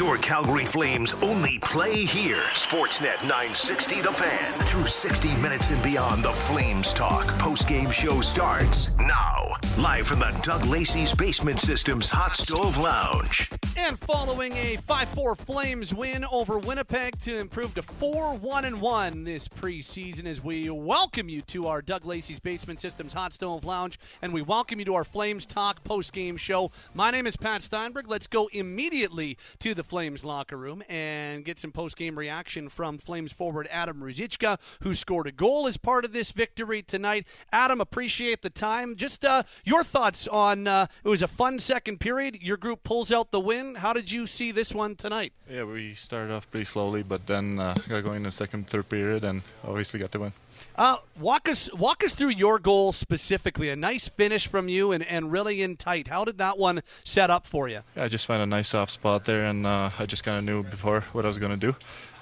Your 0.00 0.16
Calgary 0.16 0.64
Flames 0.64 1.12
only 1.20 1.58
play 1.58 2.06
here. 2.06 2.40
Sportsnet 2.54 3.20
960 3.20 4.00
The 4.00 4.10
Fan. 4.10 4.52
Through 4.60 4.86
60 4.86 5.34
minutes 5.42 5.68
and 5.68 5.82
beyond, 5.82 6.24
the 6.24 6.32
Flames 6.32 6.94
Talk 6.94 7.26
post-game 7.38 7.90
show 7.90 8.22
starts 8.22 8.88
now. 8.96 9.52
Live 9.76 10.06
from 10.06 10.20
the 10.20 10.34
Doug 10.42 10.64
Lacey's 10.64 11.14
Basement 11.14 11.60
Systems 11.60 12.08
Hot 12.08 12.32
Stove 12.32 12.78
Lounge. 12.78 13.50
And 13.76 13.98
following 14.00 14.52
a 14.56 14.76
5-4 14.76 15.38
Flames 15.38 15.94
win 15.94 16.24
over 16.30 16.58
Winnipeg 16.58 17.18
to 17.20 17.38
improve 17.38 17.74
to 17.74 17.82
4-1-1 17.82 19.24
this 19.24 19.48
preseason 19.48 20.26
as 20.26 20.42
we 20.42 20.68
welcome 20.70 21.28
you 21.28 21.40
to 21.42 21.66
our 21.66 21.80
Doug 21.80 22.04
Lacey's 22.04 22.40
Basement 22.40 22.80
Systems 22.80 23.12
Hot 23.12 23.32
Stove 23.32 23.64
Lounge 23.64 23.98
and 24.22 24.32
we 24.32 24.42
welcome 24.42 24.78
you 24.80 24.84
to 24.86 24.94
our 24.94 25.04
Flames 25.04 25.46
Talk 25.46 25.84
post-game 25.84 26.36
show. 26.36 26.70
My 26.94 27.10
name 27.10 27.26
is 27.26 27.36
Pat 27.36 27.62
Steinberg. 27.62 28.08
Let's 28.08 28.26
go 28.26 28.48
immediately 28.52 29.38
to 29.60 29.74
the 29.74 29.84
Flames 29.84 30.24
locker 30.24 30.56
room 30.56 30.82
and 30.88 31.44
get 31.44 31.58
some 31.58 31.72
post-game 31.72 32.18
reaction 32.18 32.68
from 32.68 32.98
Flames 32.98 33.32
forward 33.32 33.68
Adam 33.70 34.00
Ruzicka, 34.00 34.58
who 34.82 34.94
scored 34.94 35.26
a 35.26 35.32
goal 35.32 35.66
as 35.66 35.76
part 35.76 36.04
of 36.04 36.12
this 36.12 36.32
victory 36.32 36.82
tonight. 36.82 37.26
Adam, 37.52 37.80
appreciate 37.80 38.42
the 38.42 38.50
time. 38.50 38.96
Just 38.96 39.24
uh, 39.24 39.44
your 39.64 39.84
thoughts 39.84 40.26
on 40.28 40.66
uh, 40.66 40.86
it 41.04 41.08
was 41.08 41.22
a 41.22 41.28
fun 41.28 41.58
second 41.58 42.00
period. 42.00 42.42
Your 42.42 42.56
group 42.56 42.82
pulls 42.82 43.12
out 43.12 43.30
the 43.30 43.40
win. 43.40 43.59
How 43.76 43.92
did 43.92 44.10
you 44.10 44.26
see 44.26 44.52
this 44.52 44.74
one 44.74 44.96
tonight? 44.96 45.32
Yeah, 45.50 45.64
we 45.64 45.94
started 45.94 46.32
off 46.32 46.50
pretty 46.50 46.64
slowly, 46.64 47.02
but 47.02 47.26
then 47.26 47.58
uh, 47.58 47.74
got 47.88 48.04
going 48.04 48.18
in 48.18 48.22
the 48.24 48.32
second, 48.32 48.66
third 48.68 48.88
period, 48.88 49.24
and 49.24 49.42
obviously 49.64 50.00
got 50.00 50.10
the 50.10 50.20
win. 50.20 50.32
Uh, 50.76 50.96
walk 51.18 51.48
us 51.48 51.72
walk 51.72 52.04
us 52.04 52.14
through 52.14 52.30
your 52.30 52.58
goal 52.58 52.92
specifically. 52.92 53.70
A 53.70 53.76
nice 53.76 54.08
finish 54.08 54.46
from 54.46 54.68
you, 54.68 54.92
and, 54.92 55.06
and 55.06 55.32
really 55.32 55.62
in 55.62 55.76
tight. 55.76 56.08
How 56.08 56.24
did 56.24 56.38
that 56.38 56.58
one 56.58 56.82
set 57.04 57.30
up 57.30 57.46
for 57.46 57.68
you? 57.68 57.80
Yeah, 57.96 58.04
I 58.04 58.08
just 58.08 58.26
found 58.26 58.42
a 58.42 58.46
nice 58.46 58.68
soft 58.68 58.92
spot 58.92 59.24
there, 59.24 59.44
and 59.46 59.66
uh, 59.66 59.90
I 59.98 60.06
just 60.06 60.24
kind 60.24 60.38
of 60.38 60.44
knew 60.44 60.62
before 60.62 61.02
what 61.12 61.24
I 61.24 61.28
was 61.28 61.38
going 61.38 61.52
to 61.52 61.58
do. 61.58 61.76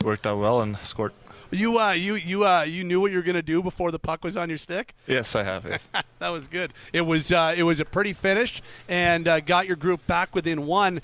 Worked 0.05 0.27
out 0.27 0.39
well 0.39 0.61
and 0.61 0.77
scored. 0.79 1.13
You 1.51 1.79
uh, 1.79 1.93
you 1.93 2.15
you 2.15 2.45
uh, 2.45 2.63
you 2.63 2.85
knew 2.85 3.01
what 3.01 3.11
you 3.11 3.17
were 3.17 3.23
going 3.23 3.35
to 3.35 3.43
do 3.43 3.63
before 3.63 3.91
the 3.91 3.99
puck 3.99 4.23
was 4.23 4.37
on 4.37 4.51
your 4.51 4.59
stick. 4.59 4.95
Yes, 5.07 5.35
I 5.35 5.45
have 5.45 5.65
it. 5.65 5.81
that 6.19 6.29
was 6.29 6.47
good. 6.47 6.75
It 6.93 7.01
was 7.03 7.33
uh, 7.33 7.55
it 7.57 7.63
was 7.63 7.81
a 7.81 7.87
pretty 7.87 8.13
finish, 8.13 8.61
and 8.87 9.27
uh, 9.27 9.41
got 9.41 9.67
your 9.67 9.77
group 9.77 10.07
back 10.07 10.35
within 10.35 10.67
one. 10.67 11.01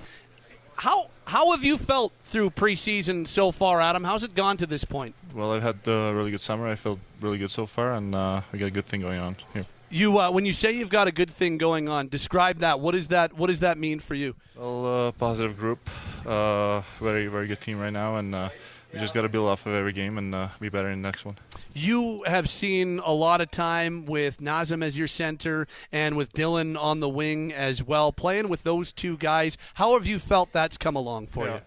How 0.76 1.08
how 1.26 1.52
have 1.52 1.64
you 1.64 1.78
felt 1.78 2.12
through 2.22 2.50
preseason 2.50 3.26
so 3.26 3.52
far, 3.52 3.80
Adam? 3.80 4.04
How's 4.04 4.24
it 4.24 4.34
gone 4.34 4.56
to 4.58 4.66
this 4.66 4.84
point? 4.84 5.14
well, 5.34 5.52
I've 5.52 5.62
had 5.62 5.78
a 5.86 6.12
really 6.14 6.30
good 6.30 6.40
summer. 6.40 6.68
I 6.68 6.76
feel 6.76 6.98
really 7.20 7.38
good 7.38 7.50
so 7.50 7.66
far, 7.66 7.94
and 7.94 8.14
uh, 8.14 8.42
we 8.52 8.58
got 8.58 8.66
a 8.66 8.70
good 8.70 8.86
thing 8.86 9.00
going 9.00 9.18
on 9.18 9.36
here. 9.52 9.66
You 9.90 10.18
uh, 10.18 10.30
when 10.30 10.44
you 10.46 10.52
say 10.52 10.72
you've 10.72 10.90
got 10.90 11.08
a 11.08 11.12
good 11.12 11.30
thing 11.30 11.58
going 11.58 11.88
on, 11.88 12.08
describe 12.08 12.58
that. 12.58 12.80
What 12.80 12.94
is 12.94 13.08
that? 13.08 13.32
What 13.32 13.48
does 13.48 13.60
that 13.60 13.78
mean 13.78 14.00
for 14.00 14.14
you? 14.14 14.34
Well, 14.56 15.08
uh, 15.08 15.12
positive 15.12 15.58
group, 15.58 15.88
uh, 16.26 16.82
very 17.00 17.26
very 17.28 17.46
good 17.46 17.60
team 17.60 17.78
right 17.78 17.92
now, 17.92 18.16
and 18.16 18.34
uh, 18.34 18.48
we 18.94 19.00
just 19.00 19.14
got 19.14 19.22
to 19.22 19.28
build 19.28 19.48
off 19.48 19.66
of 19.66 19.74
every 19.74 19.92
game 19.92 20.18
and 20.18 20.34
uh, 20.34 20.48
be 20.60 20.68
better 20.68 20.88
in 20.88 21.02
the 21.02 21.06
next 21.06 21.24
one. 21.24 21.36
You 21.74 22.22
have 22.24 22.48
seen 22.48 23.00
a 23.04 23.12
lot 23.12 23.40
of 23.40 23.50
time 23.50 24.06
with 24.06 24.38
Nazem 24.38 24.84
as 24.84 24.96
your 24.96 25.08
center 25.08 25.66
and 25.90 26.16
with 26.16 26.32
Dillon 26.32 26.76
on 26.76 27.00
the 27.00 27.08
wing 27.08 27.52
as 27.52 27.82
well. 27.82 28.12
Playing 28.12 28.48
with 28.48 28.62
those 28.62 28.92
two 28.92 29.16
guys, 29.16 29.58
how 29.74 29.94
have 29.94 30.06
you 30.06 30.18
felt 30.18 30.52
that's 30.52 30.78
come 30.78 30.96
along 30.96 31.26
for 31.26 31.46
yeah. 31.46 31.54
you? 31.54 31.60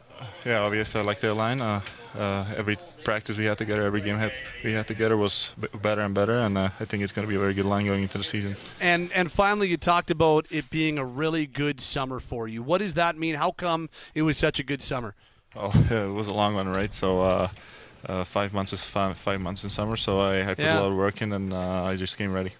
Yeah, 0.45 0.59
obviously 0.61 0.99
I 0.99 1.03
like 1.03 1.19
their 1.19 1.33
line. 1.33 1.61
Uh, 1.61 1.81
uh, 2.15 2.45
every 2.55 2.77
practice 3.03 3.37
we 3.37 3.45
had 3.45 3.57
together, 3.57 3.83
every 3.83 4.01
game 4.01 4.19
we 4.63 4.73
had 4.73 4.87
together 4.87 5.15
was 5.15 5.53
better 5.81 6.01
and 6.01 6.15
better, 6.15 6.33
and 6.33 6.57
uh, 6.57 6.69
I 6.79 6.85
think 6.85 7.03
it's 7.03 7.11
going 7.11 7.27
to 7.27 7.29
be 7.29 7.35
a 7.35 7.39
very 7.39 7.53
good 7.53 7.65
line 7.65 7.85
going 7.85 8.01
into 8.01 8.17
the 8.17 8.23
season. 8.23 8.55
And 8.79 9.11
and 9.11 9.31
finally, 9.31 9.67
you 9.67 9.77
talked 9.77 10.09
about 10.09 10.47
it 10.49 10.69
being 10.69 10.97
a 10.97 11.05
really 11.05 11.45
good 11.45 11.79
summer 11.81 12.19
for 12.19 12.47
you. 12.47 12.63
What 12.63 12.79
does 12.79 12.95
that 12.95 13.17
mean? 13.17 13.35
How 13.35 13.51
come 13.51 13.89
it 14.15 14.23
was 14.23 14.37
such 14.37 14.59
a 14.59 14.63
good 14.63 14.81
summer? 14.81 15.13
Well, 15.57 15.71
it 16.07 16.13
was 16.13 16.27
a 16.27 16.33
long 16.33 16.53
one, 16.55 16.67
right? 16.67 16.93
So 16.93 17.21
uh, 17.21 17.49
uh, 18.05 18.23
five 18.23 18.53
months 18.53 18.73
is 18.73 18.83
five, 18.83 19.17
five 19.17 19.41
months 19.41 19.63
in 19.63 19.69
summer, 19.69 19.95
so 19.97 20.19
I, 20.19 20.41
I 20.41 20.53
put 20.55 20.59
Yeah. 20.59 20.79
a 20.79 20.81
lot 20.81 20.91
of 20.91 20.97
work 20.97 21.21
in, 21.21 21.33
and 21.33 21.53
uh, 21.53 21.83
I 21.83 21.95
just 21.95 22.17
came 22.17 22.31
ready. 22.33 22.53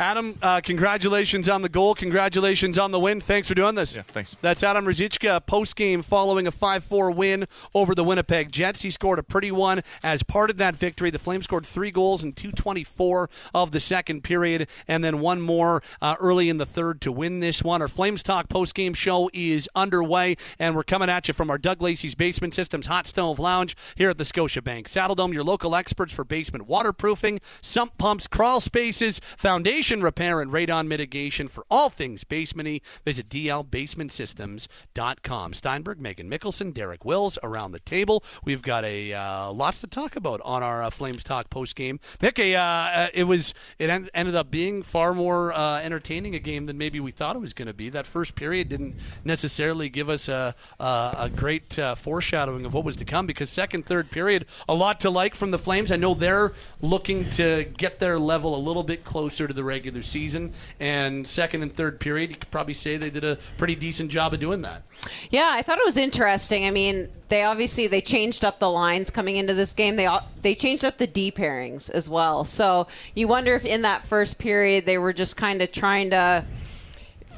Adam, 0.00 0.34
uh, 0.40 0.62
congratulations 0.62 1.46
on 1.46 1.60
the 1.60 1.68
goal. 1.68 1.94
Congratulations 1.94 2.78
on 2.78 2.90
the 2.90 2.98
win. 2.98 3.20
Thanks 3.20 3.48
for 3.48 3.54
doing 3.54 3.74
this. 3.74 3.94
Yeah, 3.94 4.00
thanks. 4.08 4.34
That's 4.40 4.62
Adam 4.62 4.86
Ruzicka 4.86 5.44
post 5.44 5.76
game 5.76 6.00
following 6.00 6.46
a 6.46 6.50
5 6.50 6.84
4 6.84 7.10
win 7.10 7.46
over 7.74 7.94
the 7.94 8.02
Winnipeg 8.02 8.50
Jets. 8.50 8.80
He 8.80 8.88
scored 8.88 9.18
a 9.18 9.22
pretty 9.22 9.52
one 9.52 9.82
as 10.02 10.22
part 10.22 10.48
of 10.48 10.56
that 10.56 10.74
victory. 10.74 11.10
The 11.10 11.18
Flames 11.18 11.44
scored 11.44 11.66
three 11.66 11.90
goals 11.90 12.24
in 12.24 12.32
224 12.32 13.28
of 13.52 13.72
the 13.72 13.80
second 13.80 14.24
period, 14.24 14.68
and 14.88 15.04
then 15.04 15.20
one 15.20 15.42
more 15.42 15.82
uh, 16.00 16.16
early 16.18 16.48
in 16.48 16.56
the 16.56 16.64
third 16.64 17.02
to 17.02 17.12
win 17.12 17.40
this 17.40 17.62
one. 17.62 17.82
Our 17.82 17.88
Flames 17.88 18.22
Talk 18.22 18.48
post 18.48 18.74
game 18.74 18.94
show 18.94 19.28
is 19.34 19.68
underway, 19.74 20.38
and 20.58 20.74
we're 20.74 20.82
coming 20.82 21.10
at 21.10 21.28
you 21.28 21.34
from 21.34 21.50
our 21.50 21.58
Doug 21.58 21.82
Lacey's 21.82 22.14
Basement 22.14 22.54
Systems 22.54 22.86
Hot 22.86 23.06
Stove 23.06 23.38
Lounge 23.38 23.76
here 23.96 24.08
at 24.08 24.16
the 24.16 24.24
Scotiabank 24.24 24.84
Saddledome, 24.84 25.34
your 25.34 25.44
local 25.44 25.76
experts 25.76 26.14
for 26.14 26.24
basement 26.24 26.66
waterproofing, 26.66 27.42
sump 27.60 27.98
pumps, 27.98 28.26
crawl 28.26 28.62
spaces, 28.62 29.20
foundation 29.36 29.89
repair, 29.98 30.40
and 30.40 30.52
radon 30.52 30.86
mitigation 30.86 31.48
for 31.48 31.64
all 31.68 31.88
things 31.88 32.22
basementy. 32.22 32.80
Visit 33.04 33.28
dlbasementsystems.com. 33.28 35.54
Steinberg, 35.54 35.98
Meaghan 35.98 36.28
Mikkelson, 36.28 36.72
Derek 36.72 37.04
Wills 37.04 37.36
around 37.42 37.72
the 37.72 37.80
table. 37.80 38.22
We've 38.44 38.62
got 38.62 38.84
a 38.84 39.12
uh, 39.12 39.52
lots 39.52 39.80
to 39.80 39.88
talk 39.88 40.14
about 40.14 40.40
on 40.44 40.62
our 40.62 40.84
uh, 40.84 40.90
Flames 40.90 41.24
Talk 41.24 41.50
post 41.50 41.74
game. 41.74 41.98
Nick, 42.22 42.38
uh, 42.38 42.42
uh, 42.42 43.08
it 43.12 43.24
was 43.24 43.52
it 43.80 43.90
en- 43.90 44.08
ended 44.14 44.36
up 44.36 44.52
being 44.52 44.84
far 44.84 45.14
more 45.14 45.52
uh, 45.52 45.80
entertaining 45.80 46.36
a 46.36 46.38
game 46.38 46.66
than 46.66 46.78
maybe 46.78 47.00
we 47.00 47.10
thought 47.10 47.34
it 47.34 47.40
was 47.40 47.52
going 47.52 47.66
to 47.66 47.74
be. 47.74 47.88
That 47.88 48.06
first 48.06 48.36
period 48.36 48.68
didn't 48.68 48.94
necessarily 49.24 49.88
give 49.88 50.08
us 50.08 50.28
a 50.28 50.54
a, 50.78 51.14
a 51.18 51.28
great 51.34 51.76
uh, 51.78 51.94
foreshadowing 51.96 52.64
of 52.64 52.72
what 52.74 52.84
was 52.84 52.96
to 52.98 53.04
come 53.04 53.26
because 53.26 53.50
second, 53.50 53.86
third 53.86 54.10
period, 54.10 54.46
a 54.68 54.74
lot 54.74 55.00
to 55.00 55.10
like 55.10 55.34
from 55.34 55.50
the 55.50 55.58
Flames. 55.58 55.90
I 55.90 55.96
know 55.96 56.14
they're 56.14 56.52
looking 56.80 57.28
to 57.30 57.64
get 57.76 57.98
their 57.98 58.18
level 58.18 58.54
a 58.54 58.60
little 58.60 58.82
bit 58.82 59.04
closer 59.04 59.48
to 59.48 59.54
the 59.54 59.64
regular 59.64 59.79
season, 60.02 60.52
and 60.78 61.26
second 61.26 61.62
and 61.62 61.72
third 61.72 62.00
period, 62.00 62.30
you 62.30 62.36
could 62.36 62.50
probably 62.50 62.74
say 62.74 62.96
they 62.96 63.10
did 63.10 63.24
a 63.24 63.38
pretty 63.58 63.74
decent 63.74 64.10
job 64.10 64.32
of 64.32 64.40
doing 64.40 64.62
that. 64.62 64.82
Yeah, 65.30 65.52
I 65.54 65.62
thought 65.62 65.78
it 65.78 65.84
was 65.84 65.96
interesting. 65.96 66.66
I 66.66 66.70
mean, 66.70 67.08
they 67.28 67.42
obviously 67.42 67.86
they 67.86 68.00
changed 68.00 68.44
up 68.44 68.58
the 68.58 68.70
lines 68.70 69.10
coming 69.10 69.36
into 69.36 69.54
this 69.54 69.72
game. 69.72 69.96
They 69.96 70.08
they 70.42 70.54
changed 70.54 70.84
up 70.84 70.98
the 70.98 71.06
D 71.06 71.30
pairings 71.30 71.90
as 71.90 72.08
well. 72.08 72.44
So 72.44 72.86
you 73.14 73.28
wonder 73.28 73.54
if 73.54 73.64
in 73.64 73.82
that 73.82 74.06
first 74.06 74.38
period 74.38 74.86
they 74.86 74.98
were 74.98 75.12
just 75.12 75.36
kind 75.36 75.62
of 75.62 75.72
trying 75.72 76.10
to 76.10 76.44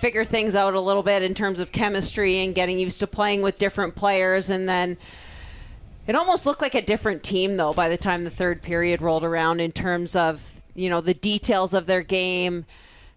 figure 0.01 0.25
things 0.25 0.57
out 0.57 0.75
a 0.75 0.81
little 0.81 1.03
bit 1.03 1.23
in 1.23 1.35
terms 1.35 1.61
of 1.61 1.71
chemistry 1.73 2.45
and 2.45 2.55
getting 2.55 2.79
used 2.79 2.99
to 3.01 3.07
playing 3.07 3.43
with 3.43 3.59
different 3.59 3.95
players, 3.95 4.51
and 4.51 4.69
then. 4.69 4.97
It 6.05 6.17
almost 6.17 6.47
looked 6.47 6.61
like 6.61 6.75
a 6.75 6.83
different 6.83 7.23
team, 7.23 7.57
though, 7.57 7.73
by 7.73 7.89
the 7.89 7.97
time 7.97 8.25
the 8.25 8.31
third 8.31 8.61
period 8.61 9.01
rolled 9.01 9.23
around 9.23 9.61
in 9.61 9.71
terms 9.71 10.17
of, 10.17 10.52
you 10.75 10.91
know, 10.91 11.01
the 11.01 11.15
details 11.15 11.75
of 11.75 11.87
their 11.87 12.03
game, 12.03 12.65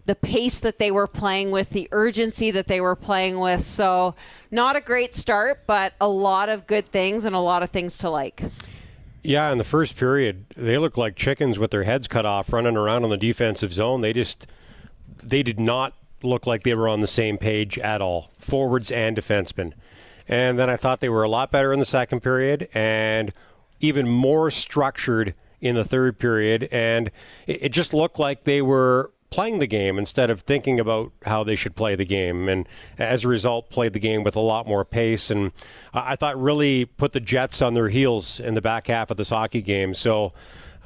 the 0.06 0.16
pace 0.16 0.60
that 0.60 0.80
they 0.80 0.92
were 0.92 1.08
playing 1.08 1.52
with, 1.52 1.72
the 1.72 1.88
urgency 1.92 2.52
that 2.52 2.68
they 2.68 2.80
were 2.80 2.96
playing 2.96 3.40
with. 3.40 3.66
So, 3.66 4.16
not 4.52 4.76
a 4.76 4.82
great 4.82 5.16
start, 5.16 5.64
but 5.66 5.94
a 6.00 6.08
lot 6.08 6.50
of 6.50 6.68
good 6.68 6.92
things 6.92 7.26
and 7.26 7.36
a 7.36 7.40
lot 7.40 7.64
of 7.64 7.70
things 7.70 7.98
to 8.00 8.10
like. 8.10 8.44
Yeah, 9.24 9.52
in 9.52 9.58
the 9.58 9.64
first 9.64 9.98
period, 9.98 10.46
they 10.56 10.78
looked 10.78 11.00
like 11.00 11.16
chickens 11.16 11.58
with 11.58 11.72
their 11.72 11.84
heads 11.84 12.08
cut 12.08 12.28
off, 12.28 12.54
running 12.54 12.78
around 12.78 13.04
on 13.04 13.10
the 13.10 13.18
defensive 13.18 13.74
zone. 13.74 14.02
They 14.02 14.14
just, 14.14 14.46
they 15.24 15.42
did 15.42 15.60
not 15.60 15.94
look 16.22 16.46
like 16.46 16.64
they 16.64 16.76
were 16.76 16.88
on 16.88 17.02
the 17.02 17.08
same 17.08 17.38
page 17.38 17.80
at 17.80 18.02
all, 18.02 18.30
forwards 18.40 18.92
and 18.92 19.18
defensemen. 19.18 19.74
And 20.28 20.60
then 20.60 20.70
I 20.70 20.78
thought 20.78 21.00
they 21.00 21.10
were 21.10 21.24
a 21.24 21.30
lot 21.30 21.52
better 21.52 21.74
in 21.74 21.80
the 21.80 21.86
second 21.86 22.22
period 22.22 22.68
and 22.74 23.34
even 23.80 24.08
more 24.08 24.50
structured 24.52 25.34
in 25.66 25.76
the 25.76 25.84
third 25.86 26.20
period. 26.20 26.70
And 26.72 27.12
it, 27.48 27.64
it 27.64 27.70
just 27.70 27.94
looked 27.94 28.20
like 28.20 28.44
they 28.44 28.62
were 28.62 29.12
playing 29.32 29.60
the 29.60 29.68
game 29.68 29.98
instead 29.98 30.30
of 30.30 30.42
thinking 30.42 30.80
about 30.80 31.12
how 31.26 31.44
they 31.44 31.56
should 31.56 31.76
play 31.76 31.96
the 31.96 32.06
game. 32.06 32.48
And 32.48 32.68
as 32.98 33.26
a 33.26 33.28
result, 33.28 33.70
played 33.70 33.94
the 33.94 34.00
game 34.00 34.24
with 34.24 34.36
a 34.36 34.42
lot 34.42 34.68
more 34.68 34.86
pace. 34.86 35.30
And 35.30 35.52
I 35.94 36.14
I 36.14 36.16
thought 36.16 36.42
really 36.42 36.86
put 36.86 37.12
the 37.12 37.20
Jets 37.20 37.62
on 37.62 37.74
their 37.74 37.90
heels 37.90 38.40
in 38.40 38.54
the 38.54 38.62
back 38.62 38.88
half 38.88 39.12
of 39.12 39.18
this 39.18 39.30
hockey 39.30 39.62
game. 39.62 39.94
So, 39.94 40.32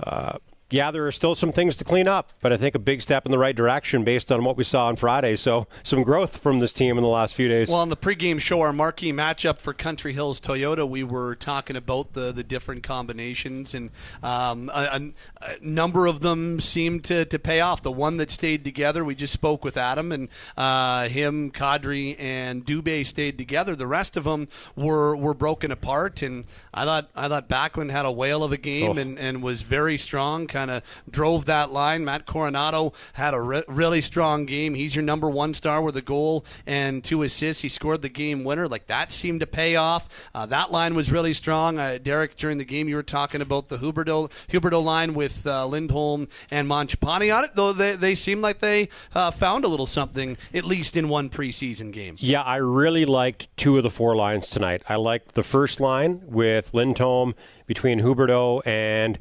uh, 0.01 0.37
yeah, 0.71 0.91
there 0.91 1.05
are 1.07 1.11
still 1.11 1.35
some 1.35 1.51
things 1.51 1.75
to 1.77 1.83
clean 1.83 2.07
up, 2.07 2.33
but 2.41 2.53
I 2.53 2.57
think 2.57 2.75
a 2.75 2.79
big 2.79 3.01
step 3.01 3.25
in 3.25 3.31
the 3.31 3.37
right 3.37 3.55
direction 3.55 4.03
based 4.03 4.31
on 4.31 4.43
what 4.43 4.57
we 4.57 4.63
saw 4.63 4.87
on 4.87 4.95
Friday. 4.95 5.35
So, 5.35 5.67
some 5.83 6.03
growth 6.03 6.37
from 6.37 6.59
this 6.59 6.73
team 6.73 6.97
in 6.97 7.03
the 7.03 7.09
last 7.09 7.33
few 7.35 7.47
days. 7.47 7.69
Well, 7.69 7.79
on 7.79 7.89
the 7.89 7.97
pregame 7.97 8.39
show, 8.39 8.61
our 8.61 8.73
marquee 8.73 9.13
matchup 9.13 9.59
for 9.59 9.73
Country 9.73 10.13
Hills 10.13 10.39
Toyota, 10.41 10.87
we 10.87 11.03
were 11.03 11.35
talking 11.35 11.75
about 11.75 12.13
the, 12.13 12.31
the 12.31 12.43
different 12.43 12.83
combinations, 12.83 13.73
and 13.73 13.89
um, 14.23 14.69
a, 14.73 15.11
a, 15.41 15.55
number 15.61 16.05
of 16.05 16.21
them 16.21 16.59
seemed 16.59 17.03
to, 17.05 17.25
to 17.25 17.39
pay 17.39 17.61
off. 17.61 17.81
The 17.81 17.91
one 17.91 18.17
that 18.17 18.31
stayed 18.31 18.63
together, 18.63 19.03
we 19.05 19.15
just 19.15 19.33
spoke 19.33 19.63
with 19.63 19.77
Adam, 19.77 20.11
and 20.11 20.29
uh, 20.57 21.07
him, 21.07 21.51
Kadri, 21.51 22.15
and 22.19 22.65
Dubé 22.65 23.05
stayed 23.05 23.37
together. 23.37 23.75
The 23.75 23.87
rest 23.87 24.17
of 24.17 24.23
them 24.23 24.47
were, 24.75 25.15
were 25.15 25.33
broken 25.33 25.71
apart, 25.71 26.21
and 26.21 26.45
I 26.73 26.85
thought 26.85 27.09
I 27.15 27.27
thought 27.27 27.49
Backlund 27.49 27.91
had 27.91 28.05
a 28.05 28.11
whale 28.11 28.43
of 28.43 28.51
a 28.51 28.57
game 28.57 28.79
Oh. 28.79 28.97
and, 28.97 29.19
and 29.19 29.43
was 29.43 29.61
very 29.61 29.97
strong. 29.97 30.47
Kind 30.47 30.58
kind 30.59 30.71
of 30.71 30.83
drove 31.09 31.45
that 31.45 31.71
line. 31.71 32.03
Matt 32.03 32.25
Coronato 32.25 32.93
had 33.13 33.33
a 33.33 33.39
re- 33.39 33.63
really 33.67 34.01
strong 34.01 34.45
game. 34.45 34.73
He's 34.73 34.93
your 34.93 35.03
number 35.03 35.29
one 35.29 35.53
star 35.53 35.81
with 35.81 35.95
a 35.95 36.01
goal 36.01 36.43
and 36.65 37.01
two 37.01 37.23
assists. 37.23 37.61
He 37.61 37.69
scored 37.69 38.01
the 38.01 38.09
game 38.09 38.43
winner. 38.43 38.67
Like 38.67 38.87
that 38.87 39.13
seemed 39.13 39.39
to 39.39 39.47
pay 39.47 39.77
off. 39.77 40.09
Uh, 40.35 40.45
that 40.47 40.71
line 40.71 40.95
was 40.95 41.11
really 41.11 41.33
strong. 41.33 41.79
Uh, 41.79 41.97
Derek, 42.01 42.35
during 42.35 42.57
the 42.57 42.65
game, 42.65 42.89
you 42.89 42.95
were 42.95 43.03
talking 43.03 43.41
about 43.41 43.69
the 43.69 43.77
Huberdeau, 43.77 44.29
Huberdeau 44.49 44.83
line 44.83 45.13
with 45.13 45.47
uh, 45.47 45.65
Lindholm 45.65 46.27
and 46.51 46.67
Mangiapane 46.67 47.35
on 47.35 47.45
it, 47.45 47.51
though 47.55 47.71
they, 47.71 47.95
they 47.95 48.15
seem 48.15 48.41
like 48.41 48.59
they 48.59 48.89
uh, 49.15 49.31
found 49.31 49.63
a 49.63 49.69
little 49.69 49.85
something, 49.85 50.37
at 50.53 50.65
least 50.65 50.97
in 50.97 51.07
one 51.07 51.29
preseason 51.29 51.91
game. 51.93 52.17
Yeah, 52.19 52.41
I 52.41 52.57
really 52.57 53.05
liked 53.05 53.47
two 53.55 53.77
of 53.77 53.83
the 53.83 53.89
four 53.89 54.15
lines 54.15 54.49
tonight. 54.49 54.83
I 54.89 54.95
liked 54.95 55.35
the 55.35 55.43
first 55.43 55.79
line 55.79 56.21
with 56.25 56.73
Lindholm 56.73 57.33
between 57.65 58.01
Huberdeau 58.01 58.61
and 58.65 59.17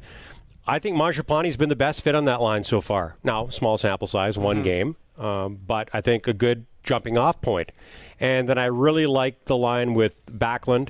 I 0.69 0.77
think 0.77 0.95
Mangiapane's 0.95 1.57
been 1.57 1.69
the 1.69 1.75
best 1.75 2.01
fit 2.01 2.13
on 2.13 2.25
that 2.25 2.41
line 2.41 2.63
so 2.63 2.79
far. 2.79 3.15
Now, 3.23 3.49
small 3.49 3.79
sample 3.79 4.07
size, 4.07 4.37
one 4.37 4.57
mm-hmm. 4.57 4.63
game, 4.63 4.95
um, 5.17 5.59
but 5.65 5.89
I 5.93 6.01
think 6.01 6.27
a 6.27 6.33
good 6.33 6.67
jumping 6.83 7.17
off 7.17 7.41
point. 7.41 7.71
And 8.19 8.47
then 8.47 8.59
I 8.59 8.65
really 8.65 9.07
liked 9.07 9.45
the 9.45 9.57
line 9.57 9.95
with 9.95 10.13
Backlund 10.27 10.89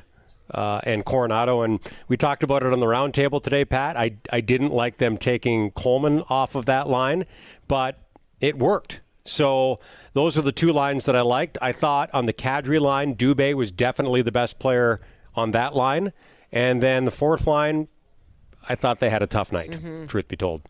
uh, 0.51 0.81
and 0.83 1.05
Coronato. 1.05 1.63
And 1.63 1.79
we 2.09 2.17
talked 2.17 2.43
about 2.43 2.61
it 2.61 2.73
on 2.73 2.81
the 2.81 2.87
roundtable 2.87 3.41
today, 3.41 3.63
Pat. 3.63 3.95
I, 3.95 4.17
I 4.33 4.41
didn't 4.41 4.73
like 4.73 4.97
them 4.97 5.17
taking 5.17 5.71
Coleman 5.71 6.23
off 6.29 6.55
of 6.55 6.65
that 6.65 6.89
line, 6.89 7.25
but 7.69 7.97
it 8.41 8.59
worked. 8.59 8.99
So 9.23 9.79
those 10.11 10.37
are 10.37 10.41
the 10.41 10.51
two 10.51 10.73
lines 10.73 11.05
that 11.05 11.15
I 11.15 11.21
liked. 11.21 11.57
I 11.61 11.71
thought 11.71 12.09
on 12.13 12.25
the 12.25 12.33
Kadri 12.33 12.81
line, 12.81 13.15
Dubé 13.15 13.53
was 13.53 13.71
definitely 13.71 14.23
the 14.23 14.31
best 14.31 14.59
player 14.59 14.99
on 15.35 15.51
that 15.51 15.73
line. 15.73 16.11
And 16.51 16.83
then 16.83 17.05
the 17.05 17.11
fourth 17.11 17.47
line, 17.47 17.87
I 18.67 18.75
thought 18.75 18.99
they 18.99 19.09
had 19.09 19.23
a 19.23 19.27
tough 19.27 19.51
night, 19.51 19.71
mm-hmm. 19.71 20.07
truth 20.07 20.27
be 20.27 20.35
told. 20.35 20.61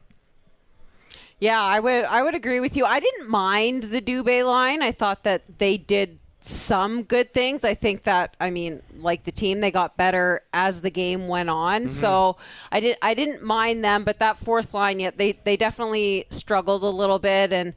Yeah, 1.39 1.61
I 1.61 1.79
would 1.79 2.03
I 2.05 2.21
would 2.21 2.35
agree 2.35 2.59
with 2.59 2.75
you. 2.75 2.85
I 2.85 2.99
didn't 2.99 3.29
mind 3.29 3.83
the 3.83 4.01
Dubé 4.01 4.45
line. 4.45 4.81
I 4.81 4.91
thought 4.91 5.23
that 5.23 5.43
they 5.57 5.77
did 5.77 6.19
some 6.41 7.03
good 7.03 7.33
things. 7.33 7.63
I 7.63 7.73
think 7.73 8.03
that 8.03 8.35
I 8.39 8.49
mean, 8.49 8.81
like 8.97 9.23
the 9.23 9.31
team, 9.31 9.61
they 9.61 9.71
got 9.71 9.95
better 9.95 10.41
as 10.53 10.81
the 10.81 10.89
game 10.89 11.27
went 11.27 11.49
on. 11.49 11.83
Mm-hmm. 11.83 11.91
So 11.91 12.37
I 12.71 12.79
did 12.81 12.97
I 13.01 13.13
didn't 13.13 13.41
mind 13.41 13.83
them, 13.83 14.03
but 14.03 14.19
that 14.19 14.37
fourth 14.37 14.73
line 14.73 14.99
yet 14.99 15.17
they 15.17 15.31
they 15.31 15.55
definitely 15.55 16.25
struggled 16.29 16.83
a 16.83 16.89
little 16.89 17.19
bit 17.19 17.53
and 17.53 17.73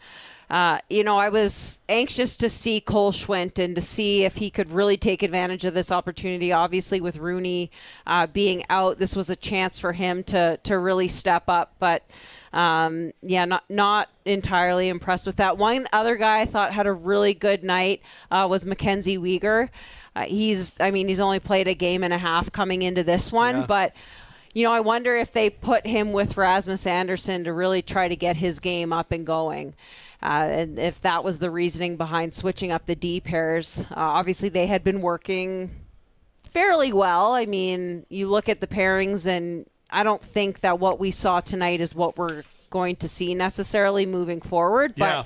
uh, 0.51 0.79
you 0.91 1.03
know, 1.03 1.17
I 1.17 1.29
was 1.29 1.79
anxious 1.89 2.37
to 2.37 2.51
see 2.51 2.81
Cole 2.81 3.13
Schwindt 3.13 3.59
and 3.59 3.75
to 3.75 3.81
see 3.81 4.25
if 4.25 4.37
he 4.37 4.51
could 4.51 4.71
really 4.71 4.97
take 4.97 5.23
advantage 5.23 5.65
of 5.65 5.75
this 5.75 5.91
opportunity. 5.91 6.53
Obviously, 6.53 7.01
with 7.01 7.17
Rooney 7.17 7.71
uh, 8.07 8.27
being 8.27 8.63
out, 8.69 8.99
this 8.99 9.17
was 9.17 9.31
a 9.31 9.37
chance 9.37 9.79
for 9.79 9.93
him 9.93 10.23
to 10.25 10.59
to 10.59 10.79
really 10.79 11.09
step 11.09 11.45
up. 11.49 11.75
But 11.79 12.05
um, 12.53 13.13
yeah, 13.23 13.47
not 13.47 13.65
not 13.71 14.11
entirely 14.25 14.89
impressed 14.89 15.27
with 15.27 15.37
that. 15.37 15.57
One 15.57 15.89
other 15.93 16.17
guy 16.17 16.41
I 16.41 16.45
thought 16.45 16.73
had 16.73 16.87
a 16.87 16.93
really 16.93 17.35
good 17.35 17.65
night 17.65 18.03
uh, 18.31 18.47
was 18.49 18.67
Mackenzie 18.67 19.19
Weegar. 19.19 19.71
Uh, 20.15 20.25
he's, 20.25 20.75
I 20.79 20.91
mean, 20.91 21.09
he's 21.09 21.21
only 21.21 21.41
played 21.41 21.69
a 21.69 21.75
game 21.75 22.05
and 22.05 22.13
a 22.13 22.19
half 22.19 22.53
coming 22.53 22.83
into 22.83 23.03
this 23.03 23.33
one, 23.33 23.61
yeah. 23.61 23.67
but 23.67 23.95
you 24.53 24.65
know, 24.65 24.73
I 24.73 24.81
wonder 24.81 25.17
if 25.17 25.33
they 25.33 25.49
put 25.49 25.87
him 25.87 26.13
with 26.13 26.37
Rasmus 26.37 26.87
Andersson 26.87 27.45
to 27.45 27.55
really 27.55 27.81
try 27.81 28.09
to 28.09 28.17
get 28.17 28.37
his 28.37 28.59
game 28.59 28.93
up 28.93 29.11
and 29.11 29.27
going. 29.27 29.75
Uh, 30.23 30.47
and 30.51 30.79
if 30.79 31.01
that 31.01 31.25
was 31.25 31.39
the 31.41 31.51
reasoning 31.51 31.97
behind 31.97 32.35
switching 32.35 32.71
up 32.71 32.87
the 32.87 32.95
D 32.95 33.21
pairs, 33.21 33.85
uh, 33.91 33.95
obviously 33.97 34.49
they 34.49 34.67
had 34.67 34.85
been 34.85 35.01
working 35.01 35.71
fairly 36.51 36.93
well. 36.93 37.35
I 37.35 37.47
mean, 37.47 38.07
you 38.09 38.29
look 38.29 38.49
at 38.49 38.61
the 38.61 38.67
pairings, 38.67 39.27
and 39.27 39.67
I 39.91 40.03
don't 40.03 40.23
think 40.23 40.61
that 40.61 40.79
what 40.79 41.01
we 41.01 41.11
saw 41.11 41.41
tonight 41.41 41.81
is 41.81 41.95
what 41.95 42.17
we're 42.17 42.45
going 42.71 42.97
to 42.97 43.09
see 43.09 43.35
necessarily 43.35 44.07
moving 44.07 44.41
forward. 44.41 44.95
But 44.97 45.05
yeah. 45.05 45.21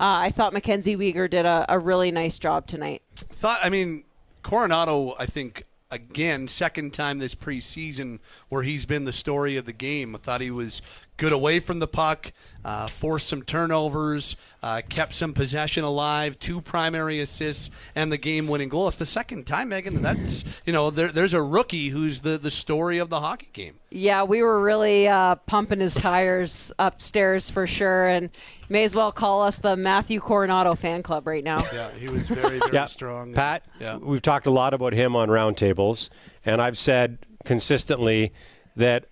uh, 0.00 0.18
I 0.20 0.30
thought 0.30 0.52
Mackenzie 0.52 0.96
Weegar 0.96 1.30
did 1.30 1.46
a, 1.46 1.64
a 1.68 1.78
really 1.78 2.10
nice 2.10 2.38
job 2.38 2.66
tonight. 2.66 3.02
Thought, 3.14 3.60
I 3.62 3.70
mean, 3.70 4.04
Coronato, 4.44 5.14
I 5.18 5.26
think 5.26 5.64
again, 5.92 6.48
second 6.48 6.94
time 6.94 7.18
this 7.18 7.34
preseason 7.34 8.18
where 8.48 8.62
he's 8.62 8.86
been 8.86 9.04
the 9.04 9.12
story 9.12 9.56
of 9.56 9.66
the 9.66 9.72
game. 9.72 10.14
I 10.16 10.18
thought 10.18 10.40
he 10.40 10.50
was 10.50 10.82
good 11.18 11.32
away 11.32 11.60
from 11.60 11.78
the 11.78 11.86
puck, 11.86 12.32
uh, 12.64 12.88
forced 12.88 13.28
some 13.28 13.42
turnovers, 13.42 14.34
uh, 14.62 14.80
kept 14.88 15.14
some 15.14 15.34
possession 15.34 15.84
alive, 15.84 16.38
two 16.38 16.60
primary 16.60 17.20
assists, 17.20 17.70
and 17.94 18.10
the 18.10 18.16
game-winning 18.16 18.70
goal. 18.70 18.88
It's 18.88 18.96
the 18.96 19.06
second 19.06 19.46
time, 19.46 19.68
Megan. 19.68 20.02
That's 20.02 20.44
you 20.64 20.72
know, 20.72 20.90
there, 20.90 21.12
there's 21.12 21.34
a 21.34 21.42
rookie 21.42 21.90
who's 21.90 22.20
the 22.20 22.38
the 22.38 22.50
story 22.50 22.98
of 22.98 23.10
the 23.10 23.20
hockey 23.20 23.50
game. 23.52 23.74
Yeah, 23.94 24.24
we 24.24 24.42
were 24.42 24.60
really 24.60 25.06
uh, 25.06 25.34
pumping 25.34 25.80
his 25.80 25.94
tires 25.94 26.72
upstairs 26.78 27.50
for 27.50 27.66
sure, 27.66 28.06
and 28.06 28.30
may 28.68 28.84
as 28.84 28.94
well 28.94 29.12
call 29.12 29.42
us 29.42 29.58
the 29.58 29.76
Matthew 29.76 30.20
Coronato 30.20 30.76
fan 30.76 31.02
club 31.02 31.26
right 31.26 31.44
now. 31.44 31.62
Yeah, 31.72 31.90
he 31.92 32.08
was 32.08 32.28
very 32.28 32.58
very 32.58 32.72
yeah. 32.72 32.86
strong. 32.86 33.34
Pat, 33.34 33.64
yeah. 33.80 33.96
we've 33.96 34.22
talked 34.22 34.46
a 34.46 34.50
lot 34.50 34.72
about 34.72 34.94
him 34.94 35.14
on 35.14 35.28
roundtables, 35.28 36.08
and 36.44 36.62
I've 36.62 36.78
said 36.78 37.18
consistently 37.44 38.32
that 38.76 39.06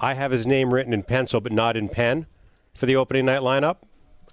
I 0.00 0.14
have 0.14 0.30
his 0.30 0.46
name 0.46 0.72
written 0.72 0.92
in 0.92 1.02
pencil 1.02 1.40
but 1.40 1.52
not 1.52 1.76
in 1.76 1.88
pen 1.88 2.26
for 2.74 2.86
the 2.86 2.96
opening 2.96 3.26
night 3.26 3.40
lineup. 3.40 3.76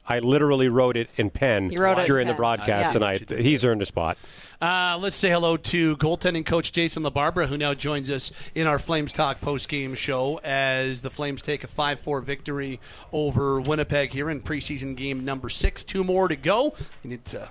I 0.07 0.19
literally 0.19 0.69
wrote 0.69 0.95
it 0.95 1.09
in 1.17 1.29
pen 1.29 1.69
during 1.69 2.27
the 2.27 2.33
broadcast 2.33 2.69
yeah. 2.69 2.91
tonight. 2.91 3.29
He's 3.29 3.65
earned 3.65 3.81
a 3.81 3.85
spot. 3.85 4.17
Uh, 4.61 4.97
let's 4.99 5.15
say 5.15 5.29
hello 5.29 5.57
to 5.57 5.97
goaltending 5.97 6.45
coach 6.45 6.71
Jason 6.71 7.03
LaBarbera, 7.03 7.47
who 7.47 7.57
now 7.57 7.73
joins 7.73 8.09
us 8.09 8.31
in 8.55 8.65
our 8.65 8.79
Flames 8.79 9.11
Talk 9.11 9.41
post-game 9.41 9.93
show 9.95 10.39
as 10.43 11.01
the 11.01 11.09
Flames 11.09 11.41
take 11.41 11.63
a 11.63 11.67
5-4 11.67 12.23
victory 12.23 12.79
over 13.11 13.61
Winnipeg 13.61 14.11
here 14.11 14.29
in 14.29 14.41
preseason 14.41 14.95
game 14.95 15.25
number 15.25 15.49
six. 15.49 15.83
Two 15.83 16.03
more 16.03 16.27
to 16.27 16.35
go. 16.35 16.73
You 17.03 17.11
need 17.11 17.25
to 17.25 17.49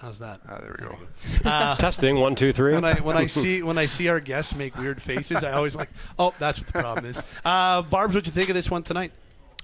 How's 0.00 0.18
that? 0.20 0.40
Ah, 0.48 0.58
there 0.58 0.74
we 0.78 0.86
go. 0.86 0.98
Uh, 1.44 1.76
Testing 1.78 2.16
one, 2.16 2.34
two, 2.34 2.54
three. 2.54 2.72
When 2.72 2.86
I 2.86 2.94
when 2.94 3.18
I 3.18 3.26
see 3.26 3.62
when 3.62 3.76
I 3.76 3.84
see 3.84 4.08
our 4.08 4.18
guests 4.18 4.54
make 4.54 4.76
weird 4.78 5.02
faces, 5.02 5.44
I 5.44 5.52
always 5.52 5.76
like, 5.76 5.90
oh, 6.18 6.34
that's 6.38 6.58
what 6.58 6.68
the 6.68 6.72
problem 6.72 7.04
is. 7.04 7.22
Uh, 7.44 7.82
Barb's, 7.82 8.14
what 8.14 8.24
do 8.24 8.28
you 8.28 8.32
think 8.32 8.48
of 8.48 8.54
this 8.54 8.70
one 8.70 8.82
tonight? 8.82 9.12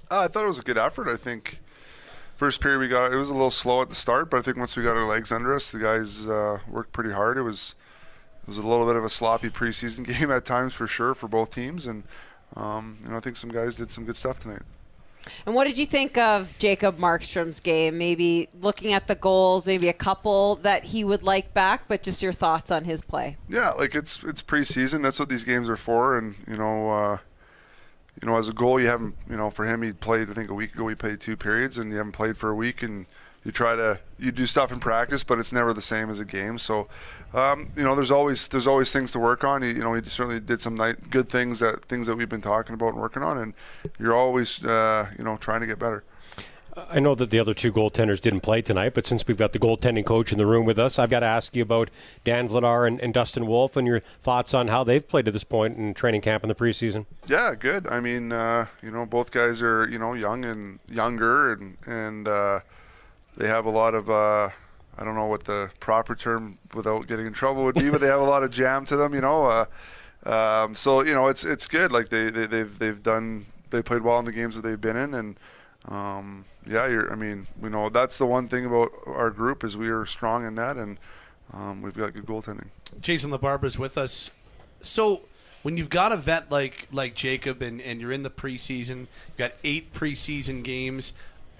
Uh, 0.09 0.21
I 0.21 0.27
thought 0.27 0.45
it 0.45 0.47
was 0.47 0.59
a 0.59 0.63
good 0.63 0.77
effort. 0.77 1.07
I 1.07 1.17
think 1.17 1.59
first 2.35 2.61
period 2.61 2.79
we 2.79 2.87
got 2.87 3.11
it 3.11 3.17
was 3.17 3.29
a 3.29 3.33
little 3.33 3.49
slow 3.49 3.81
at 3.81 3.89
the 3.89 3.95
start, 3.95 4.29
but 4.29 4.37
I 4.37 4.41
think 4.41 4.57
once 4.57 4.77
we 4.77 4.83
got 4.83 4.95
our 4.95 5.07
legs 5.07 5.31
under 5.31 5.53
us, 5.53 5.69
the 5.69 5.79
guys 5.79 6.27
uh, 6.27 6.59
worked 6.69 6.93
pretty 6.93 7.11
hard. 7.11 7.37
It 7.37 7.41
was 7.41 7.75
it 8.43 8.47
was 8.47 8.57
a 8.57 8.61
little 8.61 8.85
bit 8.85 8.95
of 8.95 9.03
a 9.03 9.09
sloppy 9.09 9.49
preseason 9.49 10.05
game 10.05 10.31
at 10.31 10.45
times 10.45 10.73
for 10.73 10.87
sure 10.87 11.13
for 11.13 11.27
both 11.27 11.53
teams, 11.53 11.85
and 11.85 12.03
um, 12.55 12.97
you 13.03 13.09
know 13.09 13.17
I 13.17 13.19
think 13.19 13.35
some 13.35 13.51
guys 13.51 13.75
did 13.75 13.91
some 13.91 14.05
good 14.05 14.17
stuff 14.17 14.39
tonight. 14.39 14.61
And 15.45 15.53
what 15.53 15.65
did 15.65 15.77
you 15.77 15.85
think 15.85 16.17
of 16.17 16.57
Jacob 16.57 16.97
Markstrom's 16.97 17.59
game? 17.59 17.97
Maybe 17.97 18.47
looking 18.61 18.93
at 18.93 19.07
the 19.07 19.15
goals, 19.15 19.67
maybe 19.67 19.89
a 19.89 19.93
couple 19.93 20.55
that 20.57 20.85
he 20.85 21.03
would 21.03 21.21
like 21.21 21.53
back, 21.53 21.89
but 21.89 22.01
just 22.01 22.21
your 22.21 22.31
thoughts 22.31 22.71
on 22.71 22.85
his 22.85 23.01
play. 23.01 23.35
Yeah, 23.49 23.71
like 23.71 23.93
it's 23.93 24.23
it's 24.23 24.41
preseason. 24.41 25.03
That's 25.03 25.19
what 25.19 25.27
these 25.27 25.43
games 25.43 25.69
are 25.69 25.75
for, 25.75 26.17
and 26.17 26.35
you 26.47 26.55
know. 26.55 26.91
Uh, 26.91 27.17
you 28.21 28.27
know, 28.27 28.37
as 28.37 28.49
a 28.49 28.53
goal, 28.53 28.79
you 28.79 28.87
haven't, 28.87 29.15
you 29.29 29.37
know, 29.37 29.49
for 29.49 29.65
him, 29.65 29.81
he 29.83 29.93
played, 29.93 30.29
I 30.29 30.33
think 30.33 30.49
a 30.49 30.53
week 30.53 30.73
ago, 30.73 30.87
he 30.87 30.95
played 30.95 31.21
two 31.21 31.37
periods, 31.37 31.77
and 31.77 31.91
you 31.91 31.97
haven't 31.97 32.13
played 32.13 32.37
for 32.37 32.49
a 32.49 32.55
week, 32.55 32.81
and 32.81 33.05
you 33.47 33.53
try 33.53 33.77
to 33.77 33.99
you 34.19 34.31
do 34.31 34.45
stuff 34.45 34.73
in 34.73 34.79
practice, 34.79 35.23
but 35.23 35.39
it's 35.39 35.53
never 35.53 35.73
the 35.73 35.81
same 35.81 36.09
as 36.09 36.19
a 36.19 36.25
game. 36.25 36.57
So, 36.57 36.89
um, 37.33 37.69
you 37.77 37.83
know, 37.83 37.95
there's 37.95 38.11
always 38.11 38.49
there's 38.49 38.67
always 38.67 38.91
things 38.91 39.09
to 39.11 39.19
work 39.19 39.45
on. 39.45 39.61
You, 39.63 39.69
you 39.69 39.79
know, 39.79 39.93
he 39.93 40.01
certainly 40.09 40.41
did 40.41 40.59
some 40.61 40.75
night, 40.75 41.09
good 41.09 41.29
things 41.29 41.59
that 41.59 41.85
things 41.85 42.07
that 42.07 42.17
we've 42.17 42.27
been 42.27 42.41
talking 42.41 42.73
about 42.73 42.89
and 42.89 42.97
working 42.97 43.23
on, 43.23 43.37
and 43.37 43.53
you're 43.97 44.13
always 44.13 44.63
uh, 44.65 45.07
you 45.17 45.23
know 45.23 45.37
trying 45.37 45.61
to 45.61 45.67
get 45.67 45.79
better. 45.79 46.03
I 46.89 46.99
know 46.99 47.15
that 47.15 47.31
the 47.31 47.39
other 47.39 47.55
two 47.55 47.71
goaltenders 47.71 48.21
didn't 48.21 48.41
play 48.41 48.61
tonight, 48.61 48.93
but 48.93 49.07
since 49.07 49.25
we've 49.27 49.37
got 49.37 49.51
the 49.51 49.59
goaltending 49.59 50.05
coach 50.05 50.31
in 50.31 50.37
the 50.37 50.45
room 50.45 50.65
with 50.65 50.77
us, 50.77 50.99
I've 50.99 51.09
got 51.09 51.21
to 51.21 51.25
ask 51.25 51.55
you 51.55 51.63
about 51.63 51.89
Dan 52.23 52.47
Vladar 52.47 52.87
and, 52.87 53.01
and 53.01 53.13
Dustin 53.13 53.47
Wolf 53.47 53.75
and 53.75 53.87
your 53.87 54.01
thoughts 54.21 54.53
on 54.53 54.67
how 54.67 54.83
they've 54.83 55.05
played 55.05 55.25
to 55.25 55.31
this 55.31 55.43
point 55.43 55.77
in 55.77 55.93
training 55.95 56.21
camp 56.21 56.43
in 56.43 56.49
the 56.49 56.55
preseason. 56.55 57.05
Yeah, 57.25 57.55
good. 57.55 57.87
I 57.87 57.99
mean, 57.99 58.31
uh, 58.31 58.67
you 58.83 58.91
know, 58.91 59.05
both 59.05 59.31
guys 59.31 59.61
are 59.61 59.87
you 59.87 59.97
know 59.97 60.13
young 60.13 60.45
and 60.45 60.79
younger, 60.87 61.53
and 61.53 61.77
and 61.87 62.27
uh, 62.27 62.59
they 63.35 63.47
have 63.47 63.65
a 63.65 63.71
lot 63.71 63.95
of 63.95 64.09
uh, 64.09 64.49
I 64.97 65.03
don't 65.03 65.15
know 65.15 65.25
what 65.25 65.45
the 65.45 65.71
proper 65.79 66.15
term 66.15 66.59
without 66.75 67.07
getting 67.07 67.25
in 67.25 67.33
trouble 67.33 67.63
would 67.63 67.75
be, 67.75 67.89
but 67.89 68.01
they 68.01 68.07
have 68.07 68.21
a 68.21 68.25
lot 68.25 68.43
of 68.43 68.51
jam 68.51 68.85
to 68.85 68.95
them, 68.95 69.15
you 69.15 69.21
know. 69.21 69.45
Uh, 70.25 70.29
um, 70.29 70.75
so 70.75 71.01
you 71.01 71.13
know 71.13 71.27
it's 71.27 71.43
it's 71.43 71.65
good. 71.65 71.91
Like 71.91 72.09
they, 72.09 72.29
they 72.29 72.45
they've 72.45 72.77
they've 72.77 73.01
done 73.01 73.47
they 73.71 73.81
played 73.81 74.03
well 74.03 74.19
in 74.19 74.25
the 74.25 74.31
games 74.31 74.55
that 74.55 74.61
they've 74.61 74.79
been 74.79 74.95
in, 74.95 75.15
and 75.15 75.37
um, 75.87 76.45
yeah, 76.65 76.87
you're, 76.87 77.11
I 77.11 77.15
mean 77.15 77.47
you 77.61 77.69
know 77.69 77.89
that's 77.89 78.17
the 78.17 78.25
one 78.25 78.47
thing 78.47 78.65
about 78.65 78.91
our 79.05 79.31
group 79.31 79.63
is 79.63 79.77
we 79.77 79.89
are 79.89 80.05
strong 80.05 80.45
in 80.45 80.55
that, 80.55 80.77
and 80.77 80.97
um, 81.53 81.81
we've 81.81 81.95
got 81.95 82.13
good 82.13 82.25
goaltending. 82.25 82.67
Jason 83.01 83.31
LaBarbera 83.31 83.65
is 83.65 83.79
with 83.79 83.97
us. 83.97 84.31
So 84.81 85.21
when 85.63 85.77
you've 85.77 85.89
got 85.89 86.11
a 86.11 86.17
vet 86.17 86.51
like 86.51 86.87
like 86.91 87.15
Jacob 87.15 87.61
and, 87.61 87.81
and 87.81 88.01
you're 88.01 88.11
in 88.11 88.23
the 88.23 88.29
preseason, 88.29 88.99
you've 88.99 89.37
got 89.37 89.53
eight 89.63 89.93
preseason 89.93 90.63
games 90.63 91.13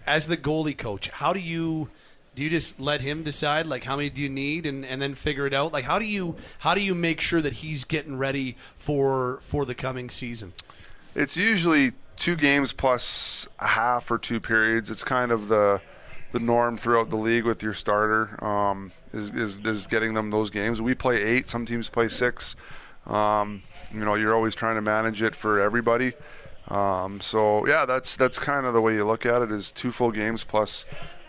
as 0.07 0.27
the 0.27 0.37
goalie 0.37 0.77
coach, 0.77 1.09
how 1.09 1.33
do 1.33 1.39
you 1.39 1.89
do 2.33 2.43
you 2.43 2.49
just 2.49 2.79
let 2.79 3.01
him 3.01 3.23
decide 3.23 3.65
like 3.65 3.83
how 3.83 3.97
many 3.97 4.09
do 4.09 4.21
you 4.21 4.29
need 4.29 4.65
and, 4.65 4.85
and 4.85 5.01
then 5.01 5.15
figure 5.15 5.45
it 5.45 5.53
out? 5.53 5.73
Like 5.73 5.83
how 5.83 5.99
do 5.99 6.05
you 6.05 6.35
how 6.59 6.73
do 6.73 6.81
you 6.81 6.95
make 6.95 7.19
sure 7.19 7.41
that 7.41 7.53
he's 7.53 7.83
getting 7.83 8.17
ready 8.17 8.55
for 8.77 9.39
for 9.41 9.65
the 9.65 9.75
coming 9.75 10.09
season? 10.09 10.53
It's 11.15 11.35
usually 11.35 11.91
two 12.17 12.35
games 12.35 12.73
plus 12.73 13.47
a 13.59 13.67
half 13.67 14.09
or 14.11 14.17
two 14.17 14.39
periods. 14.39 14.89
It's 14.91 15.03
kind 15.03 15.31
of 15.31 15.47
the 15.47 15.81
the 16.33 16.39
norm 16.39 16.75
throughout 16.75 17.09
the 17.09 17.15
league 17.15 17.45
with 17.45 17.63
your 17.63 17.73
starter 17.73 18.43
um, 18.43 18.91
is, 19.13 19.29
is 19.29 19.59
is 19.59 19.87
getting 19.87 20.13
them 20.13 20.29
those 20.31 20.49
games. 20.49 20.81
We 20.81 20.93
play 20.93 21.23
eight. 21.23 21.49
Some 21.49 21.65
teams 21.65 21.87
play 21.89 22.09
six. 22.09 22.55
Um, 23.05 23.63
you 23.93 24.03
know, 24.03 24.15
you're 24.15 24.35
always 24.35 24.53
trying 24.53 24.75
to 24.75 24.81
manage 24.81 25.21
it 25.21 25.35
for 25.35 25.61
everybody. 25.61 26.13
Um, 26.67 27.21
so 27.21 27.65
yeah, 27.65 27.85
that's 27.85 28.17
that's 28.17 28.37
kind 28.37 28.65
of 28.65 28.73
the 28.73 28.81
way 28.81 28.93
you 28.95 29.05
look 29.05 29.25
at 29.25 29.41
it: 29.41 29.51
is 29.51 29.71
two 29.71 29.91
full 29.93 30.11
games 30.11 30.43
plus, 30.43 30.85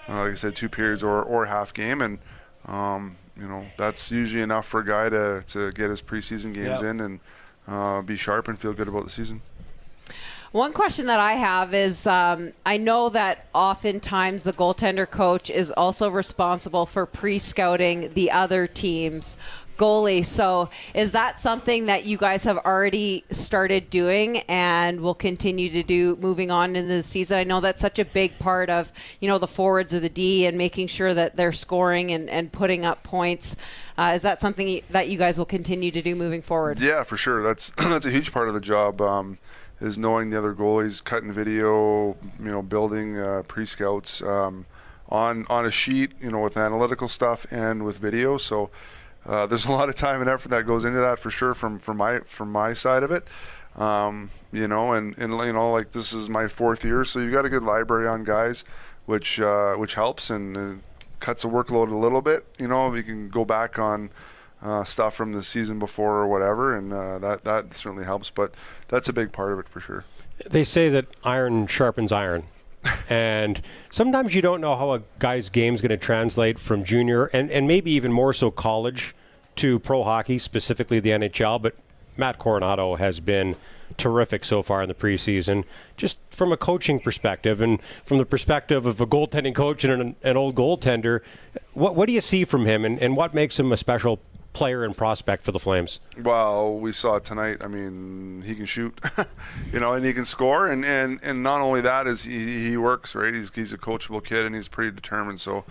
uh, 0.08 0.22
like 0.22 0.32
I 0.32 0.34
said, 0.34 0.56
two 0.56 0.68
periods 0.68 1.04
or 1.04 1.22
or 1.22 1.46
half 1.46 1.72
game, 1.72 2.02
and 2.02 2.18
um, 2.66 3.16
you 3.40 3.46
know 3.46 3.64
that's 3.76 4.10
usually 4.10 4.42
enough 4.42 4.66
for 4.66 4.80
a 4.80 4.84
guy 4.84 5.08
to 5.10 5.44
to 5.48 5.70
get 5.72 5.90
his 5.90 6.02
preseason 6.02 6.52
games 6.52 6.82
Yep. 6.82 6.82
in 6.82 7.00
and 7.00 7.20
uh, 7.68 8.02
be 8.02 8.16
sharp 8.16 8.48
and 8.48 8.58
feel 8.58 8.72
good 8.72 8.88
about 8.88 9.04
the 9.04 9.10
season. 9.10 9.40
One 10.52 10.72
question 10.72 11.06
that 11.06 11.20
I 11.20 11.32
have 11.32 11.74
is 11.74 12.06
um, 12.06 12.52
I 12.64 12.78
know 12.78 13.10
that 13.10 13.46
oftentimes 13.54 14.44
the 14.44 14.52
goaltender 14.52 15.08
coach 15.08 15.50
is 15.50 15.70
also 15.70 16.10
responsible 16.10 16.86
for 16.86 17.04
pre 17.04 17.38
scouting 17.38 18.14
the 18.14 18.30
other 18.30 18.66
team's 18.66 19.36
goalie. 19.78 20.24
So 20.24 20.70
is 20.94 21.12
that 21.12 21.38
something 21.38 21.86
that 21.86 22.04
you 22.04 22.16
guys 22.16 22.44
have 22.44 22.58
already 22.58 23.24
started 23.30 23.90
doing 23.90 24.38
and 24.48 25.00
will 25.00 25.14
continue 25.14 25.70
to 25.70 25.82
do 25.82 26.16
moving 26.16 26.50
on 26.50 26.76
into 26.76 26.88
the 26.88 27.02
season? 27.02 27.38
I 27.38 27.44
know 27.44 27.60
that's 27.60 27.80
such 27.80 27.98
a 27.98 28.04
big 28.04 28.38
part 28.38 28.70
of, 28.70 28.90
you 29.20 29.28
know, 29.28 29.38
the 29.38 29.46
forwards 29.46 29.94
of 29.94 30.02
the 30.02 30.08
D 30.08 30.46
and 30.46 30.58
making 30.58 30.88
sure 30.88 31.14
that 31.14 31.36
they're 31.36 31.52
scoring 31.52 32.10
and, 32.10 32.28
and 32.28 32.50
putting 32.50 32.84
up 32.84 33.02
points. 33.02 33.54
Uh, 33.96 34.12
is 34.14 34.22
that 34.22 34.40
something 34.40 34.82
that 34.90 35.08
you 35.08 35.18
guys 35.18 35.38
will 35.38 35.46
continue 35.46 35.90
to 35.90 36.02
do 36.02 36.14
moving 36.14 36.42
forward? 36.42 36.80
Yeah, 36.80 37.04
for 37.04 37.16
sure. 37.16 37.42
That's 37.42 37.70
that's 37.76 38.06
a 38.06 38.10
huge 38.10 38.32
part 38.32 38.48
of 38.48 38.54
the 38.54 38.60
job. 38.60 39.00
Um, 39.00 39.38
is 39.80 39.98
knowing 39.98 40.30
the 40.30 40.38
other 40.38 40.54
goalies, 40.54 41.02
cutting 41.02 41.32
video, 41.32 42.16
you 42.38 42.50
know, 42.50 42.62
building 42.62 43.18
uh, 43.18 43.42
pre-scouts 43.46 44.22
um, 44.22 44.66
on 45.08 45.46
on 45.48 45.66
a 45.66 45.70
sheet, 45.70 46.12
you 46.20 46.30
know, 46.30 46.40
with 46.40 46.56
analytical 46.56 47.08
stuff 47.08 47.46
and 47.50 47.84
with 47.84 47.98
video. 47.98 48.36
So 48.38 48.70
uh, 49.26 49.46
there's 49.46 49.66
a 49.66 49.72
lot 49.72 49.88
of 49.88 49.94
time 49.94 50.20
and 50.20 50.28
effort 50.28 50.48
that 50.48 50.66
goes 50.66 50.84
into 50.84 51.00
that 51.00 51.18
for 51.18 51.30
sure 51.30 51.54
from 51.54 51.78
from 51.78 51.96
my 51.96 52.20
from 52.20 52.50
my 52.50 52.72
side 52.72 53.02
of 53.02 53.10
it. 53.10 53.26
Um, 53.76 54.30
you 54.52 54.66
know, 54.66 54.92
and 54.92 55.16
and 55.18 55.32
you 55.32 55.52
know, 55.52 55.72
like 55.72 55.92
this 55.92 56.12
is 56.12 56.28
my 56.28 56.48
fourth 56.48 56.84
year, 56.84 57.04
so 57.04 57.20
you've 57.20 57.32
got 57.32 57.44
a 57.44 57.50
good 57.50 57.62
library 57.62 58.08
on 58.08 58.24
guys, 58.24 58.64
which 59.06 59.40
uh, 59.40 59.74
which 59.74 59.94
helps 59.94 60.30
and. 60.30 60.56
Uh, 60.56 60.72
cuts 61.20 61.42
the 61.42 61.48
workload 61.48 61.90
a 61.90 61.96
little 61.96 62.22
bit. 62.22 62.46
You 62.58 62.68
know, 62.68 62.88
we 62.88 63.02
can 63.02 63.28
go 63.28 63.44
back 63.44 63.78
on 63.78 64.10
uh, 64.62 64.84
stuff 64.84 65.14
from 65.14 65.32
the 65.32 65.42
season 65.42 65.78
before 65.78 66.16
or 66.16 66.28
whatever, 66.28 66.74
and 66.74 66.92
uh, 66.92 67.18
that 67.18 67.44
that 67.44 67.74
certainly 67.74 68.04
helps. 68.04 68.30
But 68.30 68.54
that's 68.88 69.08
a 69.08 69.12
big 69.12 69.32
part 69.32 69.52
of 69.52 69.58
it 69.58 69.68
for 69.68 69.80
sure. 69.80 70.04
They 70.48 70.64
say 70.64 70.88
that 70.90 71.06
iron 71.24 71.66
sharpens 71.66 72.12
iron. 72.12 72.44
and 73.08 73.60
sometimes 73.90 74.34
you 74.34 74.42
don't 74.42 74.60
know 74.60 74.76
how 74.76 74.92
a 74.92 75.02
guy's 75.18 75.48
game 75.48 75.74
is 75.74 75.80
going 75.80 75.90
to 75.90 75.96
translate 75.96 76.60
from 76.60 76.84
junior 76.84 77.26
and, 77.26 77.50
and 77.50 77.66
maybe 77.66 77.90
even 77.90 78.12
more 78.12 78.32
so 78.32 78.52
college 78.52 79.16
to 79.56 79.80
pro 79.80 80.04
hockey, 80.04 80.38
specifically 80.38 81.00
the 81.00 81.10
NHL. 81.10 81.60
But 81.60 81.74
Matt 82.16 82.38
Coronato 82.38 82.96
has 82.98 83.20
been 83.20 83.56
terrific 83.96 84.44
so 84.44 84.62
far 84.62 84.82
in 84.82 84.88
the 84.88 84.94
preseason, 84.94 85.64
just 85.96 86.18
from 86.30 86.52
a 86.52 86.56
coaching 86.56 87.00
perspective 87.00 87.60
and 87.60 87.80
from 88.04 88.18
the 88.18 88.26
perspective 88.26 88.86
of 88.86 89.00
a 89.00 89.06
goaltending 89.06 89.54
coach 89.54 89.82
and 89.84 90.00
an, 90.00 90.16
an 90.22 90.36
old 90.36 90.54
goaltender. 90.54 91.20
What, 91.72 91.96
what 91.96 92.06
do 92.06 92.12
you 92.12 92.20
see 92.20 92.44
from 92.44 92.66
him, 92.66 92.84
and, 92.84 92.98
and 93.00 93.16
what 93.16 93.34
makes 93.34 93.58
him 93.58 93.72
a 93.72 93.76
special 93.76 94.20
player 94.58 94.82
and 94.82 94.96
prospect 94.96 95.44
for 95.44 95.52
the 95.52 95.58
Flames? 95.60 96.00
Well, 96.20 96.74
we 96.74 96.90
saw 96.92 97.20
tonight. 97.20 97.58
I 97.60 97.68
mean, 97.68 98.42
he 98.44 98.56
can 98.56 98.66
shoot, 98.66 99.00
you 99.72 99.78
know, 99.78 99.94
and 99.94 100.04
he 100.04 100.12
can 100.12 100.24
score, 100.24 100.66
and, 100.66 100.84
and, 100.84 101.20
and 101.22 101.44
not 101.44 101.60
only 101.60 101.80
that 101.82 102.08
is 102.08 102.24
he, 102.24 102.68
he 102.68 102.76
works 102.76 103.14
right. 103.14 103.32
He's 103.32 103.54
he's 103.54 103.72
a 103.72 103.78
coachable 103.78 104.22
kid, 104.22 104.44
and 104.44 104.54
he's 104.54 104.66
pretty 104.66 104.90
determined. 104.90 105.40
So, 105.40 105.64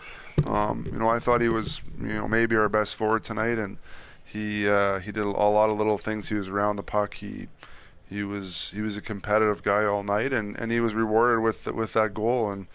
um, 0.46 0.88
you 0.90 0.98
know, 0.98 1.10
I 1.10 1.20
thought 1.20 1.42
he 1.42 1.50
was 1.50 1.82
you 2.00 2.14
know 2.14 2.30
maybe 2.30 2.56
our 2.56 2.70
best 2.70 2.96
forward 2.96 3.26
tonight, 3.26 3.58
and 3.58 3.78
he 4.24 4.68
uh, 4.70 5.00
he 5.00 5.12
did 5.12 5.24
a 5.24 5.30
lot 5.30 5.70
of 5.70 5.78
little 5.78 5.98
things. 5.98 6.30
He 6.30 6.36
was 6.36 6.48
around 6.48 6.78
the 6.78 6.84
puck. 6.84 7.16
He 7.16 7.50
he 8.10 8.24
was 8.24 8.72
he 8.74 8.80
was 8.80 8.96
a 8.96 9.02
competitive 9.02 9.64
guy 9.64 9.84
all 9.84 10.04
night, 10.04 10.32
and, 10.32 10.58
and 10.58 10.72
he 10.72 10.80
was 10.80 10.94
rewarded 10.94 11.44
with 11.44 11.68
with 11.68 11.92
that 11.94 12.14
goal. 12.14 12.52
And 12.52 12.68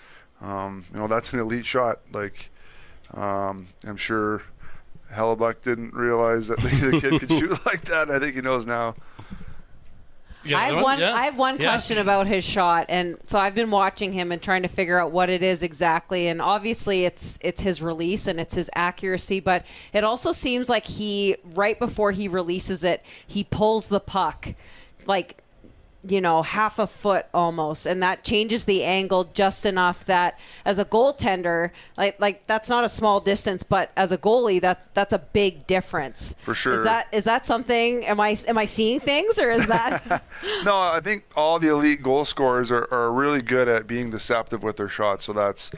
um, 0.43 0.85
you 0.93 0.99
know, 0.99 1.09
that's 1.09 1.33
an 1.33 1.41
elite 1.41 1.65
shot. 1.65 2.01
Like 2.13 2.51
um, 3.15 3.69
I'm 3.87 3.97
sure. 3.97 4.43
Hellebuyck 5.13 5.61
didn't 5.63 5.95
realize 5.95 6.49
that 6.49 6.61
the, 6.61 6.69
the 6.91 7.01
kid 7.01 7.21
could 7.21 7.31
shoot 7.39 7.67
like 7.67 7.83
that. 7.87 8.11
I 8.11 8.19
think 8.19 8.35
he 8.35 8.41
knows 8.41 8.67
now. 8.67 8.95
You 10.45 10.57
I 10.57 10.61
have 10.63 10.71
another 10.73 10.85
one. 10.85 10.99
Yeah. 10.99 11.15
I 11.15 11.25
have 11.27 11.37
one 11.37 11.61
Yeah. 11.61 11.71
question 11.71 11.99
about 11.99 12.27
his 12.27 12.43
shot, 12.45 12.87
and 12.89 13.17
so 13.27 13.39
I've 13.39 13.55
been 13.55 13.71
watching 13.71 14.13
him 14.13 14.33
and 14.33 14.43
trying 14.43 14.63
to 14.63 14.69
figure 14.69 14.99
out 14.99 15.13
what 15.13 15.31
it 15.31 15.41
is 15.41 15.63
exactly. 15.63 16.27
And 16.27 16.43
obviously, 16.43 17.05
it's 17.05 17.39
it's 17.43 17.61
his 17.61 17.81
release 17.81 18.27
and 18.27 18.41
it's 18.41 18.55
his 18.57 18.69
accuracy, 18.75 19.39
but 19.39 19.65
it 19.93 20.03
also 20.03 20.33
seems 20.33 20.69
like 20.69 20.85
he 20.85 21.37
right 21.55 21.79
before 21.79 22.11
he 22.11 22.27
releases 22.27 22.83
it, 22.83 23.05
he 23.25 23.45
pulls 23.45 23.87
the 23.87 24.01
puck, 24.01 24.49
like 25.07 25.42
you 26.07 26.21
know 26.21 26.43
half 26.43 26.79
a 26.79 26.87
foot 26.87 27.27
almost, 27.33 27.87
and 27.87 28.03
that 28.03 28.25
changes 28.25 28.65
the 28.65 28.85
angle 28.85 29.25
just 29.35 29.65
enough 29.65 30.05
that 30.07 30.39
as 30.65 30.79
a 30.79 30.85
goaltender, 30.85 31.71
like 31.97 32.21
like 32.21 32.47
that's 32.47 32.69
not 32.69 32.85
a 32.85 32.89
small 32.89 33.21
distance, 33.21 33.63
but 33.63 33.91
as 33.97 34.13
a 34.13 34.19
goalie, 34.19 34.61
that's 34.61 34.89
that's 34.95 35.13
a 35.13 35.19
big 35.19 35.67
difference. 35.67 36.35
For 36.43 36.55
sure. 36.55 36.75
Is 36.75 36.85
that 36.85 37.09
is 37.13 37.25
that 37.25 37.47
something? 37.47 38.05
Am 38.05 38.21
I 38.21 38.37
am 38.49 38.59
I 38.59 38.65
seeing 38.65 39.01
things, 39.01 39.39
or 39.39 39.51
is 39.51 39.67
that? 39.67 40.25
No, 40.65 40.79
I 40.79 41.01
think 41.01 41.25
all 41.37 41.59
the 41.59 41.69
elite 41.69 42.03
goal 42.03 42.25
scorers 42.25 42.71
are, 42.71 42.87
are 42.93 43.13
really 43.13 43.43
good 43.43 43.69
at 43.69 43.87
being 43.87 44.11
deceptive 44.11 44.63
with 44.63 44.77
their 44.77 44.89
shots. 44.89 45.25
So 45.25 45.33
that's 45.33 45.71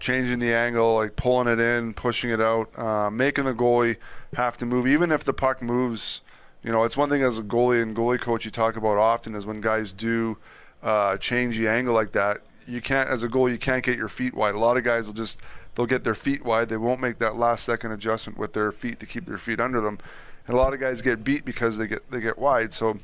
changing 0.00 0.38
the 0.40 0.52
angle, 0.52 0.96
like 0.96 1.16
pulling 1.16 1.48
it 1.48 1.60
in, 1.60 1.94
pushing 1.94 2.30
it 2.30 2.40
out, 2.40 2.76
uh, 2.78 3.10
making 3.10 3.44
the 3.44 3.54
goalie 3.54 3.96
have 4.34 4.58
to 4.58 4.66
move. 4.66 4.86
Even 4.86 5.12
if 5.12 5.24
the 5.24 5.32
puck 5.32 5.62
moves, 5.62 6.20
you 6.62 6.70
know, 6.70 6.84
it's 6.84 6.96
one 6.96 7.08
thing 7.08 7.22
as 7.22 7.38
a 7.38 7.42
goalie 7.42 7.82
and 7.82 7.96
goalie 7.96 8.20
coach 8.20 8.44
you 8.44 8.50
talk 8.50 8.76
about 8.76 8.98
often 8.98 9.34
is 9.34 9.46
when 9.46 9.60
guys 9.60 9.92
do 9.92 10.38
uh, 10.82 11.16
change 11.16 11.58
the 11.58 11.68
angle 11.68 11.94
like 11.94 12.12
that. 12.12 12.42
You 12.66 12.80
can't, 12.80 13.08
as 13.08 13.24
a 13.24 13.28
goalie, 13.28 13.52
you 13.52 13.58
can't 13.58 13.84
get 13.84 13.98
your 13.98 14.08
feet 14.08 14.34
wide. 14.34 14.54
A 14.54 14.58
lot 14.58 14.76
of 14.76 14.84
guys 14.84 15.06
will 15.06 15.14
just 15.14 15.38
they'll 15.74 15.86
get 15.86 16.04
their 16.04 16.14
feet 16.14 16.44
wide. 16.44 16.68
They 16.68 16.76
won't 16.76 17.00
make 17.00 17.18
that 17.18 17.36
last 17.36 17.64
second 17.64 17.92
adjustment 17.92 18.38
with 18.38 18.52
their 18.52 18.70
feet 18.70 19.00
to 19.00 19.06
keep 19.06 19.26
their 19.26 19.38
feet 19.38 19.58
under 19.58 19.80
them. 19.80 19.98
And 20.46 20.54
a 20.54 20.58
lot 20.58 20.72
of 20.72 20.80
guys 20.80 21.02
get 21.02 21.24
beat 21.24 21.44
because 21.44 21.78
they 21.78 21.86
get 21.86 22.10
they 22.10 22.20
get 22.20 22.38
wide. 22.38 22.72
So 22.72 22.98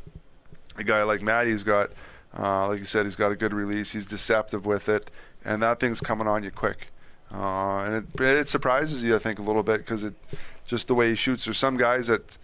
a 0.77 0.85
guy 0.85 1.03
like 1.03 1.23
Matty's 1.23 1.65
got, 1.65 1.91
uh, 2.39 2.69
like 2.69 2.79
you 2.79 2.85
said, 2.85 3.07
he's 3.07 3.17
got 3.17 3.33
a 3.33 3.37
good 3.37 3.53
release. 3.53 3.91
He's 3.91 4.07
deceptive 4.07 4.65
with 4.67 4.89
it, 4.89 5.11
and 5.45 5.63
that 5.63 5.81
thing's 5.81 6.01
coming 6.01 6.29
on 6.29 6.45
you 6.45 6.51
quick. 6.51 6.93
Uh, 7.33 7.81
and 7.81 7.95
it, 7.95 8.21
it 8.21 8.49
surprises 8.49 9.05
you, 9.05 9.15
I 9.15 9.19
think, 9.19 9.39
a 9.39 9.43
little 9.43 9.63
bit 9.63 9.79
because 9.79 10.05
it 10.05 10.15
just 10.65 10.89
the 10.89 10.95
way 10.95 11.11
he 11.11 11.15
shoots. 11.15 11.45
There's 11.45 11.59
some 11.59 11.77
guys 11.77 12.07
that, 12.07 12.39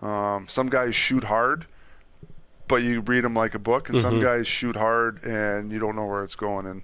um, 0.00 0.46
some 0.48 0.68
guys 0.68 0.94
shoot 0.94 1.24
hard, 1.24 1.66
but 2.68 2.76
you 2.76 3.00
read 3.00 3.24
them 3.24 3.34
like 3.34 3.54
a 3.54 3.58
book, 3.58 3.88
and 3.88 3.98
some 3.98 4.20
guys 4.20 4.46
shoot 4.46 4.76
hard 4.76 5.22
and 5.24 5.70
you 5.72 5.78
don't 5.78 5.96
know 5.96 6.06
where 6.06 6.24
it's 6.24 6.36
going. 6.36 6.66
And 6.66 6.82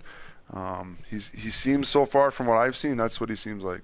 um, 0.52 0.98
he's 1.08 1.30
he 1.30 1.50
seems 1.50 1.88
so 1.88 2.04
far 2.04 2.30
from 2.30 2.46
what 2.46 2.58
I've 2.58 2.76
seen, 2.76 2.96
that's 2.96 3.20
what 3.20 3.30
he 3.30 3.36
seems 3.36 3.62
like. 3.62 3.82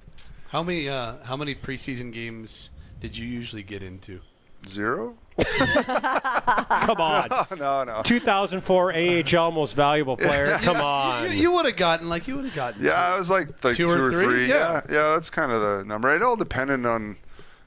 How 0.50 0.62
many 0.62 0.88
uh, 0.88 1.14
how 1.24 1.36
many 1.36 1.54
preseason 1.54 2.12
games 2.12 2.70
did 3.00 3.16
you 3.16 3.26
usually 3.26 3.62
get 3.62 3.82
into? 3.82 4.20
Zero? 4.68 5.16
Come 5.44 7.00
on. 7.00 7.28
no, 7.58 7.84
no. 7.84 8.02
2004 8.04 8.94
AHL 8.94 9.50
most 9.50 9.72
valuable 9.74 10.16
player. 10.16 10.56
Come 10.62 10.76
on. 10.76 11.30
You, 11.30 11.36
you 11.36 11.52
would 11.52 11.66
have 11.66 11.76
gotten 11.76 12.08
like 12.08 12.28
you 12.28 12.36
would 12.36 12.44
have 12.44 12.54
gotten. 12.54 12.84
Yeah, 12.84 12.92
I 12.92 13.18
was 13.18 13.30
like 13.30 13.48
like 13.64 13.76
Two 13.76 13.86
two, 13.86 13.90
or 13.90 14.06
or 14.06 14.12
three? 14.12 14.24
three. 14.24 14.48
Yeah. 14.48 14.82
Yeah. 14.88 14.94
yeah, 14.94 15.14
that's 15.14 15.30
kind 15.30 15.50
of 15.50 15.62
the 15.62 15.84
number. 15.84 16.14
It 16.14 16.22
all 16.22 16.36
depended 16.36 16.84
on, 16.86 17.16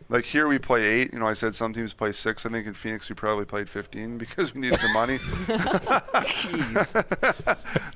like 0.09 0.25
here 0.25 0.47
we 0.47 0.59
play 0.59 0.83
eight. 0.83 1.13
You 1.13 1.19
know, 1.19 1.27
I 1.27 1.33
said 1.33 1.55
some 1.55 1.73
teams 1.73 1.93
play 1.93 2.11
six. 2.11 2.45
I 2.45 2.49
think 2.49 2.67
in 2.67 2.73
Phoenix 2.73 3.09
we 3.09 3.15
probably 3.15 3.45
played 3.45 3.69
fifteen 3.69 4.17
because 4.17 4.53
we 4.53 4.61
needed 4.61 4.79
the 4.79 4.89
money. 4.93 5.17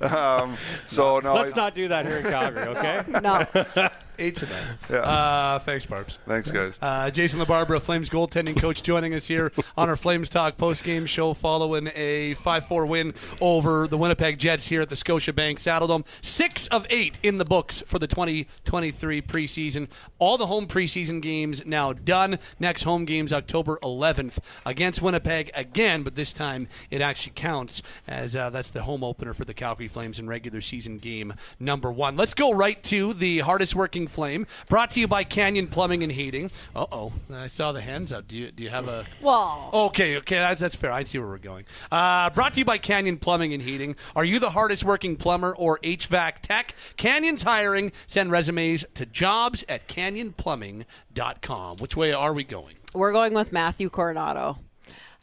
um, 0.14 0.56
so 0.86 1.20
no, 1.20 1.34
Let's 1.34 1.52
I- 1.52 1.56
not 1.56 1.74
do 1.74 1.88
that 1.88 2.06
here 2.06 2.16
in 2.18 2.24
Calgary, 2.24 2.66
okay? 2.68 3.04
no. 3.22 3.88
Eight's 4.20 4.42
enough. 4.42 4.90
Yeah. 4.90 4.96
Uh, 4.98 5.58
thanks, 5.60 5.86
Barbs. 5.86 6.18
thanks 6.26 6.50
guys. 6.50 6.78
Uh, 6.82 7.10
Jason 7.10 7.40
LaBarbera, 7.40 7.80
Flames 7.80 8.10
goaltending 8.10 8.54
coach, 8.60 8.82
joining 8.82 9.14
us 9.14 9.26
here 9.26 9.50
on 9.78 9.88
our 9.88 9.96
Flames 9.96 10.28
Talk 10.28 10.58
post-game 10.58 11.06
show 11.06 11.32
following 11.32 11.88
a 11.94 12.34
5-4 12.34 12.86
win 12.86 13.14
over 13.40 13.86
the 13.88 13.96
Winnipeg 13.96 14.38
Jets 14.38 14.66
here 14.68 14.82
at 14.82 14.90
the 14.90 14.94
Scotiabank 14.94 15.56
Saddledome. 15.56 16.04
Six 16.20 16.66
of 16.68 16.86
eight 16.90 17.18
in 17.22 17.38
the 17.38 17.44
books 17.46 17.82
for 17.86 17.98
the 17.98 18.06
2023 18.06 19.22
preseason. 19.22 19.88
All 20.18 20.36
the 20.36 20.46
home 20.46 20.66
preseason 20.66 21.22
games 21.22 21.64
now 21.64 21.92
done. 21.94 22.38
Next 22.58 22.82
home 22.82 23.06
games 23.06 23.32
October 23.32 23.78
11th 23.82 24.38
against 24.66 25.00
Winnipeg 25.00 25.50
again, 25.54 26.02
but 26.02 26.14
this 26.14 26.34
time 26.34 26.68
it 26.90 27.00
actually 27.00 27.32
counts 27.34 27.80
as 28.06 28.36
uh, 28.36 28.50
that's 28.50 28.68
the 28.70 28.82
home 28.82 29.02
opener 29.02 29.32
for 29.32 29.46
the 29.46 29.54
Calgary 29.54 29.88
Flames 29.88 30.18
in 30.18 30.28
regular 30.28 30.60
season 30.60 30.98
game 30.98 31.32
number 31.58 31.90
one. 31.90 32.16
Let's 32.16 32.34
go 32.34 32.52
right 32.52 32.82
to 32.84 33.14
the 33.14 33.38
hardest 33.38 33.74
working 33.74 34.08
Flame. 34.10 34.46
Brought 34.68 34.90
to 34.90 35.00
you 35.00 35.08
by 35.08 35.24
Canyon 35.24 35.66
Plumbing 35.68 36.02
and 36.02 36.12
Heating. 36.12 36.50
Uh 36.74 36.86
oh, 36.92 37.12
I 37.32 37.46
saw 37.46 37.72
the 37.72 37.80
hands 37.80 38.12
up. 38.12 38.28
Do 38.28 38.36
you 38.36 38.50
do 38.50 38.62
you 38.62 38.68
have 38.68 38.88
a? 38.88 39.04
Well, 39.22 39.70
Okay, 39.72 40.16
okay, 40.18 40.36
that's, 40.36 40.60
that's 40.60 40.74
fair. 40.74 40.92
I 40.92 41.04
see 41.04 41.18
where 41.18 41.28
we're 41.28 41.38
going. 41.38 41.64
Uh, 41.90 42.28
brought 42.30 42.52
to 42.54 42.58
you 42.58 42.64
by 42.64 42.78
Canyon 42.78 43.16
Plumbing 43.16 43.54
and 43.54 43.62
Heating. 43.62 43.96
Are 44.14 44.24
you 44.24 44.38
the 44.38 44.50
hardest 44.50 44.84
working 44.84 45.16
plumber 45.16 45.54
or 45.56 45.78
HVAC 45.78 46.40
tech? 46.42 46.74
Canyon's 46.96 47.42
hiring. 47.42 47.92
Send 48.06 48.30
resumes 48.30 48.84
to 48.94 49.06
jobs 49.06 49.64
at 49.68 49.88
canyonplumbing.com. 49.88 51.78
Which 51.78 51.96
way 51.96 52.12
are 52.12 52.32
we 52.32 52.44
going? 52.44 52.76
we're 52.92 53.12
going 53.12 53.34
with 53.34 53.52
Matthew 53.52 53.88
Coronato. 53.88 54.58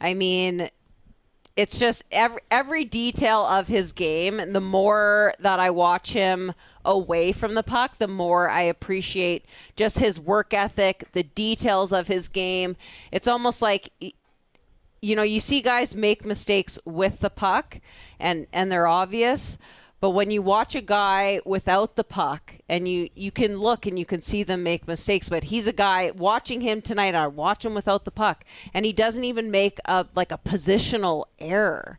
I 0.00 0.14
mean, 0.14 0.70
it's 1.58 1.76
just 1.76 2.04
every 2.12 2.40
every 2.52 2.84
detail 2.84 3.44
of 3.44 3.66
his 3.66 3.90
game. 3.90 4.38
And 4.38 4.54
the 4.54 4.60
more 4.60 5.34
that 5.40 5.58
I 5.58 5.70
watch 5.70 6.12
him 6.12 6.54
away 6.84 7.32
from 7.32 7.54
the 7.54 7.64
puck, 7.64 7.98
the 7.98 8.06
more 8.06 8.48
I 8.48 8.62
appreciate 8.62 9.44
just 9.74 9.98
his 9.98 10.20
work 10.20 10.54
ethic, 10.54 11.08
the 11.12 11.24
details 11.24 11.92
of 11.92 12.06
his 12.06 12.28
game. 12.28 12.76
It's 13.10 13.26
almost 13.26 13.60
like 13.60 13.90
you 15.00 15.16
know, 15.16 15.22
you 15.22 15.40
see 15.40 15.60
guys 15.60 15.96
make 15.96 16.24
mistakes 16.24 16.78
with 16.84 17.18
the 17.18 17.30
puck 17.30 17.80
and 18.20 18.46
and 18.52 18.70
they're 18.70 18.86
obvious, 18.86 19.58
but 20.00 20.10
when 20.10 20.30
you 20.30 20.42
watch 20.42 20.74
a 20.74 20.80
guy 20.80 21.40
without 21.44 21.96
the 21.96 22.04
puck 22.04 22.54
and 22.68 22.88
you 22.88 23.08
you 23.14 23.30
can 23.30 23.58
look 23.58 23.84
and 23.84 23.98
you 23.98 24.06
can 24.06 24.22
see 24.22 24.42
them 24.42 24.62
make 24.62 24.86
mistakes, 24.86 25.28
but 25.28 25.44
he's 25.44 25.66
a 25.66 25.72
guy 25.72 26.12
watching 26.12 26.60
him 26.60 26.80
tonight, 26.80 27.14
I 27.14 27.26
watch 27.26 27.64
him 27.64 27.74
without 27.74 28.04
the 28.04 28.10
puck 28.10 28.44
and 28.72 28.86
he 28.86 28.92
doesn't 28.92 29.24
even 29.24 29.50
make 29.50 29.78
a 29.84 30.06
like 30.14 30.30
a 30.30 30.38
positional 30.38 31.24
error. 31.38 31.98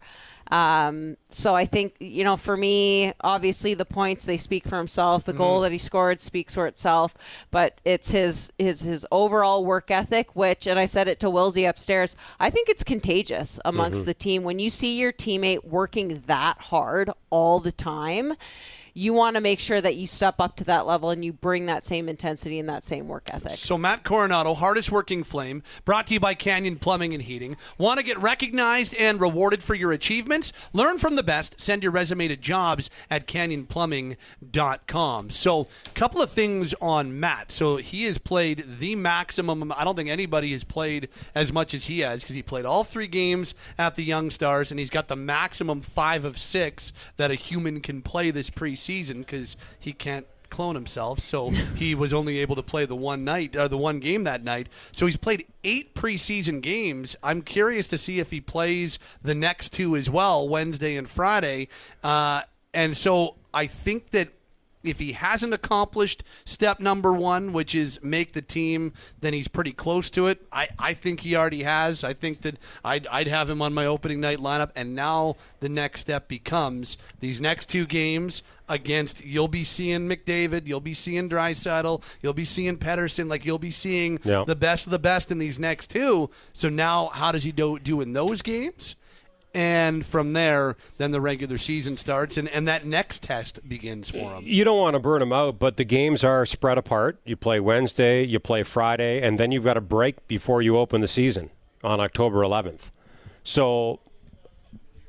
Um, 0.49 1.17
so 1.29 1.55
I 1.55 1.65
think 1.65 1.95
you 1.99 2.23
know, 2.23 2.35
for 2.35 2.57
me, 2.57 3.13
obviously 3.21 3.73
the 3.73 3.85
points 3.85 4.25
they 4.25 4.37
speak 4.37 4.67
for 4.67 4.77
himself. 4.77 5.23
The 5.23 5.33
goal 5.33 5.61
that 5.61 5.71
he 5.71 5.77
scored 5.77 6.21
speaks 6.21 6.55
for 6.55 6.65
itself. 6.65 7.13
But 7.51 7.79
it's 7.85 8.11
his 8.11 8.51
his 8.57 8.81
his 8.81 9.05
overall 9.11 9.63
work 9.63 9.91
ethic, 9.91 10.35
which, 10.35 10.65
and 10.65 10.79
I 10.79 10.85
said 10.85 11.07
it 11.07 11.19
to 11.19 11.27
Wilsey 11.27 11.67
upstairs. 11.69 12.15
I 12.39 12.49
think 12.49 12.67
it's 12.69 12.83
contagious 12.83 13.59
amongst 13.63 14.05
the 14.05 14.13
team 14.13 14.43
when 14.43 14.59
you 14.59 14.69
see 14.69 14.97
your 14.97 15.13
teammate 15.13 15.63
working 15.65 16.23
that 16.27 16.59
hard 16.59 17.11
all 17.29 17.59
the 17.59 17.71
time. 17.71 18.33
You 18.99 19.13
want 19.13 19.35
to 19.35 19.41
make 19.41 19.61
sure 19.61 19.79
that 19.79 19.95
you 19.95 20.07
step 20.07 20.41
up 20.41 20.57
to 20.57 20.65
that 20.65 20.85
level 20.85 21.09
and 21.09 21.23
you 21.23 21.31
bring 21.31 21.67
that 21.67 21.85
same 21.85 22.09
intensity 22.09 22.59
and 22.59 22.67
that 22.67 22.83
same 22.83 23.07
work 23.07 23.29
ethic. 23.31 23.53
So 23.53 23.77
Matt 23.77 24.03
Coronato, 24.03 24.53
hardest 24.53 24.91
working 24.91 25.23
flame, 25.23 25.63
brought 25.85 26.07
to 26.07 26.15
you 26.15 26.19
by 26.19 26.33
Canyon 26.33 26.75
Plumbing 26.75 27.13
and 27.13 27.23
Heating. 27.23 27.55
Want 27.77 28.01
to 28.01 28.05
get 28.05 28.19
recognized 28.19 28.93
and 28.95 29.21
rewarded 29.21 29.63
for 29.63 29.73
your 29.73 29.93
achievements? 29.93 30.51
Learn 30.73 30.97
from 30.97 31.15
the 31.15 31.23
best. 31.23 31.61
Send 31.61 31.81
your 31.81 31.93
resume 31.93 32.27
to 32.27 32.35
jobs 32.35 32.89
at 33.09 33.25
canyonplumbing.com. 33.25 35.29
So, 35.29 35.67
a 35.85 35.89
couple 35.91 36.21
of 36.21 36.29
things 36.29 36.75
on 36.81 37.21
Matt. 37.21 37.53
So, 37.53 37.77
he 37.77 38.03
has 38.03 38.17
played 38.17 38.65
the 38.67 38.97
maximum. 38.97 39.71
I 39.77 39.85
don't 39.85 39.95
think 39.95 40.09
anybody 40.09 40.51
has 40.51 40.65
played 40.65 41.07
as 41.33 41.53
much 41.53 41.73
as 41.73 41.85
he 41.85 42.01
has 42.01 42.23
because 42.23 42.35
he 42.35 42.43
played 42.43 42.65
all 42.65 42.83
three 42.83 43.07
games 43.07 43.55
at 43.77 43.95
the 43.95 44.03
Young 44.03 44.29
Stars 44.29 44.71
and 44.71 44.79
he's 44.79 44.89
got 44.89 45.07
the 45.07 45.15
maximum 45.15 45.79
five 45.79 46.25
of 46.25 46.37
six 46.37 46.91
that 47.15 47.31
a 47.31 47.35
human 47.35 47.79
can 47.79 48.01
play 48.01 48.29
this 48.29 48.49
preseason 48.49 48.88
because 48.89 49.55
he 49.79 49.93
can't 49.93 50.25
clone 50.49 50.73
himself, 50.75 51.19
so 51.19 51.51
he 51.75 51.93
was 51.93 52.11
only 52.11 52.39
able 52.39 52.55
to 52.55 52.63
play 52.63 52.85
the 52.85 52.95
one 52.95 53.23
night, 53.23 53.55
uh, 53.55 53.67
the 53.67 53.77
one 53.77 53.99
game 53.99 54.23
that 54.23 54.43
night. 54.43 54.67
So 54.91 55.05
he's 55.05 55.17
played 55.17 55.45
eight 55.63 55.93
preseason 55.93 56.61
games. 56.61 57.15
I'm 57.21 57.41
curious 57.41 57.87
to 57.89 57.97
see 57.97 58.19
if 58.19 58.31
he 58.31 58.41
plays 58.41 58.97
the 59.21 59.35
next 59.35 59.73
two 59.73 59.95
as 59.95 60.09
well, 60.09 60.49
Wednesday 60.49 60.97
and 60.97 61.07
Friday. 61.07 61.67
Uh, 62.03 62.41
and 62.73 62.97
so 62.97 63.35
I 63.53 63.67
think 63.67 64.09
that 64.11 64.29
if 64.83 64.99
he 64.99 65.11
hasn't 65.11 65.53
accomplished 65.53 66.23
step 66.45 66.79
number 66.79 67.11
one, 67.11 67.51
which 67.53 67.75
is 67.75 67.99
make 68.01 68.33
the 68.33 68.41
team, 68.41 68.93
then 69.19 69.33
he's 69.33 69.47
pretty 69.47 69.71
close 69.73 70.09
to 70.11 70.27
it. 70.27 70.41
I, 70.51 70.69
I 70.79 70.93
think 70.93 71.19
he 71.21 71.35
already 71.35 71.63
has. 71.63 72.03
I 72.03 72.13
think 72.13 72.41
that 72.41 72.57
I'd, 72.83 73.05
I'd 73.07 73.27
have 73.27 73.49
him 73.49 73.61
on 73.61 73.73
my 73.73 73.85
opening 73.85 74.21
night 74.21 74.37
lineup. 74.39 74.71
And 74.75 74.95
now 74.95 75.35
the 75.59 75.69
next 75.69 76.01
step 76.01 76.27
becomes 76.27 76.97
these 77.19 77.41
next 77.41 77.67
two 77.67 77.85
games 77.85 78.41
against, 78.69 79.25
you'll 79.25 79.47
be 79.47 79.63
seeing 79.63 80.07
McDavid, 80.07 80.67
you'll 80.67 80.79
be 80.79 80.93
seeing 80.93 81.27
Draisaitl, 81.27 82.01
you'll 82.21 82.33
be 82.33 82.45
seeing 82.45 82.77
Pettersson, 82.77 83.27
like 83.27 83.43
you'll 83.45 83.57
be 83.59 83.71
seeing 83.71 84.19
Yeah. 84.23 84.43
the 84.45 84.55
best 84.55 84.85
of 84.87 84.91
the 84.91 84.99
best 84.99 85.31
in 85.31 85.39
these 85.39 85.59
next 85.59 85.89
two. 85.89 86.29
So 86.53 86.69
now 86.69 87.07
how 87.07 87.31
does 87.31 87.43
he 87.43 87.51
do, 87.51 87.79
do 87.79 87.99
in 88.01 88.13
those 88.13 88.41
games? 88.41 88.95
And 89.53 90.05
from 90.05 90.33
there, 90.33 90.77
then 90.97 91.09
the 91.09 91.21
regular 91.21 91.57
season 91.57 91.97
starts, 91.97 92.37
and, 92.37 92.47
and 92.49 92.67
that 92.67 92.85
next 92.85 93.23
test 93.23 93.67
begins 93.67 94.09
for 94.09 94.35
him. 94.35 94.43
You 94.45 94.63
don't 94.63 94.77
want 94.77 94.93
to 94.93 94.99
burn 94.99 95.21
them 95.21 95.33
out, 95.33 95.57
but 95.57 95.77
the 95.77 95.83
games 95.83 96.23
are 96.23 96.45
spread 96.45 96.77
apart. 96.77 97.19
You 97.25 97.35
play 97.35 97.59
Wednesday, 97.59 98.23
you 98.23 98.39
play 98.39 98.61
Friday, 98.61 99.21
and 99.21 99.39
then 99.39 99.51
you've 99.51 99.63
got 99.63 99.75
a 99.75 99.81
break 99.81 100.27
before 100.27 100.61
you 100.61 100.77
open 100.77 101.01
the 101.01 101.07
season 101.07 101.49
on 101.83 101.99
October 101.99 102.41
11th. 102.41 102.91
So 103.43 104.01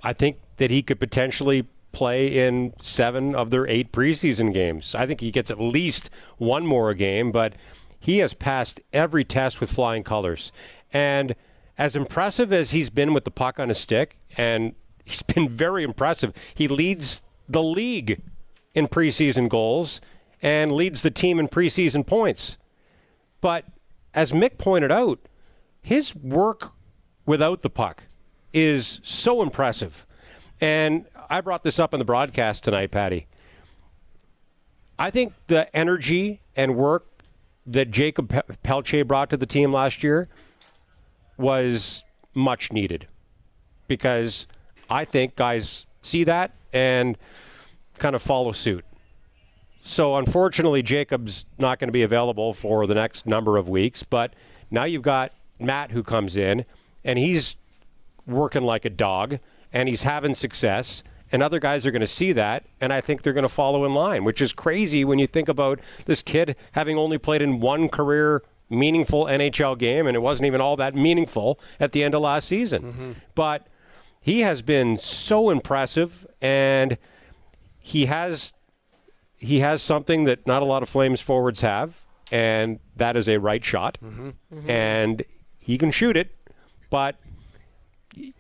I 0.03 0.15
think 0.15 0.39
that 0.57 0.71
he 0.71 0.83
could 0.83 0.99
potentially 0.99 1.67
play 1.93 2.47
in 2.47 2.73
seven 2.81 3.35
of 3.35 3.51
their 3.51 3.67
eight 3.67 3.93
preseason 3.93 4.55
games. 4.55 4.95
I 4.95 5.07
think 5.07 5.21
he 5.21 5.31
gets 5.31 5.51
at 5.51 5.61
least 5.61 6.09
one 6.39 6.65
more 6.67 6.95
game, 6.95 7.33
but 7.33 7.55
he 7.99 8.19
has 8.19 8.33
passed 8.33 8.81
every 8.93 9.25
test 9.25 9.61
with 9.61 9.71
flying 9.71 10.03
colors. 10.03 10.53
And 10.93 11.35
as 11.81 11.97
impressive 11.97 12.53
as 12.53 12.73
he's 12.73 12.91
been 12.91 13.15
with 13.15 13.25
the 13.25 13.31
puck 13.31 13.59
on 13.59 13.71
his 13.71 13.79
stick, 13.79 14.19
and 14.37 14.75
he's 15.07 15.23
been 15.23 15.49
very 15.49 15.83
impressive, 15.83 16.35
he 16.55 16.69
leads 16.69 17.23
the 17.49 17.63
league 17.63 18.21
in 18.75 18.87
preseason 18.87 19.49
goals 19.49 19.99
and 20.43 20.73
leads 20.73 21.01
the 21.01 21.11
team 21.11 21.41
in 21.41 21.49
preseason 21.49 22.07
points. 22.07 22.59
But 23.41 23.65
as 24.13 24.31
Mick 24.31 24.59
pointed 24.59 24.93
out, 24.93 25.21
his 25.81 26.15
work 26.15 26.73
without 27.25 27.63
the 27.63 27.71
puck 27.71 28.03
is 28.53 29.01
so 29.03 29.41
impressive. 29.41 30.05
And 30.61 31.07
I 31.31 31.41
brought 31.41 31.65
this 31.65 31.79
up 31.79 31.95
in 31.95 31.99
the 31.99 32.05
broadcast 32.05 32.63
tonight, 32.63 32.91
Patty. 32.91 33.27
I 34.99 35.11
think 35.11 35.33
the 35.47 35.75
energy 35.75 36.43
and 36.55 36.77
work 36.77 37.07
that 37.65 37.91
Jacob 37.91 38.29
Pe- 38.29 38.43
Pelche 38.63 39.07
brought 39.07 39.31
to 39.31 39.39
the 39.39 39.47
team 39.47 39.73
last 39.73 40.03
year 40.03 40.29
was 41.41 42.05
much 42.35 42.71
needed 42.71 43.07
because 43.89 44.47
I 44.89 45.05
think 45.05 45.37
guys 45.37 45.87
see 46.03 46.25
that 46.25 46.53
and 46.73 47.19
kind 47.99 48.15
of 48.15 48.23
follow 48.23 48.53
suit. 48.53 48.85
So 49.83 50.17
unfortunately, 50.17 50.83
Jacob's 50.83 51.45
not 51.59 51.79
going 51.79 51.89
to 51.89 51.93
be 51.93 52.03
available 52.03 52.53
for 52.53 52.87
the 52.87 52.95
next 52.95 53.27
number 53.27 53.57
of 53.57 53.69
weeks. 53.69 54.03
But 54.03 54.35
now 54.71 54.85
you've 54.85 55.03
got 55.03 55.33
Matt 55.59 55.91
who 55.91 56.03
comes 56.03 56.37
in, 56.37 56.65
and 57.05 57.19
he's 57.19 57.57
working 58.27 58.63
like 58.63 58.85
a 58.85 58.91
dog, 58.91 59.39
and 59.73 59.89
he's 59.89 60.03
having 60.03 60.35
success. 60.35 61.03
And 61.33 61.43
other 61.43 61.61
guys 61.61 61.87
are 61.87 61.93
going 61.93 62.01
to 62.01 62.09
see 62.09 62.33
that, 62.33 62.65
and 62.81 62.93
I 62.93 63.01
think 63.01 63.23
they're 63.23 63.33
going 63.33 63.43
to 63.43 63.49
follow 63.49 63.85
in 63.85 63.95
line, 63.95 64.25
which 64.25 64.41
is 64.41 64.53
crazy 64.53 65.05
when 65.05 65.19
you 65.21 65.29
think 65.29 65.49
about 65.49 65.81
this 66.05 66.23
kid 66.23 66.57
having 66.73 66.99
only 66.99 67.19
played 67.19 67.41
in 67.41 67.61
one 67.61 67.89
career 67.89 68.43
meaningful 68.71 69.25
NHL 69.25 69.79
game, 69.79 70.07
and 70.07 70.17
it 70.17 70.21
wasn't 70.21 70.47
even 70.47 70.61
all 70.61 70.77
that 70.77 70.95
meaningful 70.95 71.59
at 71.79 71.93
the 71.93 72.03
end 72.03 72.15
of 72.15 72.23
last 72.23 72.49
season. 72.49 72.83
Mm-hmm. 72.83 73.13
But 73.35 73.67
he 74.21 74.41
has 74.41 74.63
been 74.63 74.99
so 74.99 75.51
impressive, 75.51 76.27
and 76.41 76.97
he 77.79 78.07
has 78.07 78.53
he 79.37 79.61
has 79.61 79.83
something 79.83 80.25
that 80.25 80.47
not 80.47 80.63
a 80.63 80.67
lot 80.67 80.83
of 80.83 80.89
Flames 80.89 81.21
forwards 81.21 81.63
have, 81.63 82.01
and 82.31 82.79
that 82.97 83.17
is 83.17 83.29
a 83.29 83.39
right 83.39 83.65
shot. 83.65 83.99
Mm-hmm. 84.03 84.29
Mm-hmm. 84.55 84.71
And 84.71 85.25
he 85.59 85.79
can 85.79 85.91
shoot 85.91 86.17
it, 86.17 86.31
but 86.91 87.17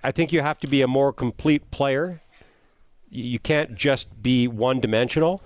I 0.05 0.13
think 0.13 0.33
you 0.33 0.43
have 0.43 0.59
to 0.61 0.67
be 0.67 0.83
a 0.83 0.87
more 0.87 1.13
complete 1.13 1.71
player. 1.71 2.23
You 3.09 3.25
you 3.25 3.39
can't 3.39 3.75
just 3.75 4.23
be 4.23 4.47
one 4.47 4.81
dimensional. 4.81 5.43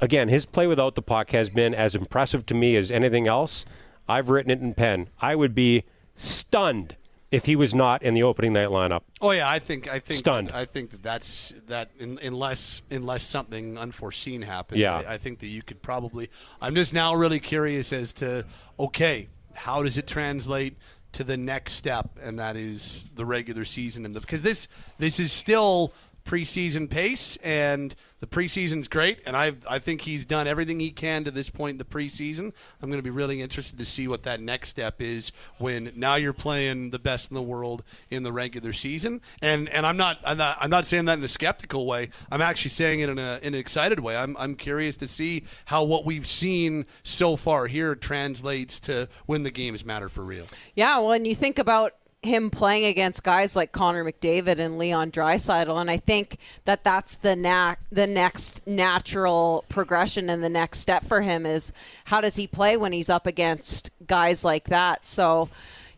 Again, 0.00 0.28
his 0.28 0.44
play 0.44 0.66
without 0.66 0.96
the 0.96 1.02
puck 1.02 1.30
has 1.30 1.48
been 1.48 1.74
as 1.74 1.94
impressive 1.94 2.46
to 2.46 2.54
me 2.54 2.76
as 2.76 2.90
anything 2.90 3.28
else. 3.28 3.64
I've 4.08 4.28
written 4.28 4.50
it 4.50 4.60
in 4.60 4.74
pen. 4.74 5.08
I 5.20 5.34
would 5.34 5.54
be 5.54 5.84
stunned 6.14 6.96
if 7.34 7.46
he 7.46 7.56
was 7.56 7.74
not 7.74 8.02
in 8.02 8.14
the 8.14 8.22
opening 8.22 8.52
night 8.52 8.68
lineup. 8.68 9.02
Oh 9.20 9.32
yeah, 9.32 9.48
I 9.48 9.58
think 9.58 9.88
I 9.88 9.98
think 9.98 10.18
Stunned. 10.18 10.52
I 10.52 10.64
think 10.66 10.90
that 10.90 11.02
that's 11.02 11.52
that 11.66 11.90
in, 11.98 12.20
unless 12.22 12.82
unless 12.90 13.24
something 13.24 13.76
unforeseen 13.76 14.42
happens. 14.42 14.80
Yeah. 14.80 14.98
I, 14.98 15.14
I 15.14 15.18
think 15.18 15.40
that 15.40 15.48
you 15.48 15.62
could 15.62 15.82
probably. 15.82 16.30
I'm 16.60 16.76
just 16.76 16.94
now 16.94 17.14
really 17.14 17.40
curious 17.40 17.92
as 17.92 18.12
to 18.14 18.44
okay, 18.78 19.28
how 19.52 19.82
does 19.82 19.98
it 19.98 20.06
translate 20.06 20.76
to 21.12 21.24
the 21.24 21.36
next 21.36 21.72
step, 21.74 22.18
and 22.22 22.38
that 22.38 22.54
is 22.54 23.04
the 23.14 23.24
regular 23.24 23.64
season, 23.64 24.04
and 24.04 24.14
the 24.14 24.20
because 24.20 24.42
this 24.42 24.68
this 24.98 25.18
is 25.18 25.32
still 25.32 25.92
preseason 26.24 26.88
pace, 26.88 27.36
and 27.42 27.94
the 28.20 28.26
preseason's 28.26 28.88
great. 28.88 29.20
And 29.26 29.36
I 29.36 29.52
I 29.68 29.78
think 29.78 30.02
he's 30.02 30.24
done 30.24 30.46
everything 30.46 30.80
he 30.80 30.90
can 30.90 31.24
to 31.24 31.30
this 31.30 31.50
point 31.50 31.72
in 31.72 31.78
the 31.78 31.84
preseason. 31.84 32.52
I'm 32.80 32.88
going 32.88 32.98
to 32.98 33.02
be 33.02 33.10
really 33.10 33.42
interested 33.42 33.78
to 33.78 33.84
see 33.84 34.08
what 34.08 34.22
that 34.22 34.40
next 34.40 34.70
step 34.70 35.00
is 35.00 35.32
when 35.58 35.92
now 35.94 36.14
you're 36.14 36.32
playing 36.32 36.90
the 36.90 36.98
best 36.98 37.30
in 37.30 37.34
the 37.34 37.42
world 37.42 37.84
in 38.10 38.22
the 38.22 38.32
regular 38.32 38.72
season. 38.72 39.20
And 39.42 39.68
and 39.68 39.84
I'm 39.84 39.96
not 39.96 40.18
I'm 40.24 40.38
not, 40.38 40.56
I'm 40.60 40.70
not 40.70 40.86
saying 40.86 41.04
that 41.06 41.18
in 41.18 41.24
a 41.24 41.28
skeptical 41.28 41.86
way. 41.86 42.08
I'm 42.30 42.40
actually 42.40 42.70
saying 42.70 43.00
it 43.00 43.10
in 43.10 43.18
a 43.18 43.38
in 43.42 43.54
an 43.54 43.60
excited 43.60 44.00
way. 44.00 44.16
I'm 44.16 44.36
I'm 44.38 44.54
curious 44.54 44.96
to 44.98 45.08
see 45.08 45.44
how 45.66 45.84
what 45.84 46.06
we've 46.06 46.26
seen 46.26 46.86
so 47.02 47.36
far 47.36 47.66
here 47.66 47.94
translates 47.94 48.80
to 48.80 49.08
when 49.26 49.42
the 49.42 49.50
games 49.50 49.84
matter 49.84 50.08
for 50.08 50.24
real. 50.24 50.46
Yeah, 50.74 50.98
well, 50.98 51.12
and 51.12 51.26
you 51.26 51.34
think 51.34 51.58
about 51.58 51.94
him 52.24 52.50
playing 52.50 52.84
against 52.86 53.22
guys 53.22 53.54
like 53.54 53.72
Connor 53.72 54.04
McDavid 54.04 54.58
and 54.58 54.78
Leon 54.78 55.10
Draisaitl, 55.10 55.80
and 55.80 55.90
I 55.90 55.96
think 55.98 56.38
that 56.64 56.82
that's 56.84 57.16
the 57.16 57.36
na- 57.36 57.76
the 57.92 58.06
next 58.06 58.66
natural 58.66 59.64
progression 59.68 60.30
and 60.30 60.42
the 60.42 60.48
next 60.48 60.80
step 60.80 61.04
for 61.06 61.20
him 61.22 61.46
is 61.46 61.72
how 62.06 62.20
does 62.20 62.36
he 62.36 62.46
play 62.46 62.76
when 62.76 62.92
he's 62.92 63.08
up 63.10 63.26
against 63.26 63.90
guys 64.06 64.44
like 64.44 64.64
that? 64.68 65.06
So. 65.06 65.48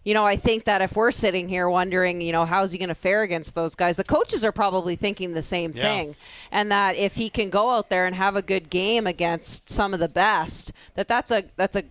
You 0.04 0.14
know, 0.14 0.24
I 0.24 0.36
think 0.36 0.66
that 0.66 0.82
if 0.82 0.94
we're 0.94 1.10
sitting 1.10 1.48
here 1.48 1.68
wondering, 1.68 2.20
you 2.20 2.30
know, 2.30 2.44
how's 2.44 2.70
he 2.70 2.78
going 2.78 2.90
to 2.90 2.94
fare 2.94 3.22
against 3.22 3.56
those 3.56 3.74
guys, 3.74 3.96
the 3.96 4.04
coaches 4.04 4.44
are 4.44 4.52
probably 4.52 4.94
thinking 4.94 5.34
the 5.34 5.42
same 5.42 5.72
Yeah. 5.74 5.82
thing. 5.82 6.14
And 6.52 6.70
that 6.70 6.94
if 6.94 7.16
he 7.16 7.28
can 7.28 7.50
go 7.50 7.70
out 7.70 7.88
there 7.90 8.06
and 8.06 8.14
have 8.14 8.36
a 8.36 8.40
good 8.40 8.70
game 8.70 9.04
against 9.08 9.68
some 9.68 9.92
of 9.92 9.98
the 9.98 10.08
best, 10.08 10.70
that 10.94 11.08
that's 11.08 11.32
a 11.32 11.42
that's 11.56 11.74
a 11.74 11.82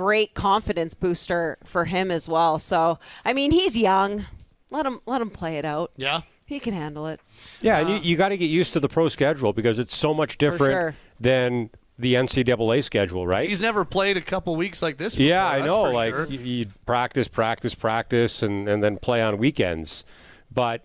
great 0.00 0.32
confidence 0.32 0.94
booster 0.94 1.58
for 1.62 1.84
him 1.84 2.10
as 2.10 2.26
well. 2.26 2.58
So, 2.58 2.98
I 3.22 3.34
mean, 3.34 3.50
he's 3.50 3.76
young. 3.76 4.24
Let 4.70 4.86
him 4.86 5.02
let 5.04 5.20
him 5.20 5.28
play 5.28 5.58
it 5.58 5.66
out. 5.66 5.92
Yeah. 5.94 6.22
He 6.46 6.58
can 6.58 6.72
handle 6.72 7.06
it. 7.06 7.20
Yeah, 7.60 7.80
and 7.80 7.88
you, 7.90 7.94
uh, 7.96 8.00
you 8.00 8.16
got 8.16 8.30
to 8.30 8.38
get 8.38 8.46
used 8.46 8.72
to 8.72 8.80
the 8.80 8.88
pro 8.88 9.08
schedule 9.08 9.52
because 9.52 9.78
it's 9.78 9.94
so 9.94 10.14
much 10.14 10.38
different 10.38 10.72
sure. 10.72 10.94
than 11.20 11.68
the 11.98 12.14
NCAA 12.14 12.82
schedule, 12.82 13.26
right? 13.26 13.46
He's 13.46 13.60
never 13.60 13.84
played 13.84 14.16
a 14.16 14.22
couple 14.22 14.56
weeks 14.56 14.80
like 14.80 14.96
this. 14.96 15.16
Before, 15.16 15.28
yeah, 15.28 15.46
I 15.46 15.66
know. 15.66 15.82
Like 15.82 16.14
sure. 16.14 16.26
you, 16.26 16.40
you 16.40 16.66
practice, 16.86 17.28
practice, 17.28 17.74
practice, 17.74 18.42
and, 18.42 18.68
and 18.70 18.82
then 18.82 18.96
play 18.96 19.20
on 19.20 19.36
weekends. 19.36 20.02
But 20.50 20.82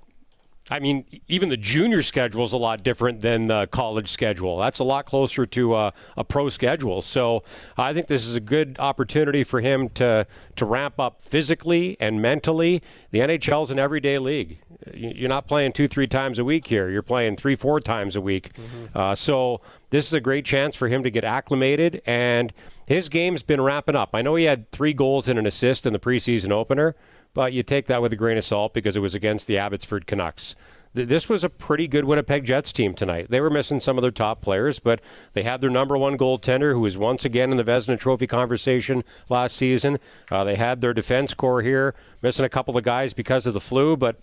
I 0.67 0.79
mean, 0.79 1.05
even 1.27 1.49
the 1.49 1.57
junior 1.57 2.01
schedule 2.01 2.43
is 2.43 2.51
a 2.53 2.57
lot 2.57 2.81
different 2.81 3.21
than 3.21 3.45
the 3.47 3.67
college 3.67 4.09
schedule. 4.11 4.57
That's 4.57 4.79
a 4.79 4.83
lot 4.83 5.05
closer 5.05 5.45
to 5.45 5.75
a, 5.75 5.93
a 6.17 6.23
pro 6.23 6.49
schedule. 6.49 7.03
So 7.03 7.43
I 7.77 7.93
think 7.93 8.07
this 8.07 8.25
is 8.25 8.33
a 8.33 8.39
good 8.39 8.75
opportunity 8.79 9.43
for 9.43 9.61
him 9.61 9.89
to 9.89 10.25
to 10.55 10.65
ramp 10.65 10.99
up 10.99 11.21
physically 11.21 11.97
and 11.99 12.19
mentally. 12.19 12.81
The 13.11 13.19
NHL 13.19 13.63
is 13.65 13.69
an 13.69 13.77
everyday 13.77 14.17
league. 14.17 14.57
You- 14.91 15.13
You're 15.15 15.29
not 15.29 15.47
playing 15.47 15.73
two, 15.73 15.87
three 15.87 16.07
times 16.07 16.39
a 16.39 16.43
week 16.43 16.65
here. 16.65 16.89
You're 16.89 17.03
playing 17.03 17.35
three, 17.35 17.55
four 17.55 17.79
times 17.79 18.15
a 18.15 18.21
week. 18.21 18.49
Uh, 18.95 19.13
so 19.13 19.61
this 19.91 20.07
is 20.07 20.13
a 20.13 20.19
great 20.19 20.45
chance 20.45 20.75
for 20.75 20.87
him 20.87 21.03
to 21.03 21.11
get 21.11 21.23
acclimated. 21.23 22.01
And 22.07 22.51
his 22.87 23.07
game's 23.07 23.43
been 23.43 23.61
ramping 23.61 23.95
up. 23.95 24.09
I 24.13 24.23
know 24.23 24.33
he 24.35 24.45
had 24.45 24.71
three 24.71 24.93
goals 24.93 25.27
and 25.27 25.37
an 25.37 25.45
assist 25.45 25.85
in 25.85 25.93
the 25.93 25.99
preseason 25.99 26.51
opener 26.51 26.95
but 27.35 27.53
you 27.53 27.61
take 27.61 27.85
that 27.85 28.01
with 28.01 28.13
a 28.13 28.15
grain 28.15 28.37
of 28.37 28.43
salt 28.43 28.73
because 28.73 28.95
it 28.95 29.01
was 29.01 29.13
against 29.13 29.45
the 29.45 29.59
Abbotsford 29.59 30.07
Canucks. 30.07 30.55
This 30.95 31.27
was 31.27 31.43
a 31.43 31.49
pretty 31.49 31.89
good 31.89 32.05
Winnipeg 32.05 32.45
Jets 32.45 32.71
team 32.71 32.93
tonight. 32.93 33.27
They 33.29 33.41
were 33.41 33.49
missing 33.49 33.81
some 33.81 33.97
of 33.97 34.01
their 34.01 34.11
top 34.11 34.41
players, 34.41 34.79
but 34.79 35.01
they 35.33 35.43
had 35.43 35.59
their 35.59 35.69
number 35.69 35.97
one 35.97 36.17
goaltender, 36.17 36.71
who 36.71 36.79
was 36.79 36.97
once 36.97 37.25
again 37.25 37.51
in 37.51 37.57
the 37.57 37.65
Vezina 37.65 37.99
Trophy 37.99 38.27
conversation 38.27 39.03
last 39.27 39.57
season. 39.57 39.99
Uh, 40.31 40.45
they 40.45 40.55
had 40.55 40.79
their 40.79 40.93
defense 40.93 41.33
core 41.33 41.61
here, 41.61 41.93
missing 42.21 42.45
a 42.45 42.49
couple 42.49 42.77
of 42.77 42.85
guys 42.85 43.13
because 43.13 43.45
of 43.45 43.53
the 43.53 43.59
flu, 43.59 43.97
but 43.97 44.21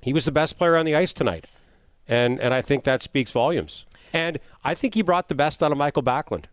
he 0.00 0.12
was 0.12 0.24
the 0.24 0.30
best 0.30 0.56
player 0.56 0.76
on 0.76 0.86
the 0.86 0.94
ice 0.94 1.12
tonight, 1.12 1.48
and 2.06 2.38
and 2.38 2.54
I 2.54 2.62
think 2.62 2.84
that 2.84 3.02
speaks 3.02 3.32
volumes. 3.32 3.84
And 4.12 4.38
I 4.62 4.74
think 4.74 4.94
he 4.94 5.02
brought 5.02 5.28
the 5.28 5.34
best 5.34 5.60
out 5.60 5.72
of 5.72 5.78
Mikael 5.78 6.04
Backlund. 6.04 6.44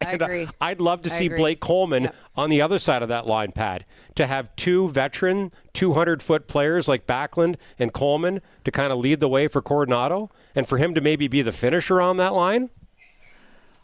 I 0.00 0.12
And, 0.12 0.22
uh, 0.22 0.24
agree. 0.26 0.48
I'd 0.60 0.80
love 0.80 1.02
to 1.02 1.12
I 1.12 1.18
see 1.18 1.26
agree. 1.26 1.38
Blake 1.38 1.60
Coleman 1.60 2.04
Yep. 2.04 2.14
on 2.36 2.50
the 2.50 2.60
other 2.60 2.78
side 2.78 3.02
of 3.02 3.08
that 3.08 3.26
line 3.26 3.52
pad 3.52 3.84
to 4.14 4.26
have 4.26 4.54
two 4.56 4.88
veteran 4.90 5.52
200 5.74 6.22
foot 6.22 6.46
players 6.48 6.88
like 6.88 7.06
Backlund 7.06 7.56
and 7.78 7.92
Coleman 7.92 8.40
to 8.64 8.70
kind 8.70 8.92
of 8.92 8.98
lead 8.98 9.20
the 9.20 9.28
way 9.28 9.48
for 9.48 9.60
Coronato 9.62 10.30
and 10.54 10.68
for 10.68 10.78
him 10.78 10.94
to 10.94 11.00
maybe 11.00 11.28
be 11.28 11.42
the 11.42 11.52
finisher 11.52 12.00
on 12.00 12.16
that 12.18 12.32
line. 12.34 12.70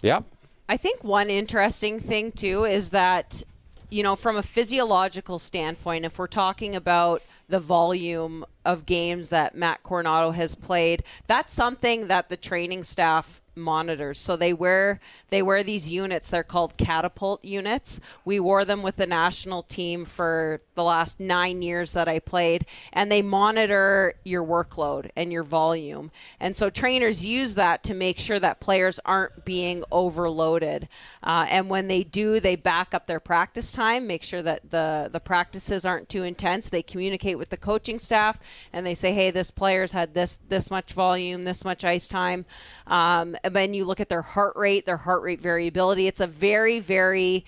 Yep. 0.02 0.24
I 0.68 0.76
think 0.76 1.02
one 1.04 1.30
interesting 1.30 2.00
thing 2.00 2.32
too 2.32 2.64
is 2.64 2.90
that 2.90 3.42
you 3.90 4.02
know 4.02 4.16
from 4.16 4.36
a 4.36 4.42
physiological 4.42 5.38
standpoint 5.38 6.04
if 6.04 6.18
we're 6.18 6.26
talking 6.26 6.74
about 6.74 7.22
the 7.48 7.60
volume 7.60 8.44
of 8.64 8.86
games 8.86 9.28
that 9.28 9.54
Matt 9.54 9.82
Coronato 9.82 10.34
has 10.34 10.54
played 10.54 11.04
that's 11.26 11.52
something 11.52 12.08
that 12.08 12.28
the 12.30 12.36
training 12.36 12.82
staff 12.84 13.40
monitors. 13.56 14.20
So 14.20 14.36
they 14.36 14.52
wear 14.52 15.00
they 15.30 15.42
wear 15.42 15.62
these 15.62 15.90
units. 15.90 16.28
They're 16.28 16.42
called 16.42 16.76
catapult 16.76 17.44
units. 17.44 18.00
We 18.24 18.40
wore 18.40 18.64
them 18.64 18.82
with 18.82 18.96
the 18.96 19.06
national 19.06 19.64
team 19.64 20.04
for 20.04 20.60
the 20.74 20.82
last 20.82 21.20
9 21.20 21.62
years 21.62 21.92
that 21.92 22.08
I 22.08 22.18
played 22.18 22.66
and 22.92 23.10
they 23.10 23.22
monitor 23.22 24.14
your 24.24 24.44
workload 24.44 25.10
and 25.16 25.32
your 25.32 25.42
volume. 25.42 26.10
And 26.40 26.56
so 26.56 26.70
trainers 26.70 27.24
use 27.24 27.54
that 27.54 27.82
to 27.84 27.94
make 27.94 28.18
sure 28.18 28.40
that 28.40 28.60
players 28.60 29.00
aren't 29.04 29.44
being 29.44 29.84
overloaded. 29.90 30.88
Uh, 31.22 31.46
and 31.48 31.68
when 31.68 31.88
they 31.88 32.04
do 32.04 32.40
they 32.40 32.56
back 32.56 32.94
up 32.94 33.06
their 33.06 33.20
practice 33.20 33.72
time 33.72 34.06
make 34.06 34.22
sure 34.22 34.42
that 34.42 34.70
the 34.70 35.08
the 35.12 35.20
practices 35.20 35.84
aren't 35.84 36.08
too 36.08 36.22
intense. 36.22 36.68
They 36.68 36.82
communicate 36.82 37.38
with 37.38 37.50
the 37.50 37.56
coaching 37.56 37.98
staff 37.98 38.38
and 38.72 38.84
they 38.84 38.94
say 38.94 39.12
hey 39.12 39.30
this 39.30 39.50
player's 39.50 39.92
had 39.92 40.14
this 40.14 40.38
this 40.48 40.70
much 40.70 40.92
volume 40.92 41.44
this 41.44 41.64
much 41.64 41.84
ice 41.84 42.08
time. 42.08 42.44
Um, 42.86 43.36
and 43.44 43.54
then 43.54 43.74
you 43.74 43.84
look 43.84 44.00
at 44.00 44.08
their 44.08 44.22
heart 44.22 44.54
rate 44.56 44.86
their 44.86 44.96
heart 44.96 45.22
rate 45.22 45.40
variability 45.40 46.06
it's 46.06 46.20
a 46.20 46.26
very 46.26 46.80
very 46.80 47.44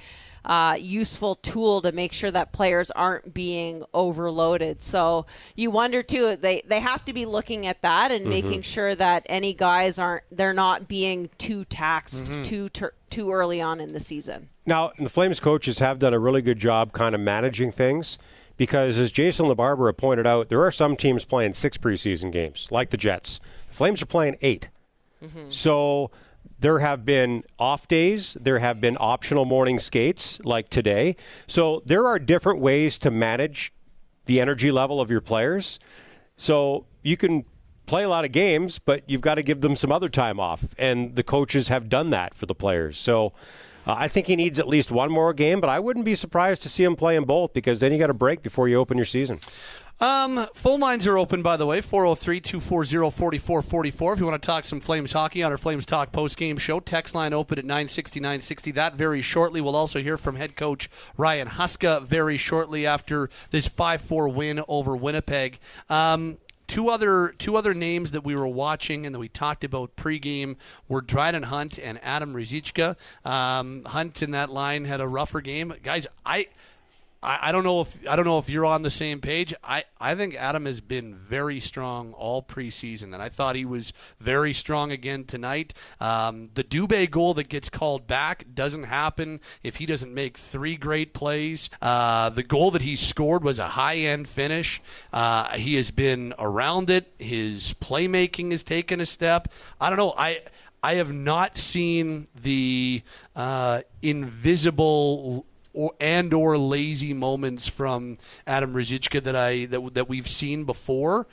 uh, 0.46 0.76
useful 0.78 1.34
tool 1.36 1.82
to 1.82 1.92
make 1.92 2.12
sure 2.12 2.30
that 2.30 2.52
players 2.52 2.90
aren't 2.92 3.34
being 3.34 3.84
overloaded. 3.92 4.80
So 4.82 5.26
you 5.56 5.70
wonder 5.70 6.02
too. 6.02 6.36
They 6.36 6.62
they 6.66 6.80
have 6.80 7.04
to 7.06 7.12
be 7.12 7.26
looking 7.26 7.66
at 7.66 7.82
that 7.82 8.12
and 8.12 8.26
making 8.26 8.62
sure 8.62 8.94
that 8.94 9.26
any 9.28 9.52
guys 9.52 9.98
aren't 9.98 10.22
they're 10.30 10.52
not 10.52 10.86
being 10.86 11.28
too 11.38 11.64
taxed 11.64 12.30
too 12.44 12.68
tur 12.68 12.94
too 13.10 13.32
early 13.32 13.60
on 13.60 13.80
in 13.80 13.92
the 13.92 14.00
season. 14.00 14.48
Now, 14.64 14.92
the 14.98 15.10
Flames 15.10 15.40
coaches 15.40 15.78
have 15.78 15.98
done 15.98 16.14
a 16.14 16.18
really 16.18 16.42
good 16.42 16.58
job 16.58 16.92
kind 16.92 17.14
of 17.14 17.20
managing 17.20 17.72
things 17.72 18.18
because, 18.56 18.98
as 18.98 19.12
Jason 19.12 19.46
LaBarbera 19.46 19.96
pointed 19.96 20.26
out, 20.26 20.48
there 20.48 20.62
are 20.62 20.72
some 20.72 20.96
teams 20.96 21.24
playing 21.24 21.54
six 21.54 21.76
preseason 21.76 22.32
games, 22.32 22.68
like 22.70 22.90
the 22.90 22.96
Jets. 22.96 23.40
The 23.68 23.74
Flames 23.74 24.02
are 24.02 24.06
playing 24.06 24.36
8 25.22 25.52
So 25.52 26.10
there 26.58 26.78
have 26.78 27.04
been 27.04 27.44
off 27.58 27.88
days, 27.88 28.36
there 28.40 28.58
have 28.58 28.80
been 28.80 28.96
optional 28.98 29.44
morning 29.44 29.78
skates, 29.78 30.40
like 30.44 30.68
today. 30.70 31.16
So 31.46 31.82
there 31.84 32.06
are 32.06 32.18
different 32.18 32.60
ways 32.60 32.98
to 32.98 33.10
manage 33.10 33.72
the 34.26 34.40
energy 34.40 34.70
level 34.70 35.00
of 35.00 35.10
your 35.10 35.20
players. 35.20 35.78
So 36.36 36.86
you 37.02 37.16
can 37.16 37.44
play 37.86 38.02
a 38.02 38.08
lot 38.08 38.24
of 38.24 38.32
games, 38.32 38.78
but 38.78 39.02
you've 39.08 39.20
got 39.20 39.36
to 39.36 39.42
give 39.42 39.60
them 39.60 39.76
some 39.76 39.92
other 39.92 40.08
time 40.08 40.40
off. 40.40 40.64
And 40.78 41.14
the 41.14 41.22
coaches 41.22 41.68
have 41.68 41.88
done 41.88 42.10
that 42.10 42.34
for 42.34 42.46
the 42.46 42.54
players. 42.54 42.98
So 42.98 43.32
uh, 43.86 43.94
I 43.96 44.08
think 44.08 44.26
he 44.26 44.34
needs 44.34 44.58
at 44.58 44.66
least 44.66 44.90
one 44.90 45.10
more 45.10 45.32
game, 45.32 45.60
but 45.60 45.70
I 45.70 45.78
wouldn't 45.78 46.04
be 46.04 46.16
surprised 46.16 46.62
to 46.62 46.68
see 46.68 46.82
him 46.82 46.96
play 46.96 47.16
in 47.16 47.24
both 47.24 47.52
because 47.52 47.80
then 47.80 47.92
you 47.92 47.98
got 47.98 48.10
a 48.10 48.14
break 48.14 48.42
before 48.42 48.68
you 48.68 48.76
open 48.76 48.96
your 48.96 49.06
season. 49.06 49.38
Um, 49.98 50.46
phone 50.54 50.80
lines 50.80 51.06
are 51.06 51.16
open, 51.16 51.40
by 51.42 51.56
the 51.56 51.64
way, 51.64 51.80
403 51.80 52.40
240 52.40 53.38
4444. 53.38 54.12
If 54.12 54.20
you 54.20 54.26
want 54.26 54.42
to 54.42 54.46
talk 54.46 54.64
some 54.64 54.78
Flames 54.78 55.12
hockey 55.12 55.42
on 55.42 55.50
our 55.50 55.56
Flames 55.56 55.86
Talk 55.86 56.12
post-game 56.12 56.58
show, 56.58 56.80
text 56.80 57.14
line 57.14 57.32
open 57.32 57.58
at 57.58 57.64
960 57.64 58.20
960. 58.20 58.72
That 58.72 58.94
very 58.94 59.22
shortly. 59.22 59.62
We'll 59.62 59.74
also 59.74 60.02
hear 60.02 60.18
from 60.18 60.36
head 60.36 60.54
coach 60.54 60.90
Ryan 61.16 61.48
Huska 61.48 62.02
very 62.02 62.36
shortly 62.36 62.86
after 62.86 63.30
this 63.50 63.68
5 63.68 64.02
4 64.02 64.28
win 64.28 64.62
over 64.68 64.94
Winnipeg. 64.94 65.58
Um, 65.88 66.38
Two 66.66 66.88
other 66.88 67.28
two 67.38 67.54
other 67.54 67.74
names 67.74 68.10
that 68.10 68.24
we 68.24 68.34
were 68.34 68.48
watching 68.48 69.06
and 69.06 69.14
that 69.14 69.20
we 69.20 69.28
talked 69.28 69.62
about 69.62 69.94
pregame 69.94 70.56
were 70.88 71.00
Dryden 71.00 71.44
Hunt 71.44 71.78
and 71.78 72.00
Adam 72.02 72.34
Ruzicka. 72.34 72.96
Um, 73.24 73.84
Hunt 73.84 74.20
in 74.20 74.32
that 74.32 74.50
line 74.50 74.84
had 74.84 75.00
a 75.00 75.06
rougher 75.06 75.40
game, 75.40 75.72
guys. 75.84 76.08
I 76.24 76.48
I, 77.26 77.48
I 77.48 77.52
don't 77.52 77.64
know 77.64 77.80
if 77.82 78.08
I 78.08 78.16
don't 78.16 78.24
know 78.24 78.38
if 78.38 78.48
you're 78.48 78.64
on 78.64 78.82
the 78.82 78.90
same 78.90 79.20
page. 79.20 79.52
I, 79.62 79.84
I 80.00 80.14
think 80.14 80.36
Adam 80.36 80.64
has 80.64 80.80
been 80.80 81.14
very 81.14 81.58
strong 81.60 82.12
all 82.12 82.42
preseason, 82.42 83.12
and 83.12 83.16
I 83.16 83.28
thought 83.28 83.56
he 83.56 83.64
was 83.64 83.92
very 84.20 84.54
strong 84.54 84.92
again 84.92 85.24
tonight. 85.24 85.74
Um, 86.00 86.50
the 86.54 86.62
Dubé 86.64 87.10
goal 87.10 87.34
that 87.34 87.48
gets 87.48 87.68
called 87.68 88.06
back 88.06 88.46
doesn't 88.54 88.84
happen 88.84 89.40
if 89.62 89.76
he 89.76 89.86
doesn't 89.86 90.14
make 90.14 90.38
three 90.38 90.76
great 90.76 91.12
plays. 91.12 91.68
Uh, 91.82 92.30
the 92.30 92.44
goal 92.44 92.70
that 92.70 92.82
he 92.82 92.94
scored 92.94 93.42
was 93.42 93.58
a 93.58 93.68
high 93.68 93.96
end 93.96 94.28
finish. 94.28 94.80
Uh, 95.12 95.48
he 95.56 95.74
has 95.74 95.90
been 95.90 96.32
around 96.38 96.88
it. 96.88 97.12
His 97.18 97.74
playmaking 97.74 98.52
has 98.52 98.62
taken 98.62 99.00
a 99.00 99.06
step. 99.06 99.48
I 99.80 99.90
don't 99.90 99.98
know. 99.98 100.14
I. 100.16 100.42
I 100.82 100.96
have 100.96 101.12
not 101.12 101.58
seen 101.58 102.28
the 102.40 103.02
uh, 103.34 103.80
invisible 104.02 105.44
or 105.76 105.92
and 106.00 106.32
or 106.32 106.58
lazy 106.58 107.12
moments 107.12 107.68
from 107.68 108.16
Adam 108.46 108.72
Ruzicka 108.72 109.22
that 109.22 109.36
I 109.36 109.66
that 109.66 109.94
that 109.94 110.08
we've 110.08 110.28
seen 110.28 110.64
before. 110.64 111.26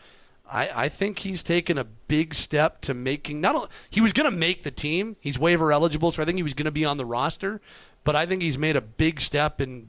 I, 0.51 0.69
I 0.75 0.89
think 0.89 1.19
he's 1.19 1.41
taken 1.41 1.77
a 1.77 1.85
big 1.85 2.35
step 2.35 2.81
to 2.81 2.93
making 2.93 3.39
not 3.39 3.55
only 3.55 3.69
he 3.89 4.01
was 4.01 4.11
going 4.11 4.29
to 4.29 4.37
make 4.37 4.63
the 4.63 4.71
team. 4.71 5.15
He's 5.21 5.39
waiver 5.39 5.71
eligible, 5.71 6.11
so 6.11 6.21
I 6.21 6.25
think 6.25 6.35
he 6.35 6.43
was 6.43 6.53
going 6.53 6.65
to 6.65 6.71
be 6.71 6.85
on 6.85 6.97
the 6.97 7.05
roster. 7.05 7.61
But 8.03 8.17
I 8.17 8.25
think 8.25 8.41
he's 8.41 8.57
made 8.57 8.75
a 8.75 8.81
big 8.81 9.21
step 9.21 9.61
in 9.61 9.87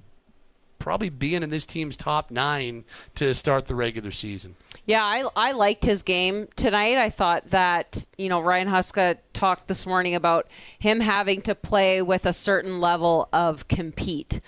probably 0.79 1.09
being 1.09 1.43
in 1.43 1.51
this 1.51 1.67
team's 1.67 1.97
top 1.97 2.31
nine 2.31 2.85
to 3.17 3.35
start 3.35 3.67
the 3.67 3.75
regular 3.75 4.12
season. 4.12 4.55
Yeah, 4.87 5.03
I, 5.03 5.25
I 5.35 5.53
liked 5.53 5.85
his 5.85 6.03
game 6.03 6.49
tonight. 6.57 6.99
I 6.99 7.09
thought 7.09 7.51
that, 7.51 8.07
you 8.18 8.29
know, 8.29 8.40
Ryan 8.40 8.68
Huska 8.68 9.16
talked 9.33 9.66
this 9.66 9.87
morning 9.87 10.14
about 10.14 10.47
him 10.79 11.01
having 11.01 11.40
to 11.42 11.55
play 11.55 12.03
with 12.03 12.27
a 12.27 12.35
certain 12.35 12.81
level 12.81 13.29
of 13.33 13.66
compete. 13.66 14.40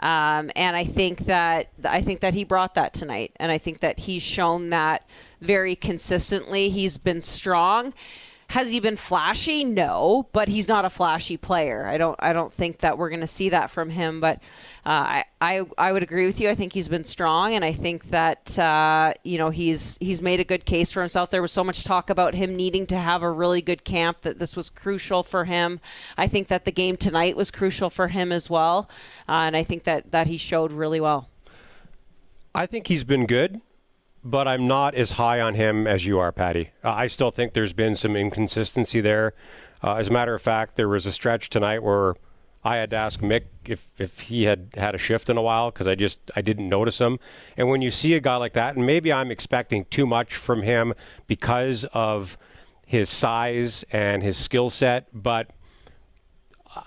Um, 0.00 0.50
and 0.56 0.76
I 0.76 0.84
think 0.84 1.20
that 1.26 1.68
I 1.84 2.02
think 2.02 2.20
that 2.20 2.34
he 2.34 2.42
brought 2.42 2.74
that 2.74 2.92
tonight, 2.92 3.32
and 3.36 3.52
I 3.52 3.58
think 3.58 3.78
that 3.80 4.00
he's 4.00 4.22
shown 4.22 4.70
that 4.70 5.06
very 5.40 5.76
consistently. 5.76 6.68
He's 6.70 6.98
been 6.98 7.22
strong. 7.22 7.94
Has 8.48 8.68
he 8.68 8.78
been 8.78 8.96
flashy? 8.96 9.64
No, 9.64 10.28
but 10.32 10.48
he's 10.48 10.68
not 10.68 10.84
a 10.84 10.90
flashy 10.90 11.36
player. 11.36 11.86
I 11.86 11.98
don't. 11.98 12.16
I 12.20 12.32
don't 12.32 12.52
think 12.52 12.78
that 12.80 12.98
we're 12.98 13.08
going 13.08 13.20
to 13.20 13.26
see 13.26 13.48
that 13.48 13.70
from 13.70 13.90
him. 13.90 14.20
But 14.20 14.36
uh, 14.86 14.90
I, 14.90 15.24
I, 15.40 15.62
I 15.78 15.92
would 15.92 16.02
agree 16.02 16.26
with 16.26 16.40
you. 16.40 16.50
I 16.50 16.54
think 16.54 16.72
he's 16.72 16.88
been 16.88 17.04
strong, 17.04 17.54
and 17.54 17.64
I 17.64 17.72
think 17.72 18.10
that 18.10 18.58
uh, 18.58 19.14
you 19.24 19.38
know 19.38 19.50
he's 19.50 19.96
he's 20.00 20.20
made 20.20 20.40
a 20.40 20.44
good 20.44 20.66
case 20.66 20.92
for 20.92 21.00
himself. 21.00 21.30
There 21.30 21.42
was 21.42 21.52
so 21.52 21.64
much 21.64 21.84
talk 21.84 22.10
about 22.10 22.34
him 22.34 22.54
needing 22.54 22.86
to 22.88 22.98
have 22.98 23.22
a 23.22 23.30
really 23.30 23.62
good 23.62 23.84
camp 23.84 24.20
that 24.22 24.38
this 24.38 24.56
was 24.56 24.70
crucial 24.70 25.22
for 25.22 25.46
him. 25.46 25.80
I 26.16 26.28
think 26.28 26.48
that 26.48 26.64
the 26.64 26.72
game 26.72 26.96
tonight 26.96 27.36
was 27.36 27.50
crucial 27.50 27.90
for 27.90 28.08
him 28.08 28.30
as 28.30 28.50
well, 28.50 28.88
uh, 29.28 29.32
and 29.32 29.56
I 29.56 29.64
think 29.64 29.84
that 29.84 30.12
that 30.12 30.26
he 30.26 30.36
showed 30.36 30.70
really 30.70 31.00
well. 31.00 31.28
I 32.54 32.66
think 32.66 32.86
he's 32.86 33.04
been 33.04 33.26
good 33.26 33.60
but 34.24 34.48
I'm 34.48 34.66
not 34.66 34.94
as 34.94 35.12
high 35.12 35.40
on 35.40 35.54
him 35.54 35.86
as 35.86 36.06
you 36.06 36.18
are, 36.18 36.32
Patty. 36.32 36.70
Uh, 36.82 36.92
I 36.92 37.06
still 37.08 37.30
think 37.30 37.52
there's 37.52 37.74
been 37.74 37.94
some 37.94 38.16
inconsistency 38.16 39.00
there. 39.02 39.34
Uh, 39.82 39.96
as 39.96 40.08
a 40.08 40.10
matter 40.10 40.34
of 40.34 40.40
fact, 40.40 40.76
there 40.76 40.88
was 40.88 41.04
a 41.04 41.12
stretch 41.12 41.50
tonight 41.50 41.82
where 41.82 42.14
I 42.64 42.76
had 42.76 42.90
to 42.90 42.96
ask 42.96 43.20
Mick 43.20 43.44
if, 43.66 43.86
if 43.98 44.20
he 44.20 44.44
had 44.44 44.70
had 44.74 44.94
a 44.94 44.98
shift 44.98 45.28
in 45.28 45.36
a 45.36 45.42
while 45.42 45.70
because 45.70 45.86
I 45.86 45.94
just 45.94 46.18
I 46.34 46.40
didn't 46.40 46.70
notice 46.70 46.98
him. 46.98 47.18
And 47.58 47.68
when 47.68 47.82
you 47.82 47.90
see 47.90 48.14
a 48.14 48.20
guy 48.20 48.36
like 48.36 48.54
that, 48.54 48.76
and 48.76 48.86
maybe 48.86 49.12
I'm 49.12 49.30
expecting 49.30 49.84
too 49.86 50.06
much 50.06 50.34
from 50.34 50.62
him 50.62 50.94
because 51.26 51.84
of 51.92 52.38
his 52.86 53.10
size 53.10 53.84
and 53.92 54.22
his 54.22 54.38
skill 54.38 54.70
set, 54.70 55.08
but 55.12 55.50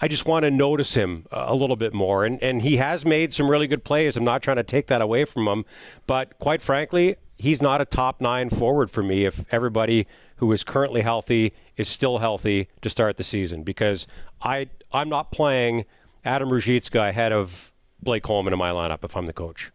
I 0.01 0.07
just 0.07 0.25
want 0.25 0.43
to 0.43 0.51
notice 0.51 0.95
him 0.95 1.27
a 1.31 1.53
little 1.53 1.75
bit 1.75 1.93
more. 1.93 2.25
And 2.25 2.41
and 2.41 2.63
he 2.63 2.77
has 2.77 3.05
made 3.05 3.31
some 3.31 3.47
really 3.47 3.67
good 3.67 3.83
plays. 3.83 4.17
I'm 4.17 4.23
not 4.23 4.41
trying 4.41 4.57
to 4.57 4.63
take 4.63 4.87
that 4.87 5.01
away 5.01 5.25
from 5.25 5.47
him, 5.47 5.65
but 6.07 6.39
quite 6.39 6.63
frankly, 6.63 7.17
he's 7.37 7.61
not 7.61 7.81
a 7.81 7.85
top 7.85 8.19
nine 8.19 8.49
forward 8.49 8.89
for 8.89 9.03
me 9.03 9.25
if 9.25 9.45
everybody 9.51 10.07
who 10.37 10.51
is 10.51 10.63
currently 10.63 11.01
healthy 11.01 11.53
is 11.75 11.87
still 11.87 12.17
healthy 12.17 12.67
to 12.81 12.89
start 12.89 13.17
the 13.17 13.23
season 13.23 13.63
because 13.63 14.07
I 14.41 14.69
I'm 14.91 15.09
not 15.09 15.31
playing 15.31 15.85
Adam 16.25 16.49
Ruzicka 16.49 17.09
ahead 17.09 17.31
of 17.31 17.71
Blake 18.01 18.23
Coleman 18.23 18.53
in 18.53 18.59
my 18.59 18.71
lineup 18.71 19.03
if 19.03 19.15
I'm 19.15 19.25
the 19.25 19.33
coach. 19.33 19.71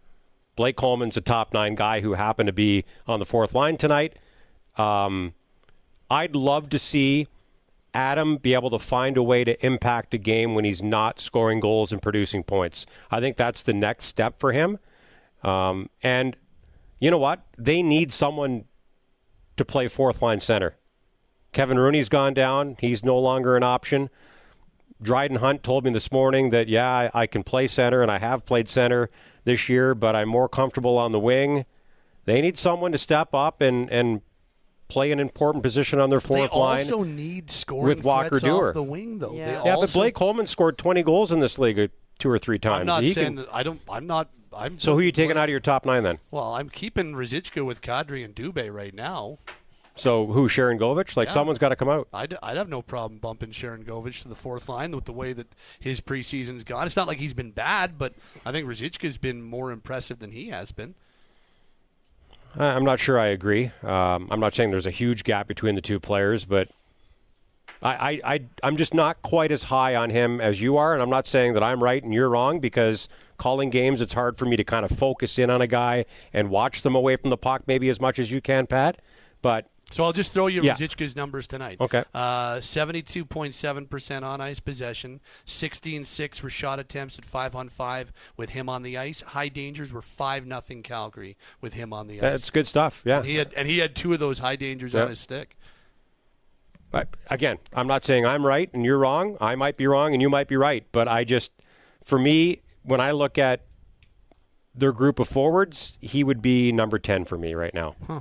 Blake 0.55 0.77
Coleman's 0.77 1.17
a 1.17 1.21
top 1.21 1.55
nine 1.55 1.75
guy 1.75 2.01
who 2.01 2.13
happened 2.15 2.47
to 2.47 2.53
be 2.53 2.85
on 3.07 3.19
the 3.19 3.27
fourth 3.27 3.55
line 3.55 3.77
tonight. 3.77 4.19
Um, 4.77 5.35
I'd 6.11 6.37
love 6.37 6.69
to 6.71 6.79
see 6.79 7.27
Adam 7.95 8.37
be 8.37 8.55
able 8.55 8.71
to 8.71 8.79
find 8.79 9.17
a 9.17 9.23
way 9.23 9.45
to 9.45 9.65
impact 9.65 10.15
a 10.15 10.19
game 10.19 10.55
when 10.55 10.65
he's 10.65 10.83
not 10.83 11.21
scoring 11.21 11.61
goals 11.61 11.93
and 11.93 12.01
producing 12.01 12.43
points. 12.43 12.87
I 13.11 13.21
think 13.21 13.37
that's 13.37 13.63
the 13.63 13.73
next 13.73 14.07
step 14.07 14.39
for 14.39 14.53
him. 14.53 14.79
Um, 15.43 15.89
and 16.03 16.37
you 17.03 17.11
know 17.11 17.19
what? 17.19 17.45
They 17.59 17.83
need 17.83 18.13
someone 18.13 18.65
to 19.57 19.65
play 19.65 19.89
fourth 19.89 20.23
line 20.23 20.39
center. 20.39 20.77
Kevin 21.51 21.77
Rooney's 21.77 22.09
gone 22.09 22.33
down. 22.33 22.77
He's 22.79 23.05
no 23.05 23.19
longer 23.19 23.57
an 23.57 23.65
option. 23.65 24.09
Dryden 25.03 25.39
Hunt 25.39 25.65
told 25.65 25.85
me 25.85 25.91
this 25.91 26.13
morning 26.13 26.51
that, 26.51 26.69
yeah, 26.69 26.89
I, 26.89 27.23
I, 27.23 27.27
can 27.27 27.43
play 27.43 27.67
center, 27.67 28.03
and 28.03 28.11
I 28.11 28.19
have 28.19 28.47
played 28.47 28.69
center 28.69 29.11
this 29.43 29.69
year, 29.69 29.97
but 29.97 30.15
I'm 30.15 30.29
more 30.29 30.49
comfortable 30.49 30.97
on 30.97 31.11
the 31.11 31.19
wing. 31.19 31.65
They 32.25 32.41
need 32.41 32.57
someone 32.57 32.93
to 32.93 32.99
step 32.99 33.35
up 33.35 33.61
and, 33.61 33.91
and 33.91 34.23
play 34.87 35.11
an 35.11 35.19
important 35.19 35.65
position 35.65 35.99
on 35.99 36.09
their 36.09 36.21
fourth 36.21 36.53
they 36.53 36.57
line. 36.57 36.87
They 36.87 36.93
also 36.93 37.03
need 37.03 37.51
scoring 37.51 37.97
with 37.97 38.05
Walker 38.05 38.39
Duehr. 38.39 38.73
the 38.73 38.81
wing, 38.81 39.19
though. 39.19 39.35
Yeah, 39.35 39.65
yeah 39.65 39.75
but 39.75 39.93
Blake 39.93 40.15
Coleman 40.15 40.47
scored 40.47 40.79
20 40.79 41.03
goals 41.03 41.33
in 41.33 41.41
this 41.41 41.59
league 41.59 41.81
uh, 41.81 41.89
two 42.21 42.31
or 42.31 42.39
three 42.39 42.61
times. 42.61 42.83
I'm 42.83 42.87
not 42.87 43.03
he 43.03 43.13
saying 43.13 43.27
can... 43.27 43.35
that 43.37 43.49
I 43.53 43.65
don't. 43.65 43.81
I'm 43.89 44.07
not 44.07 44.31
I'm 44.55 44.79
so 44.79 44.93
who 44.93 45.01
are 45.01 45.03
you 45.03 45.13
taking 45.13 45.37
out 45.37 45.45
of 45.45 45.51
your 45.51 45.61
top 45.61 45.85
nine 45.85 46.03
then? 46.03 46.19
Well, 46.31 46.55
I'm 46.55 46.69
keeping 46.69 47.15
Ruzicka 47.15 47.65
with 47.65 47.81
Kadri 47.81 48.25
and 48.25 48.35
Dubé 48.35 48.73
right 48.73 48.95
now. 48.95 49.39
So 49.95 50.27
who, 50.27 50.49
Sharangovich? 50.49 51.17
Like 51.17 51.29
yeah. 51.29 51.35
someone's 51.35 51.59
got 51.59 51.69
to 51.69 51.77
come 51.77 51.89
out. 51.89 52.09
I'd, 52.13 52.37
I'd 52.43 52.57
have 52.57 52.69
no 52.69 52.81
problem 52.81 53.19
bumping 53.19 53.51
Sharangovich 53.51 54.23
to 54.23 54.29
the 54.29 54.35
fourth 54.35 54.69
line 54.69 54.93
with 54.93 55.05
the 55.05 55.13
way 55.13 55.33
that 55.35 55.49
his 55.79 56.01
preseason's 56.01 56.65
gone. 56.65 56.87
It's 56.87 56.97
not 56.97 57.07
like 57.07 57.19
he's 57.19 57.35
been 57.35 57.51
bad, 57.51 57.99
but 57.99 58.15
I 58.47 58.53
think 58.53 58.67
Ruzicka's 58.67 59.19
been 59.19 59.43
more 59.43 59.71
impressive 59.71 60.19
than 60.19 60.31
he 60.31 60.49
has 60.49 60.73
been. 60.73 60.95
I'm 62.57 62.85
not 62.85 63.01
sure 63.01 63.19
I 63.19 63.27
agree. 63.27 63.71
Um, 63.83 64.29
I'm 64.31 64.41
not 64.41 64.55
saying 64.55 64.71
there's 64.71 64.87
a 64.87 64.91
huge 64.91 65.25
gap 65.25 65.47
between 65.47 65.75
the 65.75 65.81
two 65.81 65.99
players, 65.99 66.45
but 66.45 66.69
I, 67.83 68.21
I, 68.25 68.41
I, 68.63 68.69
am 68.69 68.77
just 68.77 68.95
not 68.95 69.21
quite 69.23 69.51
as 69.51 69.65
high 69.65 69.97
on 69.97 70.11
him 70.11 70.41
as 70.41 70.61
you 70.61 70.77
are, 70.77 70.93
and 70.93 71.03
I'm 71.03 71.11
not 71.11 71.27
saying 71.27 71.55
that 71.55 71.63
I'm 71.63 71.83
right 71.83 72.03
and 72.03 72.15
you're 72.15 72.29
wrong 72.29 72.61
because 72.61 73.09
calling 73.39 73.71
games, 73.71 74.01
it's 74.01 74.13
hard 74.13 74.39
for 74.39 74.45
me 74.45 74.57
to 74.57 74.65
kind 74.65 74.85
of 74.85 74.97
focus 74.97 75.39
in 75.39 75.51
on 75.51 75.61
a 75.61 75.67
guy 75.67 76.05
and 76.33 76.49
watch 76.49 76.83
them 76.83 76.95
away 76.95 77.17
from 77.17 77.31
the 77.31 77.37
puck 77.37 77.63
maybe 77.67 77.89
as 77.89 78.01
much 78.01 78.19
as 78.19 78.31
you 78.31 78.41
can, 78.41 78.67
Pat. 78.67 79.01
But 79.43 79.67
so 79.93 80.05
I'll 80.05 80.13
just 80.13 80.33
throw 80.33 80.47
you 80.47 80.63
yeah. 80.63 80.77
Numbers 81.17 81.47
tonight. 81.47 81.79
Okay. 81.81 82.03
Uh, 82.15 82.57
72.7% 82.57 84.23
on 84.23 84.41
ice 84.41 84.61
possession, 84.61 85.21
16 85.45 86.05
6 86.05 86.43
were 86.43 86.51
shot 86.51 86.79
attempts 86.79 87.19
at 87.19 87.27
5 87.27 87.55
on 87.55 87.69
5 87.69 88.13
with 88.37 88.51
him 88.51 88.69
on 88.69 88.83
the 88.83 88.97
ice. 88.97 89.21
High 89.21 89.49
dangers 89.49 89.93
were 89.93 90.01
5 90.01 90.47
nothing 90.47 90.83
Calgary 90.83 91.37
with 91.61 91.75
him 91.75 91.93
on 91.93 92.07
the 92.07 92.15
ice. 92.15 92.21
That's 92.21 92.51
good 92.51 92.67
stuff, 92.67 93.03
yeah. 93.05 93.19
And 93.19 93.27
he 93.27 93.37
had, 93.37 93.53
and 93.55 93.69
he 93.69 93.79
had 93.79 93.95
two 93.95 94.13
of 94.15 94.21
those 94.21 94.39
high 94.39 94.57
dangers 94.57 94.95
yeah. 94.95 95.03
on 95.03 95.09
his 95.11 95.21
stick. 95.21 95.59
But 96.93 97.09
again, 97.31 97.59
I'm 97.73 97.89
not 97.89 98.05
saying 98.05 98.25
I'm 98.25 98.47
right 98.47 98.71
and 98.73 98.85
you're 98.85 98.99
wrong. 98.99 99.37
I 99.41 99.57
might 99.57 99.77
be 99.77 99.87
wrong 99.87 100.13
and 100.13 100.23
you 100.23 100.31
might 100.31 100.47
be 100.47 100.57
right. 100.57 100.85
But 100.93 101.09
I 101.09 101.25
just, 101.25 101.51
for 102.05 102.19
me, 102.19 102.61
when 102.85 103.01
I 103.01 103.11
look 103.11 103.39
at 103.39 103.63
their 104.75 104.93
group 104.93 105.19
of 105.19 105.29
forwards, 105.29 105.97
he 106.01 106.23
would 106.23 106.43
be 106.43 106.71
number 106.71 106.99
10 106.99 107.25
for 107.25 107.39
me 107.39 107.55
right 107.55 107.75
now. 107.75 107.97
Huh. 108.07 108.21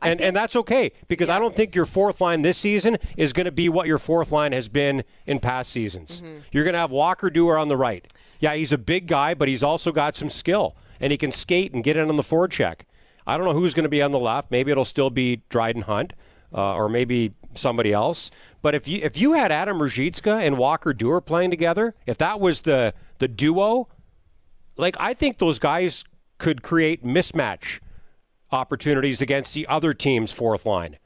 And, 0.00 0.20
and 0.20 0.36
that's 0.36 0.54
okay 0.54 0.92
because 1.08 1.28
yeah. 1.28 1.36
I 1.36 1.38
don't 1.40 1.56
think 1.56 1.74
your 1.74 1.86
fourth 1.86 2.20
line 2.20 2.42
this 2.42 2.56
season 2.56 2.98
is 3.16 3.32
going 3.32 3.46
to 3.46 3.52
be 3.52 3.68
what 3.68 3.88
your 3.88 3.98
fourth 3.98 4.30
line 4.30 4.52
has 4.52 4.68
been 4.68 5.02
in 5.26 5.40
past 5.40 5.72
seasons. 5.72 6.20
Mm-hmm. 6.20 6.38
You're 6.52 6.64
going 6.64 6.74
to 6.74 6.78
have 6.78 6.92
Walker 6.92 7.30
Duehr 7.30 7.60
on 7.60 7.66
the 7.66 7.76
right. 7.76 8.06
Yeah, 8.38 8.54
he's 8.54 8.70
a 8.70 8.78
big 8.78 9.08
guy, 9.08 9.34
but 9.34 9.48
he's 9.48 9.62
also 9.62 9.90
got 9.90 10.14
some 10.14 10.30
skill 10.30 10.76
and 11.00 11.10
he 11.10 11.18
can 11.18 11.32
skate 11.32 11.72
and 11.72 11.82
get 11.82 11.96
in 11.96 12.08
on 12.08 12.16
the 12.16 12.22
forecheck. 12.22 12.82
I 13.26 13.36
don't 13.36 13.46
know 13.46 13.54
who's 13.54 13.74
going 13.74 13.84
to 13.84 13.90
be 13.90 14.02
on 14.02 14.12
the 14.12 14.18
left. 14.20 14.50
Maybe 14.50 14.70
it'll 14.70 14.84
still 14.84 15.10
be 15.10 15.42
Dryden 15.48 15.82
Hunt 15.82 16.12
uh, 16.52 16.74
or 16.74 16.88
maybe 16.88 17.34
somebody 17.58 17.92
else. 17.92 18.30
But 18.62 18.74
if 18.74 18.88
you 18.88 19.00
if 19.02 19.16
you 19.16 19.34
had 19.34 19.52
Adam 19.52 19.78
Ruzicka 19.78 20.44
and 20.44 20.58
Walker 20.58 20.92
Duehr 20.92 21.24
playing 21.24 21.50
together, 21.50 21.94
if 22.06 22.18
that 22.18 22.40
was 22.40 22.62
the 22.62 22.94
the 23.18 23.28
duo, 23.28 23.88
like 24.76 24.96
I 24.98 25.14
think 25.14 25.38
those 25.38 25.58
guys 25.58 26.04
could 26.38 26.62
create 26.62 27.04
mismatch 27.04 27.80
opportunities 28.50 29.20
against 29.20 29.54
the 29.54 29.66
other 29.66 29.92
team's 29.92 30.32
fourth 30.32 30.64
line. 30.64 30.98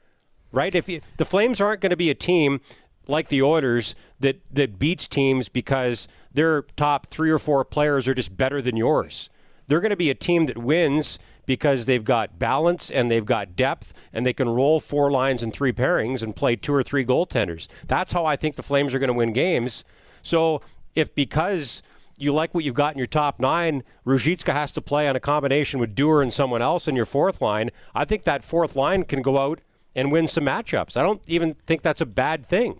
Right? 0.51 0.73
If 0.75 0.87
you, 0.87 1.01
the 1.17 1.25
Flames 1.25 1.59
aren't 1.59 1.81
going 1.81 1.89
to 1.89 1.97
be 1.97 2.11
a 2.11 2.15
team 2.15 2.61
like 3.07 3.29
the 3.29 3.41
Oilers 3.41 3.95
that 4.19 4.39
that 4.51 4.79
beats 4.79 5.07
teams 5.07 5.49
because 5.49 6.07
their 6.33 6.63
top 6.77 7.07
3 7.07 7.29
or 7.29 7.39
4 7.39 7.65
players 7.65 8.07
are 8.07 8.13
just 8.13 8.37
better 8.37 8.61
than 8.61 8.77
yours. 8.77 9.29
They're 9.67 9.81
going 9.81 9.91
to 9.91 9.95
be 9.95 10.09
a 10.09 10.15
team 10.15 10.45
that 10.47 10.57
wins 10.57 11.19
because 11.45 11.85
they've 11.85 12.03
got 12.03 12.39
balance 12.39 12.89
and 12.89 13.09
they've 13.09 13.25
got 13.25 13.55
depth 13.55 13.93
and 14.11 14.25
they 14.25 14.33
can 14.33 14.49
roll 14.49 14.79
four 14.79 15.11
lines 15.11 15.43
and 15.43 15.53
three 15.53 15.73
pairings 15.73 16.21
and 16.21 16.35
play 16.35 16.55
two 16.55 16.73
or 16.73 16.83
three 16.83 17.05
goaltenders. 17.05 17.67
That's 17.87 18.13
how 18.13 18.25
I 18.25 18.35
think 18.35 18.55
the 18.55 18.63
Flames 18.63 18.93
are 18.93 18.99
going 18.99 19.09
to 19.09 19.13
win 19.13 19.33
games. 19.33 19.83
So 20.21 20.61
if 20.95 21.13
because 21.15 21.81
you 22.17 22.33
like 22.33 22.53
what 22.53 22.63
you've 22.63 22.75
got 22.75 22.93
in 22.93 22.97
your 22.97 23.07
top 23.07 23.39
nine, 23.39 23.83
Ruzicka 24.05 24.53
has 24.53 24.71
to 24.73 24.81
play 24.81 25.07
on 25.07 25.15
a 25.15 25.19
combination 25.19 25.79
with 25.79 25.95
Duehr 25.95 26.21
and 26.21 26.33
someone 26.33 26.61
else 26.61 26.87
in 26.87 26.95
your 26.95 27.05
fourth 27.05 27.41
line, 27.41 27.71
I 27.95 28.05
think 28.05 28.23
that 28.23 28.43
fourth 28.43 28.75
line 28.75 29.03
can 29.03 29.21
go 29.21 29.39
out 29.39 29.59
and 29.95 30.11
win 30.11 30.27
some 30.27 30.45
matchups. 30.45 30.97
I 30.97 31.03
don't 31.03 31.21
even 31.27 31.55
think 31.65 31.81
that's 31.81 32.01
a 32.01 32.05
bad 32.05 32.45
thing. 32.45 32.79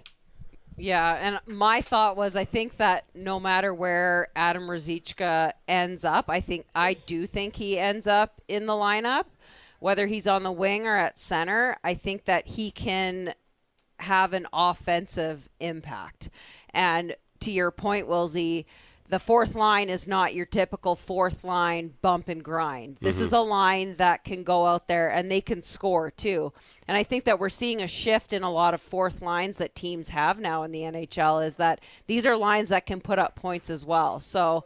Yeah, 0.78 1.18
and 1.22 1.40
my 1.46 1.82
thought 1.82 2.18
was 2.18 2.36
I 2.36 2.46
think 2.46 2.78
that 2.78 3.06
no 3.14 3.40
matter 3.40 3.74
where 3.74 4.30
Adam 4.36 4.64
Ruzicka 4.64 5.54
ends 5.68 6.04
up, 6.04 6.26
I 6.30 6.40
think 6.40 6.66
I 6.74 6.96
do 6.96 7.26
think 7.26 7.56
he 7.56 7.78
ends 7.78 8.08
up 8.08 8.42
in 8.48 8.66
the 8.66 8.74
lineup, 8.74 9.26
whether 9.80 10.08
he's 10.08 10.28
on 10.28 10.44
the 10.44 10.52
wing 10.52 10.88
or 10.88 10.96
at 10.96 11.20
center. 11.20 11.78
I 11.84 11.94
think 11.94 12.26
that 12.26 12.48
he 12.48 12.72
can 12.72 13.34
have 14.00 14.34
an 14.34 14.48
offensive 14.52 15.48
impact. 15.60 16.30
And 16.72 17.16
to 17.42 17.52
your 17.52 17.72
point, 17.72 18.08
Wilsey, 18.08 18.66
the 19.10 19.20
fourth 19.20 19.56
line 19.56 19.90
is 19.90 20.08
not 20.08 20.34
your 20.34 20.46
typical 20.46 20.96
fourth 20.96 21.44
line 21.44 21.94
bump 22.02 22.30
and 22.30 22.44
grind. 22.44 22.98
This 23.02 23.20
is 23.20 23.28
mm-hmm. 23.28 23.36
a 23.36 23.42
line 23.42 23.96
that 23.98 24.24
can 24.24 24.44
go 24.44 24.66
out 24.66 24.88
there 24.88 25.10
and 25.10 25.30
they 25.30 25.42
can 25.42 25.62
score 25.62 26.10
too. 26.12 26.54
And 26.88 26.96
I 26.96 27.04
think 27.04 27.24
that 27.26 27.40
we're 27.40 27.50
seeing 27.50 27.82
a 27.82 27.88
shift 27.88 28.34
in 28.34 28.44
a 28.44 28.52
lot 28.52 28.74
of 28.74 28.82
fourth 28.82 29.22
lines 29.22 29.58
that 29.58 29.76
teams 29.76 30.10
have 30.10 30.40
now 30.40 30.64
in 30.64 30.72
the 30.72 30.82
NHL 30.82 31.46
is 31.46 31.56
that 31.58 31.82
these 32.08 32.26
are 32.26 32.38
lines 32.38 32.70
that 32.70 32.86
can 32.86 33.02
put 33.02 33.20
up 33.20 33.36
points 33.36 33.70
as 33.70 33.86
well. 33.86 34.20
So, 34.20 34.66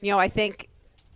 you 0.00 0.10
know, 0.10 0.18
I 0.18 0.28
think 0.28 0.69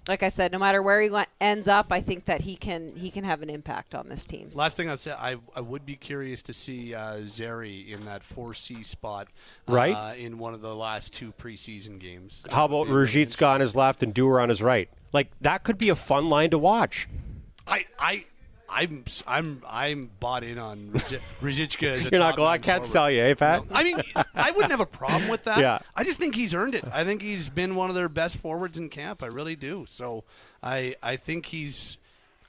like 0.07 0.23
I 0.23 0.29
said, 0.29 0.53
no 0.53 0.59
matter 0.59 0.83
where 0.83 1.01
he 1.01 1.09
went, 1.11 1.29
ends 1.40 1.67
up, 1.69 1.87
I 1.90 2.01
think 2.01 2.27
that 2.27 2.43
he 2.43 2.57
can 2.57 2.95
he 2.95 3.11
can 3.11 3.25
have 3.25 3.43
an 3.43 3.51
impact 3.51 3.95
on 3.95 4.09
this 4.09 4.25
team. 4.25 4.51
Last 4.55 4.77
thing 4.77 4.88
I'd 4.88 4.99
say, 4.99 5.12
I, 5.12 5.37
I 5.57 5.61
would 5.61 5.87
be 5.87 5.97
curious 5.97 6.43
to 6.43 6.53
see 6.53 6.95
uh, 6.95 7.21
Zary 7.27 7.90
in 7.93 8.05
that 8.05 8.23
4C 8.23 8.85
spot, 8.85 9.29
uh, 9.69 9.73
Right. 9.73 10.19
in 10.19 10.38
one 10.38 10.53
of 10.55 10.61
the 10.61 10.75
last 10.75 11.12
two 11.14 11.33
preseason 11.40 11.99
games. 11.99 12.45
How 12.51 12.67
about 12.67 12.88
Ruzicka 12.88 13.47
on 13.47 13.61
his 13.61 13.75
left 13.75 14.03
and 14.03 14.14
Duehr 14.14 14.43
on 14.43 14.49
his 14.49 14.61
right? 14.62 14.88
Like 15.12 15.29
that 15.40 15.64
could 15.64 15.79
be 15.79 15.88
a 15.88 15.95
fun 15.97 16.29
line 16.29 16.51
to 16.51 16.59
watch. 16.59 17.09
I 17.67 17.87
I 17.99 18.27
I'm 18.68 19.05
I'm 19.27 19.62
I'm 19.66 20.11
bought 20.20 20.42
in 20.44 20.59
on 20.59 20.88
Ruzicka 21.40 21.83
as 21.88 22.07
a 22.07 22.09
You're 22.12 22.18
not 22.18 22.37
going. 22.37 22.48
I 22.48 22.59
can't 22.59 22.83
forward. 22.85 22.92
sell 22.92 23.11
you, 23.11 23.22
eh, 23.22 23.35
Pat? 23.35 23.64
I 23.72 23.85
mean, 23.85 24.03
I 24.35 24.50
wouldn't 24.50 24.70
have 24.70 24.81
a 24.81 24.87
problem 24.87 25.29
with 25.29 25.44
that. 25.44 25.59
Yeah. 25.64 25.79
I 25.94 26.03
just 26.05 26.18
think 26.18 26.35
he's 26.35 26.53
earned 26.53 26.74
it. 26.74 26.85
I 26.92 27.05
think 27.05 27.22
he's 27.22 27.48
been 27.48 27.77
one 27.77 27.88
of 27.88 27.94
their 27.94 28.09
best 28.09 28.37
forwards 28.37 28.77
in 28.77 28.88
camp. 28.88 29.22
I 29.22 29.27
really 29.27 29.57
do. 29.57 29.87
So 29.88 30.24
I 30.62 30.96
I 31.03 31.16
think 31.16 31.46
he's 31.46 31.96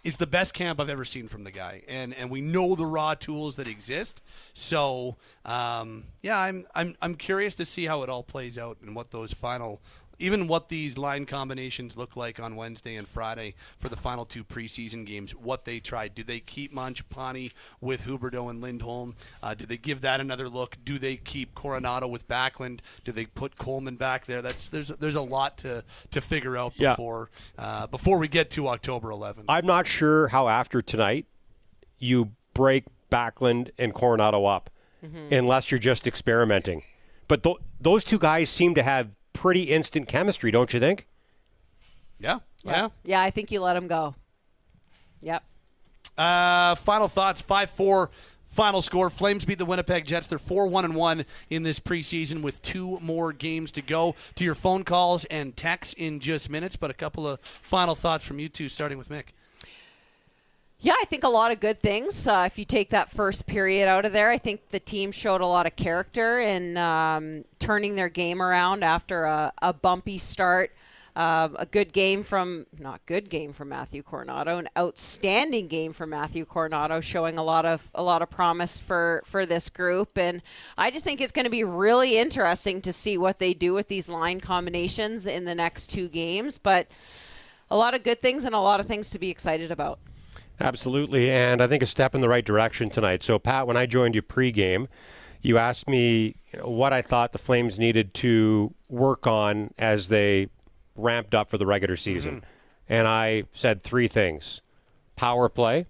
it's 0.03 0.17
the 0.17 0.27
best 0.27 0.53
camp 0.53 0.79
I've 0.79 0.89
ever 0.89 1.03
seen 1.03 1.27
from 1.27 1.43
the 1.43 1.51
guy, 1.51 1.81
and 1.87 2.13
and 2.13 2.29
we 2.29 2.39
know 2.39 2.75
the 2.75 2.85
raw 2.85 3.15
tools 3.15 3.55
that 3.55 3.67
exist. 3.67 4.21
So 4.53 5.15
um, 5.45 6.05
yeah, 6.21 6.37
I'm 6.37 6.65
I'm 6.75 6.95
I'm 7.01 7.15
curious 7.15 7.55
to 7.55 7.65
see 7.65 7.85
how 7.85 8.03
it 8.03 8.09
all 8.09 8.23
plays 8.23 8.57
out 8.57 8.77
and 8.81 8.95
what 8.95 9.11
those 9.11 9.33
final. 9.33 9.81
Even 10.19 10.47
what 10.47 10.69
these 10.69 10.97
line 10.97 11.25
combinations 11.25 11.97
look 11.97 12.15
like 12.15 12.39
on 12.39 12.55
Wednesday 12.55 12.95
and 12.95 13.07
Friday 13.07 13.55
for 13.79 13.89
the 13.89 13.95
final 13.95 14.25
two 14.25 14.43
preseason 14.43 15.05
games, 15.05 15.35
what 15.35 15.65
they 15.65 15.79
tried. 15.79 16.15
Do 16.15 16.23
they 16.23 16.39
keep 16.39 16.73
Mangiapane 16.73 17.51
with 17.81 18.03
Huberdeau 18.03 18.49
and 18.49 18.61
Lindholm? 18.61 19.15
Uh, 19.43 19.53
do 19.53 19.65
they 19.65 19.77
give 19.77 20.01
that 20.01 20.19
another 20.19 20.47
look? 20.49 20.77
Do 20.83 20.97
they 20.99 21.17
keep 21.17 21.53
Coronato 21.55 22.09
with 22.09 22.27
Backlund? 22.27 22.79
Do 23.03 23.11
they 23.11 23.25
put 23.25 23.57
Coleman 23.57 23.95
back 23.95 24.25
there? 24.25 24.41
That's 24.41 24.69
there's 24.69 24.87
there's 24.89 25.15
a 25.15 25.21
lot 25.21 25.57
to, 25.59 25.83
to 26.11 26.21
figure 26.21 26.55
out 26.57 26.73
Yeah. 26.77 26.91
before 26.93 27.29
uh, 27.57 27.87
before 27.87 28.17
we 28.17 28.27
get 28.27 28.49
to 28.51 28.67
October 28.67 29.09
11th. 29.09 29.45
I'm 29.49 29.65
not 29.65 29.87
sure 29.87 30.27
how 30.29 30.47
after 30.47 30.81
tonight 30.81 31.25
you 31.99 32.31
break 32.53 32.85
Backlund 33.11 33.69
and 33.77 33.93
Coronato 33.93 34.47
up, 34.53 34.69
unless 35.31 35.71
you're 35.71 35.79
just 35.79 36.07
experimenting. 36.07 36.83
But 37.27 37.43
th- 37.43 37.57
those 37.79 38.03
two 38.03 38.19
guys 38.19 38.49
seem 38.49 38.75
to 38.75 38.83
have 38.83 39.09
pretty 39.45 39.61
instant 39.61 40.07
chemistry, 40.07 40.49
don't 40.49 40.73
you 40.73 40.79
think? 40.79 41.05
yeah, 42.17 42.39
yeah. 42.63 42.89
Yeah, 43.03 43.21
I 43.21 43.29
think 43.29 43.51
you 43.51 43.61
let 43.61 43.75
him 43.75 43.87
go. 43.87 44.15
Yep. 45.21 45.43
Uh, 46.17 46.73
final 46.73 47.07
thoughts: 47.07 47.41
five 47.41 47.69
four. 47.69 48.09
Final 48.49 48.81
score: 48.81 49.11
Flames 49.11 49.45
beat 49.45 49.59
the 49.59 49.65
Winnipeg 49.65 50.03
Jets. 50.05 50.25
They're 50.25 50.39
four 50.39 50.65
one 50.65 50.83
and 50.83 50.95
one 50.95 51.25
in 51.51 51.61
this 51.61 51.79
preseason 51.79 52.41
with 52.41 52.59
two 52.63 52.99
more 53.01 53.33
games 53.33 53.69
to 53.73 53.83
go. 53.83 54.15
To 54.33 54.43
your 54.43 54.55
phone 54.55 54.83
calls 54.83 55.25
and 55.25 55.55
texts 55.55 55.93
in 55.93 56.21
just 56.21 56.49
minutes, 56.49 56.75
but 56.75 56.89
a 56.89 56.95
couple 56.95 57.27
of 57.27 57.39
final 57.61 57.93
thoughts 57.93 58.25
from 58.25 58.39
you 58.39 58.49
two, 58.49 58.67
starting 58.67 58.97
with 58.97 59.09
Mick. 59.09 59.25
Yeah, 60.85 60.93
I 61.01 61.05
think 61.05 61.23
a 61.23 61.29
lot 61.29 61.51
of 61.51 61.59
good 61.59 61.81
things. 61.81 62.27
Uh, 62.27 62.43
if 62.45 62.59
you 62.59 62.63
take 62.63 62.91
that 62.91 63.09
first 63.09 63.47
period 63.47 63.87
out 63.87 64.05
of 64.05 64.13
there, 64.13 64.29
I 64.29 64.37
think 64.37 64.69
the 64.69 64.79
team 64.79 65.11
showed 65.11 65.41
a 65.41 65.45
lot 65.47 65.65
of 65.65 65.75
character 65.75 66.39
in 66.39 66.77
um, 66.77 67.43
turning 67.57 67.95
their 67.95 68.07
game 68.07 68.39
around 68.39 68.83
after 68.83 69.23
a, 69.23 69.51
a 69.63 69.73
bumpy 69.73 70.19
start. 70.19 70.71
Uh, 71.15 71.49
a 71.55 71.65
good 71.65 71.91
game 71.91 72.21
from, 72.21 72.67
not 72.77 73.03
good 73.07 73.31
game 73.31 73.51
from 73.51 73.69
Matthew 73.69 74.03
Coronato, 74.03 74.59
an 74.59 74.69
outstanding 74.77 75.67
game 75.67 75.91
from 75.91 76.11
Matthew 76.11 76.45
Coronato, 76.45 77.01
showing 77.01 77.39
a 77.39 77.43
lot 77.43 77.65
of 77.65 77.89
a 77.95 78.03
lot 78.03 78.21
of 78.21 78.29
promise 78.29 78.79
for 78.79 79.23
for 79.25 79.47
this 79.47 79.69
group. 79.69 80.19
And 80.19 80.43
I 80.77 80.91
just 80.91 81.03
think 81.03 81.19
it's 81.19 81.31
going 81.31 81.45
to 81.45 81.49
be 81.49 81.63
really 81.63 82.19
interesting 82.19 82.79
to 82.81 82.93
see 82.93 83.17
what 83.17 83.39
they 83.39 83.55
do 83.55 83.73
with 83.73 83.87
these 83.87 84.07
line 84.07 84.39
combinations 84.39 85.25
in 85.25 85.45
the 85.45 85.55
next 85.55 85.87
two 85.87 86.09
games. 86.09 86.59
But 86.59 86.85
a 87.71 87.75
lot 87.75 87.95
of 87.95 88.03
good 88.03 88.21
things 88.21 88.45
and 88.45 88.53
a 88.53 88.59
lot 88.59 88.79
of 88.79 88.85
things 88.85 89.09
to 89.09 89.17
be 89.17 89.31
excited 89.31 89.71
about. 89.71 89.97
Absolutely, 90.59 91.29
and 91.29 91.61
I 91.61 91.67
think 91.67 91.83
a 91.83 91.85
step 91.85 92.15
in 92.15 92.21
the 92.21 92.29
right 92.29 92.45
direction 92.45 92.89
tonight. 92.89 93.23
So, 93.23 93.37
Pat, 93.37 93.67
when 93.67 93.75
I 93.75 93.85
joined 93.85 94.15
you 94.15 94.21
pregame, 94.21 94.87
you 95.41 95.57
asked 95.57 95.89
me 95.89 96.37
you 96.53 96.59
know, 96.59 96.69
what 96.69 96.93
I 96.93 97.01
thought 97.01 97.33
the 97.33 97.37
Flames 97.37 97.77
needed 97.77 98.13
to 98.15 98.73
work 98.89 99.27
on 99.27 99.73
as 99.77 100.07
they 100.07 100.49
ramped 100.95 101.35
up 101.35 101.49
for 101.49 101.57
the 101.57 101.65
regular 101.65 101.97
season. 101.97 102.43
And 102.87 103.07
I 103.07 103.43
said 103.53 103.83
three 103.83 104.07
things 104.07 104.61
power 105.15 105.49
play, 105.49 105.87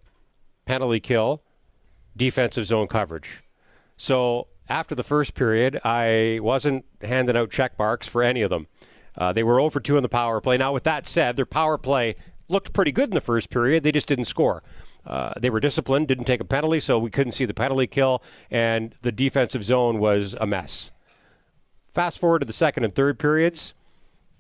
penalty 0.66 1.00
kill, 1.00 1.42
defensive 2.18 2.66
zone 2.66 2.88
coverage. 2.88 3.30
So 3.98 4.48
after 4.68 4.96
the 4.96 5.04
first 5.04 5.36
period, 5.36 5.80
I 5.84 6.40
wasn't 6.42 6.86
handing 7.02 7.38
out 7.38 7.52
check 7.52 7.78
marks 7.78 8.08
for 8.08 8.24
any 8.24 8.42
of 8.42 8.50
them. 8.50 8.68
Uh, 9.18 9.32
they 9.32 9.44
were 9.44 9.60
over 9.60 9.80
2 9.80 9.96
in 9.96 10.04
the 10.04 10.10
power 10.10 10.42
play. 10.42 10.58
Now, 10.58 10.74
with 10.74 10.84
that 10.84 11.08
said, 11.08 11.36
their 11.36 11.46
power 11.46 11.78
play 11.78 12.16
looked 12.48 12.74
pretty 12.74 12.92
good 12.92 13.10
in 13.10 13.16
the 13.16 13.22
first 13.22 13.50
period. 13.50 13.84
They 13.84 13.92
just 13.92 14.08
didn't 14.08 14.26
score. 14.26 14.64
Uh, 15.06 15.34
they 15.40 15.50
were 15.50 15.60
disciplined, 15.60 16.08
didn't 16.08 16.26
take 16.26 16.42
a 16.42 16.46
penalty, 16.46 16.80
so 16.80 16.98
we 16.98 17.10
couldn't 17.10 17.34
see 17.34 17.46
the 17.46 17.54
penalty 17.54 17.88
kill, 17.88 18.24
and 18.50 18.96
the 19.02 19.12
defensive 19.12 19.64
zone 19.64 20.00
was 20.00 20.36
a 20.40 20.48
mess. 20.48 20.92
Fast 21.94 22.20
forward 22.20 22.40
to 22.40 22.46
the 22.46 22.54
second 22.54 22.84
and 22.84 22.94
third 22.94 23.20
periods, 23.20 23.74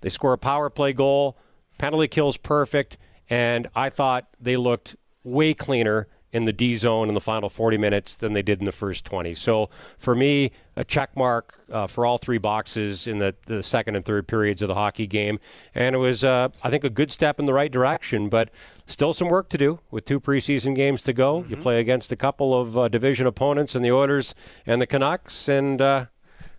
they 0.01 0.09
score 0.09 0.33
a 0.33 0.37
power 0.37 0.69
play 0.69 0.91
goal, 0.91 1.37
penalty 1.77 2.07
kills 2.07 2.37
perfect, 2.37 2.97
and 3.29 3.67
I 3.75 3.89
thought 3.89 4.27
they 4.39 4.57
looked 4.57 4.95
way 5.23 5.53
cleaner 5.53 6.07
in 6.35 6.43
the 6.43 6.51
D 6.51 6.75
zone 6.75 7.07
in 7.07 7.15
the 7.15 7.21
final 7.21 7.49
40 7.49 7.77
minutes 7.77 8.13
than 8.13 8.33
they 8.33 8.41
did 8.41 8.59
in 8.59 8.65
the 8.65 8.73
first 8.73 9.05
20. 9.05 9.35
So 9.35 9.69
for 9.97 10.13
me, 10.13 10.51
a 10.75 10.83
check 10.83 11.15
mark 11.15 11.57
uh, 11.71 11.87
for 11.87 12.05
all 12.05 12.17
three 12.17 12.37
boxes 12.37 13.07
in 13.07 13.19
the, 13.19 13.33
the 13.45 13.63
second 13.63 13.95
and 13.95 14.03
third 14.03 14.27
periods 14.27 14.61
of 14.61 14.67
the 14.67 14.73
hockey 14.73 15.07
game. 15.07 15.39
And 15.73 15.95
it 15.95 15.99
was, 15.99 16.25
uh, 16.25 16.49
I 16.61 16.69
think, 16.69 16.83
a 16.83 16.89
good 16.89 17.09
step 17.09 17.39
in 17.39 17.45
the 17.45 17.53
right 17.53 17.71
direction, 17.71 18.27
but 18.27 18.49
still 18.85 19.13
some 19.13 19.29
work 19.29 19.47
to 19.47 19.57
do 19.57 19.79
with 19.91 20.03
two 20.03 20.19
preseason 20.19 20.75
games 20.75 21.01
to 21.03 21.13
go. 21.13 21.45
You 21.47 21.55
play 21.55 21.79
against 21.79 22.11
a 22.11 22.17
couple 22.17 22.59
of 22.59 22.77
uh, 22.77 22.89
division 22.89 23.27
opponents 23.27 23.73
in 23.73 23.81
the 23.81 23.93
Oilers 23.93 24.35
and 24.65 24.81
the 24.81 24.87
Canucks, 24.87 25.47
and 25.47 25.81
uh, 25.81 26.07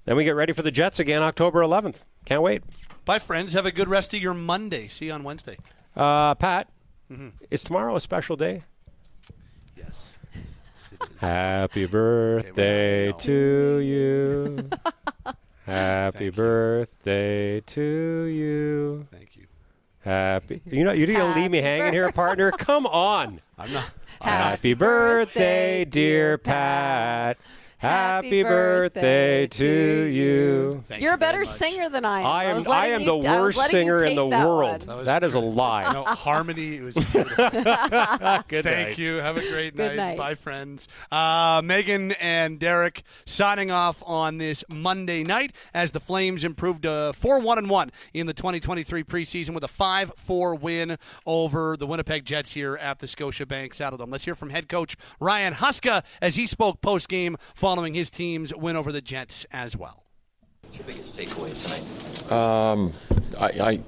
then 0.07 0.17
we 0.17 0.25
get 0.25 0.37
ready 0.37 0.55
for 0.55 0.63
the 0.63 0.71
Jets 0.71 0.99
again 0.99 1.23
October 1.23 1.61
11th. 1.61 1.97
Can't 2.25 2.41
wait. 2.41 2.63
Bye, 3.05 3.19
friends. 3.19 3.53
Have 3.53 3.67
a 3.67 3.73
good 3.73 3.89
rest 3.89 4.15
of 4.15 4.23
your 4.23 4.33
Monday. 4.35 4.89
See 4.89 5.07
you 5.07 5.13
on 5.13 5.23
Wednesday. 5.23 5.59
Uh, 5.95 6.35
Pat, 6.35 6.71
is 7.51 7.63
tomorrow 7.63 7.95
a 7.95 8.01
special 8.01 8.37
day? 8.37 8.65
Yes. 11.01 11.09
Yes, 11.11 11.13
it 11.13 11.15
is. 11.15 11.21
Happy 11.21 11.87
birthday 11.87 13.11
no. 13.11 13.19
to 13.19 13.79
you. 13.79 14.71
Happy 15.67 16.19
Thank 16.19 16.25
you. 16.25 16.33
birthday 16.33 17.61
to 17.61 18.23
you. 18.25 19.07
Thank 19.11 19.37
you. 19.37 19.47
Happy. 20.01 20.63
You 20.65 20.85
know, 20.85 20.93
you're 20.93 21.09
gonna 21.09 21.35
leave 21.35 21.51
me 21.51 21.61
hanging 21.61 21.93
here, 21.93 22.13
partner. 22.13 22.53
Come 22.53 22.87
on. 22.87 23.41
I'm 23.59 23.73
not. 23.73 23.91
Happy 24.21 24.75
birthday, 24.75 25.85
dear 25.85 26.39
Pat. 26.39 27.39
Happy 27.79 28.43
birthday 28.43 29.47
to 29.49 29.67
you. 30.05 30.83
Thank 30.87 31.03
You're 31.03 31.11
you 31.13 31.15
a 31.15 31.19
better 31.19 31.41
much. 31.41 31.49
singer 31.49 31.91
than 31.91 32.07
I 32.07 32.21
am. 32.21 32.27
I 32.27 32.45
am 32.45 32.55
was 32.55 32.67
I 32.67 32.87
am 32.87 33.05
the 33.05 33.19
I 33.19 33.39
worst 33.41 33.61
singer 33.69 34.03
in 34.03 34.17
the 34.17 34.27
that 34.31 34.47
world. 34.47 34.87
one. 34.87 34.97
was 34.99 35.05
That 35.07 35.23
is 35.23 35.35
a 35.35 35.41
lie. 35.41 35.93
No, 35.93 36.05
harmony. 36.05 36.77
It 36.77 36.83
was 36.83 36.95
beautiful. 37.13 37.51
Good 37.51 38.65
Thank 38.65 38.89
night. 38.89 38.99
you. 38.99 39.17
Have 39.17 39.37
a 39.37 39.43
great 39.51 39.77
Good 39.77 39.89
night. 39.89 39.97
night. 39.97 40.17
Bye, 40.17 40.35
friends. 40.37 40.89
Uh, 41.13 41.61
Meaghan 41.61 42.17
and 42.19 42.59
Derek 42.59 43.03
signing 43.27 43.71
off 43.71 44.03
on 44.07 44.39
this 44.39 44.65
Monday 44.71 45.23
night 45.23 45.53
as 45.75 45.91
the 45.93 46.01
Flames 46.01 46.45
improved 46.45 46.85
to 46.85 47.13
4 47.15 47.41
1 47.41 47.59
and 47.59 47.69
1 47.69 47.91
in 48.15 48.27
the 48.27 48.33
2023 48.35 49.05
preseason 49.05 49.51
with 49.55 49.65
a 49.65 49.69
5 49.69 50.13
4 50.17 50.55
win 50.55 50.97
over 51.27 51.77
the 51.77 51.87
Winnipeg 51.87 52.25
Jets 52.25 52.53
here 52.53 52.77
at 52.77 53.01
the 53.01 53.07
Scotiabank 53.07 53.73
Saddledome. 53.73 54.11
Let's 54.11 54.25
hear 54.25 54.35
from 54.35 54.49
head 54.49 54.69
coach 54.71 54.97
Ryan 55.21 55.53
Huska 55.55 56.03
as 56.23 56.37
he 56.37 56.47
spoke 56.47 56.81
post 56.81 57.11
game 57.11 57.37
following 57.67 57.95
his 57.95 58.11
team's 58.11 58.55
win 58.55 58.77
over 58.77 58.93
the 58.93 59.01
Jets 59.01 59.45
as 59.51 59.77
well. 59.77 60.05
What's 60.63 60.79
your 60.79 60.87
biggest 60.87 61.17
takeaway 61.17 61.51
tonight? 61.65 61.83
I, 63.41 63.71
I 63.71 63.81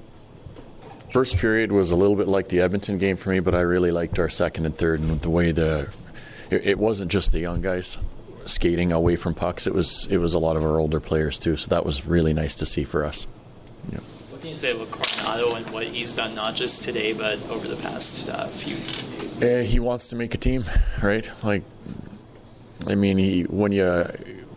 first 1.12 1.36
period 1.36 1.70
was 1.70 1.92
a 1.92 1.96
little 1.96 2.16
bit 2.16 2.26
like 2.26 2.48
the 2.48 2.60
Edmonton 2.60 2.98
game 2.98 3.16
for 3.16 3.30
me, 3.30 3.38
but 3.38 3.54
I 3.54 3.60
really 3.60 3.92
liked 3.92 4.18
our 4.18 4.28
second 4.28 4.66
and 4.66 4.76
third 4.76 4.98
and 4.98 5.20
the 5.20 5.30
way 5.30 5.52
the 5.52 5.88
it, 6.50 6.66
it 6.66 6.78
wasn't 6.80 7.12
just 7.12 7.30
the 7.30 7.38
young 7.38 7.60
guys 7.60 7.98
skating 8.46 8.90
away 8.90 9.14
from 9.14 9.32
pucks. 9.32 9.68
It 9.68 9.74
was 9.74 10.08
it 10.10 10.16
was 10.16 10.34
a 10.34 10.40
lot 10.40 10.56
of 10.56 10.64
our 10.64 10.80
older 10.80 10.98
players 10.98 11.38
too. 11.38 11.56
So 11.56 11.68
that 11.68 11.86
was 11.86 12.04
really 12.04 12.32
nice 12.32 12.56
to 12.56 12.66
see 12.66 12.82
for 12.82 13.04
us. 13.04 13.28
Yeah. 13.92 14.00
What 14.30 14.40
can 14.40 14.50
you 14.50 14.56
say 14.56 14.72
about 14.72 14.90
Coronato 14.90 15.56
and 15.56 15.70
what 15.70 15.86
he's 15.86 16.16
done, 16.16 16.34
not 16.34 16.56
just 16.56 16.82
today, 16.82 17.12
but 17.12 17.38
over 17.48 17.68
the 17.68 17.76
past 17.76 18.28
uh, 18.28 18.48
few 18.48 18.74
days? 19.20 19.40
Uh, 19.40 19.62
he 19.64 19.78
wants 19.78 20.08
to 20.08 20.16
make 20.16 20.34
a 20.34 20.38
team, 20.38 20.64
right? 21.00 21.30
Like, 21.44 21.62
I 22.86 22.94
mean, 22.94 23.18
he 23.18 23.42
when 23.42 23.72
you 23.72 24.06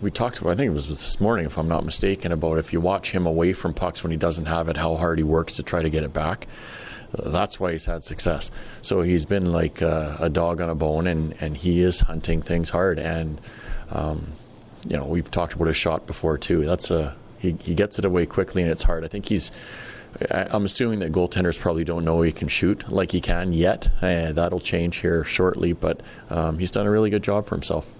we 0.02 0.12
talked 0.12 0.40
about. 0.40 0.52
I 0.52 0.56
think 0.56 0.70
it 0.70 0.74
was 0.74 0.88
this 0.88 1.22
morning, 1.22 1.46
if 1.46 1.58
I'm 1.58 1.68
not 1.68 1.86
mistaken, 1.86 2.32
about 2.32 2.58
if 2.58 2.74
you 2.74 2.82
watch 2.82 3.12
him 3.12 3.26
away 3.26 3.54
from 3.54 3.74
pucks 3.74 4.04
when 4.04 4.12
he 4.12 4.18
doesn't 4.18 4.46
have 4.46 4.68
it, 4.68 4.78
how 4.78 4.96
hard 4.96 5.20
he 5.20 5.24
works 5.24 5.54
to 5.54 5.64
try 5.64 5.82
to 5.82 5.90
get 5.90 6.04
it 6.04 6.14
back. 6.14 6.48
That's 7.14 7.60
why 7.60 7.74
he's 7.74 7.86
had 7.86 8.04
success. 8.04 8.52
So 8.82 9.02
he's 9.02 9.26
been 9.26 9.52
like 9.52 9.82
a, 9.82 10.18
a 10.20 10.30
dog 10.30 10.62
on 10.62 10.70
a 10.70 10.76
bone, 10.76 11.08
and, 11.08 11.36
and 11.42 11.58
he 11.58 11.82
is 11.82 12.02
hunting 12.02 12.42
things 12.42 12.70
hard. 12.70 13.00
And 13.00 13.42
um, 13.92 14.34
you 14.88 14.98
know, 14.98 15.06
we've 15.06 15.30
talked 15.30 15.54
about 15.54 15.68
his 15.68 15.78
shot 15.78 16.08
before 16.08 16.38
too. 16.38 16.66
That's 16.66 16.90
a 16.90 17.16
he, 17.40 17.56
he 17.62 17.76
gets 17.76 18.00
it 18.00 18.06
away 18.06 18.26
quickly, 18.26 18.62
and 18.62 18.72
it's 18.72 18.84
hard. 18.84 19.04
I 19.04 19.08
think 19.08 19.28
he's. 19.28 19.52
I'm 20.30 20.66
assuming 20.66 21.00
that 21.00 21.14
goaltenders 21.14 21.58
probably 21.58 21.86
don't 21.86 22.04
know 22.04 22.22
he 22.22 22.34
can 22.34 22.50
shoot 22.50 22.92
like 22.92 23.12
he 23.12 23.22
can 23.22 23.54
yet. 23.54 23.88
Uh, 24.02 24.34
that'll 24.34 24.60
change 24.60 24.98
here 24.98 25.24
shortly, 25.24 25.72
but 25.72 26.02
um, 26.30 26.60
he's 26.60 26.70
done 26.70 26.86
a 26.86 26.92
really 26.92 27.10
good 27.10 27.24
job 27.24 27.48
for 27.48 27.56
himself. 27.56 27.94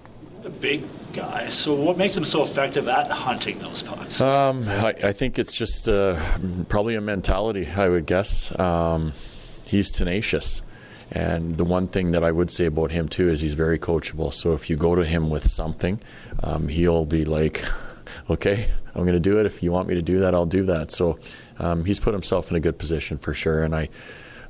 A 0.44 0.50
big 0.50 0.82
guy. 1.12 1.48
So, 1.50 1.72
what 1.74 1.96
makes 1.96 2.16
him 2.16 2.24
so 2.24 2.42
effective 2.42 2.88
at 2.88 3.08
hunting 3.08 3.60
those 3.60 3.82
pucks? 3.82 4.20
Um, 4.20 4.68
I, 4.68 4.94
I, 5.04 5.12
think 5.12 5.38
it's 5.38 5.52
just 5.52 5.88
uh, 5.88 6.20
probably 6.68 6.96
a 6.96 7.00
mentality. 7.00 7.68
I 7.68 7.88
would 7.88 8.06
guess 8.06 8.58
um, 8.58 9.12
he's 9.64 9.92
tenacious. 9.92 10.62
And 11.12 11.58
the 11.58 11.64
one 11.64 11.86
thing 11.86 12.12
that 12.12 12.24
I 12.24 12.32
would 12.32 12.50
say 12.50 12.64
about 12.64 12.90
him 12.90 13.08
too 13.08 13.28
is 13.28 13.40
he's 13.40 13.54
very 13.54 13.78
coachable. 13.78 14.34
So 14.34 14.54
if 14.54 14.68
you 14.68 14.76
go 14.76 14.96
to 14.96 15.04
him 15.04 15.30
with 15.30 15.46
something, 15.46 16.00
um, 16.42 16.66
he'll 16.66 17.06
be 17.06 17.24
like, 17.24 17.64
"Okay, 18.30 18.68
I'm 18.94 19.02
going 19.02 19.12
to 19.12 19.20
do 19.20 19.38
it. 19.38 19.46
If 19.46 19.62
you 19.62 19.70
want 19.70 19.86
me 19.86 19.94
to 19.94 20.02
do 20.02 20.20
that, 20.20 20.34
I'll 20.34 20.46
do 20.46 20.64
that." 20.64 20.90
So 20.90 21.20
um, 21.60 21.84
he's 21.84 22.00
put 22.00 22.14
himself 22.14 22.50
in 22.50 22.56
a 22.56 22.60
good 22.60 22.78
position 22.78 23.18
for 23.18 23.32
sure. 23.32 23.62
And 23.62 23.76
I, 23.76 23.90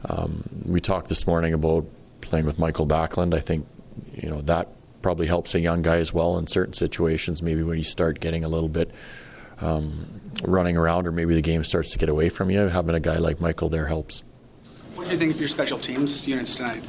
um, 0.09 0.49
we 0.65 0.81
talked 0.81 1.09
this 1.09 1.27
morning 1.27 1.53
about 1.53 1.85
playing 2.23 2.47
with 2.47 2.59
Mikael 2.59 2.87
Backlund. 2.87 3.35
I 3.35 3.41
think 3.41 3.67
you 4.15 4.31
know 4.31 4.41
that 4.43 4.69
probably 5.03 5.27
helps 5.27 5.55
a 5.55 5.61
young 5.61 5.83
guy 5.83 5.97
as 5.97 6.13
well 6.13 6.39
in 6.39 6.47
certain 6.47 6.73
situations. 6.73 7.43
Maybe 7.43 7.63
when 7.63 7.79
you 7.79 7.85
start 7.85 8.21
getting 8.21 8.45
a 8.45 8.49
little 8.49 8.69
bit 8.69 8.91
um, 9.61 10.21
running 10.43 10.77
around, 10.77 11.07
or 11.07 11.13
maybe 11.13 11.35
the 11.35 11.43
game 11.43 11.65
starts 11.65 11.93
to 11.93 11.99
get 11.99 12.09
away 12.09 12.29
from 12.29 12.51
you, 12.51 12.69
having 12.69 12.95
a 12.95 13.01
guy 13.01 13.19
like 13.19 13.41
Mikael 13.41 13.69
there 13.69 13.87
helps. 13.87 14.23
What 14.95 15.07
do 15.07 15.13
you 15.13 15.19
think 15.19 15.33
of 15.33 15.41
your 15.41 15.49
special 15.49 15.79
teams 15.79 16.27
units 16.29 16.57
tonight? 16.57 16.83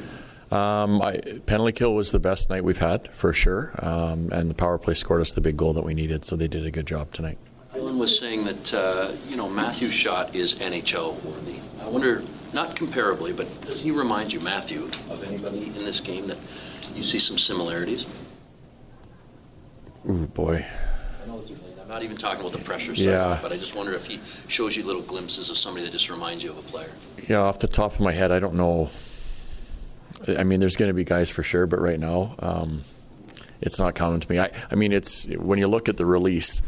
Um, 0.50 1.02
I, 1.02 1.20
penalty 1.46 1.72
kill 1.72 1.94
was 1.94 2.12
the 2.12 2.20
best 2.20 2.50
night 2.50 2.64
we've 2.64 2.78
had 2.78 3.12
for 3.12 3.32
sure, 3.32 3.72
um, 3.78 4.28
and 4.30 4.50
the 4.50 4.54
power 4.54 4.78
play 4.78 4.94
scored 4.94 5.20
us 5.20 5.32
the 5.32 5.40
big 5.40 5.56
goal 5.56 5.72
that 5.72 5.84
we 5.84 5.94
needed. 5.94 6.24
So 6.24 6.36
they 6.36 6.48
did 6.48 6.64
a 6.64 6.70
good 6.70 6.86
job 6.86 7.12
tonight. 7.12 7.38
Dillon 7.72 7.98
was 7.98 8.16
saying 8.16 8.44
that 8.44 8.74
uh, 8.74 9.12
you 9.28 9.36
know 9.36 9.48
Matthew's 9.48 9.94
shot 9.94 10.34
is 10.34 10.54
NHL 10.54 11.20
worthy. 11.24 11.56
I 11.82 11.88
wonder, 11.88 12.22
not 12.54 12.76
comparably, 12.76 13.36
but 13.36 13.60
does 13.62 13.80
he 13.80 13.90
remind 13.90 14.32
you, 14.32 14.40
Matthew, 14.40 14.84
of 15.10 15.24
anybody 15.26 15.66
in 15.66 15.84
this 15.84 16.00
game 16.00 16.26
that 16.28 16.38
you 16.94 17.02
see 17.02 17.18
some 17.18 17.36
similarities? 17.36 18.06
Ooh, 20.08 20.26
boy. 20.28 20.64
I 21.22 21.26
know 21.26 21.34
what 21.34 21.50
you 21.50 21.56
mean. 21.56 21.74
I'm 21.82 21.88
not 21.88 22.02
even 22.02 22.16
talking 22.16 22.40
about 22.40 22.52
the 22.52 22.58
pressure 22.58 22.94
side, 22.94 23.04
yeah. 23.04 23.38
but 23.42 23.52
I 23.52 23.56
just 23.56 23.74
wonder 23.74 23.92
if 23.92 24.06
he 24.06 24.20
shows 24.46 24.76
you 24.76 24.84
little 24.84 25.02
glimpses 25.02 25.50
of 25.50 25.58
somebody 25.58 25.84
that 25.84 25.92
just 25.92 26.08
reminds 26.08 26.44
you 26.44 26.50
of 26.50 26.58
a 26.58 26.62
player. 26.62 26.90
Yeah, 27.28 27.38
off 27.38 27.58
the 27.58 27.68
top 27.68 27.94
of 27.94 28.00
my 28.00 28.12
head, 28.12 28.30
I 28.30 28.38
don't 28.38 28.54
know. 28.54 28.90
I 30.28 30.44
mean, 30.44 30.60
there's 30.60 30.76
going 30.76 30.88
to 30.88 30.94
be 30.94 31.04
guys 31.04 31.28
for 31.30 31.42
sure, 31.42 31.66
but 31.66 31.80
right 31.80 31.98
now, 31.98 32.36
um, 32.38 32.82
it's 33.60 33.78
not 33.78 33.94
common 33.94 34.20
to 34.20 34.30
me. 34.30 34.38
I, 34.38 34.50
I 34.70 34.76
mean, 34.76 34.92
it's 34.92 35.26
when 35.26 35.58
you 35.58 35.66
look 35.66 35.88
at 35.88 35.96
the 35.96 36.06
release, 36.06 36.62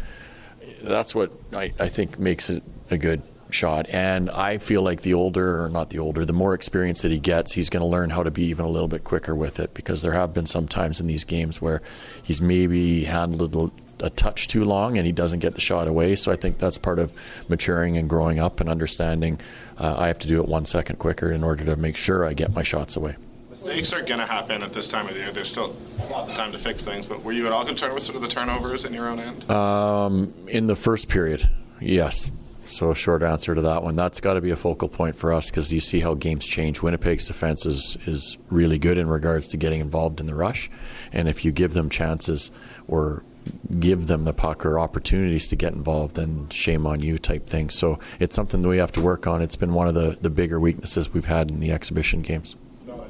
that's 0.83 1.15
what 1.15 1.31
I, 1.53 1.73
I 1.79 1.89
think 1.89 2.19
makes 2.19 2.51
it 2.51 2.63
a 2.91 2.99
good 2.99 3.23
shot. 3.51 3.87
And 3.89 4.31
I 4.31 4.59
feel 4.59 4.83
like 4.83 5.03
the 5.03 5.15
older, 5.15 5.65
or 5.65 5.69
not 5.69 5.91
the 5.91 5.99
older, 5.99 6.25
the 6.25 6.33
more 6.33 6.55
experience 6.55 7.03
that 7.03 7.11
he 7.11 7.19
gets, 7.19 7.53
he's 7.53 7.71
going 7.71 7.81
to 7.81 7.87
learn 7.87 8.11
how 8.11 8.23
to 8.23 8.31
be 8.31 8.45
even 8.45 8.65
a 8.65 8.69
little 8.69 8.89
bit 8.89 9.05
quicker 9.05 9.35
with 9.35 9.61
it 9.61 9.75
because 9.75 10.03
there 10.03 10.13
have 10.13 10.35
been 10.35 10.47
some 10.47 10.69
times 10.69 11.01
in 11.01 11.07
these 11.07 11.25
games 11.25 11.61
where 11.61 11.83
he's 12.23 12.41
maybe 12.41 13.05
handled 13.05 13.73
a 14.01 14.11
touch 14.11 14.47
too 14.49 14.65
long 14.65 14.99
and 14.99 15.07
he 15.07 15.13
doesn't 15.13 15.41
get 15.41 15.55
the 15.55 15.61
shot 15.61 15.89
away. 15.89 16.17
So 16.17 16.33
I 16.33 16.37
think 16.37 16.59
that's 16.59 16.79
part 16.79 16.99
of 16.99 17.13
maturing 17.49 17.97
and 17.97 18.09
growing 18.09 18.39
up 18.39 18.61
and 18.61 18.69
understanding 18.69 19.39
uh, 19.79 19.97
I 19.99 20.09
have 20.09 20.19
to 20.21 20.29
do 20.29 20.41
it 20.41 20.49
one 20.49 20.65
second 20.65 20.99
quicker 20.99 21.31
in 21.31 21.43
order 21.45 21.65
to 21.65 21.77
make 21.77 21.97
sure 21.97 22.25
I 22.25 22.35
get 22.35 22.55
my 22.55 22.63
shots 22.63 22.97
away. 22.97 23.17
Mistakes 23.51 23.93
are 23.93 24.03
going 24.03 24.21
to 24.21 24.27
happen 24.27 24.63
at 24.63 24.73
this 24.73 24.87
time 24.87 25.09
of 25.09 25.15
the 25.15 25.21
year. 25.21 25.33
There's 25.33 25.51
still 25.51 25.75
lots 26.11 26.29
of 26.29 26.35
time 26.35 26.53
to 26.53 26.59
fix 26.59 26.85
things, 26.85 27.07
but 27.07 27.25
were 27.25 27.33
you 27.33 27.47
at 27.47 27.53
all 27.53 27.65
concerned 27.65 27.95
with 27.95 28.03
sort 28.03 28.17
of 28.17 28.23
the 28.23 28.29
turnovers 28.29 28.85
in 28.85 28.93
your 28.93 29.09
own 29.09 29.19
end? 29.19 29.51
Um, 29.51 30.35
in 30.47 30.67
the 30.67 30.77
first 30.77 31.09
period, 31.09 31.49
yes. 31.81 32.31
So, 32.67 32.93
short 32.95 33.23
answer 33.23 33.55
to 33.55 33.61
that 33.63 33.83
one. 33.83 33.97
That's 33.97 34.21
got 34.21 34.35
to 34.35 34.41
be 34.41 34.51
a 34.51 34.57
focal 34.57 34.89
point 34.89 35.17
for 35.17 35.33
us 35.33 35.51
because 35.51 35.73
you 35.73 35.81
see 35.81 36.01
how 36.01 36.15
games 36.15 36.47
change. 36.47 36.83
Winnipeg's 36.83 37.25
defense 37.25 37.65
is, 37.65 37.97
is 38.07 38.37
really 38.51 38.79
good 38.79 38.99
in 38.99 39.09
regards 39.09 39.49
to 39.49 39.57
getting 39.57 39.81
involved 39.81 40.21
in 40.21 40.27
the 40.27 40.35
rush. 40.35 40.71
And 41.13 41.29
if 41.29 41.45
you 41.45 41.53
give 41.53 41.75
them 41.75 41.89
chances 41.89 42.51
or 42.89 43.23
give 43.79 44.09
them 44.09 44.25
the 44.25 44.33
puck 44.33 44.67
or 44.67 44.79
opportunities 44.79 45.47
to 45.49 45.57
get 45.57 45.73
involved, 45.73 46.17
then 46.17 46.49
shame 46.51 46.87
on 46.87 47.01
you 47.01 47.19
type 47.19 47.47
thing. 47.47 47.71
So, 47.71 47.99
it's 48.19 48.35
something 48.35 48.63
that 48.63 48.69
we 48.69 48.79
have 48.79 48.93
to 48.93 49.01
work 49.01 49.27
on. 49.27 49.43
It's 49.43 49.57
been 49.57 49.73
one 49.73 49.89
of 49.89 49.95
the, 49.95 50.19
the 50.21 50.31
bigger 50.31 50.59
weaknesses 50.59 51.15
we've 51.15 51.27
had 51.27 51.51
in 51.51 51.61
the 51.61 51.73
exhibition 51.73 52.23
games. 52.23 52.57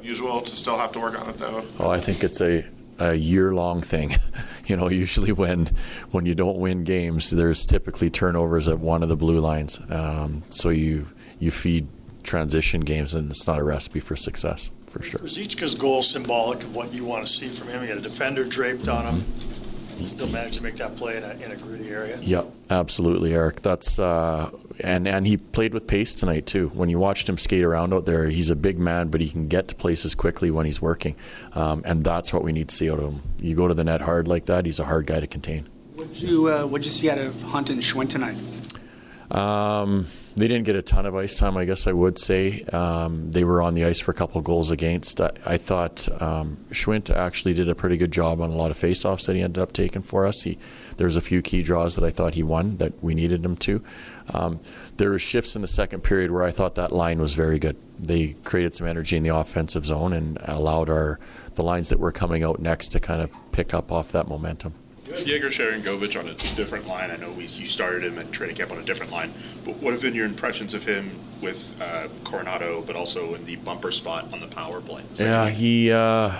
Usual 0.03 0.39
to 0.39 0.55
still 0.55 0.77
have 0.77 0.93
to 0.93 0.99
work 0.99 1.19
on 1.19 1.29
it, 1.29 1.37
though? 1.37 1.65
Oh, 1.79 1.89
I 1.89 1.99
think 1.99 2.23
it's 2.23 2.39
a 2.39 2.63
a 2.99 3.13
year 3.13 3.53
long 3.53 3.81
thing. 3.81 4.17
you 4.65 4.75
know, 4.77 4.89
usually 4.89 5.31
when 5.31 5.69
when 6.11 6.25
you 6.25 6.35
don't 6.35 6.57
win 6.57 6.83
games, 6.83 7.29
there's 7.29 7.65
typically 7.65 8.09
turnovers 8.09 8.67
at 8.67 8.79
one 8.79 9.03
of 9.03 9.09
the 9.09 9.17
blue 9.17 9.39
lines. 9.39 9.79
Um, 9.89 10.43
so 10.49 10.69
you 10.69 11.07
you 11.39 11.51
feed 11.51 11.87
transition 12.23 12.81
games, 12.81 13.15
and 13.15 13.31
it's 13.31 13.47
not 13.47 13.59
a 13.59 13.63
recipe 13.63 13.99
for 13.99 14.15
success 14.15 14.69
for 14.87 15.01
sure. 15.01 15.21
Was 15.21 15.37
Ruzicka's 15.37 15.75
goal 15.75 16.03
symbolic 16.03 16.63
of 16.63 16.75
what 16.75 16.93
you 16.93 17.05
want 17.05 17.25
to 17.25 17.31
see 17.31 17.47
from 17.47 17.67
him. 17.69 17.81
He 17.81 17.87
had 17.87 17.97
a 17.97 18.01
defender 18.01 18.43
draped 18.43 18.87
on 18.87 19.05
him. 19.05 19.25
Still 19.99 20.27
managed 20.27 20.55
to 20.55 20.63
make 20.63 20.75
that 20.75 20.95
play 20.95 21.17
in 21.17 21.23
a, 21.23 21.31
in 21.33 21.51
a 21.51 21.57
gritty 21.57 21.89
area. 21.89 22.17
Yep, 22.21 22.51
absolutely, 22.69 23.33
Eric. 23.33 23.61
That's 23.61 23.99
uh, 23.99 24.49
and 24.79 25.07
and 25.07 25.27
he 25.27 25.37
played 25.37 25.73
with 25.73 25.87
pace 25.87 26.15
tonight 26.15 26.45
too. 26.45 26.69
When 26.69 26.89
you 26.89 26.99
watched 26.99 27.27
him 27.27 27.37
skate 27.37 27.63
around 27.63 27.93
out 27.93 28.05
there, 28.05 28.27
he's 28.27 28.49
a 28.49 28.55
big 28.55 28.79
man, 28.79 29.09
but 29.09 29.21
he 29.21 29.29
can 29.29 29.47
get 29.47 29.67
to 29.69 29.75
places 29.75 30.15
quickly 30.15 30.51
when 30.51 30.65
he's 30.65 30.81
working, 30.81 31.15
um, 31.53 31.81
and 31.85 32.03
that's 32.03 32.31
what 32.31 32.43
we 32.43 32.51
need 32.51 32.69
to 32.69 32.75
see 32.75 32.89
out 32.89 32.99
of 32.99 33.13
him. 33.13 33.21
You 33.41 33.55
go 33.55 33.67
to 33.67 33.73
the 33.73 33.83
net 33.83 34.01
hard 34.01 34.27
like 34.27 34.45
that, 34.45 34.65
he's 34.65 34.79
a 34.79 34.85
hard 34.85 35.07
guy 35.07 35.19
to 35.19 35.27
contain. 35.27 35.67
Would 35.95 36.21
you 36.21 36.51
uh, 36.51 36.65
would 36.65 36.85
you 36.85 36.91
see 36.91 37.09
out 37.09 37.17
of 37.17 37.41
Hunt 37.41 37.69
and 37.69 37.81
Schwindt 37.81 38.09
tonight? 38.09 38.37
Um, 39.31 40.07
they 40.37 40.47
didn't 40.47 40.65
get 40.65 40.75
a 40.75 40.83
ton 40.83 41.07
of 41.07 41.15
ice 41.15 41.35
time, 41.35 41.57
I 41.57 41.65
guess 41.65 41.87
I 41.87 41.93
would 41.93 42.19
say. 42.19 42.61
Um, 42.65 43.31
they 43.31 43.43
were 43.43 43.59
on 43.59 43.73
the 43.73 43.85
ice 43.85 43.99
for 43.99 44.11
a 44.11 44.13
couple 44.13 44.39
goals 44.41 44.69
against. 44.69 45.19
I, 45.19 45.31
I 45.47 45.57
thought 45.57 46.07
um, 46.21 46.57
Schwindt 46.69 47.09
actually 47.09 47.55
did 47.55 47.67
a 47.67 47.73
pretty 47.73 47.97
good 47.97 48.11
job 48.11 48.39
on 48.39 48.51
a 48.51 48.55
lot 48.55 48.69
of 48.69 48.77
faceoffs 48.77 49.25
that 49.25 49.35
he 49.35 49.41
ended 49.41 49.61
up 49.61 49.73
taking 49.73 50.03
for 50.03 50.27
us. 50.27 50.43
He 50.43 50.59
was 50.99 51.15
a 51.15 51.21
few 51.21 51.41
key 51.41 51.63
draws 51.63 51.95
that 51.95 52.03
I 52.03 52.11
thought 52.11 52.35
he 52.35 52.43
won 52.43 52.77
that 52.77 53.03
we 53.03 53.15
needed 53.15 53.43
him 53.43 53.57
to. 53.57 53.83
Um, 54.31 54.59
there 54.97 55.09
were 55.09 55.19
shifts 55.19 55.55
in 55.55 55.63
the 55.63 55.67
second 55.67 56.01
period 56.01 56.29
where 56.29 56.43
I 56.43 56.51
thought 56.51 56.75
that 56.75 56.91
line 56.91 57.19
was 57.19 57.33
very 57.33 57.57
good. 57.57 57.75
They 57.97 58.33
created 58.43 58.75
some 58.75 58.85
energy 58.85 59.17
in 59.17 59.23
the 59.23 59.35
offensive 59.35 59.87
zone 59.87 60.13
and 60.13 60.37
allowed 60.43 60.89
our 60.89 61.19
the 61.55 61.63
lines 61.63 61.89
that 61.89 61.99
were 61.99 62.11
coming 62.11 62.43
out 62.43 62.59
next 62.59 62.89
to 62.89 62.99
kind 62.99 63.23
of 63.23 63.31
pick 63.51 63.73
up 63.73 63.91
off 63.91 64.11
that 64.11 64.27
momentum. 64.27 64.75
Yegor 65.25 65.47
Sharangovich 65.47 66.19
on 66.19 66.27
a 66.27 66.33
different 66.55 66.87
line. 66.87 67.11
I 67.11 67.17
know 67.17 67.31
we, 67.31 67.45
you 67.45 67.65
started 67.65 68.03
him 68.03 68.17
at 68.19 68.31
training 68.31 68.55
camp 68.55 68.71
on 68.71 68.77
a 68.77 68.83
different 68.83 69.11
line, 69.11 69.33
but 69.65 69.75
what 69.77 69.93
have 69.93 70.01
been 70.01 70.15
your 70.15 70.25
impressions 70.25 70.73
of 70.73 70.83
him 70.83 71.11
with 71.41 71.79
uh, 71.81 72.07
Coronato, 72.23 72.85
but 72.85 72.95
also 72.95 73.33
in 73.33 73.45
the 73.45 73.55
bumper 73.57 73.91
spot 73.91 74.31
on 74.33 74.39
the 74.39 74.47
power 74.47 74.81
play? 74.81 75.03
Yeah, 75.15 75.49
he. 75.49 75.91
Uh, 75.91 76.37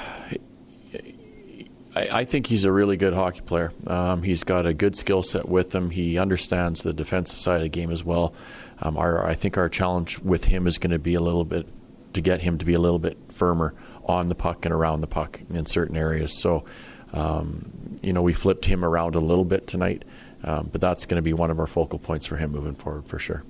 I, 1.95 2.09
I, 2.11 2.25
think 2.25 2.45
he's 2.45 2.63
a 2.63 2.71
really 2.71 2.97
good 2.97 3.13
hockey 3.13 3.41
player. 3.41 3.71
Um, 3.87 4.21
he's 4.21 4.43
got 4.43 4.67
a 4.67 4.73
good 4.73 4.95
skill 4.95 5.23
set 5.23 5.49
with 5.49 5.73
him. 5.73 5.89
He 5.89 6.19
understands 6.19 6.83
the 6.83 6.93
defensive 6.93 7.39
side 7.39 7.55
of 7.55 7.63
the 7.63 7.69
game 7.69 7.91
as 7.91 8.03
well. 8.03 8.33
Um, 8.79 8.97
our, 8.97 9.25
I 9.25 9.33
think 9.33 9.57
our 9.57 9.67
challenge 9.67 10.19
with 10.19 10.45
him 10.45 10.67
is 10.67 10.77
going 10.77 10.91
to 10.91 10.99
be 10.99 11.15
a 11.15 11.21
little 11.21 11.45
bit 11.45 11.67
to 12.13 12.21
get 12.21 12.41
him 12.41 12.57
to 12.59 12.65
be 12.65 12.73
a 12.73 12.79
little 12.79 12.99
bit 12.99 13.17
firmer 13.29 13.73
on 14.05 14.27
the 14.27 14.35
puck 14.35 14.65
and 14.65 14.73
around 14.73 15.01
the 15.01 15.07
puck 15.07 15.39
in 15.49 15.65
certain 15.65 15.97
areas. 15.97 16.39
So 16.39 16.65
um, 17.13 17.99
you 18.01 18.13
know, 18.13 18.21
we 18.21 18.33
flipped 18.33 18.65
him 18.65 18.83
around 18.83 19.15
a 19.15 19.19
little 19.19 19.45
bit 19.45 19.67
tonight, 19.67 20.05
um, 20.43 20.69
but 20.71 20.81
that's 20.81 21.05
going 21.05 21.17
to 21.17 21.21
be 21.21 21.33
one 21.33 21.51
of 21.51 21.59
our 21.59 21.67
focal 21.67 21.99
points 21.99 22.25
for 22.25 22.37
him 22.37 22.51
moving 22.51 22.75
forward 22.75 23.07
for 23.07 23.19
sure. 23.19 23.43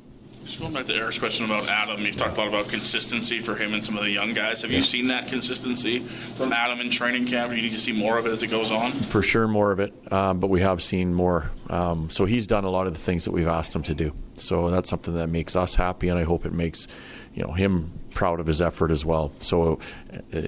Just 0.47 0.61
going 0.61 0.71
back 0.71 0.85
to 0.85 0.95
Eric's 0.95 1.19
question 1.19 1.43
about 1.43 1.69
Adam, 1.69 1.99
you've 2.05 2.15
talked 2.15 2.37
a 2.37 2.39
lot 2.39 2.47
about 2.47 2.69
consistency 2.69 3.39
for 3.39 3.53
him 3.53 3.73
and 3.73 3.83
some 3.83 3.97
of 3.97 4.03
the 4.05 4.09
young 4.09 4.33
guys. 4.33 4.61
Have 4.61 4.71
yeah. 4.71 4.77
you 4.77 4.81
seen 4.81 5.07
that 5.07 5.27
consistency 5.27 5.99
from 5.99 6.53
Adam 6.53 6.79
in 6.79 6.89
training 6.89 7.27
camp? 7.27 7.49
Do 7.49 7.57
you 7.57 7.63
need 7.63 7.73
to 7.73 7.79
see 7.79 7.91
more 7.91 8.17
of 8.17 8.25
it 8.25 8.31
as 8.31 8.43
it 8.43 8.47
goes 8.47 8.71
on? 8.71 8.93
For 8.93 9.21
sure, 9.21 9.45
more 9.45 9.73
of 9.73 9.81
it, 9.81 9.93
um, 10.09 10.39
but 10.39 10.49
we 10.49 10.61
have 10.61 10.81
seen 10.81 11.13
more. 11.13 11.51
Um, 11.69 12.09
so 12.09 12.23
he's 12.23 12.47
done 12.47 12.63
a 12.63 12.69
lot 12.69 12.87
of 12.87 12.93
the 12.93 12.99
things 12.99 13.25
that 13.25 13.31
we've 13.31 13.45
asked 13.45 13.75
him 13.75 13.83
to 13.83 13.93
do. 13.93 14.13
So 14.35 14.69
that's 14.69 14.89
something 14.89 15.15
that 15.15 15.27
makes 15.27 15.57
us 15.57 15.75
happy, 15.75 16.07
and 16.07 16.17
I 16.17 16.23
hope 16.23 16.45
it 16.45 16.53
makes 16.53 16.87
you 17.33 17.43
know 17.43 17.51
him 17.51 17.91
proud 18.11 18.39
of 18.39 18.47
his 18.47 18.61
effort 18.61 18.89
as 18.89 19.03
well. 19.03 19.33
So 19.39 19.79
uh, 20.33 20.41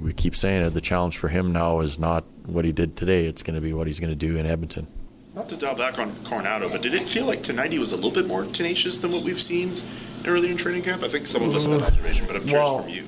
we 0.00 0.12
keep 0.12 0.36
saying 0.36 0.62
it. 0.62 0.70
The 0.70 0.80
challenge 0.80 1.18
for 1.18 1.28
him 1.28 1.52
now 1.52 1.80
is 1.80 1.98
not 1.98 2.24
what 2.46 2.64
he 2.64 2.72
did 2.72 2.96
today. 2.96 3.26
It's 3.26 3.42
going 3.42 3.54
to 3.54 3.60
be 3.60 3.72
what 3.72 3.86
he's 3.86 4.00
going 4.00 4.10
to 4.10 4.16
do 4.16 4.36
in 4.36 4.46
Edmonton. 4.46 4.86
Not 5.34 5.48
to 5.50 5.56
dial 5.56 5.74
back 5.74 5.98
on 5.98 6.14
Coronato, 6.16 6.70
but 6.70 6.80
did 6.80 6.94
it 6.94 7.02
feel 7.02 7.26
like 7.26 7.42
tonight 7.42 7.70
he 7.70 7.78
was 7.78 7.92
a 7.92 7.96
little 7.96 8.10
bit 8.10 8.26
more 8.26 8.44
tenacious 8.44 8.98
than 8.98 9.12
what 9.12 9.22
we've 9.22 9.40
seen 9.40 9.74
earlier 10.26 10.50
in 10.50 10.56
training 10.56 10.82
camp? 10.82 11.02
I 11.02 11.08
think 11.08 11.26
some 11.26 11.42
of 11.42 11.54
us 11.54 11.66
had 11.66 11.80
that 11.80 11.88
observation, 11.88 12.26
but 12.26 12.36
I'm 12.36 12.42
curious 12.42 12.64
well, 12.64 12.82
from 12.82 12.90
you. 12.90 13.04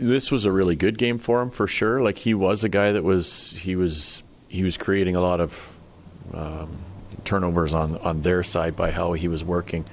This 0.00 0.30
was 0.30 0.44
a 0.44 0.52
really 0.52 0.76
good 0.76 0.96
game 0.96 1.18
for 1.18 1.42
him 1.42 1.50
for 1.50 1.66
sure. 1.66 2.00
Like 2.00 2.18
he 2.18 2.32
was 2.32 2.64
a 2.64 2.68
guy 2.68 2.92
that 2.92 3.04
was 3.04 3.52
he 3.52 3.76
was 3.76 4.22
he 4.48 4.62
was 4.62 4.78
creating 4.78 5.16
a 5.16 5.20
lot 5.20 5.40
of 5.40 5.76
um, 6.32 6.78
turnovers 7.24 7.74
on 7.74 7.98
on 7.98 8.22
their 8.22 8.42
side 8.42 8.74
by 8.74 8.90
how 8.90 9.12
he 9.12 9.28
was 9.28 9.44
working. 9.44 9.84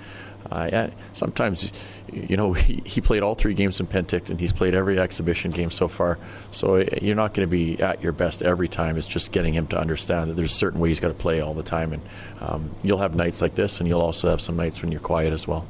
Uh, 0.49 0.88
sometimes, 1.13 1.71
you 2.12 2.38
know, 2.38 2.53
he, 2.53 2.82
he 2.86 3.01
played 3.01 3.24
all 3.24 3.36
three 3.36 3.53
games 3.53 3.80
in 3.80 3.88
Penticton. 3.88 4.39
He's 4.39 4.53
played 4.53 4.74
every 4.74 4.99
exhibition 4.99 5.51
game 5.51 5.72
so 5.72 5.88
far. 5.88 6.18
So 6.51 6.78
uh, 6.78 6.86
you're 7.01 7.16
not 7.16 7.34
going 7.34 7.47
to 7.47 7.51
be 7.51 7.82
at 7.82 8.01
your 8.01 8.12
best 8.12 8.41
every 8.41 8.68
time. 8.68 8.97
It's 8.97 9.08
just 9.08 9.32
getting 9.32 9.53
him 9.53 9.68
to 9.68 9.80
understand 9.80 10.30
that 10.30 10.36
there's 10.36 10.53
certain 10.53 10.80
ways 10.80 10.89
he's 10.91 10.99
got 10.99 11.10
to 11.10 11.14
play 11.14 11.41
all 11.41 11.53
the 11.53 11.64
time. 11.64 11.93
And 11.93 12.01
um, 12.41 12.70
you'll 12.84 12.99
have 12.99 13.16
nights 13.16 13.41
like 13.41 13.56
this, 13.56 13.80
and 13.80 13.88
you'll 13.88 14.01
also 14.01 14.30
have 14.30 14.41
some 14.41 14.56
nights 14.56 14.82
when 14.82 14.91
you're 14.91 15.01
quiet 15.01 15.34
as 15.34 15.47
well. 15.47 15.66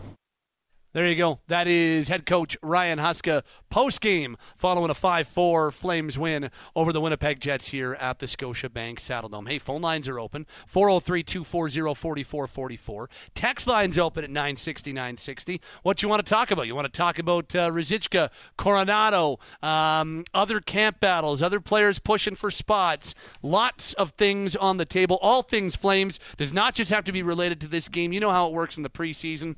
There 0.96 1.10
you 1.10 1.16
go. 1.16 1.42
That 1.50 1.68
is 1.68 2.08
head 2.08 2.26
coach 2.26 2.58
Ryan 2.62 3.00
Huska 3.00 3.44
post 3.70 4.00
game 4.00 4.38
following 4.56 4.90
a 4.90 4.94
5 4.94 5.28
4 5.28 5.72
Flames 5.72 6.18
win 6.18 6.50
over 6.74 6.94
the 6.94 7.02
Winnipeg 7.02 7.42
Jets 7.42 7.68
here 7.68 7.96
at 7.96 8.20
the 8.20 8.28
Scotiabank 8.28 9.00
Saddledome. 9.00 9.50
Hey, 9.50 9.60
phone 9.60 9.82
lines 9.82 10.08
are 10.08 10.22
open 10.22 10.46
403 10.68 11.22
240 11.22 12.24
4444. 12.24 13.10
Text 13.34 13.68
lines 13.68 13.98
open 13.98 14.24
at 14.24 14.30
960 14.30 14.94
960. 14.94 15.62
What 15.84 16.02
you 16.02 16.08
want 16.08 16.26
to 16.26 16.30
talk 16.30 16.50
about? 16.50 16.66
You 16.66 16.76
want 16.76 16.86
to 16.86 16.98
talk 16.98 17.20
about 17.20 17.54
uh, 17.54 17.72
Ruzicka, 17.72 18.30
Coronato, 18.58 19.40
um, 19.62 20.24
other 20.34 20.62
camp 20.62 21.02
battles, 21.02 21.44
other 21.44 21.60
players 21.60 22.00
pushing 22.00 22.36
for 22.36 22.50
spots. 22.50 23.14
Lots 23.44 23.92
of 23.96 24.12
things 24.12 24.56
on 24.56 24.78
the 24.78 24.86
table. 24.86 25.20
All 25.22 25.42
things 25.42 25.76
Flames 25.76 26.22
does 26.38 26.54
not 26.54 26.74
just 26.74 26.90
have 26.90 27.04
to 27.04 27.12
be 27.12 27.22
related 27.22 27.60
to 27.60 27.68
this 27.68 27.90
game. 27.90 28.14
You 28.14 28.22
know 28.22 28.32
how 28.32 28.48
it 28.48 28.54
works 28.54 28.78
in 28.78 28.84
the 28.84 28.90
preseason. 28.90 29.58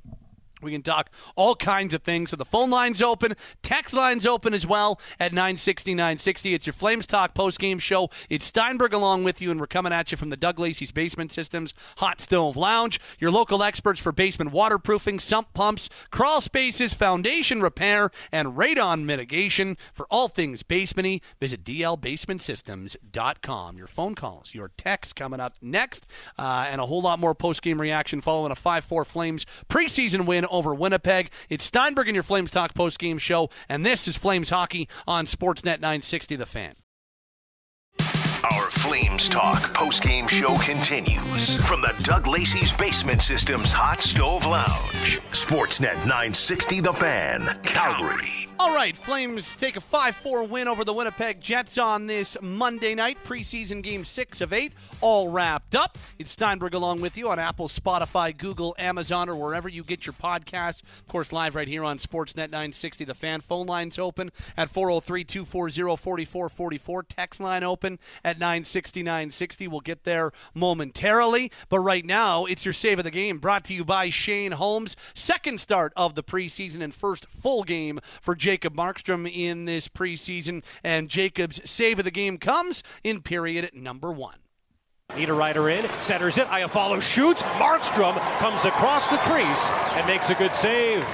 We 0.61 0.71
can 0.71 0.81
talk 0.81 1.09
all 1.35 1.55
kinds 1.55 1.93
of 1.93 2.03
things. 2.03 2.31
So 2.31 2.35
the 2.35 2.45
phone 2.45 2.69
line's 2.69 3.01
open, 3.01 3.33
text 3.61 3.93
line's 3.93 4.25
open 4.25 4.53
as 4.53 4.65
well 4.65 4.99
at 5.19 5.31
960 5.31 5.93
960. 5.93 6.53
It's 6.53 6.65
your 6.65 6.73
Flames 6.73 7.05
Talk 7.05 7.33
post 7.33 7.59
game 7.59 7.79
show. 7.79 8.09
It's 8.29 8.45
Steinberg 8.45 8.93
along 8.93 9.23
with 9.23 9.41
you, 9.41 9.51
and 9.51 9.59
we're 9.59 9.67
coming 9.67 9.93
at 9.93 10.11
you 10.11 10.17
from 10.17 10.29
the 10.29 10.37
Doug 10.37 10.59
Lacey's 10.59 10.91
Basement 10.91 11.31
Systems 11.31 11.73
Hot 11.97 12.19
Stove 12.21 12.57
Lounge. 12.57 12.99
Your 13.19 13.31
local 13.31 13.61
experts 13.61 13.99
for 13.99 14.11
basement 14.11 14.51
waterproofing, 14.51 15.19
sump 15.19 15.53
pumps, 15.53 15.89
crawl 16.11 16.41
spaces, 16.41 16.93
foundation 16.93 17.61
repair, 17.61 18.09
and 18.31 18.57
radon 18.57 19.05
mitigation. 19.05 19.77
For 19.93 20.07
all 20.09 20.27
things 20.27 20.63
basementy, 20.63 21.21
visit 21.39 21.63
dlbasementsystems.com. 21.63 23.77
Your 23.77 23.87
phone 23.87 24.15
calls, 24.15 24.55
your 24.55 24.71
texts 24.77 25.13
coming 25.13 25.39
up 25.39 25.53
next, 25.61 26.07
uh, 26.39 26.65
and 26.69 26.81
a 26.81 26.87
whole 26.87 27.01
lot 27.01 27.19
more 27.19 27.35
post 27.35 27.61
game 27.61 27.79
reaction 27.79 28.21
following 28.21 28.51
a 28.51 28.55
5 28.55 28.83
4 28.83 29.05
Flames 29.05 29.45
preseason 29.69 30.25
win 30.25 30.46
over 30.49 30.73
Winnipeg. 30.73 31.29
It's 31.49 31.65
Steinberg 31.65 32.07
and 32.07 32.15
your 32.15 32.23
Flames 32.23 32.51
Talk 32.51 32.73
post 32.73 32.99
game 32.99 33.17
show, 33.17 33.49
and 33.69 33.85
this 33.85 34.07
is 34.07 34.17
Flames 34.17 34.49
Hockey 34.49 34.87
on 35.07 35.25
Sportsnet 35.25 35.79
960 35.79 36.35
The 36.35 36.45
Fan. 36.45 36.75
Our 38.53 38.69
Flames 38.69 39.27
Talk 39.27 39.73
post-game 39.73 40.27
show 40.27 40.55
continues 40.59 41.55
from 41.65 41.81
the 41.81 41.95
Doug 42.03 42.27
Lacey's 42.27 42.71
Basement 42.71 43.19
Systems 43.21 43.71
Hot 43.71 43.99
Stove 43.99 44.45
Lounge. 44.45 45.19
Sportsnet 45.31 45.95
960 46.05 46.81
The 46.81 46.93
Fan, 46.93 47.47
Calgary. 47.63 48.43
All 48.59 48.73
right, 48.73 48.97
Flames 48.97 49.55
take 49.55 49.77
a 49.77 49.79
5-4 49.79 50.49
win 50.49 50.67
over 50.67 50.83
the 50.83 50.91
Winnipeg 50.91 51.41
Jets 51.41 51.77
on 51.77 52.07
this 52.07 52.35
Monday 52.41 52.95
night. 52.95 53.23
Preseason 53.23 53.83
game 53.83 54.03
6 54.03 54.41
of 54.41 54.51
8, 54.51 54.73
all 54.99 55.29
wrapped 55.29 55.75
up. 55.75 55.95
It's 56.17 56.31
Steinberg 56.31 56.73
along 56.73 57.01
with 57.01 57.17
you 57.17 57.29
on 57.29 57.37
Apple, 57.37 57.67
Spotify, 57.67 58.35
Google, 58.35 58.75
Amazon, 58.79 59.29
or 59.29 59.35
wherever 59.35 59.69
you 59.69 59.83
get 59.83 60.07
your 60.07 60.13
podcasts. 60.13 60.81
Of 60.81 61.07
course, 61.07 61.31
live 61.31 61.53
right 61.53 61.67
here 61.67 61.83
on 61.83 61.99
Sportsnet 61.99 62.49
960 62.49 63.03
The 63.03 63.13
Fan. 63.13 63.41
Phone 63.41 63.67
lines 63.67 63.99
open 63.99 64.31
at 64.55 64.73
403-240-4444. 64.73 67.03
Text 67.07 67.39
line 67.39 67.63
open 67.63 67.99
at 68.23 68.36
960 68.39 69.03
960. 69.03 69.67
We'll 69.67 69.79
get 69.81 70.03
there 70.03 70.31
momentarily. 70.53 71.51
But 71.69 71.79
right 71.79 72.05
now, 72.05 72.45
it's 72.45 72.65
your 72.65 72.73
save 72.73 72.99
of 72.99 73.05
the 73.05 73.11
game 73.11 73.39
brought 73.39 73.63
to 73.65 73.73
you 73.73 73.83
by 73.83 74.09
Shane 74.09 74.53
Holmes. 74.53 74.95
Second 75.13 75.59
start 75.59 75.93
of 75.95 76.15
the 76.15 76.23
preseason 76.23 76.81
and 76.81 76.93
first 76.93 77.25
full 77.27 77.63
game 77.63 77.99
for 78.21 78.35
Jacob 78.35 78.75
Markstrom 78.75 79.29
in 79.31 79.65
this 79.65 79.87
preseason. 79.87 80.63
And 80.83 81.09
Jacob's 81.09 81.61
save 81.69 81.99
of 81.99 82.05
the 82.05 82.11
game 82.11 82.37
comes 82.37 82.83
in 83.03 83.21
period 83.21 83.69
number 83.73 84.11
one. 84.11 84.37
Niederreiter 85.11 85.71
in, 85.73 85.87
centers 86.01 86.37
it. 86.37 86.47
Iafallo 86.47 87.01
shoots. 87.01 87.41
Markstrom 87.43 88.17
comes 88.39 88.65
across 88.65 89.09
the 89.09 89.17
crease 89.17 89.69
and 89.95 90.05
makes 90.05 90.29
a 90.29 90.35
good 90.35 90.53
save. 90.53 91.05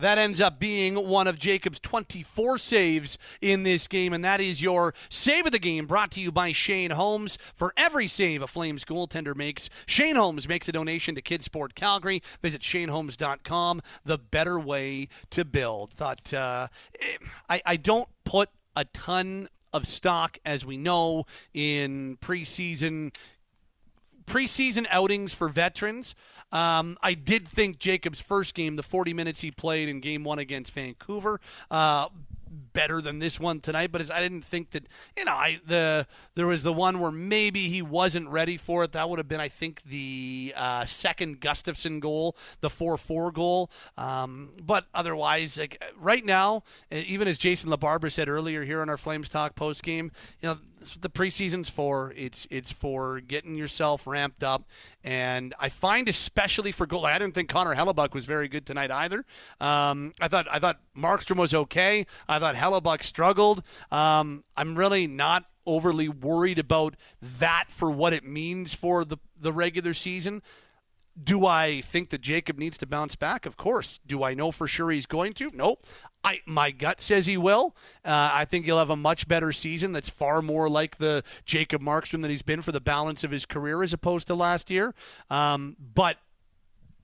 That 0.00 0.18
ends 0.18 0.40
up 0.40 0.58
being 0.58 0.94
one 0.94 1.26
of 1.26 1.38
Jacob's 1.38 1.78
24 1.80 2.58
saves 2.58 3.18
in 3.40 3.62
this 3.62 3.86
game, 3.86 4.12
and 4.12 4.24
that 4.24 4.40
is 4.40 4.62
your 4.62 4.94
save 5.08 5.46
of 5.46 5.52
the 5.52 5.58
game 5.58 5.86
brought 5.86 6.10
to 6.12 6.20
you 6.20 6.32
by 6.32 6.52
Shane 6.52 6.92
Holmes. 6.92 7.38
For 7.54 7.72
every 7.76 8.08
save 8.08 8.42
a 8.42 8.46
Flames 8.46 8.84
goaltender 8.84 9.36
makes, 9.36 9.68
Shane 9.86 10.16
Holmes 10.16 10.48
makes 10.48 10.68
a 10.68 10.72
donation 10.72 11.14
to 11.14 11.22
Kidsport 11.22 11.74
Calgary. 11.74 12.22
Visit 12.40 12.62
shaneholmes.com, 12.62 13.82
the 14.04 14.18
better 14.18 14.58
way 14.58 15.08
to 15.30 15.44
build. 15.44 15.90
Thought 15.92 16.32
uh, 16.32 16.68
I, 17.48 17.60
I 17.66 17.76
don't 17.76 18.08
put 18.24 18.48
a 18.74 18.86
ton 18.86 19.48
of 19.72 19.86
stock, 19.86 20.38
as 20.44 20.64
we 20.64 20.76
know, 20.76 21.26
in 21.52 22.16
preseason 22.20 23.14
preseason 24.26 24.86
outings 24.90 25.34
for 25.34 25.48
veterans. 25.48 26.14
Um, 26.52 26.98
I 27.02 27.14
did 27.14 27.46
think 27.46 27.78
Jacob's 27.78 28.20
first 28.20 28.54
game, 28.54 28.76
the 28.76 28.82
40 28.82 29.14
minutes 29.14 29.40
he 29.40 29.50
played 29.50 29.88
in 29.88 30.00
game 30.00 30.24
one 30.24 30.38
against 30.38 30.72
Vancouver, 30.72 31.40
uh, 31.70 32.08
better 32.72 33.00
than 33.00 33.18
this 33.18 33.38
one 33.38 33.60
tonight, 33.60 33.92
but 33.92 34.10
I 34.10 34.20
didn't 34.20 34.44
think 34.44 34.70
that 34.70 34.84
you 35.16 35.24
know 35.24 35.32
I 35.32 35.60
the 35.66 36.06
there 36.34 36.46
was 36.46 36.62
the 36.62 36.72
one 36.72 37.00
where 37.00 37.10
maybe 37.10 37.68
he 37.68 37.82
wasn't 37.82 38.28
ready 38.28 38.56
for 38.56 38.84
it. 38.84 38.92
That 38.92 39.08
would 39.08 39.18
have 39.18 39.28
been 39.28 39.40
I 39.40 39.48
think 39.48 39.82
the 39.84 40.52
uh, 40.56 40.86
second 40.86 41.40
Gustafsson 41.40 42.00
goal, 42.00 42.36
the 42.60 42.70
four 42.70 42.96
four 42.96 43.30
goal. 43.30 43.70
Um, 43.96 44.50
but 44.60 44.86
otherwise, 44.94 45.58
like 45.58 45.82
right 45.96 46.24
now, 46.24 46.64
even 46.90 47.28
as 47.28 47.38
Jason 47.38 47.70
LaBarbera 47.70 48.10
said 48.10 48.28
earlier 48.28 48.64
here 48.64 48.80
on 48.80 48.88
our 48.88 48.98
Flames 48.98 49.28
Talk 49.28 49.54
post 49.54 49.82
game, 49.82 50.10
you 50.40 50.48
know 50.48 50.58
that's 50.80 50.94
what 50.94 51.02
the 51.02 51.10
preseason's 51.10 51.68
for. 51.68 52.12
It's 52.16 52.46
it's 52.50 52.72
for 52.72 53.20
getting 53.20 53.54
yourself 53.54 54.06
ramped 54.06 54.42
up, 54.42 54.66
and 55.04 55.54
I 55.60 55.68
find 55.68 56.08
especially 56.08 56.72
for 56.72 56.86
goal. 56.86 57.04
I 57.04 57.18
didn't 57.18 57.34
think 57.34 57.50
Connor 57.50 57.74
Hellebuyck 57.74 58.14
was 58.14 58.24
very 58.24 58.48
good 58.48 58.64
tonight 58.64 58.90
either. 58.90 59.26
Um, 59.60 60.14
I 60.20 60.28
thought 60.28 60.46
I 60.50 60.58
thought 60.58 60.80
Markstrom 60.96 61.36
was 61.36 61.52
okay. 61.52 62.06
I 62.28 62.38
thought 62.38 62.54
Hellebuyck 62.54 63.04
struggled. 63.04 63.62
Um, 63.92 64.44
I'm 64.56 64.74
really 64.74 65.06
not 65.06 65.44
overly 65.66 66.08
worried 66.08 66.58
about 66.58 66.96
that 67.20 67.64
for 67.68 67.90
what 67.90 68.14
it 68.14 68.24
means 68.24 68.72
for 68.72 69.04
the 69.04 69.18
the 69.38 69.52
regular 69.52 69.92
season. 69.92 70.42
Do 71.22 71.44
I 71.44 71.82
think 71.82 72.08
that 72.10 72.22
Jacob 72.22 72.58
needs 72.58 72.78
to 72.78 72.86
bounce 72.86 73.16
back? 73.16 73.44
Of 73.44 73.58
course. 73.58 74.00
Do 74.06 74.22
I 74.22 74.32
know 74.32 74.50
for 74.50 74.66
sure 74.66 74.90
he's 74.90 75.04
going 75.04 75.34
to? 75.34 75.50
Nope. 75.52 75.86
I 76.22 76.40
my 76.46 76.70
gut 76.70 77.00
says 77.00 77.26
he 77.26 77.36
will. 77.36 77.74
Uh, 78.04 78.30
I 78.32 78.44
think 78.44 78.66
he'll 78.66 78.78
have 78.78 78.90
a 78.90 78.96
much 78.96 79.26
better 79.26 79.52
season. 79.52 79.92
That's 79.92 80.10
far 80.10 80.42
more 80.42 80.68
like 80.68 80.98
the 80.98 81.24
Jacob 81.44 81.82
Markstrom 81.82 82.22
that 82.22 82.30
he's 82.30 82.42
been 82.42 82.62
for 82.62 82.72
the 82.72 82.80
balance 82.80 83.24
of 83.24 83.30
his 83.30 83.46
career 83.46 83.82
as 83.82 83.92
opposed 83.92 84.26
to 84.26 84.34
last 84.34 84.70
year. 84.70 84.94
Um, 85.30 85.76
but 85.94 86.18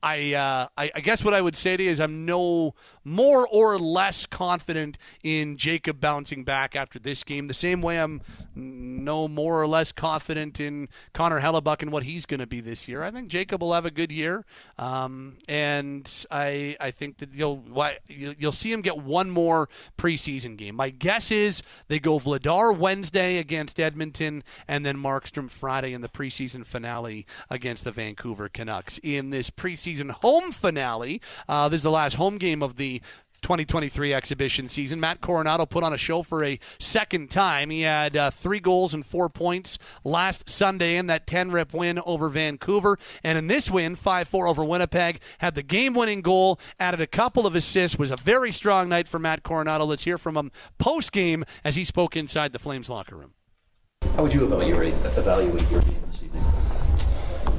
I, 0.02 0.34
uh, 0.34 0.68
I, 0.76 0.90
I 0.94 1.00
guess 1.00 1.24
what 1.24 1.34
I 1.34 1.40
would 1.40 1.56
say 1.56 1.76
to 1.76 1.82
you 1.82 1.90
is 1.90 2.00
I'm 2.00 2.26
no 2.26 2.74
more 3.06 3.46
or 3.46 3.78
less 3.78 4.26
confident 4.26 4.98
in 5.22 5.56
Jacob 5.56 6.00
bouncing 6.00 6.42
back 6.42 6.74
after 6.74 6.98
this 6.98 7.22
game. 7.22 7.46
The 7.46 7.54
same 7.54 7.80
way 7.80 8.00
I'm 8.00 8.20
no 8.56 9.28
more 9.28 9.60
or 9.60 9.66
less 9.66 9.92
confident 9.92 10.58
in 10.58 10.88
Connor 11.12 11.40
Hellebuyck 11.40 11.82
and 11.82 11.92
what 11.92 12.02
he's 12.02 12.26
going 12.26 12.40
to 12.40 12.46
be 12.46 12.60
this 12.60 12.88
year. 12.88 13.02
I 13.02 13.10
think 13.10 13.28
Jacob 13.28 13.62
will 13.62 13.74
have 13.74 13.86
a 13.86 13.90
good 13.90 14.10
year, 14.10 14.44
um, 14.78 15.36
and 15.48 16.10
I 16.30 16.76
I 16.80 16.90
think 16.90 17.18
that 17.18 17.32
you'll 17.32 17.62
you'll 18.08 18.52
see 18.52 18.72
him 18.72 18.80
get 18.80 18.98
one 18.98 19.30
more 19.30 19.68
preseason 19.96 20.56
game. 20.56 20.74
My 20.74 20.90
guess 20.90 21.30
is 21.30 21.62
they 21.88 21.98
go 21.98 22.18
Vladar 22.18 22.76
Wednesday 22.76 23.38
against 23.38 23.78
Edmonton, 23.78 24.42
and 24.66 24.84
then 24.84 24.96
Markstrom 24.96 25.48
Friday 25.50 25.92
in 25.92 26.00
the 26.00 26.08
preseason 26.08 26.66
finale 26.66 27.26
against 27.50 27.84
the 27.84 27.92
Vancouver 27.92 28.48
Canucks. 28.48 28.98
In 29.02 29.30
this 29.30 29.50
preseason 29.50 30.10
home 30.10 30.50
finale, 30.50 31.20
uh, 31.48 31.68
this 31.68 31.78
is 31.78 31.82
the 31.84 31.90
last 31.90 32.14
home 32.14 32.38
game 32.38 32.62
of 32.62 32.76
the 32.76 32.95
2023 33.42 34.12
exhibition 34.12 34.68
season. 34.68 34.98
Matt 34.98 35.20
Coronato 35.20 35.68
put 35.68 35.84
on 35.84 35.92
a 35.92 35.98
show 35.98 36.22
for 36.22 36.42
a 36.42 36.58
second 36.80 37.30
time. 37.30 37.70
He 37.70 37.82
had 37.82 38.16
uh, 38.16 38.30
three 38.30 38.60
goals 38.60 38.92
and 38.92 39.06
four 39.06 39.28
points 39.28 39.78
last 40.04 40.50
Sunday 40.50 40.96
in 40.96 41.06
that 41.06 41.26
10 41.26 41.52
rip 41.52 41.72
win 41.72 42.00
over 42.04 42.28
Vancouver. 42.28 42.98
And 43.22 43.38
in 43.38 43.46
this 43.46 43.70
win, 43.70 43.94
5 43.94 44.26
4 44.26 44.48
over 44.48 44.64
Winnipeg, 44.64 45.20
had 45.38 45.54
the 45.54 45.62
game 45.62 45.94
winning 45.94 46.22
goal, 46.22 46.58
added 46.80 47.00
a 47.00 47.06
couple 47.06 47.46
of 47.46 47.54
assists, 47.54 47.98
was 47.98 48.10
a 48.10 48.16
very 48.16 48.50
strong 48.50 48.88
night 48.88 49.06
for 49.06 49.18
Matt 49.18 49.44
Coronato. 49.44 49.86
Let's 49.86 50.04
hear 50.04 50.18
from 50.18 50.36
him 50.36 50.50
post 50.78 51.12
game 51.12 51.44
as 51.64 51.76
he 51.76 51.84
spoke 51.84 52.16
inside 52.16 52.52
the 52.52 52.58
Flames 52.58 52.90
locker 52.90 53.16
room. 53.16 53.34
How 54.16 54.22
would 54.22 54.34
you 54.34 54.44
evaluate, 54.44 54.94
evaluate 55.16 55.70
your 55.70 55.82
game 55.82 56.02
this 56.06 56.22
evening? 56.22 56.44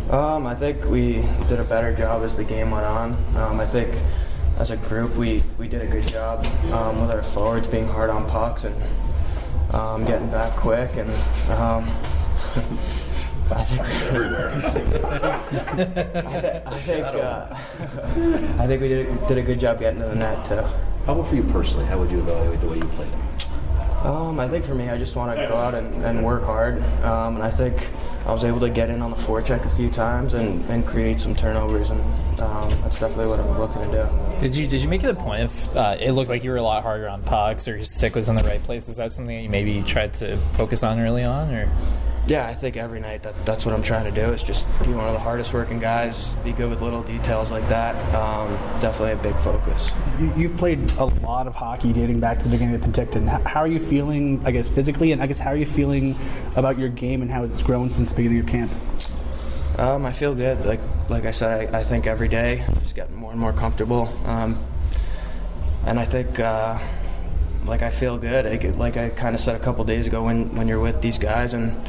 Um, 0.09 0.47
I 0.47 0.55
think 0.55 0.85
we 0.85 1.25
did 1.47 1.59
a 1.59 1.65
better 1.65 1.93
job 1.93 2.23
as 2.23 2.35
the 2.35 2.43
game 2.43 2.71
went 2.71 2.85
on. 2.85 3.11
Um, 3.35 3.59
I 3.59 3.65
think 3.65 3.93
as 4.57 4.71
a 4.71 4.77
group, 4.77 5.15
we, 5.15 5.43
we 5.57 5.67
did 5.67 5.81
a 5.81 5.87
good 5.87 6.07
job 6.07 6.45
um, 6.71 7.01
with 7.01 7.11
our 7.11 7.21
forwards 7.21 7.67
being 7.67 7.87
hard 7.87 8.09
on 8.09 8.27
pucks 8.27 8.63
and 8.63 8.75
um, 9.73 10.03
getting 10.05 10.29
back 10.29 10.51
quick. 10.53 10.91
And 10.95 11.09
um, 11.51 11.87
I 13.49 13.63
think 13.63 13.81
I 16.67 16.77
think, 16.79 17.05
uh, 17.05 17.47
I 18.59 18.67
think 18.67 18.81
we 18.81 18.89
did, 18.89 19.27
did 19.27 19.37
a 19.37 19.41
good 19.41 19.59
job 19.59 19.79
getting 19.79 20.01
to 20.01 20.07
the 20.07 20.15
net 20.15 20.45
too. 20.45 20.55
How 21.05 21.13
about 21.13 21.27
for 21.27 21.35
you 21.35 21.43
personally? 21.43 21.85
How 21.85 21.97
would 21.97 22.11
you 22.11 22.19
evaluate 22.19 22.59
the 22.59 22.67
way 22.67 22.77
you 22.77 22.83
played? 22.83 23.11
Um, 24.03 24.39
I 24.39 24.47
think 24.47 24.63
for 24.63 24.75
me, 24.75 24.89
I 24.89 24.97
just 24.97 25.15
want 25.15 25.37
to 25.37 25.47
go 25.47 25.55
out 25.55 25.73
and, 25.73 26.03
and 26.03 26.23
work 26.23 26.43
hard. 26.43 26.77
Um, 27.03 27.35
and 27.35 27.43
I 27.43 27.49
think 27.49 27.87
I 28.25 28.31
was 28.31 28.43
able 28.43 28.59
to 28.59 28.69
get 28.69 28.89
in 28.89 29.01
on 29.01 29.09
the 29.11 29.17
forecheck 29.17 29.65
a 29.65 29.69
few 29.69 29.89
times 29.89 30.33
and, 30.33 30.63
and 30.69 30.85
create 30.85 31.19
some 31.19 31.35
turnovers, 31.35 31.89
and 31.89 32.01
um, 32.41 32.69
that's 32.81 32.99
definitely 32.99 33.27
what 33.27 33.39
I'm 33.39 33.57
looking 33.57 33.81
to 33.83 33.91
do. 33.91 34.41
Did 34.41 34.55
you 34.55 34.67
did 34.67 34.81
you 34.81 34.87
make 34.89 35.03
it 35.03 35.09
a 35.09 35.15
point 35.15 35.43
if 35.43 35.75
uh, 35.75 35.97
it 35.99 36.11
looked 36.11 36.29
like 36.29 36.43
you 36.43 36.51
were 36.51 36.57
a 36.57 36.61
lot 36.61 36.83
harder 36.83 37.09
on 37.09 37.23
pucks 37.23 37.67
or 37.67 37.75
your 37.75 37.85
stick 37.85 38.15
was 38.15 38.29
in 38.29 38.35
the 38.35 38.43
right 38.43 38.63
place? 38.63 38.87
Is 38.87 38.97
that 38.97 39.11
something 39.11 39.35
that 39.35 39.41
you 39.41 39.49
maybe 39.49 39.81
tried 39.81 40.13
to 40.15 40.37
focus 40.53 40.83
on 40.83 40.99
early 40.99 41.23
on, 41.23 41.53
or? 41.53 41.71
Yeah, 42.27 42.45
I 42.45 42.53
think 42.53 42.75
every 42.75 42.99
night 42.99 43.23
that, 43.23 43.45
that's 43.45 43.65
what 43.65 43.73
I'm 43.73 43.81
trying 43.81 44.03
to 44.03 44.11
do 44.11 44.33
is 44.33 44.43
just 44.43 44.67
be 44.83 44.89
one 44.89 45.07
of 45.07 45.13
the 45.13 45.19
hardest 45.19 45.53
working 45.53 45.79
guys, 45.79 46.33
be 46.43 46.51
good 46.51 46.69
with 46.69 46.81
little 46.81 47.01
details 47.01 47.51
like 47.51 47.67
that. 47.69 47.95
Um, 48.13 48.51
definitely 48.81 49.13
a 49.13 49.33
big 49.33 49.41
focus. 49.41 49.91
You, 50.19 50.33
you've 50.35 50.57
played 50.57 50.91
a 50.97 51.05
lot 51.05 51.47
of 51.47 51.55
hockey 51.55 51.93
dating 51.93 52.19
back 52.19 52.39
to 52.39 52.43
the 52.43 52.49
beginning 52.49 52.75
of 52.75 52.81
Penticton. 52.81 53.27
How 53.45 53.61
are 53.61 53.67
you 53.67 53.79
feeling, 53.79 54.41
I 54.43 54.51
guess, 54.51 54.67
physically, 54.67 55.13
and 55.13 55.21
I 55.21 55.27
guess 55.27 55.39
how 55.39 55.51
are 55.51 55.55
you 55.55 55.65
feeling 55.65 56.17
about 56.57 56.77
your 56.77 56.89
game 56.89 57.21
and 57.21 57.31
how 57.31 57.45
it's 57.45 57.63
grown 57.63 57.89
since 57.89 58.09
the 58.09 58.15
beginning 58.15 58.39
of 58.39 58.47
camp? 58.47 58.73
Um, 59.77 60.05
I 60.05 60.11
feel 60.11 60.35
good. 60.35 60.65
Like 60.65 60.81
like 61.07 61.25
I 61.25 61.31
said, 61.31 61.73
I, 61.73 61.79
I 61.79 61.83
think 61.85 62.07
every 62.07 62.27
day 62.27 62.61
I'm 62.67 62.79
just 62.79 62.95
getting 62.95 63.15
more 63.15 63.31
and 63.31 63.39
more 63.39 63.53
comfortable. 63.53 64.11
Um, 64.25 64.57
and 65.85 65.97
I 65.97 66.03
think 66.03 66.41
uh, 66.41 66.77
like 67.65 67.83
I 67.83 67.89
feel 67.89 68.17
good. 68.17 68.45
I 68.45 68.57
like 68.71 68.97
I 68.97 69.09
kind 69.09 69.33
of 69.33 69.39
said 69.39 69.55
a 69.55 69.59
couple 69.59 69.85
days 69.85 70.07
ago, 70.07 70.23
when 70.23 70.53
when 70.55 70.67
you're 70.67 70.81
with 70.81 71.01
these 71.01 71.17
guys 71.17 71.53
and 71.53 71.79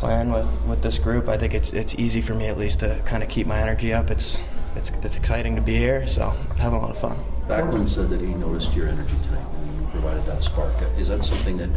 playing 0.00 0.32
with, 0.32 0.62
with 0.64 0.82
this 0.82 0.98
group, 0.98 1.28
I 1.28 1.36
think 1.36 1.52
it's 1.52 1.74
it's 1.74 1.94
easy 1.94 2.22
for 2.22 2.34
me 2.34 2.46
at 2.48 2.56
least 2.56 2.80
to 2.80 3.00
kind 3.04 3.22
of 3.22 3.28
keep 3.28 3.46
my 3.46 3.58
energy 3.60 3.92
up. 3.92 4.10
It's 4.10 4.40
it's 4.74 4.90
it's 5.02 5.16
exciting 5.18 5.54
to 5.56 5.62
be 5.62 5.76
here, 5.76 6.06
so 6.06 6.30
having 6.56 6.78
a 6.78 6.82
lot 6.82 6.90
of 6.90 6.98
fun. 6.98 7.22
Backlund 7.46 7.86
said 7.86 8.08
that 8.08 8.20
he 8.20 8.32
noticed 8.34 8.74
your 8.74 8.88
energy 8.88 9.16
tonight 9.22 9.44
and 9.44 9.80
you 9.80 9.86
provided 9.88 10.24
that 10.24 10.42
spark. 10.42 10.74
Is 10.96 11.08
that 11.08 11.22
something 11.22 11.58
that, 11.58 11.68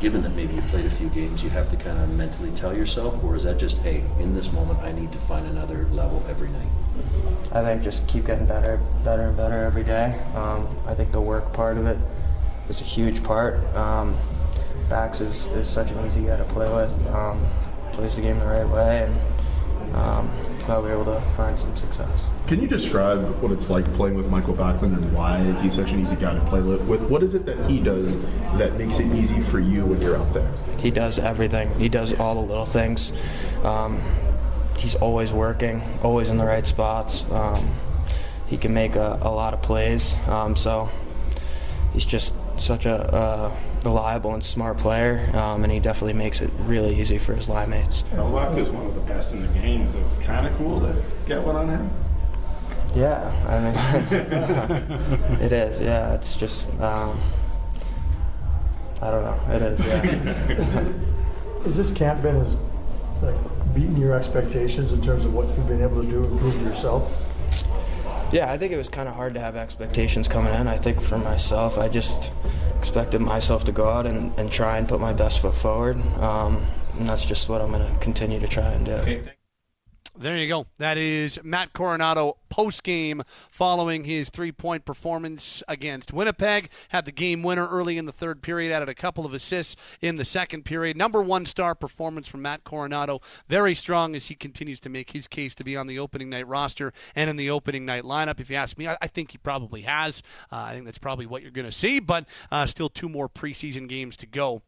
given 0.00 0.22
that 0.22 0.34
maybe 0.34 0.54
you've 0.54 0.66
played 0.66 0.84
a 0.84 0.90
few 0.90 1.08
games, 1.08 1.42
you 1.42 1.48
have 1.48 1.68
to 1.70 1.76
kind 1.76 1.98
of 1.98 2.10
mentally 2.10 2.50
tell 2.50 2.76
yourself, 2.76 3.22
or 3.24 3.36
is 3.36 3.44
that 3.44 3.56
just, 3.58 3.78
hey, 3.78 4.04
in 4.20 4.34
this 4.34 4.52
moment, 4.52 4.80
I 4.80 4.92
need 4.92 5.10
to 5.12 5.18
find 5.18 5.46
another 5.46 5.84
level 5.92 6.22
every 6.28 6.48
night? 6.48 6.68
I 7.52 7.62
think 7.62 7.82
just 7.82 8.06
keep 8.06 8.26
getting 8.26 8.46
better, 8.46 8.80
better 9.02 9.22
and 9.22 9.36
better 9.36 9.64
every 9.64 9.84
day. 9.84 10.20
Um, 10.34 10.68
I 10.86 10.94
think 10.94 11.12
the 11.12 11.20
work 11.20 11.52
part 11.54 11.78
of 11.78 11.86
it 11.86 11.98
is 12.68 12.80
a 12.82 12.84
huge 12.84 13.22
part. 13.22 13.64
Um, 13.74 14.14
Bax 14.90 15.22
is, 15.22 15.46
is 15.46 15.70
such 15.70 15.90
an 15.90 16.04
easy 16.06 16.24
guy 16.24 16.36
to 16.36 16.44
play 16.44 16.70
with. 16.70 17.06
Um, 17.06 17.46
plays 17.92 18.16
the 18.16 18.22
game 18.22 18.38
the 18.38 18.46
right 18.46 18.68
way, 18.68 19.04
and 19.04 19.94
um, 19.94 20.30
glad 20.64 20.82
we 20.82 20.90
were 20.90 21.02
able 21.02 21.14
to 21.14 21.20
find 21.32 21.58
some 21.58 21.76
success. 21.76 22.24
Can 22.46 22.60
you 22.60 22.68
describe 22.68 23.40
what 23.42 23.52
it's 23.52 23.70
like 23.70 23.84
playing 23.94 24.16
with 24.16 24.28
Mikael 24.28 24.54
Backlund 24.54 24.94
and 24.96 25.12
why 25.12 25.40
he's 25.60 25.74
such 25.74 25.92
an 25.92 26.00
easy 26.00 26.16
guy 26.16 26.34
to 26.34 26.40
play 26.46 26.60
with? 26.60 27.02
What 27.02 27.22
is 27.22 27.34
it 27.34 27.46
that 27.46 27.64
he 27.70 27.80
does 27.80 28.20
that 28.58 28.76
makes 28.76 28.98
it 28.98 29.06
easy 29.14 29.40
for 29.42 29.58
you 29.58 29.86
when 29.86 30.00
you're 30.02 30.16
out 30.16 30.32
there? 30.32 30.50
He 30.78 30.90
does 30.90 31.18
everything. 31.18 31.74
He 31.78 31.88
does 31.88 32.12
all 32.14 32.34
the 32.34 32.40
little 32.40 32.66
things. 32.66 33.12
Um, 33.62 34.02
he's 34.78 34.94
always 34.96 35.32
working, 35.32 35.82
always 36.02 36.30
in 36.30 36.38
the 36.38 36.44
right 36.44 36.66
spots. 36.66 37.24
Um, 37.30 37.70
he 38.48 38.58
can 38.58 38.74
make 38.74 38.96
a, 38.96 39.18
a 39.22 39.30
lot 39.30 39.54
of 39.54 39.62
plays. 39.62 40.14
Um, 40.28 40.56
so 40.56 40.90
he's 41.92 42.04
just 42.04 42.34
such 42.58 42.86
a, 42.86 43.14
uh 43.14 43.56
reliable 43.84 44.34
and 44.34 44.42
smart 44.44 44.78
player, 44.78 45.30
um, 45.34 45.62
and 45.64 45.72
he 45.72 45.80
definitely 45.80 46.12
makes 46.14 46.40
it 46.40 46.50
really 46.60 46.98
easy 47.00 47.18
for 47.18 47.34
his 47.34 47.48
line 47.48 47.70
mates. 47.70 48.04
Luck 48.14 48.56
is 48.56 48.70
one 48.70 48.86
of 48.86 48.94
the 48.94 49.00
best 49.02 49.34
in 49.34 49.42
the 49.42 49.58
game. 49.58 49.82
Is 49.82 49.94
it 49.94 50.06
kind 50.22 50.46
of 50.46 50.56
cool 50.56 50.80
to 50.80 51.00
get 51.26 51.42
one 51.42 51.56
on 51.56 51.68
him? 51.68 51.90
Yeah, 52.94 53.32
I 53.48 53.58
mean, 53.60 55.40
it 55.40 55.52
is. 55.52 55.80
Yeah, 55.80 56.14
it's 56.14 56.36
just, 56.36 56.68
um, 56.80 57.18
I 59.00 59.10
don't 59.10 59.24
know. 59.24 59.54
It 59.54 59.62
is. 59.62 59.84
Yeah. 59.84 60.88
Is 61.64 61.76
this 61.76 61.92
camp 61.92 62.22
been 62.22 62.36
as 62.36 62.56
like 63.22 63.36
beating 63.72 63.96
your 63.96 64.14
expectations 64.14 64.92
in 64.92 65.00
terms 65.00 65.24
of 65.24 65.32
what 65.32 65.46
you've 65.56 65.68
been 65.68 65.80
able 65.80 66.02
to 66.02 66.08
do 66.08 66.22
to 66.22 66.28
improve 66.28 66.60
yourself? 66.62 67.10
Yeah, 68.32 68.50
I 68.50 68.56
think 68.56 68.72
it 68.72 68.78
was 68.78 68.88
kind 68.88 69.10
of 69.10 69.14
hard 69.14 69.34
to 69.34 69.40
have 69.40 69.56
expectations 69.56 70.26
coming 70.26 70.54
in. 70.54 70.66
I 70.66 70.78
think 70.78 71.02
for 71.02 71.18
myself, 71.18 71.76
I 71.76 71.88
just 71.88 72.32
expected 72.78 73.20
myself 73.20 73.64
to 73.64 73.72
go 73.72 73.90
out 73.90 74.06
and, 74.06 74.32
and 74.38 74.50
try 74.50 74.78
and 74.78 74.88
put 74.88 75.00
my 75.00 75.12
best 75.12 75.40
foot 75.40 75.54
forward. 75.54 75.98
Um, 76.18 76.64
and 76.98 77.08
that's 77.08 77.26
just 77.26 77.50
what 77.50 77.60
I'm 77.60 77.70
going 77.70 77.86
to 77.86 77.98
continue 78.00 78.40
to 78.40 78.48
try 78.48 78.70
and 78.70 78.86
do. 78.86 79.22
There 80.14 80.36
you 80.36 80.46
go. 80.46 80.66
That 80.76 80.98
is 80.98 81.40
Matt 81.42 81.72
Coronato 81.72 82.34
post 82.50 82.82
game 82.82 83.22
following 83.50 84.04
his 84.04 84.28
three 84.28 84.52
point 84.52 84.84
performance 84.84 85.62
against 85.68 86.12
Winnipeg. 86.12 86.68
Had 86.90 87.06
the 87.06 87.12
game 87.12 87.42
winner 87.42 87.66
early 87.66 87.96
in 87.96 88.04
the 88.04 88.12
third 88.12 88.42
period, 88.42 88.70
added 88.70 88.90
a 88.90 88.94
couple 88.94 89.24
of 89.24 89.32
assists 89.32 89.74
in 90.02 90.16
the 90.16 90.24
second 90.26 90.66
period. 90.66 90.98
Number 90.98 91.22
one 91.22 91.46
star 91.46 91.74
performance 91.74 92.28
from 92.28 92.42
Matt 92.42 92.62
Coronato. 92.62 93.22
Very 93.48 93.74
strong 93.74 94.14
as 94.14 94.26
he 94.26 94.34
continues 94.34 94.80
to 94.80 94.90
make 94.90 95.12
his 95.12 95.26
case 95.26 95.54
to 95.54 95.64
be 95.64 95.78
on 95.78 95.86
the 95.86 95.98
opening 95.98 96.28
night 96.28 96.46
roster 96.46 96.92
and 97.14 97.30
in 97.30 97.36
the 97.36 97.48
opening 97.48 97.86
night 97.86 98.02
lineup. 98.02 98.38
If 98.38 98.50
you 98.50 98.56
ask 98.56 98.76
me, 98.76 98.88
I, 98.88 98.98
I 99.00 99.06
think 99.06 99.30
he 99.30 99.38
probably 99.38 99.80
has. 99.82 100.22
Uh, 100.52 100.56
I 100.56 100.74
think 100.74 100.84
that's 100.84 100.98
probably 100.98 101.24
what 101.24 101.40
you're 101.40 101.50
going 101.50 101.64
to 101.64 101.72
see, 101.72 102.00
but 102.00 102.28
uh, 102.50 102.66
still 102.66 102.90
two 102.90 103.08
more 103.08 103.30
preseason 103.30 103.88
games 103.88 104.18
to 104.18 104.26
go 104.26 104.60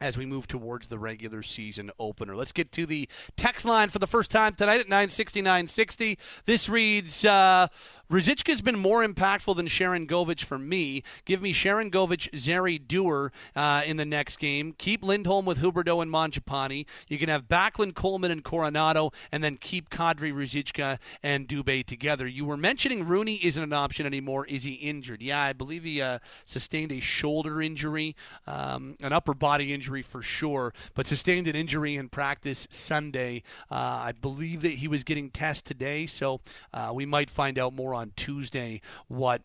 as 0.00 0.18
we 0.18 0.26
move 0.26 0.46
towards 0.46 0.88
the 0.88 0.98
regular 0.98 1.42
season 1.42 1.90
opener. 1.98 2.36
Let's 2.36 2.52
get 2.52 2.72
to 2.72 2.86
the 2.86 3.08
text 3.36 3.64
line 3.64 3.88
for 3.88 3.98
the 3.98 4.06
first 4.06 4.30
time 4.30 4.54
tonight 4.54 4.80
at 4.80 4.88
96960. 4.88 6.18
This 6.44 6.68
reads 6.68 7.24
uh, 7.24 7.68
Ruzicka's 8.08 8.62
been 8.62 8.78
more 8.78 9.04
impactful 9.04 9.56
than 9.56 9.66
Sharangovich 9.66 10.44
for 10.44 10.58
me. 10.58 11.02
Give 11.24 11.42
me 11.42 11.52
Sharangovich, 11.52 12.38
Zary 12.38 12.78
Duehr 12.78 13.30
uh, 13.56 13.82
in 13.84 13.96
the 13.96 14.04
next 14.04 14.36
game. 14.36 14.74
Keep 14.78 15.02
Lindholm 15.02 15.44
with 15.44 15.58
Huberdeau 15.58 16.00
and 16.00 16.12
Mangiapane. 16.12 16.86
You 17.08 17.18
can 17.18 17.28
have 17.28 17.48
Backlund, 17.48 17.96
Coleman, 17.96 18.30
and 18.30 18.44
Coronato, 18.44 19.12
and 19.32 19.42
then 19.42 19.56
keep 19.56 19.90
Kadri, 19.90 20.32
Ruzicka, 20.32 20.98
and 21.20 21.48
Dubé 21.48 21.84
together. 21.84 22.28
You 22.28 22.44
were 22.44 22.56
mentioning 22.56 23.04
Rooney 23.04 23.44
isn't 23.44 23.62
an 23.62 23.72
option 23.72 24.06
anymore. 24.06 24.46
Is 24.46 24.62
he 24.62 24.74
injured? 24.74 25.20
Yeah, 25.20 25.42
I 25.42 25.52
believe 25.52 25.82
he 25.82 26.00
uh, 26.00 26.20
sustained 26.44 26.92
a 26.92 27.00
shoulder 27.00 27.60
injury, 27.60 28.14
um, 28.46 28.96
an 29.00 29.12
upper 29.12 29.34
body 29.34 29.74
injury 29.74 30.02
for 30.02 30.22
sure, 30.22 30.72
but 30.94 31.08
sustained 31.08 31.48
an 31.48 31.56
injury 31.56 31.96
in 31.96 32.08
practice 32.08 32.68
Sunday. 32.70 33.42
Uh, 33.68 34.04
I 34.04 34.12
believe 34.12 34.62
that 34.62 34.74
he 34.74 34.86
was 34.86 35.02
getting 35.02 35.28
tests 35.30 35.62
today, 35.62 36.06
so 36.06 36.40
uh, 36.72 36.92
we 36.94 37.04
might 37.04 37.30
find 37.30 37.58
out 37.58 37.74
more 37.74 37.95
on 37.96 38.12
Tuesday 38.16 38.80
what 39.08 39.42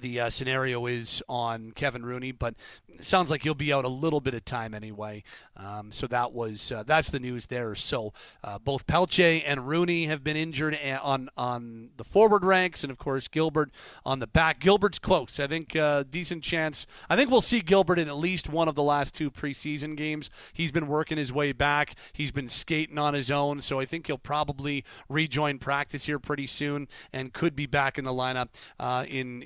the 0.00 0.20
uh, 0.20 0.30
scenario 0.30 0.86
is 0.86 1.22
on 1.28 1.72
Kevin 1.72 2.04
Rooney, 2.04 2.32
but 2.32 2.54
sounds 3.00 3.30
like 3.30 3.42
he'll 3.42 3.54
be 3.54 3.72
out 3.72 3.84
a 3.84 3.88
little 3.88 4.20
bit 4.20 4.34
of 4.34 4.44
time 4.44 4.74
anyway. 4.74 5.22
Um, 5.56 5.92
so 5.92 6.06
that 6.08 6.32
was 6.32 6.70
uh, 6.70 6.82
that's 6.82 7.08
the 7.08 7.20
news 7.20 7.46
there. 7.46 7.74
So 7.74 8.12
uh, 8.44 8.58
both 8.58 8.86
Pelletier 8.86 9.42
and 9.46 9.66
Rooney 9.66 10.06
have 10.06 10.22
been 10.22 10.36
injured 10.36 10.78
on 11.02 11.28
on 11.36 11.90
the 11.96 12.04
forward 12.04 12.44
ranks, 12.44 12.84
and 12.84 12.90
of 12.90 12.98
course 12.98 13.28
Gilbert 13.28 13.70
on 14.04 14.18
the 14.18 14.26
back. 14.26 14.60
Gilbert's 14.60 14.98
close. 14.98 15.40
I 15.40 15.46
think 15.46 15.74
uh, 15.74 16.04
decent 16.08 16.42
chance. 16.42 16.86
I 17.08 17.16
think 17.16 17.30
we'll 17.30 17.40
see 17.40 17.60
Gilbert 17.60 17.98
in 17.98 18.08
at 18.08 18.16
least 18.16 18.48
one 18.48 18.68
of 18.68 18.74
the 18.74 18.82
last 18.82 19.14
two 19.14 19.30
preseason 19.30 19.96
games. 19.96 20.30
He's 20.52 20.72
been 20.72 20.86
working 20.86 21.18
his 21.18 21.32
way 21.32 21.52
back. 21.52 21.94
He's 22.12 22.32
been 22.32 22.48
skating 22.48 22.98
on 22.98 23.14
his 23.14 23.30
own, 23.30 23.62
so 23.62 23.80
I 23.80 23.84
think 23.84 24.06
he'll 24.06 24.18
probably 24.18 24.84
rejoin 25.08 25.58
practice 25.58 26.04
here 26.04 26.18
pretty 26.18 26.46
soon 26.46 26.88
and 27.12 27.32
could 27.32 27.56
be 27.56 27.66
back 27.66 27.98
in 27.98 28.04
the 28.04 28.12
lineup 28.12 28.48
uh, 28.78 29.04
in 29.08 29.42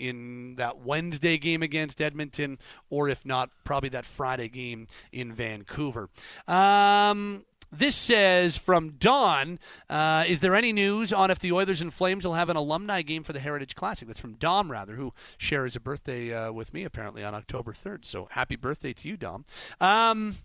that 0.56 0.78
Wednesday 0.78 1.38
game 1.38 1.62
against 1.62 2.00
Edmonton, 2.00 2.58
or 2.88 3.08
if 3.08 3.24
not, 3.24 3.50
probably 3.64 3.88
that 3.90 4.04
Friday 4.04 4.48
game 4.48 4.86
in 5.12 5.32
Vancouver. 5.32 6.08
Um, 6.46 7.44
this 7.72 7.94
says 7.94 8.56
from 8.56 8.96
Don, 8.98 9.60
uh, 9.88 10.24
is 10.26 10.40
there 10.40 10.56
any 10.56 10.72
news 10.72 11.12
on 11.12 11.30
if 11.30 11.38
the 11.38 11.52
Oilers 11.52 11.80
and 11.80 11.94
Flames 11.94 12.26
will 12.26 12.34
have 12.34 12.48
an 12.48 12.56
alumni 12.56 13.02
game 13.02 13.22
for 13.22 13.32
the 13.32 13.38
Heritage 13.38 13.76
Classic? 13.76 14.08
That's 14.08 14.18
from 14.18 14.34
Dom, 14.34 14.72
rather, 14.72 14.94
who 14.94 15.14
shares 15.38 15.76
a 15.76 15.80
birthday 15.80 16.34
uh, 16.34 16.52
with 16.52 16.74
me 16.74 16.82
apparently 16.82 17.22
on 17.22 17.34
October 17.34 17.72
3rd. 17.72 18.04
So 18.04 18.26
happy 18.32 18.56
birthday 18.56 18.92
to 18.94 19.08
you, 19.08 19.16
Dom. 19.16 19.44
Um, 19.80 20.36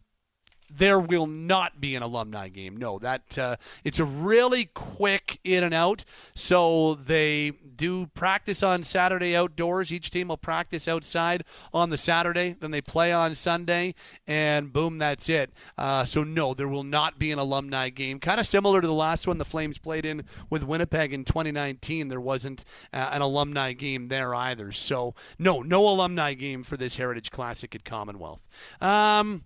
there 0.69 0.99
will 0.99 1.27
not 1.27 1.79
be 1.79 1.95
an 1.95 2.03
alumni 2.03 2.49
game. 2.49 2.77
No, 2.77 2.99
that 2.99 3.37
uh, 3.37 3.55
it's 3.83 3.99
a 3.99 4.05
really 4.05 4.65
quick 4.73 5.39
in 5.43 5.63
and 5.63 5.73
out. 5.73 6.05
So 6.33 6.95
they 6.95 7.51
do 7.75 8.07
practice 8.07 8.63
on 8.63 8.83
Saturday 8.83 9.35
outdoors. 9.35 9.91
Each 9.91 10.09
team 10.09 10.29
will 10.29 10.37
practice 10.37 10.87
outside 10.87 11.43
on 11.73 11.89
the 11.89 11.97
Saturday, 11.97 12.55
then 12.59 12.71
they 12.71 12.81
play 12.81 13.11
on 13.11 13.35
Sunday, 13.35 13.95
and 14.27 14.71
boom, 14.71 14.97
that's 14.97 15.29
it. 15.29 15.51
Uh, 15.77 16.05
so 16.05 16.23
no, 16.23 16.53
there 16.53 16.67
will 16.67 16.83
not 16.83 17.19
be 17.19 17.31
an 17.31 17.39
alumni 17.39 17.89
game. 17.89 18.19
Kind 18.19 18.39
of 18.39 18.47
similar 18.47 18.81
to 18.81 18.87
the 18.87 18.93
last 18.93 19.27
one 19.27 19.37
the 19.37 19.45
Flames 19.45 19.77
played 19.77 20.05
in 20.05 20.23
with 20.49 20.63
Winnipeg 20.63 21.13
in 21.13 21.25
2019. 21.25 22.07
There 22.07 22.21
wasn't 22.21 22.65
uh, 22.93 23.09
an 23.11 23.21
alumni 23.21 23.73
game 23.73 24.07
there 24.07 24.33
either. 24.33 24.71
So 24.71 25.15
no, 25.37 25.61
no 25.61 25.87
alumni 25.87 26.33
game 26.33 26.63
for 26.63 26.77
this 26.77 26.95
Heritage 26.95 27.31
Classic 27.31 27.73
at 27.75 27.83
Commonwealth. 27.83 28.41
Um, 28.81 29.43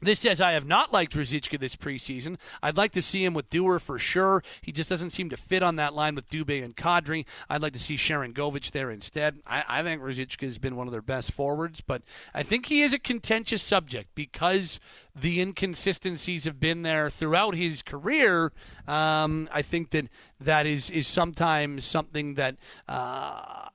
This 0.00 0.20
says 0.20 0.40
I 0.40 0.52
have 0.52 0.66
not 0.66 0.92
liked 0.92 1.14
Ruzicka 1.14 1.58
this 1.58 1.74
preseason. 1.74 2.36
I'd 2.62 2.76
like 2.76 2.92
to 2.92 3.02
see 3.02 3.24
him 3.24 3.34
with 3.34 3.50
Duehr 3.50 3.80
for 3.80 3.98
sure. 3.98 4.44
He 4.62 4.70
just 4.70 4.88
doesn't 4.88 5.10
seem 5.10 5.28
to 5.30 5.36
fit 5.36 5.62
on 5.62 5.76
that 5.76 5.94
line 5.94 6.14
with 6.14 6.30
Dubé 6.30 6.62
and 6.62 6.76
Kadri. 6.76 7.26
I'd 7.50 7.62
like 7.62 7.72
to 7.72 7.78
see 7.80 7.96
Sharangovich 7.96 8.70
there 8.70 8.90
instead. 8.90 9.40
I, 9.46 9.64
I 9.68 9.82
think 9.82 10.00
Ruzicka 10.00 10.42
has 10.42 10.58
been 10.58 10.76
one 10.76 10.86
of 10.86 10.92
their 10.92 11.02
best 11.02 11.32
forwards, 11.32 11.80
but 11.80 12.02
I 12.32 12.44
think 12.44 12.66
he 12.66 12.82
is 12.82 12.92
a 12.92 12.98
contentious 12.98 13.62
subject 13.62 14.10
because 14.14 14.78
the 15.16 15.40
inconsistencies 15.40 16.44
have 16.44 16.60
been 16.60 16.82
there 16.82 17.10
throughout 17.10 17.56
his 17.56 17.82
career. 17.82 18.52
Um, 18.86 19.48
I 19.52 19.62
think 19.62 19.90
that 19.90 20.08
that 20.40 20.66
is 20.66 20.90
is 20.90 21.06
sometimes 21.06 21.84
something 21.84 22.34
that. 22.34 22.56
Uh, 22.88 23.68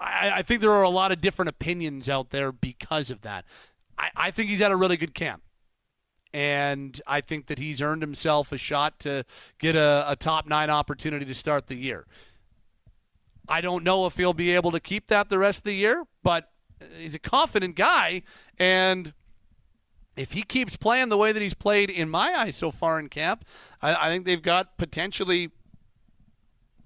I, 0.00 0.32
I 0.36 0.42
think 0.42 0.60
there 0.60 0.72
are 0.72 0.82
a 0.82 0.90
lot 0.90 1.12
of 1.12 1.20
different 1.20 1.48
opinions 1.48 2.08
out 2.08 2.30
there 2.30 2.52
because 2.52 3.10
of 3.10 3.22
that. 3.22 3.44
I, 3.98 4.10
I 4.16 4.30
think 4.30 4.50
he's 4.50 4.60
had 4.60 4.72
a 4.72 4.76
really 4.76 4.96
good 4.96 5.14
camp. 5.14 5.42
And 6.32 7.00
I 7.06 7.20
think 7.20 7.46
that 7.46 7.58
he's 7.58 7.80
earned 7.80 8.02
himself 8.02 8.50
a 8.50 8.58
shot 8.58 8.98
to 9.00 9.24
get 9.60 9.76
a, 9.76 10.04
a 10.08 10.16
top 10.16 10.48
nine 10.48 10.68
opportunity 10.68 11.24
to 11.24 11.34
start 11.34 11.68
the 11.68 11.76
year. 11.76 12.06
I 13.48 13.60
don't 13.60 13.84
know 13.84 14.06
if 14.06 14.16
he'll 14.16 14.32
be 14.32 14.52
able 14.52 14.72
to 14.72 14.80
keep 14.80 15.06
that 15.08 15.28
the 15.28 15.38
rest 15.38 15.60
of 15.60 15.64
the 15.64 15.74
year, 15.74 16.04
but 16.22 16.50
he's 16.98 17.14
a 17.14 17.20
confident 17.20 17.76
guy. 17.76 18.22
And 18.58 19.12
if 20.16 20.32
he 20.32 20.42
keeps 20.42 20.76
playing 20.76 21.08
the 21.08 21.16
way 21.16 21.30
that 21.30 21.40
he's 21.40 21.54
played 21.54 21.90
in 21.90 22.08
my 22.08 22.34
eyes 22.36 22.56
so 22.56 22.70
far 22.70 22.98
in 22.98 23.08
camp, 23.08 23.44
I, 23.80 23.94
I 23.94 24.08
think 24.08 24.24
they've 24.24 24.42
got 24.42 24.76
potentially 24.76 25.50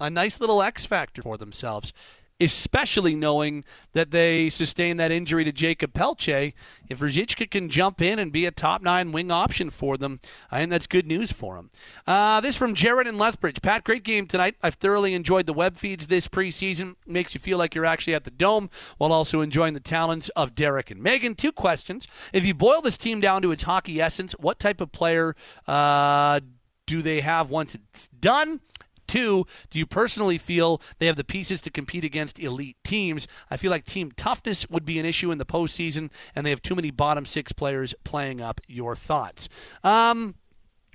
a 0.00 0.10
nice 0.10 0.40
little 0.40 0.62
X 0.62 0.84
factor 0.84 1.22
for 1.22 1.36
themselves 1.36 1.92
especially 2.40 3.16
knowing 3.16 3.64
that 3.92 4.10
they 4.10 4.48
sustained 4.48 5.00
that 5.00 5.10
injury 5.10 5.44
to 5.44 5.52
Jakob 5.52 5.92
Pelletier. 5.92 6.52
If 6.88 7.00
Ruzicka 7.00 7.50
can 7.50 7.68
jump 7.68 8.00
in 8.00 8.18
and 8.18 8.30
be 8.30 8.46
a 8.46 8.50
top 8.50 8.80
nine 8.80 9.10
wing 9.10 9.30
option 9.30 9.70
for 9.70 9.96
them, 9.96 10.20
I 10.50 10.60
think 10.60 10.70
that's 10.70 10.86
good 10.86 11.06
news 11.06 11.32
for 11.32 11.56
him. 11.56 11.70
Uh, 12.06 12.40
this 12.40 12.56
from 12.56 12.74
Jared 12.74 13.08
in 13.08 13.18
Lethbridge. 13.18 13.60
Pat, 13.60 13.82
great 13.82 14.04
game 14.04 14.26
tonight. 14.26 14.54
I've 14.62 14.74
thoroughly 14.74 15.14
enjoyed 15.14 15.46
the 15.46 15.52
web 15.52 15.76
feeds 15.76 16.06
this 16.06 16.28
preseason. 16.28 16.94
Makes 17.06 17.34
you 17.34 17.40
feel 17.40 17.58
like 17.58 17.74
you're 17.74 17.84
actually 17.84 18.14
at 18.14 18.24
the 18.24 18.30
Dome 18.30 18.70
while 18.98 19.12
also 19.12 19.40
enjoying 19.40 19.74
the 19.74 19.80
talents 19.80 20.28
of 20.30 20.54
Derek 20.54 20.90
and 20.90 21.02
Meaghan. 21.02 21.36
Two 21.36 21.52
questions. 21.52 22.06
If 22.32 22.46
you 22.46 22.54
boil 22.54 22.80
this 22.80 22.96
team 22.96 23.20
down 23.20 23.42
to 23.42 23.50
its 23.50 23.64
hockey 23.64 24.00
essence, 24.00 24.32
what 24.38 24.60
type 24.60 24.80
of 24.80 24.92
player 24.92 25.34
uh, 25.66 26.40
do 26.86 27.02
they 27.02 27.20
have 27.20 27.50
once 27.50 27.74
it's 27.74 28.08
done? 28.08 28.60
Two, 29.08 29.46
do 29.70 29.78
you 29.78 29.86
personally 29.86 30.38
feel 30.38 30.80
they 30.98 31.06
have 31.06 31.16
the 31.16 31.24
pieces 31.24 31.60
to 31.62 31.70
compete 31.70 32.04
against 32.04 32.38
elite 32.38 32.76
teams? 32.84 33.26
I 33.50 33.56
feel 33.56 33.70
like 33.70 33.84
team 33.84 34.12
toughness 34.12 34.68
would 34.70 34.84
be 34.84 34.98
an 35.00 35.06
issue 35.06 35.32
in 35.32 35.38
the 35.38 35.46
postseason, 35.46 36.10
and 36.36 36.46
they 36.46 36.50
have 36.50 36.62
too 36.62 36.76
many 36.76 36.92
bottom 36.92 37.26
six 37.26 37.50
players 37.50 37.94
playing 38.04 38.40
up. 38.40 38.60
Your 38.68 38.94
thoughts? 38.94 39.48
Um, 39.82 40.36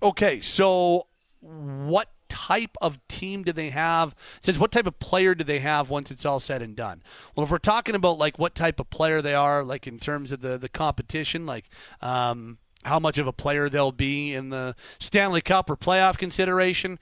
okay, 0.02 0.40
so 0.40 1.08
what 1.42 2.10
type 2.30 2.76
of 2.82 3.06
team 3.08 3.44
do 3.44 3.52
they 3.52 3.70
have? 3.70 4.16
Says 4.42 4.58
what 4.58 4.72
type 4.72 4.88
of 4.88 5.00
player 5.00 5.36
do 5.36 5.44
they 5.44 5.60
have 5.60 5.90
once 5.90 6.10
it's 6.10 6.26
all 6.26 6.40
said 6.40 6.62
and 6.62 6.76
done? 6.76 7.04
Well, 7.36 7.44
if 7.46 7.52
we're 7.52 7.58
talking 7.58 7.96
about 7.96 8.18
like 8.18 8.40
what 8.40 8.56
type 8.56 8.80
of 8.80 8.90
player 8.90 9.22
they 9.22 9.36
are, 9.36 9.64
like 9.64 9.88
in 9.88 10.00
terms 10.00 10.32
of 10.32 10.42
the 10.42 10.58
the 10.58 10.70
competition, 10.70 11.46
like 11.46 11.70
um, 12.02 12.58
how 12.86 13.00
much 13.00 13.18
of 13.18 13.28
a 13.28 13.34
player 13.34 13.70
they'll 13.70 13.92
be 13.92 14.34
in 14.34 14.50
the 14.50 14.76
Stanley 15.00 15.42
Cup 15.42 15.70
or 15.70 15.76
playoff 15.76 16.18
consideration, 16.18 17.00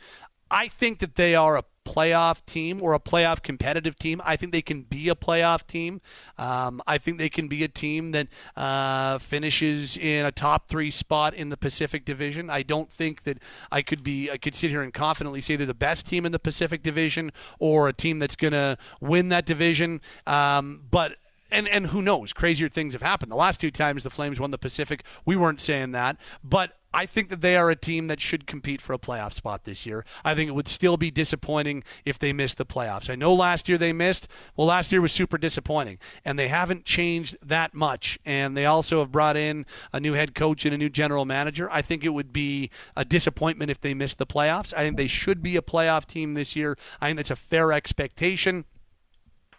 I 0.52 0.68
think 0.68 1.00
that 1.00 1.16
they 1.16 1.34
are 1.34 1.58
a 1.58 1.64
playoff 1.86 2.46
team 2.46 2.82
or 2.82 2.94
a 2.94 3.00
playoff 3.00 3.42
competitive 3.42 3.98
team. 3.98 4.22
I 4.24 4.36
think 4.36 4.52
they 4.52 4.62
can 4.62 4.84
be 4.84 5.10
a 5.10 5.16
playoff 5.16 5.66
team. 5.66 6.02
Um, 6.38 6.82
I 6.86 6.98
think 6.98 7.18
they 7.18 7.30
can 7.30 7.48
be 7.48 7.64
a 7.64 7.68
team 7.68 8.12
that 8.12 8.28
uh, 8.56 9.18
finishes 9.18 9.98
in 9.98 10.26
a 10.26 10.32
top 10.32 10.68
three 10.68 10.92
spot 10.92 11.34
in 11.34 11.50
the 11.50 11.58
Pacific 11.58 12.06
Division. 12.06 12.50
I 12.50 12.64
don't 12.64 12.92
think 12.92 13.24
that 13.24 13.40
I 13.72 13.82
could 13.82 14.04
be. 14.04 14.30
I 14.30 14.38
could 14.38 14.54
sit 14.54 14.70
here 14.70 14.82
and 14.82 14.94
confidently 14.94 15.42
say 15.42 15.56
they're 15.56 15.66
the 15.66 15.74
best 15.74 16.06
team 16.06 16.26
in 16.26 16.32
the 16.32 16.40
Pacific 16.40 16.84
Division 16.84 17.32
or 17.60 17.88
a 17.88 17.94
team 17.94 18.20
that's 18.20 18.36
going 18.36 18.54
to 18.54 18.78
win 19.00 19.30
that 19.30 19.46
division. 19.46 20.02
Um, 20.28 20.84
but 20.92 21.16
and 21.52 21.68
and 21.68 21.88
who 21.88 22.02
knows? 22.02 22.34
Crazier 22.34 22.70
things 22.70 22.94
have 22.94 23.02
happened. 23.02 23.32
The 23.32 23.38
last 23.38 23.60
two 23.60 23.72
times 23.72 24.04
the 24.04 24.10
Flames 24.10 24.40
won 24.40 24.52
the 24.52 24.58
Pacific, 24.58 25.04
we 25.26 25.36
weren't 25.36 25.62
saying 25.62 25.92
that, 25.94 26.18
but 26.44 26.78
I 26.94 27.06
think 27.06 27.30
that 27.30 27.42
they 27.42 27.56
are 27.56 27.70
a 27.70 27.76
team 27.76 28.08
that 28.08 28.20
should 28.20 28.46
compete 28.46 28.82
for 28.82 28.94
a 28.94 29.00
playoff 29.00 29.34
spot 29.34 29.64
this 29.64 29.86
year. 29.86 30.06
I 30.26 30.36
think 30.36 30.50
it 30.50 30.54
would 30.54 30.68
still 30.68 30.98
be 30.98 31.10
disappointing 31.10 31.84
if 32.06 32.20
they 32.20 32.34
missed 32.34 32.58
the 32.58 32.66
playoffs. 32.66 33.10
I 33.10 33.16
know 33.16 33.34
last 33.34 33.70
year 33.70 33.78
they 33.78 33.94
missed. 33.94 34.28
Well, 34.56 34.68
last 34.68 34.92
year 34.92 35.00
was 35.00 35.14
super 35.14 35.38
disappointing, 35.38 36.00
and 36.26 36.38
they 36.38 36.50
haven't 36.50 36.84
changed 36.86 37.38
that 37.42 37.74
much. 37.74 38.20
And 38.26 38.58
they 38.58 38.66
also 38.66 39.00
have 39.00 39.12
brought 39.12 39.38
in 39.38 39.66
a 39.94 40.00
new 40.00 40.14
head 40.14 40.36
coach 40.36 40.66
and 40.66 40.74
a 40.74 40.78
new 40.78 40.90
general 40.90 41.24
manager. 41.24 41.70
I 41.72 41.82
think 41.82 42.04
it 42.04 42.10
would 42.10 42.34
be 42.34 42.70
a 42.96 43.06
disappointment 43.06 43.72
if 43.72 43.80
they 43.80 43.94
missed 43.94 44.18
the 44.18 44.28
playoffs. 44.28 44.74
I 44.76 44.84
think 44.84 44.98
they 44.98 45.08
should 45.08 45.42
be 45.42 45.56
a 45.56 45.62
playoff 45.62 46.06
team 46.06 46.34
this 46.34 46.56
year. 46.56 46.78
I 47.00 47.08
think 47.08 47.18
that's 47.18 47.32
a 47.32 47.36
fair 47.36 47.72
expectation. 47.72 48.66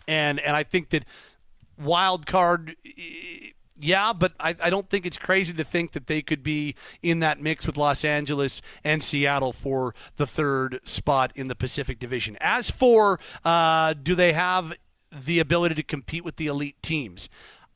And 0.06 0.40
and 0.40 0.54
I 0.54 0.64
think 0.64 0.90
that 0.90 1.04
wild 1.78 2.26
card 2.26 2.76
yeah, 3.82 4.12
but 4.12 4.32
I, 4.38 4.54
I, 4.62 4.70
don't 4.70 4.88
think 4.88 5.04
it's 5.04 5.18
crazy 5.18 5.52
to 5.54 5.64
think 5.64 5.92
that 5.92 6.06
they 6.06 6.22
could 6.22 6.42
be 6.42 6.74
in 7.02 7.18
that 7.20 7.40
mix 7.40 7.66
with 7.66 7.76
Los 7.76 8.04
Angeles 8.04 8.62
and 8.84 9.02
Seattle 9.02 9.52
for 9.52 9.94
the 10.16 10.26
third 10.26 10.80
spot 10.84 11.32
in 11.34 11.48
the 11.48 11.54
Pacific 11.54 11.98
Division. 11.98 12.36
As 12.40 12.70
for 12.70 13.18
uh, 13.44 13.94
do 14.00 14.14
they 14.14 14.32
have 14.32 14.74
the 15.10 15.40
ability 15.40 15.74
to 15.74 15.82
compete 15.82 16.24
with 16.24 16.36
the 16.36 16.46
elite 16.46 16.80
teams? 16.82 17.28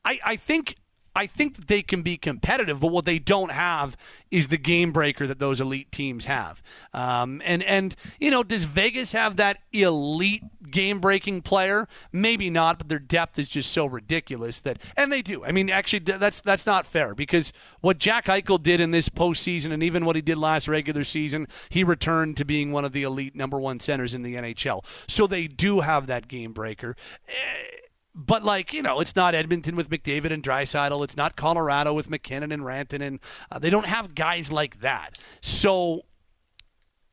I, 0.05 0.19
I 0.25 0.35
think 0.37 0.75
I 1.17 1.25
think 1.25 1.55
that 1.55 1.67
they 1.67 1.81
can 1.81 2.03
be 2.03 2.15
competitive, 2.15 2.79
but 2.79 2.91
what 2.91 3.05
they 3.05 3.17
don't 3.17 3.51
have 3.51 3.97
is 4.29 4.49
the 4.49 4.57
game 4.57 4.91
breaker 4.91 5.25
that 5.25 5.39
those 5.39 5.59
elite 5.59 5.91
teams 5.91 6.25
have. 6.25 6.61
Um, 6.93 7.41
and 7.43 7.63
and 7.63 7.95
you 8.19 8.29
know, 8.29 8.43
does 8.43 8.65
Vegas 8.65 9.13
have 9.13 9.35
that 9.37 9.57
elite 9.73 10.43
game 10.69 10.99
breaking 10.99 11.41
player? 11.41 11.87
Maybe 12.11 12.51
not, 12.51 12.77
but 12.77 12.87
their 12.87 12.99
depth 12.99 13.39
is 13.39 13.49
just 13.49 13.71
so 13.71 13.87
ridiculous 13.87 14.59
that, 14.59 14.79
and 14.95 15.11
they 15.11 15.23
do. 15.23 15.43
I 15.43 15.51
mean, 15.51 15.71
actually, 15.71 15.99
that's 15.99 16.41
that's 16.41 16.67
not 16.67 16.85
fair 16.85 17.15
because 17.15 17.51
what 17.81 17.97
Jack 17.97 18.25
Eichel 18.25 18.61
did 18.61 18.79
in 18.79 18.91
this 18.91 19.09
postseason, 19.09 19.71
and 19.71 19.81
even 19.81 20.05
what 20.05 20.15
he 20.15 20.21
did 20.21 20.37
last 20.37 20.67
regular 20.67 21.03
season, 21.03 21.47
he 21.69 21.83
returned 21.83 22.37
to 22.37 22.45
being 22.45 22.71
one 22.71 22.85
of 22.85 22.91
the 22.91 23.01
elite 23.01 23.35
number 23.35 23.59
one 23.59 23.79
centers 23.79 24.13
in 24.13 24.21
the 24.21 24.35
NHL. 24.35 24.85
So 25.07 25.25
they 25.25 25.47
do 25.47 25.79
have 25.79 26.05
that 26.05 26.27
game 26.27 26.53
breaker. 26.53 26.95
Eh, 27.27 27.86
but 28.17 28.43
like 28.43 28.73
you 28.73 28.81
know, 28.81 28.99
it's 28.99 29.15
not 29.15 29.35
Edmonton 29.35 29.75
with 29.75 29.89
McDavid 29.89 30.31
and 30.31 30.41
Draisaitl. 30.41 31.03
It's 31.03 31.15
not 31.15 31.35
Colorado 31.35 31.93
with 31.93 32.09
MacKinnon 32.09 32.51
and 32.51 32.63
Rantanen. 32.63 33.19
Uh, 33.51 33.59
they 33.59 33.69
don't 33.69 33.85
have 33.85 34.15
guys 34.15 34.51
like 34.51 34.81
that. 34.81 35.17
So 35.39 36.01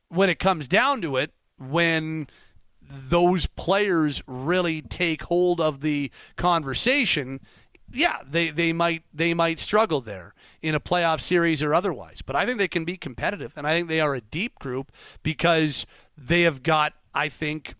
when 0.09 0.29
it 0.29 0.39
comes 0.39 0.67
down 0.67 1.01
to 1.01 1.15
it, 1.17 1.31
when 1.57 2.27
those 2.81 3.45
players 3.45 4.21
really 4.27 4.81
take 4.81 5.23
hold 5.23 5.61
of 5.61 5.81
the 5.81 6.11
conversation, 6.35 7.39
yeah, 7.91 8.19
they, 8.27 8.49
they 8.49 8.73
might 8.73 9.03
they 9.13 9.33
might 9.33 9.59
struggle 9.59 10.01
there 10.01 10.33
in 10.61 10.73
a 10.73 10.79
playoff 10.79 11.21
series 11.21 11.61
or 11.61 11.73
otherwise. 11.73 12.21
But 12.21 12.35
I 12.35 12.45
think 12.45 12.57
they 12.57 12.67
can 12.67 12.85
be 12.85 12.97
competitive, 12.97 13.53
and 13.55 13.67
I 13.67 13.75
think 13.75 13.89
they 13.89 14.01
are 14.01 14.15
a 14.15 14.21
deep 14.21 14.57
group 14.59 14.91
because 15.21 15.85
they 16.17 16.41
have 16.41 16.63
got, 16.63 16.93
I 17.13 17.29
think, 17.29 17.75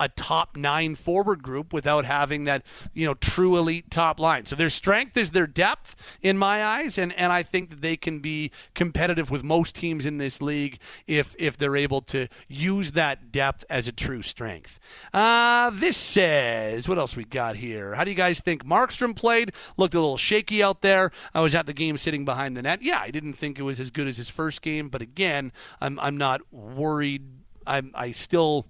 a 0.00 0.08
top 0.08 0.56
nine 0.56 0.94
forward 0.94 1.42
group 1.42 1.72
without 1.72 2.04
having 2.04 2.44
that 2.44 2.64
you 2.94 3.06
know 3.06 3.14
true 3.14 3.56
elite 3.56 3.90
top 3.90 4.20
line. 4.20 4.46
So 4.46 4.56
their 4.56 4.70
strength 4.70 5.16
is 5.16 5.30
their 5.30 5.46
depth 5.46 5.96
in 6.22 6.38
my 6.38 6.64
eyes, 6.64 6.98
and 6.98 7.12
and 7.14 7.32
I 7.32 7.42
think 7.42 7.70
that 7.70 7.80
they 7.80 7.96
can 7.96 8.20
be 8.20 8.50
competitive 8.74 9.30
with 9.30 9.42
most 9.44 9.74
teams 9.74 10.06
in 10.06 10.18
this 10.18 10.40
league 10.40 10.78
if 11.06 11.34
if 11.38 11.56
they're 11.56 11.76
able 11.76 12.00
to 12.02 12.28
use 12.48 12.92
that 12.92 13.32
depth 13.32 13.64
as 13.68 13.88
a 13.88 13.92
true 13.92 14.22
strength. 14.22 14.78
Uh, 15.12 15.70
this 15.70 15.96
says 15.96 16.88
what 16.88 16.98
else 16.98 17.16
we 17.16 17.24
got 17.24 17.56
here? 17.56 17.94
How 17.94 18.04
do 18.04 18.10
you 18.10 18.16
guys 18.16 18.40
think 18.40 18.64
Markstrom 18.64 19.14
played? 19.14 19.52
Looked 19.76 19.94
a 19.94 20.00
little 20.00 20.16
shaky 20.16 20.62
out 20.62 20.82
there. 20.82 21.10
I 21.34 21.40
was 21.40 21.54
at 21.54 21.66
the 21.66 21.72
game 21.72 21.98
sitting 21.98 22.24
behind 22.24 22.56
the 22.56 22.62
net. 22.62 22.82
Yeah, 22.82 23.00
I 23.00 23.10
didn't 23.10 23.34
think 23.34 23.58
it 23.58 23.62
was 23.62 23.80
as 23.80 23.90
good 23.90 24.06
as 24.06 24.16
his 24.16 24.30
first 24.30 24.62
game, 24.62 24.88
but 24.88 25.02
again, 25.02 25.52
I'm 25.80 25.98
I'm 26.00 26.16
not 26.16 26.40
worried. 26.52 27.22
I'm 27.66 27.90
I 27.94 28.12
still 28.12 28.66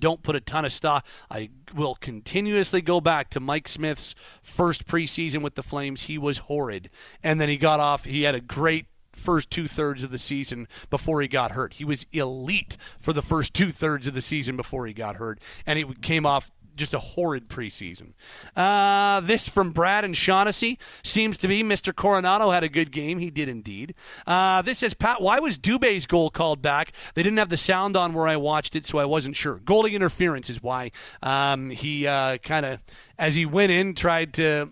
don't 0.00 0.22
put 0.22 0.36
a 0.36 0.40
ton 0.40 0.64
of 0.64 0.72
stock. 0.72 1.06
I 1.30 1.50
will 1.74 1.94
continuously 1.94 2.80
go 2.80 3.00
back 3.00 3.30
to 3.30 3.40
Mike 3.40 3.68
Smith's 3.68 4.14
first 4.42 4.86
preseason 4.86 5.42
with 5.42 5.54
the 5.54 5.62
Flames. 5.62 6.02
He 6.02 6.18
was 6.18 6.38
horrid. 6.38 6.90
And 7.22 7.40
then 7.40 7.48
he 7.48 7.56
got 7.56 7.80
off, 7.80 8.04
he 8.04 8.22
had 8.22 8.34
a 8.34 8.40
great 8.40 8.86
first 9.12 9.50
two 9.50 9.66
thirds 9.68 10.02
of 10.02 10.10
the 10.10 10.18
season 10.18 10.68
before 10.90 11.20
he 11.20 11.28
got 11.28 11.52
hurt. 11.52 11.74
He 11.74 11.84
was 11.84 12.06
elite 12.12 12.76
for 13.00 13.12
the 13.12 13.22
first 13.22 13.52
two 13.52 13.70
thirds 13.70 14.06
of 14.06 14.14
the 14.14 14.22
season 14.22 14.56
before 14.56 14.86
he 14.86 14.92
got 14.92 15.16
hurt. 15.16 15.40
And 15.66 15.78
he 15.78 15.84
came 16.00 16.24
off 16.24 16.50
just 16.78 16.94
a 16.94 16.98
horrid 16.98 17.48
preseason. 17.48 18.12
Uh, 18.56 19.20
this 19.20 19.48
from 19.48 19.72
Brad 19.72 20.04
and 20.04 20.16
Shaughnessy 20.16 20.78
seems 21.02 21.36
to 21.38 21.48
be 21.48 21.62
Mr. 21.62 21.92
Coronato 21.92 22.52
had 22.52 22.64
a 22.64 22.68
good 22.68 22.90
game. 22.90 23.18
He 23.18 23.30
did 23.30 23.48
indeed. 23.48 23.94
Uh, 24.26 24.62
this 24.62 24.78
says, 24.78 24.94
Pat, 24.94 25.20
why 25.20 25.38
was 25.40 25.58
Dubé's 25.58 26.06
goal 26.06 26.30
called 26.30 26.62
back? 26.62 26.92
They 27.14 27.22
didn't 27.22 27.38
have 27.38 27.48
the 27.48 27.56
sound 27.56 27.96
on 27.96 28.14
where 28.14 28.26
I 28.26 28.36
watched 28.36 28.76
it, 28.76 28.86
so 28.86 28.98
I 28.98 29.04
wasn't 29.04 29.36
sure. 29.36 29.58
Goalie 29.58 29.92
interference 29.92 30.48
is 30.48 30.62
why. 30.62 30.92
Um, 31.22 31.70
he 31.70 32.06
uh, 32.06 32.38
kind 32.38 32.64
of, 32.64 32.80
as 33.18 33.34
he 33.34 33.44
went 33.44 33.72
in, 33.72 33.94
tried 33.94 34.32
to 34.34 34.70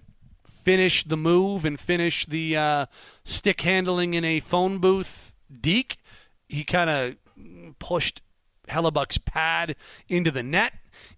finish 0.67 1.05
the 1.05 1.17
move 1.17 1.65
and 1.65 1.79
finish 1.79 2.27
the 2.27 2.57
uh, 2.57 2.87
stick 3.25 3.61
handling 3.61 4.15
in 4.15 4.25
a 4.25 4.41
phone 4.41 4.79
booth 4.79 5.35
deke. 5.61 5.99
He 6.49 6.65
kind 6.65 6.91
of 6.91 7.79
pushed 7.79 8.23
Hellebuyck's 8.69 9.19
pad 9.19 9.77
into 10.09 10.31
the 10.31 10.43
net 10.43 10.73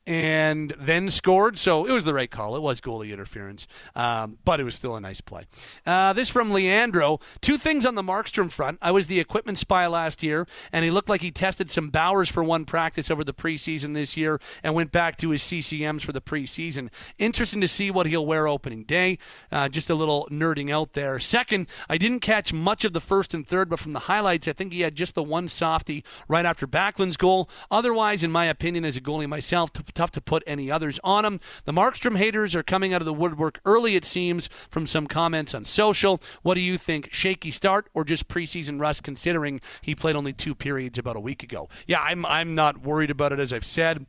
and 0.09 0.71
then 0.79 1.11
scored. 1.11 1.59
So 1.59 1.85
it 1.85 1.93
was 1.93 2.05
the 2.05 2.15
right 2.15 2.31
call. 2.31 2.57
It 2.57 2.63
was 2.63 2.81
goalie 2.81 3.13
interference, 3.13 3.67
um, 3.95 4.39
but 4.43 4.59
it 4.59 4.65
was 4.65 4.75
still 4.75 4.97
a 4.97 5.01
nice 5.03 5.21
play. 5.21 5.45
Uh, 5.85 6.15
this 6.15 6.31
from 6.31 6.51
Leandro. 6.51 7.21
Two 7.43 7.59
things 7.59 7.85
on 7.85 7.95
the 7.95 8.03
Markstrom 8.03 8.51
front. 8.51 8.79
I 8.81 8.91
was 8.91 9.07
the 9.07 9.21
equipment 9.21 9.59
spy 9.59 9.87
last 9.87 10.23
year, 10.23 10.47
and 10.73 10.83
he 10.83 10.91
looked 10.91 11.11
like 11.11 11.21
he 11.21 11.31
tested 11.31 11.71
some 11.71 11.91
Bauers 11.91 12.31
for 12.31 12.43
one 12.43 12.65
practice 12.65 13.11
over 13.11 13.23
the 13.23 13.35
preseason 13.35 13.93
this 13.93 14.17
year 14.17 14.41
and 14.63 14.75
went 14.75 14.93
back 14.93 15.19
to 15.19 15.29
his 15.29 15.43
CCMs 15.43 16.01
for 16.01 16.13
the 16.13 16.23
preseason. 16.23 16.89
Interesting 17.19 17.61
to 17.61 17.69
see 17.69 17.91
what 17.91 18.07
he'll 18.07 18.25
wear 18.25 18.49
opening 18.49 18.85
day. 18.85 19.19
Uh, 19.53 19.69
just 19.69 19.91
a 19.91 19.95
little 19.95 20.27
nerding 20.31 20.73
out 20.73 20.95
there. 20.95 21.19
Second, 21.19 21.67
I 21.87 21.99
didn't 21.99 22.21
catch 22.21 22.51
much 22.51 22.83
of 22.87 22.95
the 22.95 23.01
first 23.01 23.35
and 23.35 23.47
third, 23.47 23.69
but 23.69 23.79
from 23.79 23.93
the 23.93 24.01
highlights, 24.01 24.49
I 24.49 24.55
think 24.55 24.73
he 24.73 24.81
had 24.81 24.95
just 24.95 25.15
the 25.15 25.23
one 25.23 25.49
softie 25.49 26.03
right 26.29 26.47
after 26.47 26.67
Backlund's 26.67 27.19
goal. 27.19 27.51
Otherwise, 27.71 28.23
in 28.23 28.33
my 28.33 28.47
opinion, 28.47 28.87
as 28.87 28.97
a 28.97 29.03
goalie 29.03 29.29
myself, 29.29 29.71
tough 29.99 30.13
to 30.13 30.21
put 30.21 30.45
any 30.47 30.71
others 30.71 31.01
on 31.03 31.25
him. 31.25 31.41
The 31.65 31.73
Markstrom 31.73 32.17
haters 32.17 32.55
are 32.55 32.63
coming 32.63 32.95
out 32.95 33.03
of 33.03 33.07
the 33.07 33.13
woodwork 33.13 33.61
early, 33.65 33.97
it 33.97 34.05
seems, 34.05 34.49
from 34.71 34.87
some 34.87 35.09
comments 35.09 35.55
on 35.55 35.65
social. 35.65 36.23
What 36.43 36.55
do 36.55 36.61
you 36.61 36.79
think? 36.79 37.09
Shaky 37.11 37.51
start 37.51 37.89
or 37.95 38.05
just 38.05 38.29
preseason 38.29 38.81
rust, 38.81 39.03
considering 39.03 39.61
he 39.83 39.97
played 39.97 40.15
only 40.15 40.33
two 40.33 40.55
periods 40.55 40.99
about 40.99 41.17
a 41.17 41.21
week 41.21 41.43
ago? 41.43 41.69
Yeah, 41.89 42.01
I'm, 42.01 42.25
I'm 42.27 42.55
not 42.55 42.83
worried 42.83 43.11
about 43.11 43.33
it, 43.33 43.41
as 43.41 43.53
I've 43.53 43.67
said. 43.67 44.07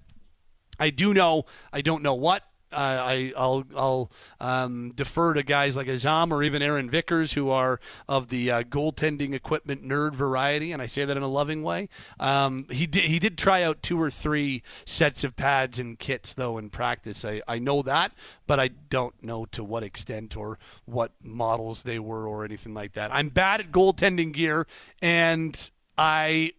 I 0.79 0.91
do 0.91 1.11
know, 1.11 1.45
I 1.73 1.81
don't 1.81 2.03
know 2.03 2.13
what 2.13 2.43
I, 2.71 3.33
I'll, 3.35 3.63
I'll 3.75 4.11
um, 4.39 4.91
defer 4.95 5.33
to 5.33 5.43
guys 5.43 5.75
like 5.75 5.87
Azam 5.87 6.31
or 6.31 6.43
even 6.43 6.61
Aaron 6.61 6.89
Vickers, 6.89 7.33
who 7.33 7.49
are 7.49 7.79
of 8.07 8.29
the 8.29 8.51
uh, 8.51 8.63
goaltending 8.63 9.33
equipment 9.33 9.83
nerd 9.83 10.13
variety, 10.13 10.71
and 10.71 10.81
I 10.81 10.85
say 10.85 11.05
that 11.05 11.17
in 11.17 11.23
a 11.23 11.27
loving 11.27 11.63
way. 11.63 11.89
Um, 12.19 12.67
he 12.69 12.85
did 12.85 13.03
he 13.03 13.19
did 13.19 13.37
try 13.37 13.63
out 13.63 13.81
two 13.81 13.99
or 14.01 14.11
three 14.11 14.63
sets 14.85 15.23
of 15.23 15.35
pads 15.35 15.79
and 15.79 15.97
kits 15.97 16.33
though 16.33 16.57
in 16.57 16.69
practice. 16.69 17.25
I, 17.25 17.41
I 17.47 17.59
know 17.59 17.81
that, 17.81 18.11
but 18.47 18.59
I 18.59 18.67
don't 18.67 19.21
know 19.23 19.45
to 19.47 19.63
what 19.63 19.83
extent 19.83 20.37
or 20.37 20.59
what 20.85 21.11
models 21.23 21.83
they 21.83 21.99
were 21.99 22.27
or 22.27 22.45
anything 22.45 22.73
like 22.73 22.93
that. 22.93 23.13
I'm 23.13 23.29
bad 23.29 23.61
at 23.61 23.71
goaltending 23.71 24.33
gear, 24.33 24.67
and 25.01 25.69
I 25.97 26.53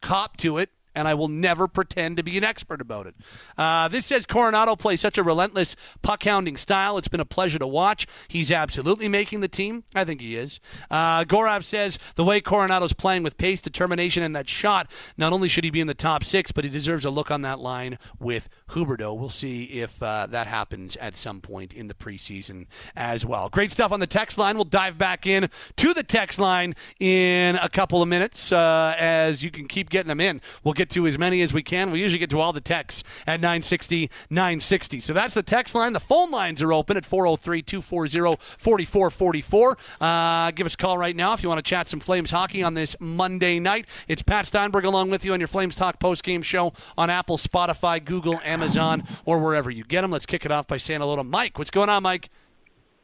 cop 0.00 0.36
to 0.38 0.58
it 0.58 0.70
and 0.94 1.08
I 1.08 1.14
will 1.14 1.28
never 1.28 1.68
pretend 1.68 2.16
to 2.16 2.22
be 2.22 2.38
an 2.38 2.44
expert 2.44 2.80
about 2.80 3.06
it. 3.06 3.14
Uh, 3.56 3.88
this 3.88 4.06
says 4.06 4.26
Coronato 4.26 4.78
plays 4.78 5.00
such 5.00 5.18
a 5.18 5.22
relentless 5.22 5.76
puck 6.02 6.22
hounding 6.22 6.56
style. 6.56 6.98
It's 6.98 7.08
been 7.08 7.20
a 7.20 7.24
pleasure 7.24 7.58
to 7.58 7.66
watch. 7.66 8.06
He's 8.28 8.50
absolutely 8.50 9.08
making 9.08 9.40
the 9.40 9.48
team. 9.48 9.84
I 9.94 10.04
think 10.04 10.20
he 10.20 10.36
is. 10.36 10.60
Uh, 10.90 11.24
says 11.60 11.98
the 12.14 12.24
way 12.24 12.40
Coronato's 12.40 12.92
playing 12.92 13.22
with 13.22 13.36
pace, 13.36 13.60
determination, 13.60 14.22
and 14.22 14.34
that 14.36 14.48
shot, 14.48 14.90
not 15.16 15.32
only 15.32 15.48
should 15.48 15.64
he 15.64 15.70
be 15.70 15.80
in 15.80 15.86
the 15.86 15.94
top 15.94 16.24
six, 16.24 16.52
but 16.52 16.64
he 16.64 16.70
deserves 16.70 17.04
a 17.04 17.10
look 17.10 17.30
on 17.30 17.42
that 17.42 17.60
line 17.60 17.98
with 18.18 18.48
Huberdeau. 18.70 19.18
We'll 19.18 19.30
see 19.30 19.64
if 19.64 20.02
uh, 20.02 20.26
that 20.30 20.46
happens 20.46 20.96
at 20.96 21.16
some 21.16 21.40
point 21.40 21.72
in 21.72 21.88
the 21.88 21.94
preseason 21.94 22.66
as 22.96 23.24
well. 23.24 23.48
Great 23.48 23.72
stuff 23.72 23.92
on 23.92 24.00
the 24.00 24.06
text 24.06 24.38
line. 24.38 24.56
We'll 24.56 24.64
dive 24.64 24.98
back 24.98 25.26
in 25.26 25.48
to 25.76 25.94
the 25.94 26.02
text 26.02 26.38
line 26.38 26.74
in 27.00 27.56
a 27.56 27.68
couple 27.68 28.02
of 28.02 28.08
minutes 28.08 28.52
uh, 28.52 28.94
as 28.98 29.42
you 29.42 29.50
can 29.50 29.66
keep 29.66 29.90
getting 29.90 30.08
them 30.08 30.20
in. 30.20 30.40
We'll 30.62 30.74
get 30.74 30.83
to 30.90 31.06
as 31.06 31.18
many 31.18 31.42
as 31.42 31.52
we 31.52 31.62
can. 31.62 31.90
We 31.90 32.00
usually 32.00 32.18
get 32.18 32.30
to 32.30 32.40
all 32.40 32.52
the 32.52 32.60
texts 32.60 33.04
at 33.26 33.40
960 33.40 34.10
960. 34.30 35.00
So 35.00 35.12
that's 35.12 35.34
the 35.34 35.42
text 35.42 35.74
line. 35.74 35.92
The 35.92 36.00
phone 36.00 36.30
lines 36.30 36.62
are 36.62 36.72
open 36.72 36.96
at 36.96 37.04
403 37.04 37.62
240 37.62 38.36
4444. 38.58 39.78
Uh, 40.00 40.50
give 40.52 40.66
us 40.66 40.74
a 40.74 40.76
call 40.76 40.98
right 40.98 41.16
now 41.16 41.32
if 41.32 41.42
you 41.42 41.48
want 41.48 41.58
to 41.64 41.68
chat 41.68 41.88
some 41.88 42.00
Flames 42.00 42.30
hockey 42.30 42.62
on 42.62 42.74
this 42.74 42.96
Monday 43.00 43.58
night. 43.58 43.86
It's 44.08 44.22
Pat 44.22 44.46
Steinberg 44.46 44.84
along 44.84 45.10
with 45.10 45.24
you 45.24 45.32
on 45.32 45.40
your 45.40 45.48
Flames 45.48 45.76
Talk 45.76 45.98
post-game 45.98 46.42
show 46.42 46.72
on 46.96 47.10
Apple, 47.10 47.36
Spotify, 47.36 48.04
Google, 48.04 48.40
Amazon, 48.44 49.04
or 49.24 49.38
wherever 49.38 49.70
you 49.70 49.84
get 49.84 50.02
them. 50.02 50.10
Let's 50.10 50.26
kick 50.26 50.44
it 50.44 50.52
off 50.52 50.66
by 50.66 50.76
saying 50.76 51.00
hello 51.00 51.16
to 51.16 51.24
Mike. 51.24 51.58
What's 51.58 51.70
going 51.70 51.88
on, 51.88 52.02
Mike? 52.02 52.30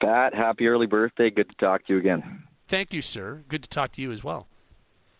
Pat, 0.00 0.34
happy 0.34 0.66
early 0.66 0.86
birthday. 0.86 1.30
Good 1.30 1.50
to 1.50 1.56
talk 1.56 1.86
to 1.86 1.92
you 1.92 1.98
again. 1.98 2.44
Thank 2.68 2.92
you, 2.92 3.02
sir. 3.02 3.42
Good 3.48 3.62
to 3.64 3.68
talk 3.68 3.92
to 3.92 4.02
you 4.02 4.12
as 4.12 4.24
well. 4.24 4.49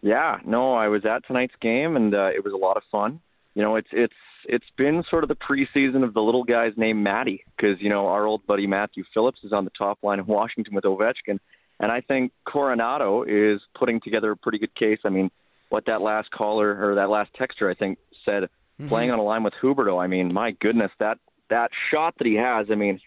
Yeah, 0.02 0.38
no, 0.46 0.74
I 0.74 0.88
was 0.88 1.04
at 1.04 1.26
tonight's 1.26 1.54
game 1.60 1.96
and 1.96 2.14
uh, 2.14 2.30
it 2.34 2.44
was 2.44 2.52
a 2.52 2.56
lot 2.56 2.76
of 2.76 2.82
fun. 2.90 3.20
You 3.54 3.62
know, 3.62 3.76
it's 3.76 3.88
it's 3.92 4.14
it's 4.44 4.66
been 4.76 5.04
sort 5.10 5.24
of 5.24 5.28
the 5.28 5.36
preseason 5.36 6.02
of 6.04 6.14
the 6.14 6.20
little 6.20 6.44
guys 6.44 6.72
named 6.76 7.02
Matty 7.02 7.44
because 7.56 7.80
you 7.80 7.88
know 7.88 8.06
our 8.06 8.26
old 8.26 8.46
buddy 8.46 8.66
Matthew 8.66 9.04
Phillips 9.12 9.40
is 9.44 9.52
on 9.52 9.64
the 9.64 9.70
top 9.76 9.98
line 10.02 10.18
in 10.18 10.26
Washington 10.26 10.74
with 10.74 10.84
Ovechkin, 10.84 11.38
and 11.78 11.92
I 11.92 12.00
think 12.00 12.32
Coronato 12.46 13.24
is 13.26 13.60
putting 13.78 14.00
together 14.00 14.30
a 14.30 14.36
pretty 14.36 14.58
good 14.58 14.74
case. 14.74 15.00
I 15.04 15.10
mean, 15.10 15.30
what 15.68 15.86
that 15.86 16.00
last 16.00 16.30
caller 16.30 16.90
or 16.90 16.94
that 16.94 17.10
last 17.10 17.30
texter 17.34 17.70
I 17.70 17.74
think 17.74 17.98
said, 18.24 18.44
mm-hmm. 18.44 18.88
playing 18.88 19.10
on 19.10 19.18
a 19.18 19.22
line 19.22 19.42
with 19.42 19.54
Huberdeau. 19.60 20.02
I 20.02 20.06
mean, 20.06 20.32
my 20.32 20.52
goodness, 20.52 20.92
that 21.00 21.18
that 21.50 21.70
shot 21.90 22.14
that 22.18 22.26
he 22.26 22.36
has. 22.36 22.68
I 22.70 22.76
mean, 22.76 23.00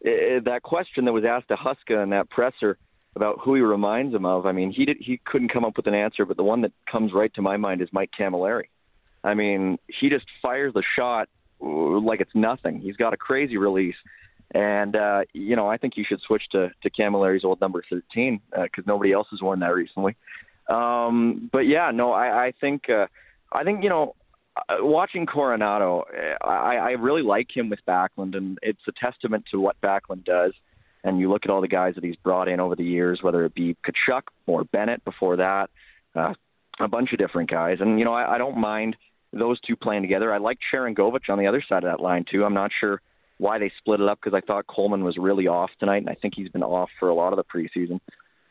it, 0.00 0.44
that 0.46 0.62
question 0.62 1.04
that 1.04 1.12
was 1.12 1.24
asked 1.24 1.48
to 1.48 1.56
Huska 1.56 2.02
in 2.02 2.10
that 2.10 2.30
presser 2.30 2.78
about 3.16 3.40
who 3.42 3.54
he 3.54 3.60
reminds 3.60 4.14
him 4.14 4.24
of. 4.24 4.46
I 4.46 4.52
mean, 4.52 4.72
he 4.72 4.84
did 4.84 4.98
he 5.00 5.20
couldn't 5.24 5.52
come 5.52 5.64
up 5.64 5.76
with 5.76 5.86
an 5.86 5.94
answer, 5.94 6.24
but 6.24 6.36
the 6.36 6.42
one 6.42 6.62
that 6.62 6.72
comes 6.90 7.12
right 7.12 7.32
to 7.34 7.42
my 7.42 7.56
mind 7.56 7.82
is 7.82 7.88
Mike 7.92 8.10
Cammalleri. 8.18 8.68
I 9.22 9.34
mean, 9.34 9.78
he 9.86 10.08
just 10.08 10.26
fires 10.40 10.72
the 10.72 10.82
shot 10.96 11.28
like 11.60 12.20
it's 12.20 12.34
nothing. 12.34 12.80
He's 12.80 12.96
got 12.96 13.12
a 13.12 13.16
crazy 13.16 13.56
release, 13.56 13.96
and 14.52 14.96
uh, 14.96 15.22
you 15.32 15.56
know 15.56 15.68
I 15.68 15.76
think 15.76 15.96
you 15.96 16.04
should 16.08 16.20
switch 16.20 16.44
to 16.52 16.70
to 16.82 16.90
Cammalleri's 16.90 17.44
old 17.44 17.60
number 17.60 17.82
13 17.90 18.40
because 18.50 18.68
uh, 18.78 18.82
nobody 18.86 19.12
else 19.12 19.28
has 19.30 19.42
worn 19.42 19.60
that 19.60 19.74
recently. 19.74 20.16
Um, 20.68 21.50
but 21.52 21.60
yeah, 21.60 21.90
no, 21.92 22.12
I, 22.12 22.46
I 22.46 22.52
think 22.60 22.88
uh, 22.88 23.06
I 23.52 23.64
think 23.64 23.82
you 23.82 23.90
know 23.90 24.14
uh, 24.56 24.76
watching 24.80 25.26
Coronato, 25.26 26.04
I, 26.40 26.76
I 26.76 26.90
really 26.92 27.22
like 27.22 27.54
him 27.54 27.68
with 27.68 27.80
Backlund, 27.86 28.36
and 28.36 28.58
it's 28.62 28.80
a 28.88 28.92
testament 28.92 29.44
to 29.50 29.60
what 29.60 29.80
Backlund 29.80 30.24
does 30.24 30.52
and 31.04 31.18
you 31.18 31.30
look 31.30 31.44
at 31.44 31.50
all 31.50 31.60
the 31.60 31.68
guys 31.68 31.94
that 31.94 32.04
he's 32.04 32.16
brought 32.16 32.48
in 32.48 32.60
over 32.60 32.76
the 32.76 32.84
years, 32.84 33.20
whether 33.22 33.44
it 33.44 33.54
be 33.54 33.76
Tkachuk 33.86 34.22
or 34.46 34.64
Bennett 34.64 35.04
before 35.04 35.36
that, 35.36 35.70
uh, 36.14 36.34
a 36.78 36.88
bunch 36.88 37.12
of 37.12 37.18
different 37.18 37.50
guys. 37.50 37.78
And, 37.80 37.98
you 37.98 38.04
know, 38.04 38.12
I, 38.12 38.34
I 38.34 38.38
don't 38.38 38.58
mind 38.58 38.96
those 39.32 39.60
two 39.60 39.76
playing 39.76 40.02
together. 40.02 40.32
I 40.32 40.38
like 40.38 40.58
Sharangovich 40.72 41.28
on 41.28 41.38
the 41.38 41.46
other 41.46 41.62
side 41.68 41.84
of 41.84 41.90
that 41.90 42.02
line, 42.02 42.24
too. 42.30 42.44
I'm 42.44 42.54
not 42.54 42.70
sure 42.78 43.00
why 43.38 43.58
they 43.58 43.72
split 43.78 44.00
it 44.00 44.08
up 44.08 44.18
because 44.22 44.36
I 44.36 44.44
thought 44.44 44.66
Coleman 44.66 45.04
was 45.04 45.16
really 45.16 45.46
off 45.46 45.70
tonight, 45.78 45.98
and 45.98 46.10
I 46.10 46.14
think 46.14 46.34
he's 46.36 46.50
been 46.50 46.62
off 46.62 46.90
for 46.98 47.08
a 47.08 47.14
lot 47.14 47.32
of 47.32 47.38
the 47.38 47.44
preseason. 47.44 48.00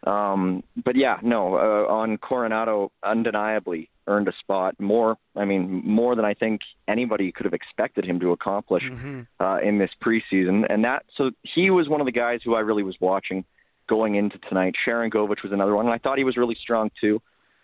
Um, 0.05 0.63
but 0.83 0.95
yeah, 0.95 1.17
no, 1.21 1.55
uh, 1.55 1.91
on 1.91 2.17
Coronato, 2.17 2.89
undeniably 3.03 3.89
earned 4.07 4.27
a 4.27 4.33
spot 4.39 4.75
more. 4.79 5.17
I 5.35 5.45
mean, 5.45 5.81
more 5.85 6.15
than 6.15 6.25
I 6.25 6.33
think 6.33 6.61
anybody 6.87 7.31
could 7.31 7.45
have 7.45 7.53
expected 7.53 8.05
him 8.05 8.19
to 8.21 8.31
accomplish 8.31 8.83
mm-hmm. 8.83 9.21
uh, 9.39 9.59
in 9.59 9.77
this 9.77 9.91
preseason. 10.03 10.65
And 10.69 10.83
that, 10.83 11.05
so 11.15 11.31
he 11.43 11.69
was 11.69 11.87
one 11.89 12.01
of 12.01 12.05
the 12.05 12.11
guys 12.11 12.39
who 12.43 12.55
I 12.55 12.61
really 12.61 12.83
was 12.83 12.95
watching 12.99 13.45
going 13.87 14.15
into 14.15 14.37
tonight. 14.39 14.75
Sharangovich 14.87 15.43
was 15.43 15.51
another 15.51 15.75
one, 15.75 15.85
and 15.85 15.93
I 15.93 15.97
thought 15.97 16.17
he 16.17 16.23
was 16.23 16.37
really 16.37 16.57
strong 16.59 16.91
too. 16.99 17.21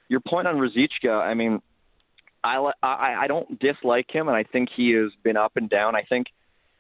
Your 0.08 0.20
point 0.20 0.48
on 0.48 0.58
Ruzicka, 0.58 1.10
I 1.10 1.34
mean, 1.34 1.62
I, 2.44 2.72
I 2.84 3.16
I 3.24 3.28
don't 3.28 3.60
dislike 3.60 4.12
him, 4.12 4.28
and 4.28 4.38
I 4.38 4.44
think 4.44 4.70
he 4.76 4.92
has 4.92 5.12
been 5.24 5.38
up 5.38 5.54
and 5.56 5.68
down. 5.70 5.96
I 5.96 6.04
think 6.04 6.28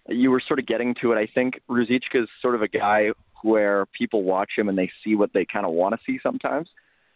you 0.08 0.30
were 0.30 0.41
sort 0.47 0.60
of 0.60 0.68
getting 0.68 0.95
to 1.01 1.12
it. 1.12 1.18
I 1.18 1.28
think 1.34 1.60
Ruzicka 1.68 2.24
is 2.24 2.30
sort 2.41 2.53
of 2.53 2.62
a 2.62 2.68
guy 2.68 3.12
where 3.45 3.85
people 3.85 4.23
watch 4.23 4.51
him 4.57 4.67
and 4.69 4.77
they 4.77 4.89
see 5.03 5.15
what 5.15 5.31
they 5.33 5.45
kind 5.45 5.65
of 5.67 5.71
want 5.71 5.93
to 5.93 5.99
see 6.05 6.19
sometimes. 6.23 6.67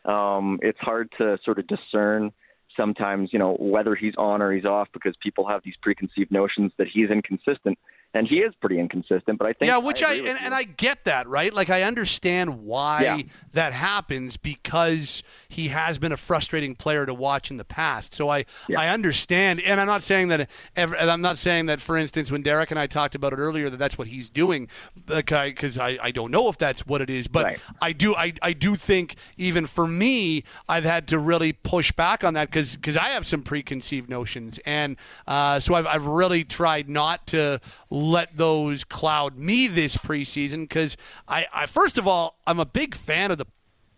Um, 0.05 0.59
it's 0.61 0.77
hard 0.79 1.09
to 1.17 1.39
sort 1.43 1.57
of 1.57 1.65
discern 1.67 2.31
sometimes, 2.77 3.29
you 3.33 3.39
know, 3.39 3.57
whether 3.59 3.95
he's 3.95 4.13
on 4.15 4.41
or 4.41 4.53
he's 4.53 4.63
off 4.63 4.87
because 4.93 5.15
people 5.21 5.47
have 5.47 5.61
these 5.65 5.73
preconceived 5.81 6.31
notions 6.31 6.71
that 6.77 6.87
he's 6.93 7.09
inconsistent 7.09 7.79
and 8.13 8.27
he 8.27 8.37
is 8.37 8.53
pretty 8.59 8.79
inconsistent. 8.79 9.37
But 9.37 9.45
I 9.45 9.53
think 9.53 9.69
yeah, 9.69 9.77
which 9.77 10.01
I, 10.01 10.13
I 10.13 10.15
and, 10.15 10.39
and, 10.41 10.53
I 10.53 10.63
get 10.63 11.03
that 11.03 11.27
right. 11.27 11.53
Like 11.53 11.69
I 11.69 11.83
understand 11.83 12.63
why 12.63 13.01
yeah. 13.03 13.21
that 13.53 13.71
happens 13.71 14.35
because 14.35 15.21
he 15.47 15.67
has 15.67 15.99
been 15.99 16.11
a 16.11 16.17
frustrating 16.17 16.73
player 16.73 17.05
to 17.05 17.13
watch 17.13 17.51
in 17.51 17.57
the 17.57 17.65
past. 17.65 18.15
So 18.15 18.29
I 18.29 18.45
yeah. 18.67 18.79
I 18.79 18.87
understand, 18.89 19.61
and 19.61 19.79
I'm 19.79 19.87
not 19.87 20.01
saying 20.01 20.29
that. 20.29 20.49
Ever, 20.75 20.97
I'm 20.97 21.21
not 21.21 21.37
saying 21.37 21.67
that, 21.67 21.79
for 21.79 21.97
instance, 21.97 22.31
when 22.31 22.41
Derek 22.41 22.71
and 22.71 22.79
I 22.79 22.87
talked 22.87 23.13
about 23.13 23.31
it 23.33 23.37
earlier, 23.37 23.69
that 23.69 23.77
that's 23.77 23.97
what 23.97 24.07
he's 24.07 24.29
doing, 24.29 24.69
because 25.05 25.77
I, 25.77 25.99
I 26.01 26.11
don't 26.11 26.31
know 26.31 26.49
if 26.49 26.57
that's 26.57 26.87
what 26.87 27.01
it 27.01 27.09
is. 27.11 27.27
But 27.27 27.45
right. 27.45 27.59
I 27.79 27.91
do 27.91 28.15
I 28.15 28.33
I 28.41 28.53
do 28.53 28.75
think 28.75 29.15
even 29.37 29.67
for 29.67 29.85
me, 29.85 30.43
I've 30.67 30.85
had 30.85 31.07
to 31.09 31.19
really 31.19 31.53
push 31.53 31.91
back 31.91 32.23
on 32.23 32.33
that 32.33 32.49
because 32.49 32.75
because 32.75 32.97
I 32.97 33.09
have 33.09 33.27
some 33.27 33.43
preconceived 33.43 34.09
notions, 34.09 34.59
and 34.65 34.97
uh, 35.27 35.59
so 35.59 35.75
I've 35.75 35.85
I've 35.85 36.05
really 36.07 36.43
tried 36.43 36.89
not 36.89 37.27
to 37.27 37.61
let 37.99 38.37
those 38.37 38.83
cloud 38.83 39.37
me 39.37 39.67
this 39.67 39.97
preseason 39.97 40.61
because 40.61 40.97
I, 41.27 41.47
I 41.53 41.65
first 41.65 41.97
of 41.97 42.07
all 42.07 42.37
I'm 42.47 42.59
a 42.59 42.65
big 42.65 42.95
fan 42.95 43.31
of 43.31 43.37
the 43.37 43.45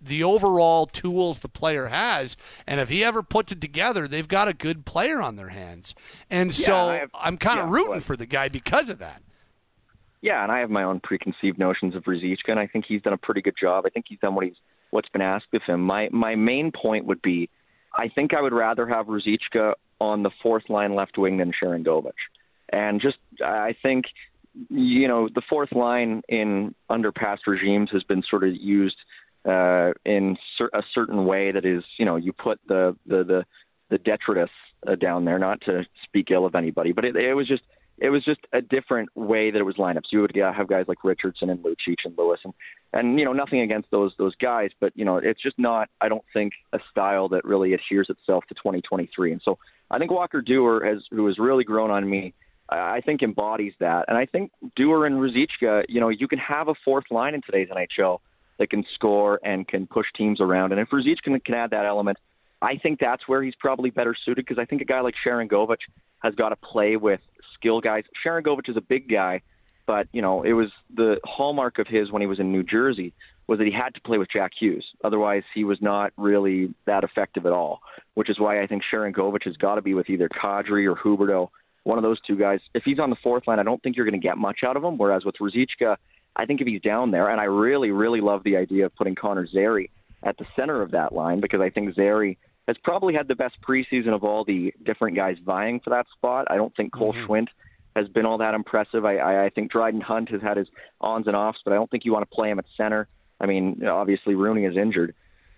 the 0.04 0.24
overall 0.24 0.88
tools 0.88 1.40
the 1.40 1.48
player 1.48 1.88
has, 1.88 2.36
and 2.66 2.80
if 2.80 2.90
he 2.90 3.04
ever 3.04 3.22
puts 3.22 3.52
it 3.52 3.62
together, 3.62 4.08
they've 4.08 4.28
got 4.28 4.48
a 4.48 4.54
good 4.54 4.84
player 4.84 5.22
on 5.22 5.36
their 5.36 5.50
hands. 5.50 5.94
And 6.30 6.54
so 6.54 6.90
have, 6.90 7.12
I'm 7.14 7.38
kind 7.38 7.60
of 7.60 7.68
yeah, 7.68 7.74
rooting 7.76 8.02
for 8.02 8.18
the 8.18 8.26
guy 8.26 8.50
because 8.50 8.90
of 8.90 8.98
that. 8.98 9.22
yeah, 10.22 10.44
and 10.44 10.52
I 10.52 10.60
have 10.60 10.70
my 10.70 10.84
own 10.84 11.00
preconceived 11.02 11.58
notions 11.60 11.96
of 11.96 12.04
Ruzicka, 12.04 12.50
and 12.50 12.60
I 12.60 12.68
think 12.68 12.86
he's 12.88 13.02
done 13.02 13.14
a 13.14 13.18
pretty 13.18 13.42
good 13.42 13.56
job. 13.60 13.86
I 13.86 13.90
think 13.90 14.06
he's 14.08 14.20
done 14.20 14.36
what 14.36 14.46
he's 14.46 14.56
what's 14.92 15.10
been 15.10 15.22
asked 15.22 15.54
of 15.54 15.62
him. 15.64 15.82
My 15.82 16.10
my 16.12 16.36
main 16.36 16.72
point 16.72 17.06
would 17.06 17.22
be, 17.22 17.50
I 17.94 18.08
think 18.10 18.34
I 18.34 18.42
would 18.42 18.54
rather 18.54 18.88
have 18.88 19.08
Ruzicka 19.08 19.74
on 20.00 20.24
the 20.24 20.32
fourth 20.42 20.70
line 20.70 20.96
left 20.96 21.18
wing 21.18 21.38
than 21.38 21.52
Sharangovich, 21.52 22.14
and 22.72 23.02
just 23.02 23.18
I 23.44 23.76
think 23.82 24.06
you 24.70 25.08
know 25.08 25.30
the 25.34 25.42
fourth 25.50 25.72
line 25.72 26.22
in 26.28 26.76
under 26.90 27.12
past 27.12 27.48
regimes 27.48 27.90
has 27.92 28.04
been 28.04 28.24
sort 28.30 28.44
of 28.44 28.54
used 28.56 28.98
uh, 29.46 29.92
in 30.06 30.38
cer- 30.58 30.70
a 30.74 30.84
certain 30.94 31.26
way 31.26 31.52
that 31.52 31.66
is 31.66 31.84
you 31.98 32.06
know 32.06 32.16
you 32.16 32.34
put 32.34 32.60
the 32.68 32.96
the 33.06 33.24
the, 33.24 33.46
the 33.90 33.98
detritus 33.98 34.50
uh, 34.88 34.96
down 34.96 35.26
there, 35.26 35.40
not 35.40 35.62
to 35.62 35.86
speak 36.04 36.32
ill 36.32 36.46
of 36.46 36.56
anybody, 36.56 36.92
but 36.92 37.06
it, 37.06 37.16
it 37.16 37.34
was 37.34 37.48
just 37.48 37.64
it 37.98 38.10
was 38.10 38.26
just 38.26 38.40
a 38.52 38.62
different 38.62 39.10
way 39.16 39.52
that 39.52 39.60
it 39.60 39.64
was 39.64 39.76
lineups. 39.76 40.12
You 40.12 40.22
would 40.22 40.36
have 40.36 40.68
guys 40.68 40.86
like 40.88 41.04
Richardson 41.04 41.52
and 41.52 41.64
Lucic 41.64 41.98
and 42.04 42.18
Lewis, 42.18 42.40
and 42.44 42.54
and 42.94 43.20
you 43.20 43.26
know 43.26 43.34
nothing 43.34 43.62
against 43.62 43.92
those 43.92 44.12
those 44.18 44.36
guys, 44.36 44.72
but 44.80 44.92
you 44.96 45.06
know 45.06 45.18
it's 45.18 45.42
just 45.42 45.58
not. 45.60 45.90
I 46.02 46.10
don't 46.10 46.24
think 46.34 46.54
a 46.74 46.80
style 46.90 47.30
that 47.30 47.46
really 47.46 47.74
adheres 47.74 48.10
itself 48.10 48.44
to 48.50 48.56
2023. 48.56 49.34
And 49.34 49.42
so 49.44 49.60
I 49.90 50.00
think 50.00 50.12
Walker 50.12 50.42
Duehr 50.42 50.84
has 50.86 51.04
who 51.12 51.28
has 51.28 51.38
really 51.38 51.64
grown 51.64 51.92
on 51.92 52.10
me. 52.10 52.34
I 52.72 53.02
think 53.02 53.22
embodies 53.22 53.74
that, 53.80 54.06
and 54.08 54.18
I 54.18 54.26
think 54.26 54.52
Duehr 54.80 55.06
and 55.06 55.16
Ruzicka, 55.16 55.84
you 55.90 56.00
know, 56.00 56.10
you 56.10 56.28
can 56.28 56.40
have 56.40 56.70
a 56.70 56.74
fourth 56.86 57.06
line 57.12 57.36
in 57.36 57.42
today's 57.42 57.68
NHL 57.70 58.20
that 58.60 58.70
can 58.70 58.86
score 58.96 59.40
and 59.44 59.68
can 59.68 59.88
push 59.88 60.06
teams 60.16 60.40
around. 60.40 60.72
And 60.72 60.80
if 60.80 60.90
Ruzicka 60.90 61.24
can, 61.24 61.40
can 61.42 61.56
add 61.56 61.72
that 61.72 61.86
element, 61.86 62.18
I 62.62 62.78
think 62.78 63.00
that's 63.00 63.28
where 63.28 63.44
he's 63.44 63.56
probably 63.56 63.90
better 63.90 64.16
suited 64.26 64.46
because 64.46 64.60
I 64.60 64.66
think 64.66 64.82
a 64.82 64.86
guy 64.86 65.02
like 65.02 65.16
Sharangovich 65.26 65.82
has 66.20 66.36
got 66.36 66.50
to 66.50 66.56
play 66.56 66.96
with 66.96 67.20
skill 67.56 67.82
guys. 67.82 68.04
Sharangovich 68.26 68.70
is 68.70 68.78
a 68.78 68.82
big 68.82 69.10
guy, 69.10 69.42
but 69.88 70.08
you 70.14 70.22
know 70.22 70.44
it 70.44 70.54
was 70.54 70.70
the 70.96 71.20
hallmark 71.24 71.80
of 71.80 71.88
his 71.88 72.12
when 72.12 72.22
he 72.22 72.28
was 72.28 72.40
in 72.40 72.52
New 72.52 72.64
Jersey 72.64 73.14
was 73.48 73.58
that 73.58 73.66
he 73.66 73.74
had 73.74 73.94
to 73.96 74.02
play 74.02 74.18
with 74.18 74.30
Jack 74.32 74.52
Hughes. 74.58 74.86
Otherwise, 75.04 75.44
he 75.54 75.64
was 75.64 75.82
not 75.82 76.14
really 76.16 76.74
that 76.86 77.04
effective 77.04 77.46
at 77.46 77.52
all. 77.52 77.82
Which 78.14 78.30
is 78.30 78.40
why 78.40 78.62
I 78.62 78.68
think 78.68 78.84
Sharangovich 78.84 79.44
has 79.46 79.58
got 79.58 79.76
to 79.76 79.82
be 79.82 79.94
with 79.94 80.10
either 80.10 80.30
Kadri 80.30 80.86
or 80.86 80.96
Huberdeau, 80.96 81.50
one 81.84 81.98
of 81.98 82.04
those 82.04 82.20
two 82.22 82.36
guys. 82.36 82.60
If 82.74 82.84
he's 82.84 83.00
on 83.00 83.10
the 83.10 83.16
fourth 83.24 83.48
line, 83.48 83.60
I 83.60 83.64
don't 83.64 83.82
think 83.82 83.96
you're 83.96 84.06
going 84.06 84.20
to 84.20 84.26
get 84.26 84.38
much 84.38 84.60
out 84.66 84.78
of 84.78 84.84
him. 84.84 84.98
Whereas 84.98 85.26
with 85.26 85.36
Ruzicka, 85.42 85.98
I 86.36 86.46
think 86.46 86.62
if 86.62 86.68
he's 86.68 86.82
down 86.82 87.12
there, 87.12 87.30
and 87.30 87.42
I 87.42 87.46
really, 87.46 87.92
really 87.92 88.22
love 88.22 88.44
the 88.44 88.58
idea 88.58 88.86
of 88.86 88.96
putting 88.96 89.16
Connor 89.16 89.48
Zary 89.48 89.90
at 90.24 90.38
the 90.38 90.46
center 90.56 90.82
of 90.82 90.92
that 90.92 91.14
line 91.14 91.42
because 91.42 91.62
I 91.62 91.70
think 91.70 91.96
Zary 91.96 92.38
has 92.68 92.78
probably 92.84 93.14
had 93.14 93.28
the 93.28 93.36
best 93.36 93.56
preseason 93.68 94.14
of 94.14 94.24
all 94.24 94.46
the 94.46 94.74
different 94.86 95.16
guys 95.16 95.38
vying 95.44 95.80
for 95.80 95.90
that 95.90 96.06
spot. 96.16 96.48
I 96.50 96.56
don't 96.56 96.76
think 96.76 96.94
Cole 96.94 97.14
mm-hmm. 97.14 97.32
Schwindt 97.32 97.48
has 97.96 98.08
been 98.08 98.26
all 98.26 98.38
that 98.38 98.54
impressive. 98.54 99.04
I, 99.04 99.18
I, 99.18 99.46
I 99.46 99.50
think 99.50 99.72
Dryden 99.72 100.00
Hunt 100.00 100.30
has 100.30 100.42
had 100.42 100.58
his 100.58 100.68
ons 101.02 101.28
and 101.28 101.36
offs, 101.36 101.60
but 101.66 101.74
I 101.74 101.76
don't 101.76 101.90
think 101.90 102.06
you 102.06 102.14
want 102.14 102.30
to 102.30 102.34
play 102.34 102.50
him 102.50 102.60
at 102.60 102.66
center. 102.78 103.08
I 103.40 103.48
mean, 103.48 103.84
obviously 103.86 104.36
Rooney 104.36 104.66
is 104.66 104.78
injured. 104.78 105.16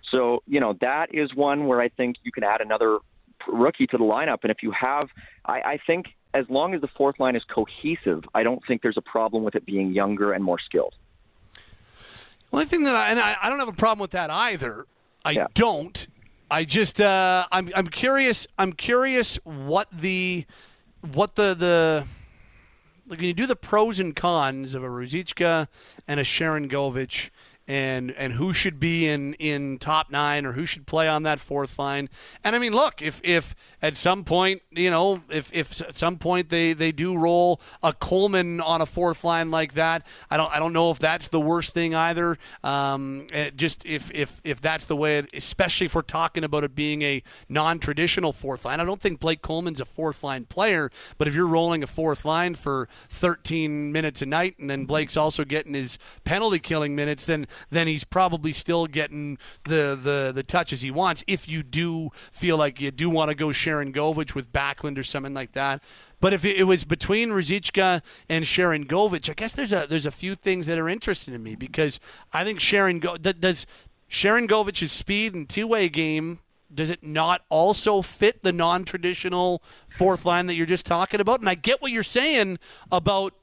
So, 0.10 0.42
you 0.48 0.60
know, 0.60 0.76
that 0.82 1.08
is 1.14 1.36
one 1.36 1.68
where 1.68 1.82
I 1.82 1.90
think 1.90 2.18
you 2.24 2.32
can 2.32 2.44
add 2.44 2.62
another 2.62 3.00
rookie 3.48 3.88
to 3.88 3.98
the 3.98 4.04
lineup. 4.04 4.40
And 4.44 4.52
if 4.52 4.64
you 4.64 4.72
have, 4.72 5.10
I, 5.46 5.62
I 5.62 5.80
think 5.86 6.08
as 6.34 6.46
long 6.50 6.74
as 6.74 6.82
the 6.82 6.88
fourth 6.88 7.20
line 7.20 7.36
is 7.36 7.44
cohesive, 7.44 8.24
I 8.34 8.44
don't 8.44 8.62
think 8.68 8.82
there's 8.82 8.98
a 8.98 9.02
problem 9.02 9.44
with 9.44 9.56
it 9.56 9.66
being 9.66 9.94
younger 9.94 10.34
and 10.34 10.44
more 10.44 10.60
skilled. 10.60 10.96
Well, 12.52 12.62
I 12.62 12.66
think 12.66 12.84
that, 12.84 12.96
I, 12.96 13.10
and 13.10 13.20
I, 13.20 13.36
I 13.42 13.50
don't 13.50 13.60
have 13.60 13.68
a 13.68 13.74
problem 13.74 14.00
with 14.00 14.12
that 14.12 14.30
either. 14.30 14.86
I 15.26 15.32
yeah. 15.32 15.48
don't. 15.54 16.08
I 16.52 16.66
just 16.66 17.02
uh, 17.02 17.48
I'm 17.52 17.72
I'm 17.76 17.88
curious. 17.88 18.46
I'm 18.60 18.74
curious 18.74 19.38
what 19.44 19.88
the 19.92 20.46
what 21.02 21.36
the 21.36 21.56
the 21.56 22.06
like 23.08 23.20
when 23.20 23.28
you 23.28 23.34
do 23.34 23.48
the 23.48 23.56
pros 23.56 24.00
and 24.00 24.16
cons 24.16 24.76
of 24.76 24.84
a 24.84 24.88
Ruzicka 24.88 25.68
and 26.08 26.20
a 26.20 26.24
Sharangovich 26.24 27.32
and 27.68 28.12
and 28.12 28.34
who 28.34 28.54
should 28.54 28.80
be 28.80 29.08
in 29.08 29.34
in 29.36 29.78
top 29.78 30.12
nine 30.12 30.46
or 30.46 30.54
who 30.54 30.66
should 30.66 30.86
play 30.86 31.08
on 31.08 31.24
that 31.24 31.40
fourth 31.40 31.80
line. 31.80 32.10
And 32.44 32.56
I 32.56 32.60
mean, 32.60 32.74
look, 32.74 33.02
if 33.02 33.22
if 33.24 33.56
at 33.82 33.96
some 33.96 34.24
point 34.24 34.62
you 34.72 34.90
know 34.90 35.18
if 35.30 35.54
if 35.54 35.82
at 35.82 35.96
some 35.96 36.18
point 36.18 36.50
they 36.50 36.74
they 36.74 36.92
do 36.92 37.18
roll 37.18 37.62
a 37.82 37.94
Coleman 37.94 38.60
on 38.60 38.82
a 38.82 38.86
fourth 38.86 39.24
line 39.24 39.52
like 39.52 39.74
that, 39.76 40.06
I 40.30 40.38
don't 40.38 40.52
I 40.54 40.60
don't 40.60 40.74
know 40.74 40.92
if 40.92 41.00
that's 41.00 41.30
the 41.30 41.40
worst 41.40 41.74
thing 41.74 41.96
either. 41.96 42.38
Um, 42.64 43.28
just 43.56 43.86
if 43.86 44.12
if 44.14 44.42
if 44.44 44.60
that's 44.60 44.86
the 44.86 44.96
way, 44.96 45.20
it, 45.20 45.30
especially 45.34 45.86
if 45.86 45.96
we're 45.96 46.02
talking 46.02 46.44
about 46.44 46.64
it 46.64 46.76
being 46.76 47.02
a 47.02 47.24
non-traditional 47.48 48.34
fourth 48.34 48.66
line. 48.66 48.80
I 48.80 48.86
don't 48.86 49.02
think 49.02 49.20
Blake 49.20 49.42
Coleman's 49.42 49.80
a 49.80 49.86
fourth 49.86 50.24
line 50.24 50.46
player, 50.46 50.92
but 51.18 51.28
if 51.28 51.34
you're 51.34 51.48
rolling 51.48 51.84
a 51.84 51.88
fourth 51.88 52.26
line 52.26 52.56
for 52.56 52.90
13 53.10 53.92
minutes 53.92 54.22
a 54.22 54.26
night 54.26 54.58
and 54.60 54.70
then 54.70 54.86
Blake's 54.86 55.16
also 55.16 55.46
getting 55.46 55.74
his 55.74 55.98
penalty 56.24 56.60
killing 56.60 56.96
minutes, 56.96 57.26
then 57.26 57.48
then 57.70 57.88
he's 57.88 58.04
probably 58.04 58.54
still 58.54 58.88
getting 58.88 59.38
the, 59.66 59.98
the, 60.02 60.32
the 60.34 60.44
touches 60.44 60.82
he 60.82 60.92
wants. 60.92 61.24
If 61.28 61.48
you 61.48 61.64
do 61.64 62.12
feel 62.32 62.58
like 62.58 62.80
you 62.82 62.92
do 62.92 63.10
want 63.10 63.30
to 63.30 63.36
go 63.36 63.48
Sharangovich 63.48 64.36
with 64.36 64.52
Backlund 64.52 64.98
or 64.98 65.04
something 65.04 65.34
like 65.34 65.54
that. 65.54 65.82
But 66.20 66.32
if 66.32 66.46
it 66.46 66.64
was 66.64 66.86
between 66.86 67.32
Ruzicka 67.32 68.02
and 68.30 68.46
Sharangovich, 68.46 69.30
I 69.30 69.34
guess 69.34 69.52
there's 69.52 69.74
a 69.74 69.86
there's 69.90 70.06
a 70.06 70.12
few 70.12 70.36
things 70.36 70.68
that 70.68 70.80
are 70.80 70.88
interesting 70.88 71.34
to 71.34 71.40
me 71.40 71.56
because 71.56 72.00
I 72.32 72.46
think 72.46 72.62
Sharon 72.62 73.00
Go 73.00 73.18
does 73.18 73.66
Sharangovich's 74.10 74.94
speed 74.94 75.36
and 75.36 75.50
two 75.50 75.68
way 75.68 75.90
game 75.90 76.40
does 76.74 76.90
it 76.90 77.04
not 77.04 77.42
also 77.50 78.02
fit 78.02 78.42
the 78.42 78.52
non-traditional 78.52 79.62
fourth 79.90 80.26
line 80.26 80.48
that 80.48 80.56
you're 80.56 80.66
just 80.66 80.86
talking 80.86 81.20
about? 81.20 81.40
And 81.40 81.50
I 81.50 81.56
get 81.56 81.82
what 81.82 81.92
you're 81.92 82.04
saying 82.04 82.58
about 82.92 83.34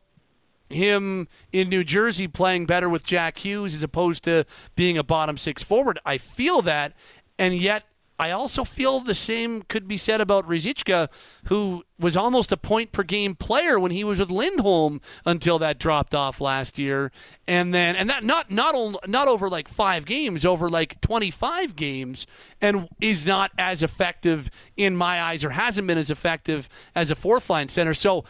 him 0.70 1.28
in 1.52 1.68
New 1.68 1.84
Jersey 1.84 2.28
playing 2.28 2.66
better 2.66 2.88
with 2.88 3.04
Jack 3.04 3.38
Hughes 3.38 3.74
as 3.74 3.82
opposed 3.82 4.24
to 4.24 4.46
being 4.76 4.96
a 4.96 5.04
bottom 5.04 5.36
six 5.36 5.62
forward. 5.62 5.98
I 6.06 6.18
feel 6.18 6.62
that, 6.62 6.92
and 7.38 7.54
yet 7.54 7.84
I 8.18 8.32
also 8.32 8.64
feel 8.64 9.00
the 9.00 9.14
same 9.14 9.62
could 9.62 9.88
be 9.88 9.96
said 9.96 10.20
about 10.20 10.46
Ruzicka, 10.46 11.08
who 11.46 11.84
was 11.98 12.18
almost 12.18 12.52
a 12.52 12.58
point 12.58 12.92
per 12.92 13.02
game 13.02 13.34
player 13.34 13.80
when 13.80 13.92
he 13.92 14.04
was 14.04 14.18
with 14.18 14.30
Lindholm 14.30 15.00
until 15.24 15.58
that 15.60 15.78
dropped 15.78 16.14
off 16.14 16.38
last 16.38 16.78
year, 16.78 17.12
and 17.48 17.72
then 17.72 17.96
and 17.96 18.10
that 18.10 18.22
not 18.22 18.50
not 18.50 18.74
on, 18.74 18.96
not 19.06 19.26
over 19.26 19.48
like 19.48 19.68
five 19.68 20.04
games, 20.04 20.44
over 20.44 20.68
like 20.68 21.00
twenty 21.00 21.30
five 21.30 21.74
games, 21.76 22.26
and 22.60 22.90
is 23.00 23.24
not 23.24 23.52
as 23.56 23.82
effective 23.82 24.50
in 24.76 24.96
my 24.96 25.18
eyes, 25.22 25.42
or 25.42 25.50
hasn't 25.50 25.86
been 25.86 25.96
as 25.96 26.10
effective 26.10 26.68
as 26.94 27.10
a 27.10 27.14
fourth 27.14 27.48
line 27.48 27.70
center. 27.70 27.94
So 27.94 28.26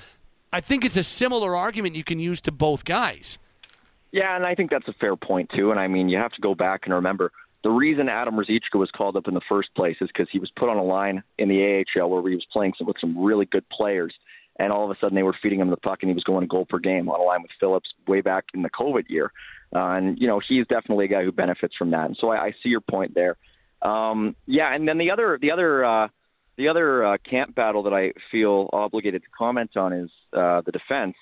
I 0.52 0.60
think 0.60 0.84
it's 0.84 0.96
a 0.96 1.02
similar 1.02 1.56
argument 1.56 1.94
you 1.96 2.04
can 2.04 2.18
use 2.18 2.40
to 2.42 2.52
both 2.52 2.84
guys. 2.84 3.38
Yeah, 4.12 4.34
and 4.34 4.44
I 4.44 4.54
think 4.54 4.70
that's 4.70 4.88
a 4.88 4.94
fair 4.94 5.16
point 5.16 5.50
too. 5.54 5.70
And 5.70 5.78
I 5.78 5.86
mean, 5.86 6.08
you 6.08 6.18
have 6.18 6.32
to 6.32 6.40
go 6.40 6.54
back 6.54 6.82
and 6.84 6.94
remember 6.94 7.30
the 7.62 7.70
reason 7.70 8.08
Adam 8.08 8.34
Ruzicka 8.36 8.76
was 8.76 8.90
called 8.90 9.16
up 9.16 9.28
in 9.28 9.34
the 9.34 9.40
first 9.48 9.68
place 9.74 9.96
is 10.00 10.08
because 10.08 10.28
he 10.32 10.38
was 10.38 10.50
put 10.56 10.68
on 10.68 10.78
a 10.78 10.82
line 10.82 11.22
in 11.38 11.48
the 11.48 11.84
AHL 11.96 12.08
where 12.08 12.26
he 12.28 12.34
was 12.34 12.46
playing 12.52 12.72
some, 12.78 12.86
with 12.86 12.96
some 13.00 13.22
really 13.22 13.44
good 13.46 13.68
players, 13.68 14.14
and 14.58 14.72
all 14.72 14.84
of 14.84 14.90
a 14.90 14.98
sudden 15.00 15.14
they 15.14 15.22
were 15.22 15.36
feeding 15.42 15.60
him 15.60 15.70
the 15.70 15.76
puck, 15.76 15.98
and 16.02 16.10
he 16.10 16.14
was 16.14 16.24
going 16.24 16.42
a 16.42 16.46
goal 16.46 16.64
per 16.64 16.78
game 16.78 17.08
on 17.08 17.20
a 17.20 17.22
line 17.22 17.42
with 17.42 17.50
Phillips 17.60 17.90
way 18.08 18.20
back 18.20 18.46
in 18.54 18.62
the 18.62 18.70
COVID 18.70 19.08
year. 19.08 19.30
Uh, 19.74 19.90
and 19.90 20.18
you 20.18 20.26
know, 20.26 20.40
he's 20.46 20.66
definitely 20.66 21.04
a 21.04 21.08
guy 21.08 21.22
who 21.22 21.32
benefits 21.32 21.74
from 21.76 21.90
that. 21.90 22.06
And 22.06 22.16
so 22.18 22.30
I, 22.30 22.46
I 22.46 22.50
see 22.62 22.70
your 22.70 22.80
point 22.80 23.14
there. 23.14 23.36
Um, 23.82 24.36
yeah, 24.46 24.74
and 24.74 24.88
then 24.88 24.98
the 24.98 25.10
other 25.10 25.38
the 25.40 25.50
other 25.50 25.84
uh, 25.84 26.08
the 26.56 26.68
other 26.68 27.04
uh, 27.04 27.16
camp 27.18 27.54
battle 27.54 27.84
that 27.84 27.92
I 27.92 28.12
feel 28.30 28.68
obligated 28.72 29.22
to 29.22 29.28
comment 29.36 29.76
on 29.76 29.92
is 29.92 30.10
uh, 30.32 30.60
the 30.62 30.72
defense. 30.72 31.16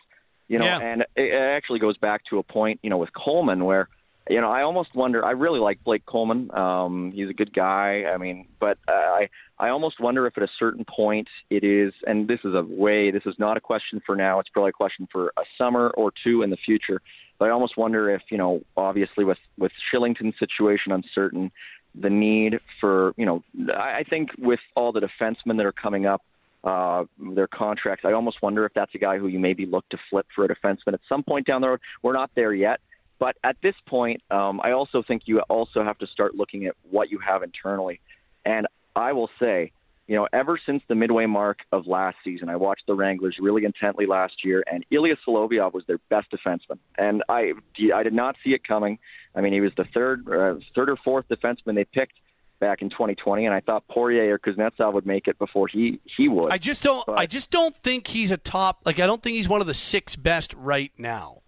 You 0.49 0.59
know, 0.59 0.65
yeah. 0.65 0.79
and 0.79 1.05
it 1.15 1.35
actually 1.35 1.79
goes 1.79 1.99
back 1.99 2.23
to 2.31 2.39
a 2.39 2.43
point, 2.43 2.81
you 2.83 2.89
know, 2.89 2.97
with 2.97 3.11
Coleman 3.13 3.67
where, 3.67 3.87
you 4.31 4.41
know, 4.41 4.51
I 4.51 4.63
almost 4.63 4.95
wonder. 4.95 5.23
I 5.25 5.33
really 5.33 5.61
like 5.61 5.85
Blake 5.85 6.07
Coleman. 6.07 6.51
Um, 6.55 7.13
he's 7.15 7.29
a 7.29 7.35
good 7.35 7.53
guy. 7.53 8.05
I 8.13 8.17
mean, 8.17 8.47
but 8.59 8.79
uh, 8.89 8.93
I 8.93 9.29
I 9.59 9.69
almost 9.69 10.01
wonder 10.01 10.27
if 10.27 10.37
at 10.39 10.43
a 10.43 10.49
certain 10.59 10.85
point 10.85 11.29
it 11.51 11.65
is, 11.65 11.93
and 12.07 12.29
this 12.29 12.41
is 12.45 12.55
a 12.55 12.63
way. 12.63 13.11
This 13.11 13.25
is 13.27 13.35
not 13.39 13.57
a 13.57 13.61
question 13.61 14.01
for 14.05 14.17
now. 14.17 14.39
It's 14.41 14.49
probably 14.49 14.71
a 14.71 14.73
question 14.73 15.07
for 15.11 15.33
a 15.37 15.43
summer 15.57 15.91
or 15.91 16.13
two 16.25 16.43
in 16.43 16.51
the 16.51 16.57
future. 16.57 17.01
But 17.39 17.47
I 17.47 17.51
almost 17.53 17.77
wonder 17.77 18.11
if, 18.11 18.23
you 18.31 18.39
know, 18.39 18.63
obviously 18.77 19.25
with 19.25 19.39
with 19.57 19.73
Kylington's 19.93 20.39
situation 20.39 20.93
uncertain, 20.93 21.53
the 21.95 22.11
need 22.11 22.61
for, 22.81 23.13
you 23.17 23.27
know, 23.27 23.43
I 23.75 24.05
think 24.09 24.31
with 24.39 24.61
all 24.75 24.93
the 24.93 25.01
defensemen 25.01 25.57
that 25.57 25.67
are 25.67 25.73
coming 25.73 26.07
up, 26.07 26.23
uh, 26.65 27.05
their 27.19 27.47
contracts, 27.47 28.05
I 28.05 28.13
almost 28.13 28.43
wonder 28.43 28.65
if 28.65 28.75
that's 28.75 28.95
a 28.95 28.99
guy 28.99 29.19
who 29.19 29.29
you 29.29 29.39
maybe 29.39 29.67
look 29.67 29.89
to 29.91 29.99
flip 30.11 30.27
for 30.35 30.45
a 30.45 30.49
defenseman 30.49 30.95
at 30.95 31.01
some 31.09 31.23
point 31.23 31.47
down 31.47 31.61
the 31.61 31.69
road. 31.69 31.81
We're 32.03 32.13
not 32.13 32.31
there 32.35 32.53
yet. 32.53 32.81
But 33.19 33.37
at 33.43 33.57
this 33.63 33.75
point, 33.87 34.23
um, 34.31 34.61
I 34.63 34.73
also 34.73 35.03
think 35.03 35.23
you 35.27 35.41
also 35.49 35.83
have 35.83 35.99
to 35.99 36.07
start 36.07 36.37
looking 36.37 36.67
at 36.67 36.75
what 36.91 37.11
you 37.11 37.19
have 37.19 37.43
internally. 37.43 38.01
And 38.45 38.67
I 38.95 39.13
will 39.13 39.31
say, 39.41 39.73
you 40.09 40.17
know, 40.17 40.27
ever 40.33 40.59
since 40.65 40.83
the 40.89 40.95
midway 40.95 41.27
mark 41.27 41.59
of 41.71 41.87
last 41.87 42.17
season, 42.25 42.49
I 42.49 42.57
watched 42.57 42.85
the 42.87 42.95
Wranglers 42.95 43.37
really 43.39 43.67
intently 43.67 44.07
last 44.07 44.43
year, 44.43 44.65
and 44.71 44.85
Ilya 44.91 45.17
Solovyov 45.27 45.75
was 45.75 45.85
their 45.87 45.99
best 46.09 46.29
defenseman, 46.33 46.79
and 46.97 47.23
I 47.29 47.53
I 47.95 48.03
did 48.03 48.15
not 48.15 48.35
see 48.43 48.51
it 48.51 48.67
coming. 48.67 48.99
I 49.35 49.43
mean, 49.43 49.53
he 49.53 49.61
was 49.61 49.73
the 49.77 49.85
third 49.93 50.27
uh, 50.27 50.55
third 50.75 50.89
or 50.89 50.97
fourth 50.97 51.27
defenseman 51.29 51.75
they 51.75 51.85
picked 51.85 52.15
back 52.59 52.81
in 52.81 52.89
2020, 52.89 53.45
and 53.45 53.55
I 53.55 53.61
thought 53.61 53.87
Poirier 53.89 54.35
or 54.35 54.39
Kuznetsov 54.39 54.95
would 54.95 55.07
make 55.07 55.29
it 55.29 55.39
before 55.39 55.69
he 55.69 56.01
he 56.17 56.27
would. 56.27 56.51
I 56.51 56.57
just 56.57 56.83
don't. 56.83 57.05
But, 57.05 57.19
I 57.19 57.27
just 57.27 57.51
don't 57.51 57.77
think 57.77 58.07
he's 58.07 58.31
a 58.31 58.39
top. 58.39 58.81
Like 58.87 58.99
I 59.01 59.07
don't 59.07 59.23
think 59.23 59.37
he's 59.37 59.49
one 59.49 59.61
of 59.61 59.67
the 59.67 59.75
six 59.75 60.17
best 60.17 60.55
right 60.55 60.91
now. 60.97 61.43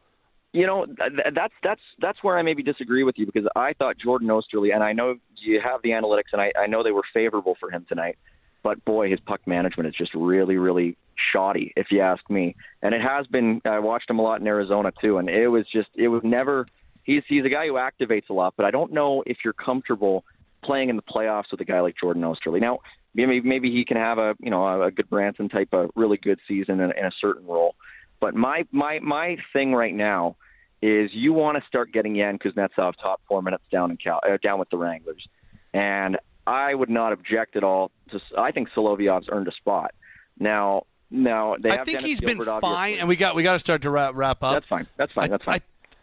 You 0.52 0.66
know, 0.66 0.84
th- 0.84 1.34
that's 1.34 1.54
that's 1.62 1.80
that's 1.98 2.22
where 2.22 2.36
I 2.36 2.42
maybe 2.42 2.62
disagree 2.62 3.04
with 3.04 3.16
you 3.16 3.24
because 3.24 3.48
I 3.56 3.72
thought 3.72 3.96
Jordan 3.96 4.28
Oesterle, 4.28 4.74
and 4.74 4.84
I 4.84 4.92
know 4.92 5.14
you 5.36 5.62
have 5.64 5.80
the 5.80 5.90
analytics, 5.90 6.32
and 6.34 6.42
I, 6.42 6.52
I 6.58 6.66
know 6.66 6.82
they 6.82 6.90
were 6.90 7.04
favorable 7.14 7.56
for 7.58 7.70
him 7.70 7.86
tonight. 7.88 8.18
But 8.62 8.84
boy, 8.84 9.10
his 9.10 9.20
puck 9.20 9.40
management 9.46 9.88
is 9.88 9.94
just 9.94 10.14
really, 10.14 10.56
really 10.56 10.96
shoddy, 11.32 11.72
if 11.76 11.86
you 11.90 12.00
ask 12.00 12.28
me. 12.28 12.56
And 12.82 12.94
it 12.94 13.00
has 13.00 13.26
been. 13.26 13.60
I 13.64 13.78
watched 13.78 14.10
him 14.10 14.18
a 14.18 14.22
lot 14.22 14.40
in 14.40 14.46
Arizona 14.46 14.92
too, 15.00 15.18
and 15.18 15.28
it 15.28 15.48
was 15.48 15.66
just 15.72 15.88
it 15.94 16.08
was 16.08 16.22
never. 16.24 16.66
He's 17.04 17.22
he's 17.26 17.44
a 17.44 17.48
guy 17.48 17.66
who 17.66 17.74
activates 17.74 18.28
a 18.28 18.34
lot, 18.34 18.54
but 18.56 18.66
I 18.66 18.70
don't 18.70 18.92
know 18.92 19.22
if 19.26 19.38
you're 19.44 19.54
comfortable 19.54 20.24
playing 20.62 20.90
in 20.90 20.96
the 20.96 21.02
playoffs 21.02 21.50
with 21.50 21.60
a 21.60 21.64
guy 21.64 21.80
like 21.80 21.96
Jordan 21.98 22.22
Oesterle. 22.22 22.60
Now, 22.60 22.80
maybe 23.14 23.40
maybe 23.40 23.70
he 23.70 23.84
can 23.84 23.96
have 23.96 24.18
a 24.18 24.34
you 24.40 24.50
know 24.50 24.82
a, 24.82 24.90
good 24.90 25.08
Branson 25.08 25.48
type 25.48 25.70
of 25.72 25.90
really 25.94 26.16
good 26.16 26.38
season 26.46 26.80
in, 26.80 26.92
in 26.92 27.04
a 27.04 27.12
certain 27.20 27.46
role. 27.46 27.74
But 28.20 28.34
my 28.34 28.66
my 28.70 28.98
my 29.00 29.38
thing 29.52 29.74
right 29.74 29.94
now 29.94 30.36
is 30.82 31.10
you 31.12 31.32
want 31.32 31.58
to 31.58 31.66
start 31.66 31.92
getting 31.92 32.14
Yan 32.14 32.38
Kuznetsov 32.38 32.94
top 33.00 33.20
four 33.28 33.42
minutes 33.42 33.64
down 33.70 33.90
in 33.90 33.96
Cal, 33.96 34.20
uh, 34.26 34.38
down 34.42 34.58
with 34.58 34.70
the 34.70 34.78
Wranglers, 34.78 35.26
and 35.74 36.18
I 36.46 36.74
would 36.74 36.90
not 36.90 37.12
object 37.12 37.56
at 37.56 37.64
all. 37.64 37.90
To 38.10 38.20
I 38.36 38.50
think 38.50 38.68
Solovyov's 38.74 39.28
earned 39.30 39.48
a 39.48 39.52
spot. 39.52 39.94
Now 40.38 40.84
now 41.10 41.56
they 41.58 41.70
I 41.70 41.84
think 41.84 41.98
Dennis 41.98 42.04
he's 42.04 42.20
Gilbert, 42.20 42.44
been 42.44 42.48
obviously. 42.48 42.76
fine, 42.76 42.98
and 42.98 43.08
we 43.08 43.16
got 43.16 43.34
we 43.34 43.42
got 43.42 43.54
to 43.54 43.58
start 43.58 43.82
to 43.82 43.90
wrap, 43.90 44.14
wrap 44.14 44.42
up. 44.42 44.54
That's 44.54 44.66
fine. 44.66 44.86
That's 44.96 45.12
fine. 45.12 45.24
I, 45.24 45.28
That's 45.28 45.44
fine. 45.44 45.54
I, 45.56 45.60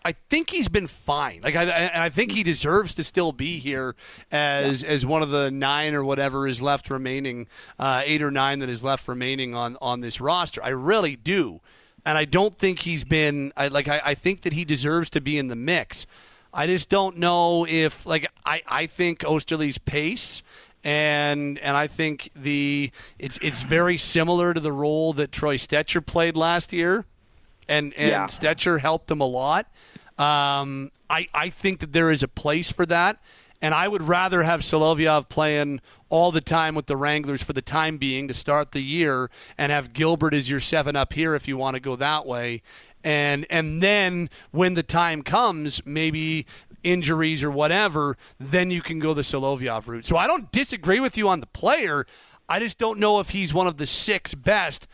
I 0.10 0.14
think 0.30 0.50
he's 0.50 0.70
been 0.70 0.88
fine. 0.88 1.42
Like 1.44 1.56
I, 1.56 1.92
I, 1.94 2.10
think 2.10 2.32
he 2.32 2.42
deserves 2.42 2.96
to 2.96 3.04
still 3.04 3.34
be 3.34 3.60
here 3.60 3.96
as 4.32 4.84
as 4.84 5.06
one 5.06 5.22
of 5.22 5.32
the 5.32 5.52
nine 5.52 5.94
or 5.94 6.04
whatever 6.04 6.48
is 6.48 6.62
left 6.62 6.90
remaining, 6.90 7.48
uh, 7.78 8.04
eight 8.06 8.22
or 8.22 8.32
nine 8.32 8.60
that 8.60 8.70
is 8.70 8.84
left 8.84 9.08
remaining 9.08 9.54
on 9.54 9.78
on 9.82 10.00
this 10.00 10.22
roster. 10.22 10.64
I 10.64 10.70
really 10.70 11.16
do, 11.18 11.60
and 12.06 12.18
I 12.18 12.26
don't 12.26 12.58
think 12.58 12.80
he's 12.80 13.04
been. 13.04 13.52
I 13.58 13.68
like. 13.68 13.88
I, 13.88 14.02
I 14.04 14.14
think 14.14 14.44
that 14.44 14.54
he 14.54 14.64
deserves 14.64 15.10
to 15.10 15.22
be 15.22 15.38
in 15.38 15.50
the 15.50 15.58
mix. 15.58 16.08
I 16.54 16.68
just 16.68 16.90
don't 16.90 17.18
know 17.18 17.66
if 17.68 18.06
like 18.06 18.32
I 18.46 18.62
I 18.68 18.86
think 18.88 19.20
Oesterle's 19.20 19.78
pace 19.78 20.42
and 20.84 21.58
and 21.60 21.76
I 21.76 21.88
think 21.88 22.30
the 22.36 22.92
it's 23.20 23.38
it's 23.42 23.62
very 23.64 23.98
similar 23.98 24.54
to 24.54 24.60
the 24.60 24.72
role 24.72 25.14
that 25.14 25.32
Troy 25.32 25.58
Stecher 25.58 26.06
played 26.06 26.38
last 26.38 26.72
year, 26.72 27.06
and 27.68 27.94
and 27.96 28.10
Yeah. 28.10 28.26
Stecher 28.28 28.80
helped 28.80 29.10
him 29.12 29.20
a 29.22 29.26
lot. 29.26 29.68
Um, 30.18 30.92
I 31.10 31.28
I 31.34 31.50
think 31.50 31.80
that 31.80 31.94
there 31.94 32.10
is 32.10 32.24
a 32.24 32.28
place 32.28 32.72
for 32.72 32.86
that, 32.86 33.20
and 33.62 33.74
I 33.74 33.88
would 33.88 34.04
rather 34.04 34.44
have 34.44 34.62
Solovyov 34.62 35.30
playing 35.30 35.82
all 36.10 36.32
the 36.32 36.42
time 36.42 36.74
with 36.74 36.86
the 36.86 36.96
Wranglers 36.96 37.44
for 37.44 37.52
the 37.52 37.62
time 37.62 37.98
being 37.98 38.30
to 38.30 38.34
start 38.34 38.72
the 38.72 38.82
year, 38.82 39.30
and 39.58 39.72
have 39.74 39.92
Gilbert 39.94 40.34
as 40.34 40.50
your 40.50 40.62
seven 40.62 40.96
up 40.96 41.12
here 41.14 41.36
if 41.36 41.48
you 41.50 41.58
want 41.58 41.76
to 41.76 41.82
go 41.82 41.96
that 41.98 42.26
way. 42.26 42.62
And 43.04 43.46
and 43.50 43.82
then 43.82 44.30
when 44.52 44.74
the 44.74 44.84
time 44.84 45.22
comes, 45.22 45.82
maybe 45.86 46.46
injuries 46.84 47.44
or 47.44 47.52
whatever, 47.52 48.18
then 48.40 48.72
you 48.72 48.82
can 48.82 49.00
go 49.00 49.14
the 49.14 49.22
Solovyov 49.22 49.88
route. 49.88 50.06
So 50.06 50.18
I 50.18 50.28
don't 50.28 50.52
disagree 50.52 51.00
with 51.00 51.18
you 51.18 51.30
on 51.30 51.40
the 51.40 51.48
player. 51.48 52.06
I 52.50 52.60
just 52.60 52.78
don't 52.78 53.00
know 53.00 53.20
if 53.20 53.30
he's 53.30 53.54
one 53.54 53.68
of 53.68 53.78
the 53.78 53.88
six 53.88 54.34
best. 54.34 54.88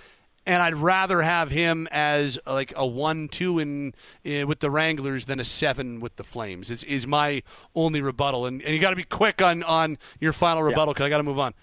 And 0.46 0.62
I'd 0.62 0.76
rather 0.76 1.22
have 1.22 1.52
him 1.52 1.88
as 1.90 2.38
like 2.46 2.74
a 2.76 2.86
one-two 2.86 3.60
in 3.60 3.94
uh, 4.26 4.46
with 4.46 4.60
the 4.60 4.70
Wranglers 4.70 5.24
than 5.24 5.40
a 5.40 5.46
seven 5.46 6.02
with 6.02 6.18
the 6.18 6.24
Flames. 6.26 6.70
Is 6.70 6.84
is 6.84 7.08
my 7.08 7.44
only 7.76 8.02
rebuttal. 8.02 8.46
And, 8.46 8.62
and 8.62 8.74
you 8.74 8.82
got 8.82 8.90
to 8.90 8.98
be 8.98 9.04
quick 9.04 9.42
on 9.42 9.64
on 9.64 9.98
your 10.20 10.34
final 10.34 10.62
rebuttal 10.62 10.94
because 10.94 11.06
I 11.06 11.10
got 11.10 11.18
to 11.18 11.24
move 11.24 11.40
on. 11.40 11.54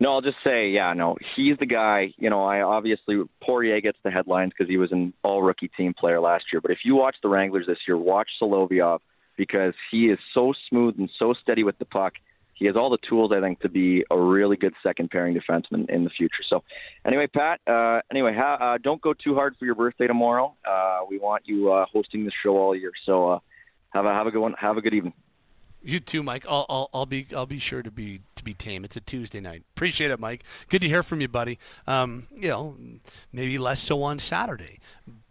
No, 0.00 0.12
I'll 0.14 0.20
just 0.22 0.38
say, 0.42 0.70
yeah, 0.70 0.92
no, 0.92 1.16
he's 1.36 1.56
the 1.58 1.66
guy. 1.66 2.12
You 2.18 2.28
know, 2.28 2.44
I 2.44 2.62
obviously 2.62 3.22
Poirier 3.42 3.80
gets 3.80 3.98
the 4.02 4.10
headlines 4.10 4.52
because 4.56 4.68
he 4.68 4.76
was 4.76 4.90
an 4.92 5.14
all 5.22 5.42
rookie 5.42 5.70
team 5.76 5.94
player 5.94 6.20
last 6.20 6.46
year. 6.52 6.60
But 6.60 6.72
if 6.72 6.78
you 6.84 6.96
watch 6.96 7.16
the 7.22 7.28
Wranglers 7.28 7.66
this 7.66 7.78
year, 7.86 7.96
watch 7.96 8.28
Solovyov 8.42 8.98
because 9.36 9.74
he 9.90 10.06
is 10.06 10.18
so 10.32 10.52
smooth 10.68 10.96
and 10.98 11.10
so 11.18 11.32
steady 11.40 11.62
with 11.62 11.78
the 11.78 11.84
puck. 11.84 12.14
He 12.54 12.66
has 12.66 12.76
all 12.76 12.90
the 12.90 12.98
tools, 13.08 13.32
I 13.34 13.40
think, 13.40 13.60
to 13.60 13.68
be 13.68 14.04
a 14.10 14.18
really 14.18 14.56
good 14.56 14.74
second 14.82 15.10
pairing 15.10 15.36
defenseman 15.36 15.90
in 15.90 16.04
the 16.04 16.10
future. 16.10 16.42
So, 16.48 16.62
anyway, 17.04 17.26
Pat. 17.26 17.60
Uh, 17.66 18.00
anyway, 18.10 18.32
ha- 18.36 18.74
uh, 18.74 18.78
don't 18.78 19.00
go 19.00 19.12
too 19.12 19.34
hard 19.34 19.56
for 19.58 19.64
your 19.64 19.74
birthday 19.74 20.06
tomorrow. 20.06 20.54
Uh, 20.64 21.00
we 21.08 21.18
want 21.18 21.42
you 21.46 21.72
uh, 21.72 21.86
hosting 21.92 22.24
the 22.24 22.32
show 22.44 22.56
all 22.56 22.76
year. 22.76 22.92
So, 23.06 23.30
uh, 23.30 23.38
have 23.92 24.06
a 24.06 24.12
have 24.12 24.26
a 24.26 24.30
good 24.30 24.40
one. 24.40 24.54
Have 24.60 24.76
a 24.76 24.80
good 24.80 24.94
evening. 24.94 25.14
You 25.84 26.00
too, 26.00 26.22
Mike. 26.22 26.46
I'll, 26.48 26.64
I'll 26.70 26.88
I'll 26.94 27.04
be 27.04 27.26
I'll 27.36 27.44
be 27.44 27.58
sure 27.58 27.82
to 27.82 27.90
be 27.90 28.22
to 28.36 28.44
be 28.44 28.54
tame. 28.54 28.84
It's 28.84 28.96
a 28.96 29.02
Tuesday 29.02 29.40
night. 29.40 29.64
Appreciate 29.76 30.10
it, 30.10 30.18
Mike. 30.18 30.42
Good 30.70 30.80
to 30.80 30.88
hear 30.88 31.02
from 31.02 31.20
you, 31.20 31.28
buddy. 31.28 31.58
Um, 31.86 32.26
you 32.34 32.48
know, 32.48 32.74
maybe 33.32 33.58
less 33.58 33.82
so 33.82 34.02
on 34.02 34.18
Saturday, 34.18 34.78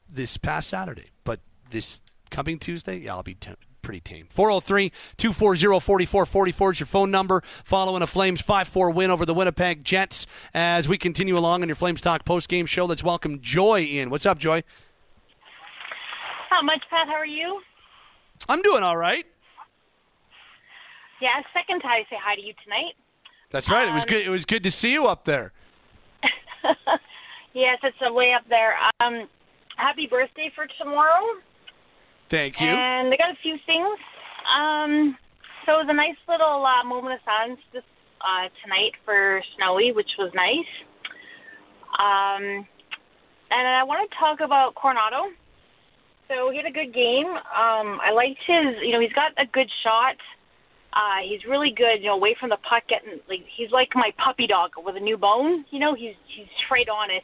this 0.08 0.38
past 0.38 0.70
Saturday, 0.70 1.08
but 1.24 1.40
this 1.72 2.02
coming 2.30 2.60
Tuesday, 2.60 3.00
yeah, 3.00 3.16
I'll 3.16 3.24
be 3.24 3.34
t- 3.34 3.56
pretty 3.82 4.00
tame. 4.00 4.28
403-240-4444 4.36 6.72
is 6.72 6.80
your 6.80 6.88
phone 6.88 7.10
number. 7.10 7.42
Following 7.66 8.04
a 8.04 8.08
Flames 8.08 8.42
5-4 8.42 8.94
win 8.94 9.12
over 9.12 9.26
the 9.26 9.34
Winnipeg 9.34 9.84
Jets 9.84 10.26
as 10.54 10.88
we 10.88 10.98
continue 10.98 11.38
along 11.38 11.64
on 11.64 11.68
your 11.68 11.76
Flames 11.76 12.00
Talk 12.00 12.24
post-game 12.26 12.66
show. 12.66 12.86
Let's 12.86 13.04
welcome 13.04 13.42
Joy 13.42 13.82
in. 13.82 14.10
What's 14.10 14.26
up, 14.26 14.38
Joy? 14.38 14.64
How 16.50 16.62
much, 16.62 16.82
Pat. 16.90 17.08
How 17.08 17.16
are 17.16 17.26
you? 17.26 17.62
I'm 18.48 18.62
doing 18.62 18.84
all 18.84 18.96
right. 18.98 19.26
Yeah, 21.24 21.40
second 21.54 21.80
time 21.80 22.04
I 22.04 22.10
say 22.10 22.18
hi 22.22 22.36
to 22.36 22.42
you 22.42 22.54
tonight. 22.66 22.96
That's 23.50 23.70
right. 23.70 23.88
it 23.88 23.94
was 23.94 24.04
Um, 24.04 24.10
good. 24.10 24.26
It 24.26 24.30
was 24.30 24.44
good 24.44 24.62
to 24.64 24.72
see 24.72 24.92
you 24.92 25.06
up 25.08 25.24
there. 25.24 25.54
Yes, 27.56 27.78
it's 27.84 27.96
a 28.02 28.12
way 28.12 28.34
up 28.34 28.42
there. 28.50 28.74
Um, 29.00 29.30
happy 29.78 30.08
birthday 30.08 30.52
for 30.56 30.66
tomorrow. 30.80 31.22
Thank 32.28 32.60
you. 32.60 32.66
And 32.66 33.14
I 33.14 33.16
got 33.16 33.30
a 33.30 33.38
few 33.44 33.58
things. 33.68 34.00
Um, 34.58 35.16
so 35.64 35.74
it 35.74 35.86
was 35.86 35.88
a 35.88 35.94
nice 35.94 36.18
little 36.28 36.66
uh, 36.66 36.84
moment 36.84 37.14
of 37.14 37.20
silence 37.24 37.60
this 37.72 37.84
uh, 38.22 38.50
tonight 38.64 38.94
for 39.06 39.40
Snowy, 39.56 39.92
which 39.92 40.10
was 40.18 40.32
nice. 40.34 40.72
Um, 42.00 42.66
and 43.52 43.68
I 43.68 43.84
want 43.84 44.10
to 44.10 44.18
talk 44.18 44.40
about 44.40 44.74
Coronato. 44.74 45.30
So 46.30 46.50
he 46.50 46.58
had 46.58 46.66
a 46.66 46.72
good 46.72 46.92
game. 46.92 47.28
Um, 47.28 48.02
I 48.02 48.10
liked 48.16 48.40
his, 48.48 48.82
you 48.82 48.94
know, 48.94 49.00
he's 49.00 49.14
got 49.14 49.32
a 49.38 49.46
good 49.46 49.70
shot. 49.84 50.16
Uh, 50.96 51.26
he's 51.28 51.44
really 51.46 51.72
good, 51.72 52.02
you 52.02 52.08
know, 52.08 52.14
away 52.16 52.36
from 52.40 52.50
the 52.50 52.58
puck, 52.58 52.84
getting 52.88 53.20
like 53.28 53.44
he's 53.56 53.72
like 53.72 53.90
my 53.96 54.14
puppy 54.24 54.46
dog 54.46 54.72
with 54.78 54.96
a 54.96 55.00
new 55.00 55.18
bone. 55.18 55.66
You 55.72 55.80
know, 55.80 55.96
he's 55.96 56.14
he's 56.28 56.46
straight 56.66 56.88
on 56.90 57.10
it. 57.10 57.24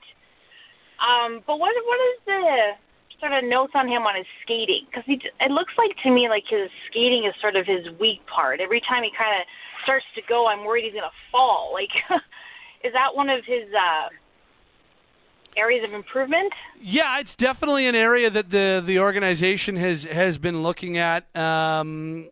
Um, 1.00 1.42
but 1.46 1.60
what 1.60 1.74
what 1.86 2.00
is 2.14 2.20
the 2.26 2.72
sort 3.20 3.34
of 3.34 3.44
notes 3.44 3.74
on 3.76 3.88
him 3.88 4.04
on 4.04 4.16
his 4.16 4.26
skating? 4.42 4.86
Because 4.90 5.04
he 5.06 5.22
it 5.40 5.52
looks 5.52 5.74
like 5.78 5.96
to 6.04 6.10
me 6.10 6.30
like 6.30 6.46
his 6.50 6.70
skating 6.90 7.26
is 7.26 7.34
sort 7.40 7.56
of 7.56 7.68
his 7.68 7.86
weak 8.00 8.26
part. 8.26 8.60
Every 8.60 8.82
time 8.82 9.04
he 9.04 9.12
kind 9.16 9.40
of 9.40 9.46
starts 9.84 10.06
to 10.16 10.22
go, 10.28 10.48
I'm 10.48 10.66
worried 10.66 10.86
he's 10.86 10.94
gonna 10.94 11.12
fall. 11.32 11.74
Like, 11.80 12.22
is 12.84 12.94
that 12.94 13.16
one 13.16 13.30
of 13.30 13.46
his 13.46 13.68
uh, 13.74 14.10
areas 15.56 15.84
of 15.84 15.94
improvement? 15.94 16.52
Yeah, 16.82 17.20
it's 17.20 17.36
definitely 17.36 17.86
an 17.86 17.96
area 17.96 18.30
that 18.30 18.50
the 18.50 18.82
the 18.84 19.00
organization 19.00 19.76
has 19.76 20.06
has 20.06 20.38
been 20.38 20.64
looking 20.64 20.98
at. 20.98 21.34
Um, 21.36 22.30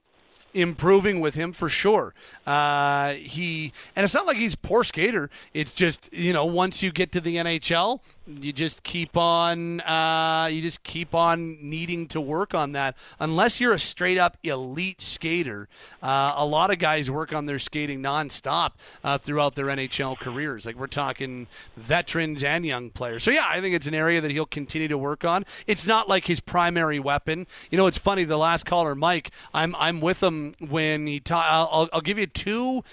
improving 0.57 1.19
with 1.19 1.35
him 1.35 1.51
for 1.53 1.69
sure. 1.69 2.13
Uh, 2.47 3.13
he 3.15 3.73
and 3.95 4.05
it's 4.05 4.13
not 4.13 4.25
like 4.25 4.37
he's 4.37 4.55
poor 4.55 4.83
skater. 4.83 5.29
It's 5.53 5.73
just 5.73 6.11
you 6.13 6.31
know 6.31 6.45
once 6.45 6.81
you 6.81 6.91
get 6.93 7.11
to 7.11 7.19
the 7.19 7.35
NHL, 7.35 7.99
you 8.25 8.53
just 8.53 8.83
keep 8.83 9.17
on 9.17 9.81
uh, 9.81 10.47
you 10.49 10.61
just 10.61 10.81
keep 10.83 11.13
on 11.13 11.57
needing 11.61 12.07
to 12.07 12.21
work 12.21 12.55
on 12.55 12.71
that. 12.71 12.95
Unless 13.19 13.59
you're 13.59 13.73
a 13.73 13.79
straight 13.79 14.17
up 14.17 14.37
elite 14.43 15.01
skater, 15.01 15.67
uh, 16.01 16.35
a 16.37 16.45
lot 16.45 16.71
of 16.71 16.79
guys 16.79 17.11
work 17.11 17.33
on 17.33 17.47
their 17.47 17.59
skating 17.59 18.01
nonstop 18.01 18.71
uh, 19.03 19.17
throughout 19.17 19.55
their 19.55 19.65
NHL 19.65 20.17
careers. 20.17 20.65
Like 20.65 20.77
we're 20.77 20.87
talking 20.87 21.47
veterans 21.75 22.43
and 22.45 22.65
young 22.65 22.91
players. 22.91 23.23
So 23.23 23.31
yeah, 23.31 23.45
I 23.49 23.59
think 23.59 23.75
it's 23.75 23.87
an 23.87 23.93
area 23.93 24.21
that 24.21 24.31
he'll 24.31 24.45
continue 24.45 24.87
to 24.87 24.97
work 24.97 25.25
on. 25.25 25.43
It's 25.67 25.85
not 25.85 26.07
like 26.07 26.27
his 26.27 26.39
primary 26.39 26.99
weapon. 26.99 27.45
You 27.69 27.77
know, 27.77 27.87
it's 27.87 27.97
funny. 27.97 28.23
The 28.23 28.37
last 28.37 28.65
caller, 28.65 28.95
Mike, 28.95 29.31
I'm 29.53 29.75
I'm 29.75 29.99
with 29.99 30.23
him 30.23 30.55
when 30.59 31.07
he. 31.07 31.19
Ta- 31.19 31.45
I'll, 31.49 31.69
I'll- 31.81 31.89
I'll 31.93 32.01
give 32.01 32.17
you 32.17 32.27
two 32.37 32.83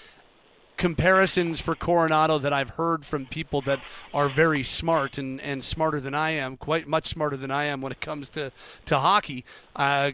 comparisons 0.77 1.61
for 1.61 1.75
Coronato 1.75 2.41
that 2.41 2.51
I've 2.51 2.71
heard 2.71 3.05
from 3.05 3.25
people 3.25 3.61
that 3.61 3.79
are 4.13 4.27
very 4.27 4.63
smart 4.63 5.17
and, 5.17 5.39
and 5.41 5.63
smarter 5.63 6.01
than 6.01 6.13
I 6.13 6.31
am, 6.31 6.57
quite 6.57 6.87
much 6.87 7.07
smarter 7.07 7.37
than 7.37 7.51
I 7.51 7.65
am 7.65 7.81
when 7.81 7.91
it 7.91 8.01
comes 8.01 8.29
to 8.31 8.51
to 8.85 8.97
hockey. 8.97 9.45
Uh, 9.75 10.11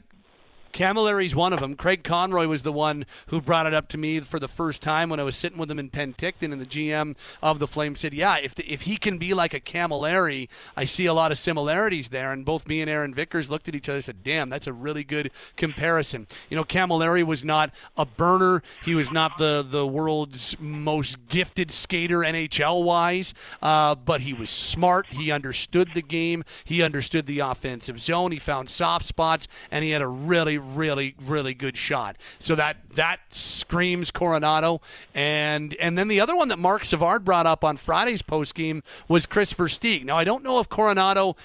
Cammalleri's 0.71 1.35
one 1.35 1.53
of 1.53 1.59
them. 1.59 1.75
Craig 1.75 2.03
Conroy 2.03 2.47
was 2.47 2.63
the 2.63 2.71
one 2.71 3.05
who 3.27 3.41
brought 3.41 3.67
it 3.67 3.73
up 3.73 3.87
to 3.89 3.97
me 3.97 4.19
for 4.19 4.39
the 4.39 4.47
first 4.47 4.81
time 4.81 5.09
when 5.09 5.19
I 5.19 5.23
was 5.23 5.35
sitting 5.35 5.57
with 5.57 5.69
him 5.69 5.79
in 5.79 5.89
Penticton, 5.89 6.51
and 6.51 6.61
the 6.61 6.65
GM 6.65 7.15
of 7.41 7.59
the 7.59 7.67
Flames 7.67 7.99
said, 7.99 8.13
"Yeah, 8.13 8.37
if 8.37 8.55
the, 8.55 8.65
if 8.71 8.81
he 8.81 8.97
can 8.97 9.17
be 9.17 9.33
like 9.33 9.53
a 9.53 9.59
Cammalleri, 9.59 10.49
I 10.75 10.85
see 10.85 11.05
a 11.05 11.13
lot 11.13 11.31
of 11.31 11.37
similarities 11.37 12.09
there." 12.09 12.31
And 12.31 12.45
both 12.45 12.67
me 12.67 12.81
and 12.81 12.89
Aaron 12.89 13.13
Vickers 13.13 13.49
looked 13.49 13.67
at 13.67 13.75
each 13.75 13.89
other 13.89 13.97
and 13.97 14.05
said, 14.05 14.23
"Damn, 14.23 14.49
that's 14.49 14.67
a 14.67 14.73
really 14.73 15.03
good 15.03 15.31
comparison." 15.55 16.27
You 16.49 16.57
know, 16.57 16.63
Cammalleri 16.63 17.23
was 17.23 17.43
not 17.43 17.71
a 17.97 18.05
burner. 18.05 18.63
He 18.83 18.95
was 18.95 19.11
not 19.11 19.37
the 19.37 19.65
the 19.67 19.85
world's 19.85 20.55
most 20.59 21.27
gifted 21.27 21.71
skater 21.71 22.19
NHL 22.19 22.83
wise, 22.83 23.33
uh, 23.61 23.95
but 23.95 24.21
he 24.21 24.33
was 24.33 24.49
smart. 24.49 25.07
He 25.13 25.31
understood 25.31 25.89
the 25.93 26.01
game. 26.01 26.43
He 26.63 26.81
understood 26.81 27.25
the 27.25 27.39
offensive 27.39 27.99
zone. 27.99 28.31
He 28.31 28.39
found 28.39 28.69
soft 28.69 29.05
spots, 29.05 29.47
and 29.69 29.83
he 29.83 29.91
had 29.91 30.01
a 30.01 30.07
really, 30.07 30.57
really, 30.61 31.15
really 31.21 31.53
good 31.53 31.77
shot. 31.77 32.17
So 32.39 32.55
that 32.55 32.77
that 32.95 33.19
screams 33.29 34.11
Coronato. 34.11 34.81
And 35.13 35.73
and 35.75 35.97
then 35.97 36.07
the 36.07 36.21
other 36.21 36.35
one 36.35 36.47
that 36.49 36.59
Marc 36.59 36.85
Savard 36.85 37.25
brought 37.25 37.45
up 37.45 37.63
on 37.63 37.77
Friday's 37.77 38.21
post 38.21 38.55
game 38.55 38.83
was 39.07 39.25
Kris 39.25 39.53
Versteeg. 39.53 40.05
Now 40.05 40.17
I 40.17 40.23
don't 40.23 40.43
know 40.43 40.59
if 40.59 40.69
Coronato 40.69 41.35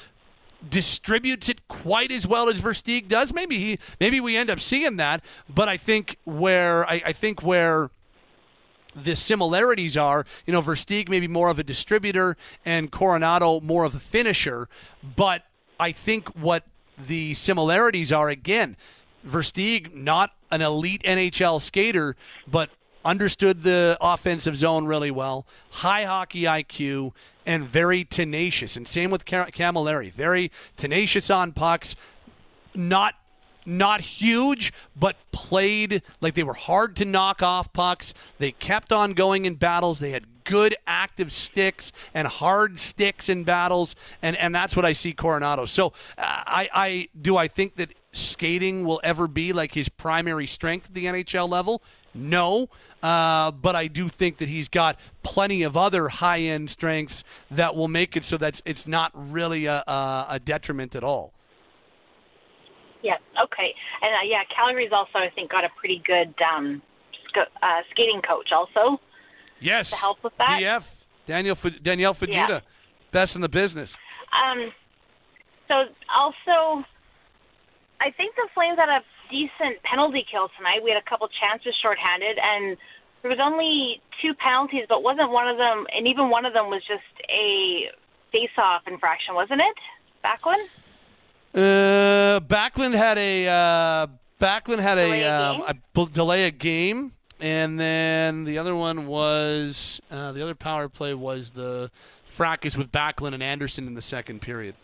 distributes 0.69 1.49
it 1.49 1.67
quite 1.69 2.11
as 2.11 2.27
well 2.27 2.49
as 2.49 2.61
Versteeg 2.61 3.09
does. 3.09 3.33
Maybe 3.33 3.59
he 3.59 3.79
maybe 4.01 4.21
we 4.21 4.37
end 4.37 4.51
up 4.51 4.61
seeing 4.61 4.97
that. 4.97 5.23
But 5.49 5.69
I 5.69 5.77
think 5.77 6.19
where 6.25 6.89
I, 6.89 7.03
I 7.07 7.13
think 7.13 7.43
where 7.43 7.91
the 8.95 9.15
similarities 9.15 9.97
are, 9.97 10.25
you 10.47 10.53
know, 10.53 10.63
Versteeg 10.63 11.09
maybe 11.09 11.29
more 11.29 11.49
of 11.49 11.59
a 11.59 11.63
distributor 11.65 12.37
and 12.65 12.91
Coronato 12.91 13.63
more 13.63 13.85
of 13.85 13.95
a 13.95 13.99
finisher. 13.99 14.69
But 15.17 15.45
I 15.79 15.93
think 15.93 16.29
what 16.31 16.65
the 16.99 17.35
similarities 17.35 18.11
are 18.11 18.29
again, 18.29 18.77
Versteeg 19.27 19.95
not 19.95 20.33
an 20.51 20.63
elite 20.63 21.03
NHL 21.03 21.61
skater, 21.61 22.17
but 22.47 22.71
understood 23.05 23.63
the 23.63 23.97
offensive 24.01 24.57
zone 24.57 24.87
really 24.87 25.11
well, 25.11 25.47
high 25.71 26.05
hockey 26.05 26.43
IQ, 26.43 27.13
and 27.47 27.65
very 27.65 28.05
tenacious. 28.05 28.77
And 28.77 28.87
same 28.87 29.11
with 29.11 29.25
Cammalleri, 29.25 30.13
very 30.13 30.51
tenacious 30.77 31.31
on 31.31 31.53
pucks, 31.53 31.95
not 32.75 33.15
not 33.69 34.01
huge, 34.01 34.73
but 34.95 35.17
played 35.33 36.01
like 36.21 36.35
they 36.35 36.45
were 36.45 36.55
hard 36.55 36.95
to 36.97 37.05
knock 37.05 37.43
off 37.43 37.73
pucks. 37.73 38.15
They 38.39 38.53
kept 38.53 38.93
on 38.93 39.13
going 39.13 39.45
in 39.45 39.57
battles. 39.57 39.99
They 39.99 40.13
had 40.13 40.25
good 40.45 40.77
active 40.87 41.33
sticks 41.33 41.91
and 42.15 42.29
hard 42.29 42.79
sticks 42.79 43.29
in 43.29 43.43
battles, 43.43 43.97
and, 44.23 44.37
and 44.37 44.55
that's 44.55 44.77
what 44.77 44.85
I 44.85 44.93
see 44.93 45.13
Coronato. 45.13 45.69
So 45.69 45.89
uh, 46.17 46.23
I, 46.47 46.69
I 46.73 47.09
do 47.21 47.37
I 47.37 47.49
think 47.49 47.75
that 47.77 47.91
skating 48.17 48.85
will 48.85 49.01
ever 49.05 49.29
be 49.29 49.53
like 49.53 49.73
his 49.73 49.89
primary 49.89 50.47
strength 50.47 50.87
at 50.87 50.95
the 50.95 51.07
NHL 51.07 51.49
level? 51.49 51.83
No, 52.15 52.71
uh, 53.03 53.51
but 53.51 53.77
I 53.77 53.89
do 53.89 54.09
think 54.09 54.39
that 54.39 54.49
he's 54.49 54.69
got 54.69 54.99
plenty 55.23 55.63
of 55.63 55.77
other 55.77 56.09
high 56.09 56.41
end 56.41 56.71
strengths 56.71 57.25
that 57.51 57.77
will 57.77 57.89
make 57.89 58.17
it 58.17 58.25
so 58.25 58.37
that 58.39 58.61
it's 58.65 58.87
not 58.87 59.13
really 59.15 59.67
a, 59.67 59.85
a, 59.87 60.27
a 60.31 60.41
detriment 60.43 60.95
at 60.97 61.05
all. 61.05 61.33
Yeah. 63.03 63.17
Okay. 63.41 63.75
And 64.03 64.11
uh, 64.15 64.25
yeah, 64.25 64.43
Calgary's 64.55 64.93
also 64.93 65.19
I 65.19 65.31
think 65.35 65.51
got 65.51 65.65
a 65.65 65.69
pretty 65.79 66.03
good 66.07 66.35
um, 66.43 66.83
sc- 67.29 67.51
uh, 67.63 67.81
skating 67.93 68.23
coach 68.23 68.51
also. 68.51 69.01
Yes. 69.61 69.91
To 69.91 69.97
help 69.97 70.25
with 70.25 70.33
that. 70.39 70.61
DF 70.61 70.85
Daniel 71.27 71.57
F- 71.63 71.83
Danielle 71.83 72.15
Fujita, 72.15 72.49
yeah. 72.49 72.61
best 73.11 73.37
in 73.37 73.43
the 73.43 73.49
business. 73.49 73.97
Um. 74.33 74.73
So 75.69 75.85
also, 76.15 76.85
I 78.01 78.11
think 78.11 78.35
the 78.37 78.49
Flames 78.55 78.79
had 78.79 78.89
a 78.89 79.03
decent 79.31 79.83
penalty 79.83 80.25
kill 80.31 80.51
tonight. 80.57 80.83
We 80.83 80.91
had 80.91 81.03
a 81.03 81.09
couple 81.09 81.29
chances 81.29 81.75
shorthanded, 81.81 82.39
and 82.43 82.77
there 83.23 83.31
was 83.31 83.41
only 83.43 84.01
two 84.23 84.35
penalties, 84.35 84.87
but 84.89 85.03
wasn't 85.03 85.31
one 85.31 85.49
of 85.49 85.57
them, 85.57 85.87
and 85.95 86.07
even 86.07 86.31
one 86.31 86.45
of 86.45 86.53
them 86.53 86.69
was 86.71 86.83
just 86.87 87.03
a 87.29 87.91
face-off 88.33 88.83
infraction, 88.87 89.35
wasn't 89.35 89.61
it, 89.61 89.77
Backlund? 90.25 90.67
Uh, 91.55 92.41
Backlund 92.41 92.95
had 92.95 93.17
a 93.19 93.49
uh, 93.49 94.07
Backlund 94.41 94.81
had 94.81 94.97
delay 94.97 95.23
a, 95.23 95.33
um, 95.33 95.63
a 95.67 96.07
delay 96.07 96.47
a 96.47 96.51
game, 96.51 97.13
and 97.41 97.81
then 97.81 98.45
the 98.45 98.59
other 98.59 98.77
one 98.77 99.07
was 99.07 100.01
uh, 100.11 100.33
the 100.33 100.43
other 100.43 100.55
power 100.55 100.89
play 100.89 101.15
was 101.15 101.53
the 101.53 101.91
fracas 102.25 102.77
with 102.77 102.93
Backlund 102.93 103.33
and 103.33 103.43
Anderson 103.43 103.87
in 103.87 103.95
the 103.95 104.03
second 104.03 104.43
period. 104.43 104.75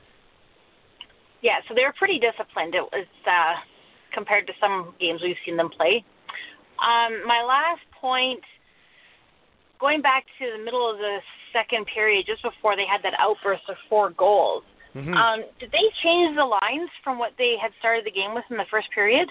Yeah, 1.42 1.58
so 1.68 1.74
they 1.74 1.82
were 1.82 1.92
pretty 1.92 2.18
disciplined. 2.18 2.74
It 2.74 2.86
was 2.92 3.06
uh, 3.26 3.54
compared 4.14 4.46
to 4.46 4.52
some 4.60 4.94
games 5.00 5.20
we've 5.22 5.36
seen 5.44 5.56
them 5.56 5.70
play. 5.70 6.04
Um, 6.78 7.26
my 7.26 7.42
last 7.42 7.82
point, 8.00 8.42
going 9.80 10.02
back 10.02 10.24
to 10.38 10.46
the 10.56 10.64
middle 10.64 10.88
of 10.90 10.98
the 10.98 11.18
second 11.52 11.86
period, 11.86 12.26
just 12.26 12.42
before 12.42 12.76
they 12.76 12.86
had 12.86 13.02
that 13.02 13.14
outburst 13.18 13.62
of 13.68 13.76
four 13.88 14.10
goals. 14.10 14.62
Mm-hmm. 14.94 15.14
Um, 15.14 15.40
did 15.58 15.72
they 15.72 15.88
change 16.02 16.36
the 16.36 16.44
lines 16.44 16.90
from 17.02 17.18
what 17.18 17.32
they 17.38 17.56
had 17.60 17.72
started 17.78 18.04
the 18.04 18.10
game 18.10 18.34
with 18.34 18.44
in 18.50 18.56
the 18.56 18.66
first 18.70 18.90
period? 18.94 19.28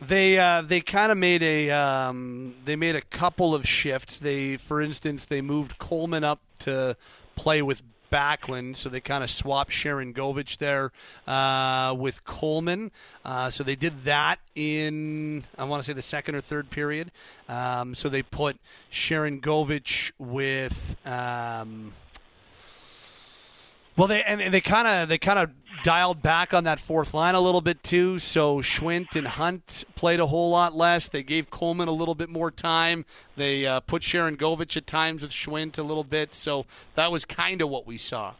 They 0.00 0.38
uh, 0.38 0.62
they 0.62 0.80
kind 0.80 1.12
of 1.12 1.18
made 1.18 1.42
a 1.42 1.70
um, 1.70 2.56
they 2.64 2.74
made 2.74 2.96
a 2.96 3.00
couple 3.00 3.54
of 3.54 3.66
shifts. 3.66 4.18
They, 4.18 4.56
for 4.56 4.80
instance, 4.80 5.26
they 5.26 5.40
moved 5.40 5.78
Coleman 5.78 6.24
up 6.24 6.40
to 6.60 6.96
play 7.36 7.62
with 7.62 7.82
Backlund, 8.14 8.76
so 8.76 8.88
they 8.88 9.00
kind 9.00 9.24
of 9.24 9.30
swapped 9.30 9.72
Sharangovich 9.72 10.58
there 10.58 10.92
uh, 11.26 11.92
with 11.98 12.24
Coleman. 12.24 12.92
Uh, 13.24 13.50
so 13.50 13.64
they 13.64 13.74
did 13.74 14.04
that 14.04 14.38
in 14.54 15.42
I 15.58 15.64
want 15.64 15.82
to 15.82 15.86
say 15.86 15.94
the 15.94 16.02
second 16.02 16.36
or 16.36 16.40
third 16.40 16.70
period. 16.70 17.10
Um, 17.48 17.96
so 17.96 18.08
they 18.08 18.22
put 18.22 18.56
Sharangovich 18.92 20.12
with. 20.16 20.96
Um, 21.04 21.92
well, 23.96 24.06
they 24.06 24.22
and 24.22 24.54
they 24.54 24.60
kind 24.60 24.86
of 24.86 25.08
they 25.08 25.18
kind 25.18 25.40
of 25.40 25.50
dialed 25.84 26.22
back 26.22 26.52
on 26.52 26.64
that 26.64 26.80
fourth 26.80 27.14
line 27.14 27.36
a 27.36 27.40
little 27.40 27.60
bit 27.60 27.84
too. 27.84 28.18
So 28.18 28.58
Schwindt 28.58 29.14
and 29.14 29.28
Hunt 29.28 29.84
played 29.94 30.18
a 30.18 30.26
whole 30.26 30.50
lot 30.50 30.74
less. 30.74 31.06
They 31.06 31.22
gave 31.22 31.50
Coleman 31.50 31.86
a 31.86 31.92
little 31.92 32.16
bit 32.16 32.30
more 32.30 32.50
time. 32.50 33.04
They 33.36 33.66
uh, 33.66 33.80
put 33.80 34.02
Sharangovich 34.02 34.76
at 34.76 34.86
times 34.88 35.22
with 35.22 35.30
Schwindt 35.30 35.78
a 35.78 35.82
little 35.82 36.02
bit. 36.02 36.34
So 36.34 36.64
that 36.96 37.12
was 37.12 37.24
kind 37.24 37.62
of 37.62 37.68
what 37.68 37.86
we 37.86 37.98
saw. 37.98 38.34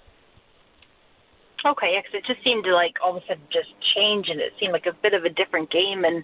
Okay, 1.67 1.99
because 2.03 2.19
it 2.19 2.27
just 2.27 2.43
seemed 2.45 2.65
to 2.65 2.75
like 2.75 2.97
all 3.03 3.17
of 3.17 3.23
a 3.23 3.27
sudden 3.27 3.43
just 3.51 3.69
change, 3.95 4.29
and 4.29 4.41
it 4.41 4.53
seemed 4.61 4.73
like 4.73 4.87
a 4.87 4.93
bit 4.93 5.15
of 5.15 5.25
a 5.25 5.31
different 5.31 5.71
game, 5.71 6.05
and 6.05 6.23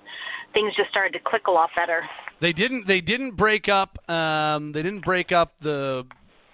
things 0.52 0.74
just 0.76 0.90
started 0.90 1.14
to 1.14 1.18
click 1.18 1.47
a 1.47 1.51
lot 1.51 1.70
better. 1.74 2.05
They 2.40 2.52
didn't. 2.52 2.86
They 2.86 3.01
didn't 3.01 3.36
break 3.36 3.66
up. 3.66 3.98
Um, 4.10 4.72
they 4.72 4.82
didn't 4.82 5.02
break 5.02 5.32
up 5.32 5.55
the 5.60 6.06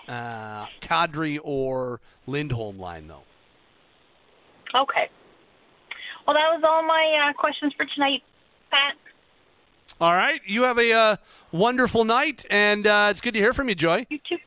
uh, 0.06 0.66
Kadri 0.80 1.40
or 1.42 2.00
Lindholm 2.28 2.78
line, 2.78 3.08
though. 3.08 3.25
Okay. 4.74 5.08
Well, 6.26 6.34
that 6.34 6.48
was 6.52 6.62
all 6.64 6.82
my 6.82 7.28
uh, 7.28 7.32
questions 7.34 7.72
for 7.76 7.86
tonight, 7.94 8.22
Pat. 8.70 8.94
All 10.00 10.12
right. 10.12 10.40
You 10.44 10.64
have 10.64 10.78
a 10.78 10.92
uh, 10.92 11.16
wonderful 11.52 12.04
night, 12.04 12.44
and 12.50 12.86
uh, 12.86 13.08
it's 13.10 13.20
good 13.20 13.34
to 13.34 13.40
hear 13.40 13.54
from 13.54 13.68
you, 13.68 13.74
Joy. 13.74 14.06
You 14.10 14.18
too. 14.28 14.38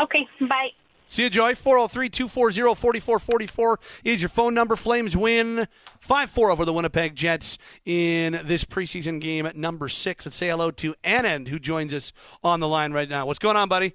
Okay. 0.00 0.26
Bye. 0.40 0.70
See 1.06 1.24
you, 1.24 1.30
Joy. 1.30 1.54
403 1.54 2.08
240 2.08 3.00
4444 3.00 3.80
is 4.02 4.22
your 4.22 4.30
phone 4.30 4.54
number. 4.54 4.76
Flames 4.76 5.14
win 5.14 5.68
5 6.00 6.30
4 6.30 6.50
over 6.50 6.64
the 6.64 6.72
Winnipeg 6.72 7.14
Jets 7.14 7.58
in 7.84 8.40
this 8.44 8.64
preseason 8.64 9.20
game 9.20 9.44
at 9.44 9.54
number 9.54 9.90
six. 9.90 10.24
Let's 10.24 10.36
say 10.36 10.48
hello 10.48 10.70
to 10.70 10.94
Anand, 11.04 11.48
who 11.48 11.58
joins 11.58 11.92
us 11.92 12.14
on 12.42 12.60
the 12.60 12.68
line 12.68 12.94
right 12.94 13.10
now. 13.10 13.26
What's 13.26 13.38
going 13.38 13.58
on, 13.58 13.68
buddy? 13.68 13.94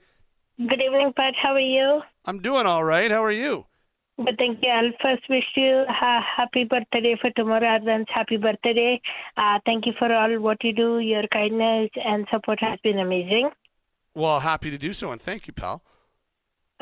Good 0.60 0.80
evening, 0.80 1.12
Pat. 1.16 1.34
How 1.42 1.54
are 1.54 1.60
you? 1.60 2.02
I'm 2.26 2.40
doing 2.40 2.68
all 2.68 2.84
right. 2.84 3.10
How 3.10 3.24
are 3.24 3.32
you? 3.32 3.66
But 4.18 4.36
thank 4.40 4.64
you. 4.64 4.70
I'll 4.70 4.92
first 5.02 5.30
wish 5.30 5.46
you 5.56 5.86
a 5.88 6.22
happy 6.22 6.64
birthday 6.64 7.16
for 7.22 7.30
tomorrow. 7.32 7.76
Advance 7.76 8.08
happy 8.12 8.38
birthday. 8.38 9.00
Uh, 9.38 9.60
thank 9.66 9.86
you 9.86 9.94
for 10.00 10.12
all 10.12 10.40
what 10.40 10.64
you 10.64 10.74
do. 10.74 11.00
Your 11.00 11.28
kindness 11.28 11.92
and 12.04 12.26
support 12.32 12.60
has 12.62 12.80
been 12.84 12.98
amazing. 12.98 13.52
Well, 14.16 14.40
happy 14.40 14.72
to 14.72 14.78
do 14.80 14.94
so, 14.94 15.12
and 15.12 15.22
thank 15.22 15.46
you, 15.46 15.54
pal. 15.54 15.84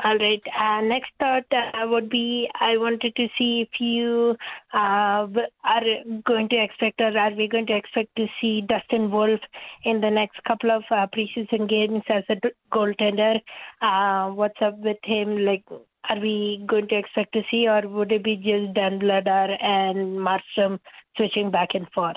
All 0.04 0.18
right. 0.18 0.42
Uh, 0.58 0.82
next 0.82 1.10
thought 1.18 1.46
uh, 1.50 1.86
would 1.88 2.10
be 2.10 2.48
I 2.60 2.76
wanted 2.76 3.16
to 3.16 3.28
see 3.38 3.62
if 3.62 3.80
you 3.80 4.36
uh, 4.74 5.26
are 5.26 5.82
going 6.26 6.50
to 6.50 6.62
expect 6.62 7.00
or 7.00 7.16
are 7.16 7.34
we 7.34 7.48
going 7.48 7.66
to 7.66 7.76
expect 7.76 8.14
to 8.16 8.26
see 8.38 8.60
Dustin 8.60 9.10
Wolf 9.10 9.40
in 9.84 10.02
the 10.02 10.10
next 10.10 10.44
couple 10.44 10.70
of 10.70 10.82
uh, 10.90 11.06
preseason 11.06 11.66
games 11.66 12.02
as 12.10 12.24
a 12.28 12.36
goaltender? 12.70 13.40
Uh, 13.80 14.32
what's 14.32 14.60
up 14.60 14.78
with 14.80 14.98
him? 15.02 15.46
Like, 15.46 15.64
are 16.08 16.20
we 16.20 16.64
going 16.66 16.88
to 16.88 16.96
expect 16.96 17.32
to 17.34 17.42
see, 17.50 17.66
or 17.68 17.88
would 17.88 18.12
it 18.12 18.24
be 18.24 18.36
just 18.36 18.74
Dan 18.74 19.00
Vladar 19.00 19.62
and 19.62 20.18
Markstrom 20.18 20.78
switching 21.16 21.50
back 21.50 21.70
and 21.74 21.86
forth? 21.94 22.16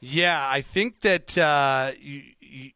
Yeah, 0.00 0.46
I 0.48 0.60
think 0.60 1.00
that 1.00 1.36
uh, 1.36 1.92
you, 2.00 2.22
you, 2.40 2.70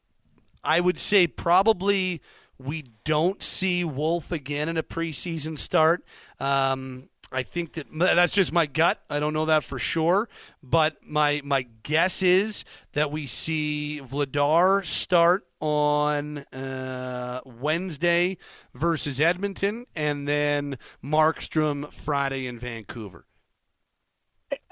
I 0.62 0.81
would 0.81 0.98
say 0.98 1.26
probably– 1.26 2.20
we 2.59 2.85
don't 3.05 3.43
see 3.43 3.85
Wolf 3.85 4.31
again 4.31 4.68
in 4.68 4.76
a 4.76 4.82
preseason 4.82 5.59
start. 5.59 6.05
Um, 6.39 7.09
I 7.35 7.43
think 7.43 7.73
that 7.73 7.86
that's 7.90 8.32
just 8.32 8.52
my 8.52 8.66
gut. 8.66 9.02
I 9.11 9.19
don't 9.19 9.32
know 9.32 9.47
that 9.47 9.65
for 9.65 9.78
sure, 9.78 10.28
but 10.62 10.97
my 11.05 11.40
my 11.44 11.66
guess 11.82 12.23
is 12.23 12.65
that 12.93 13.11
we 13.11 13.27
see 13.27 14.01
Vladar 14.05 14.85
start 14.85 15.44
on 15.61 16.39
uh, 16.39 17.40
Wednesday 17.44 18.39
versus 18.73 19.20
Edmonton, 19.20 19.86
and 19.97 20.28
then 20.28 20.78
Markstrom 21.02 21.93
Friday 21.93 22.47
in 22.47 22.59
Vancouver. 22.59 23.27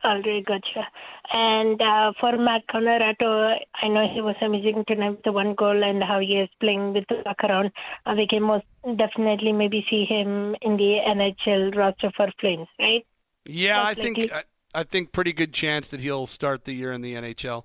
Right, 0.05 0.45
gotcha. 0.47 0.87
And 1.33 1.81
uh, 1.81 2.13
for 2.21 2.37
Matt 2.37 2.63
Coronato, 2.69 3.57
I 3.81 3.89
know 3.89 4.07
he 4.13 4.21
was 4.21 4.37
amazing 4.43 4.85
tonight 4.89 5.11
with 5.11 5.23
the 5.25 5.33
one 5.33 5.55
goal 5.55 5.83
and 5.83 6.03
how 6.03 6.19
he 6.19 6.39
is 6.39 6.49
playing 6.61 6.95
with 6.95 7.05
the 7.09 7.23
luck 7.25 7.43
around. 7.45 7.71
Uh, 8.05 8.15
we 8.17 8.27
can 8.27 8.43
most 8.43 8.65
definitely 8.97 9.53
maybe 9.53 9.85
see 9.89 10.05
him 10.05 10.57
in 10.63 10.77
the 10.77 10.99
NHL 11.07 11.77
roster 11.77 12.11
for 12.17 12.29
Flames, 12.41 12.69
right? 12.79 13.07
Yeah, 13.47 13.83
I 13.83 13.95
think 13.95 14.19
likely. 14.19 14.33
I, 14.33 14.43
I 14.75 14.83
think 14.83 15.13
pretty 15.13 15.33
good 15.33 15.53
chance 15.53 15.89
that 15.89 16.01
he'll 16.01 16.27
start 16.27 16.65
the 16.65 16.75
year 16.75 16.93
in 16.93 17.03
the 17.03 17.15
NHL. 17.15 17.65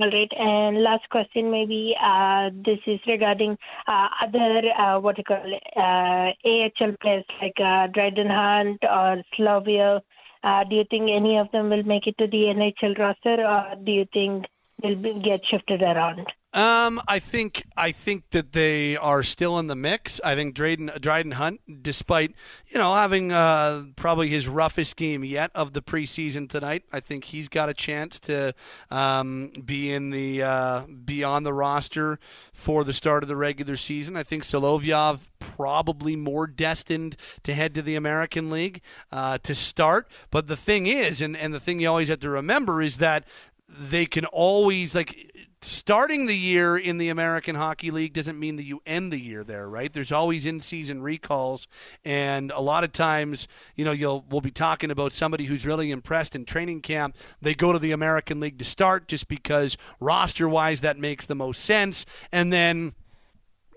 All 0.00 0.10
right. 0.10 0.32
And 0.36 0.82
last 0.82 1.08
question, 1.10 1.50
maybe 1.50 1.94
uh, 2.02 2.50
this 2.64 2.78
is 2.86 2.98
regarding 3.06 3.56
uh, 3.86 4.08
other 4.22 4.62
uh, 4.76 4.98
what 4.98 5.18
you 5.18 5.24
call 5.24 5.42
uh, 5.76 6.32
AHL 6.44 6.96
players 7.00 7.24
like 7.40 7.54
uh, 7.58 7.86
Dryden 7.88 8.28
Hunt 8.28 8.78
or 8.82 9.22
Slavia. 9.36 10.02
Uh, 10.42 10.64
do 10.64 10.76
you 10.76 10.84
think 10.90 11.08
any 11.10 11.38
of 11.38 11.50
them 11.52 11.70
will 11.70 11.84
make 11.84 12.06
it 12.06 12.18
to 12.18 12.26
the 12.26 12.52
NHL 12.54 12.98
roster, 12.98 13.46
or 13.46 13.76
do 13.84 13.92
you 13.92 14.06
think 14.12 14.46
they'll 14.82 14.96
be, 14.96 15.20
get 15.22 15.40
shifted 15.48 15.82
around? 15.82 16.26
Um, 16.54 17.00
I 17.08 17.18
think 17.18 17.64
I 17.78 17.92
think 17.92 18.30
that 18.30 18.52
they 18.52 18.94
are 18.96 19.22
still 19.22 19.58
in 19.58 19.68
the 19.68 19.74
mix. 19.74 20.20
I 20.22 20.34
think 20.34 20.54
Dryden 20.54 20.90
Dryden 21.00 21.32
Hunt, 21.32 21.82
despite 21.82 22.34
you 22.68 22.78
know 22.78 22.94
having 22.94 23.32
uh, 23.32 23.84
probably 23.96 24.28
his 24.28 24.48
roughest 24.48 24.96
game 24.96 25.24
yet 25.24 25.50
of 25.54 25.72
the 25.72 25.80
preseason 25.80 26.50
tonight, 26.50 26.84
I 26.92 27.00
think 27.00 27.24
he's 27.24 27.48
got 27.48 27.70
a 27.70 27.74
chance 27.74 28.20
to 28.20 28.54
um, 28.90 29.52
be 29.64 29.92
in 29.92 30.10
the 30.10 30.42
uh, 30.42 30.82
be 30.82 31.24
on 31.24 31.44
the 31.44 31.54
roster 31.54 32.18
for 32.52 32.84
the 32.84 32.92
start 32.92 33.22
of 33.22 33.30
the 33.30 33.36
regular 33.36 33.76
season. 33.76 34.14
I 34.14 34.22
think 34.22 34.42
Solovyov 34.42 35.20
probably 35.38 36.16
more 36.16 36.46
destined 36.46 37.16
to 37.44 37.54
head 37.54 37.74
to 37.74 37.82
the 37.82 37.96
American 37.96 38.50
League 38.50 38.82
uh, 39.10 39.38
to 39.38 39.54
start. 39.54 40.06
But 40.30 40.48
the 40.48 40.56
thing 40.56 40.86
is, 40.86 41.22
and, 41.22 41.36
and 41.36 41.54
the 41.54 41.60
thing 41.60 41.80
you 41.80 41.88
always 41.88 42.08
have 42.08 42.20
to 42.20 42.30
remember 42.30 42.82
is 42.82 42.98
that 42.98 43.24
they 43.68 44.06
can 44.06 44.26
always 44.26 44.94
like 44.94 45.31
starting 45.64 46.26
the 46.26 46.36
year 46.36 46.76
in 46.76 46.98
the 46.98 47.08
American 47.08 47.54
Hockey 47.54 47.90
League 47.90 48.12
doesn't 48.12 48.38
mean 48.38 48.56
that 48.56 48.64
you 48.64 48.80
end 48.86 49.12
the 49.12 49.20
year 49.20 49.44
there, 49.44 49.68
right? 49.68 49.92
There's 49.92 50.12
always 50.12 50.46
in-season 50.46 51.02
recalls, 51.02 51.68
and 52.04 52.50
a 52.50 52.60
lot 52.60 52.84
of 52.84 52.92
times, 52.92 53.48
you 53.76 53.84
know, 53.84 53.92
you'll 53.92 54.24
we'll 54.30 54.40
be 54.40 54.50
talking 54.50 54.90
about 54.90 55.12
somebody 55.12 55.44
who's 55.44 55.64
really 55.64 55.90
impressed 55.90 56.34
in 56.34 56.44
training 56.44 56.80
camp. 56.80 57.16
They 57.40 57.54
go 57.54 57.72
to 57.72 57.78
the 57.78 57.92
American 57.92 58.40
League 58.40 58.58
to 58.58 58.64
start 58.64 59.08
just 59.08 59.28
because 59.28 59.76
roster-wise 60.00 60.80
that 60.80 60.98
makes 60.98 61.26
the 61.26 61.34
most 61.34 61.64
sense, 61.64 62.04
and 62.30 62.52
then 62.52 62.94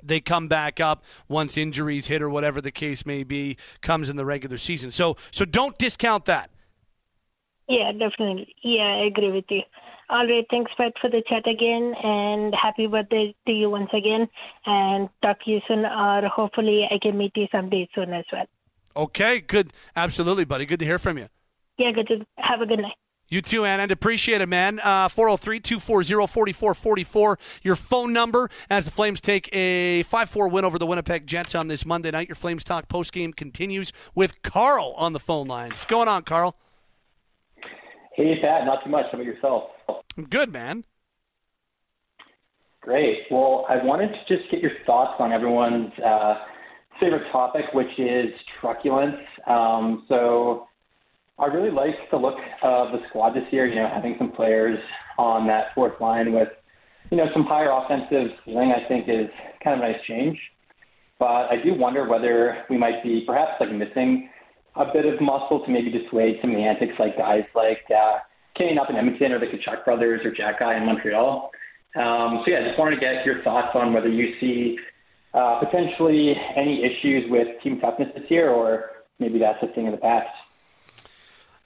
they 0.01 0.19
come 0.19 0.47
back 0.47 0.79
up 0.79 1.03
once 1.27 1.57
injuries 1.57 2.07
hit 2.07 2.21
or 2.21 2.29
whatever 2.29 2.61
the 2.61 2.71
case 2.71 3.05
may 3.05 3.23
be 3.23 3.57
comes 3.81 4.09
in 4.09 4.15
the 4.15 4.25
regular 4.25 4.57
season. 4.57 4.91
So 4.91 5.17
so 5.31 5.45
don't 5.45 5.77
discount 5.77 6.25
that. 6.25 6.49
Yeah, 7.67 7.91
definitely. 7.91 8.55
Yeah, 8.61 8.83
I 8.83 9.05
agree 9.05 9.31
with 9.31 9.45
you. 9.49 9.61
All 10.09 10.27
right, 10.27 10.45
thanks, 10.51 10.71
Pat, 10.77 10.93
for 11.01 11.09
the 11.09 11.23
chat 11.27 11.47
again, 11.47 11.95
and 12.03 12.53
happy 12.53 12.85
birthday 12.85 13.35
to 13.47 13.51
you 13.51 13.69
once 13.69 13.89
again. 13.91 14.27
And 14.65 15.09
talk 15.23 15.43
to 15.45 15.51
you 15.51 15.61
soon, 15.67 15.85
or 15.85 16.27
hopefully 16.27 16.87
I 16.89 16.99
can 17.01 17.17
meet 17.17 17.31
you 17.35 17.47
someday 17.51 17.89
soon 17.95 18.13
as 18.13 18.25
well. 18.31 18.45
Okay, 18.95 19.39
good. 19.39 19.73
Absolutely, 19.95 20.45
buddy. 20.45 20.65
Good 20.65 20.79
to 20.79 20.85
hear 20.85 20.99
from 20.99 21.17
you. 21.17 21.27
Yeah, 21.77 21.91
good 21.91 22.07
to 22.07 22.25
have 22.37 22.61
a 22.61 22.65
good 22.65 22.79
night. 22.79 22.93
You 23.27 23.41
too, 23.41 23.65
Ann, 23.65 23.79
and 23.79 23.91
appreciate 23.91 24.41
it, 24.41 24.47
man. 24.47 24.79
Uh, 24.79 25.09
403 25.09 25.59
240 25.59 26.53
4444. 26.53 27.39
Your 27.63 27.75
phone 27.75 28.13
number 28.13 28.49
as 28.69 28.85
the 28.85 28.91
Flames 28.91 29.19
take 29.19 29.49
a 29.51 30.03
5 30.03 30.29
4 30.29 30.47
win 30.47 30.63
over 30.63 30.77
the 30.77 30.85
Winnipeg 30.85 31.25
Jets 31.25 31.55
on 31.55 31.67
this 31.67 31.87
Monday 31.87 32.11
night. 32.11 32.29
Your 32.29 32.35
Flames 32.35 32.63
Talk 32.63 32.87
postgame 32.87 33.35
continues 33.35 33.91
with 34.13 34.43
Carl 34.43 34.93
on 34.95 35.13
the 35.13 35.19
phone 35.19 35.47
line. 35.47 35.69
What's 35.69 35.85
going 35.85 36.07
on, 36.07 36.21
Carl? 36.21 36.55
Hey, 38.15 38.39
Pat, 38.41 38.65
not 38.65 38.81
too 38.83 38.89
much. 38.89 39.07
How 39.11 39.17
about 39.17 39.25
yourself? 39.25 39.63
Good, 40.29 40.53
man. 40.53 40.85
Great. 42.79 43.23
Well, 43.29 43.65
I 43.67 43.83
wanted 43.83 44.09
to 44.09 44.37
just 44.37 44.49
get 44.49 44.61
your 44.61 44.71
thoughts 44.85 45.15
on 45.19 45.33
everyone's 45.33 45.91
uh, 45.99 46.35
favorite 46.99 47.29
topic, 47.33 47.65
which 47.73 47.89
is 47.97 48.27
truculence. 48.61 49.17
Um, 49.47 50.05
so 50.07 50.67
I 51.37 51.47
really 51.47 51.71
like 51.71 51.95
the 52.09 52.15
look 52.15 52.37
of 52.63 52.93
the 52.93 52.99
squad 53.09 53.31
this 53.31 53.43
year, 53.51 53.65
you 53.67 53.75
know, 53.75 53.89
having 53.93 54.15
some 54.17 54.31
players 54.31 54.79
on 55.17 55.45
that 55.47 55.75
fourth 55.75 55.99
line 55.99 56.31
with, 56.31 56.47
you 57.11 57.17
know, 57.17 57.25
some 57.33 57.43
higher 57.43 57.71
offensive 57.71 58.31
ceiling, 58.45 58.71
I 58.71 58.87
think 58.87 59.09
is 59.09 59.29
kind 59.61 59.77
of 59.77 59.85
a 59.85 59.91
nice 59.91 60.01
change. 60.07 60.39
But 61.19 61.51
I 61.51 61.55
do 61.61 61.73
wonder 61.73 62.07
whether 62.07 62.63
we 62.69 62.77
might 62.77 63.03
be 63.03 63.23
perhaps 63.27 63.53
like 63.59 63.71
missing 63.73 64.29
a 64.75 64.85
bit 64.91 65.05
of 65.05 65.19
muscle 65.21 65.63
to 65.65 65.71
maybe 65.71 65.89
dissuade 65.89 66.37
some 66.41 66.51
of 66.51 66.57
the 66.57 66.63
antics 66.63 66.93
like 66.99 67.17
guys 67.17 67.45
like 67.55 67.83
uh, 67.89 68.19
Kenny 68.57 68.77
up 68.77 68.89
in 68.89 68.95
Edmonton 68.95 69.31
or 69.31 69.39
the 69.39 69.47
Tkachuk 69.47 69.85
brothers 69.85 70.21
or 70.25 70.31
Xhekaj 70.31 70.77
in 70.77 70.85
Montreal. 70.85 71.51
Um, 71.95 72.41
so 72.43 72.51
yeah, 72.51 72.59
I 72.59 72.67
just 72.67 72.79
wanted 72.79 72.95
to 72.95 73.01
get 73.01 73.25
your 73.25 73.41
thoughts 73.43 73.69
on 73.73 73.93
whether 73.93 74.09
you 74.09 74.35
see 74.39 74.77
uh, 75.33 75.59
potentially 75.59 76.35
any 76.55 76.83
issues 76.83 77.29
with 77.29 77.47
team 77.63 77.79
toughness 77.79 78.09
this 78.15 78.29
year, 78.29 78.49
or 78.49 78.91
maybe 79.19 79.39
that's 79.39 79.61
a 79.61 79.67
thing 79.73 79.87
of 79.87 79.91
the 79.91 79.97
past. 79.97 80.29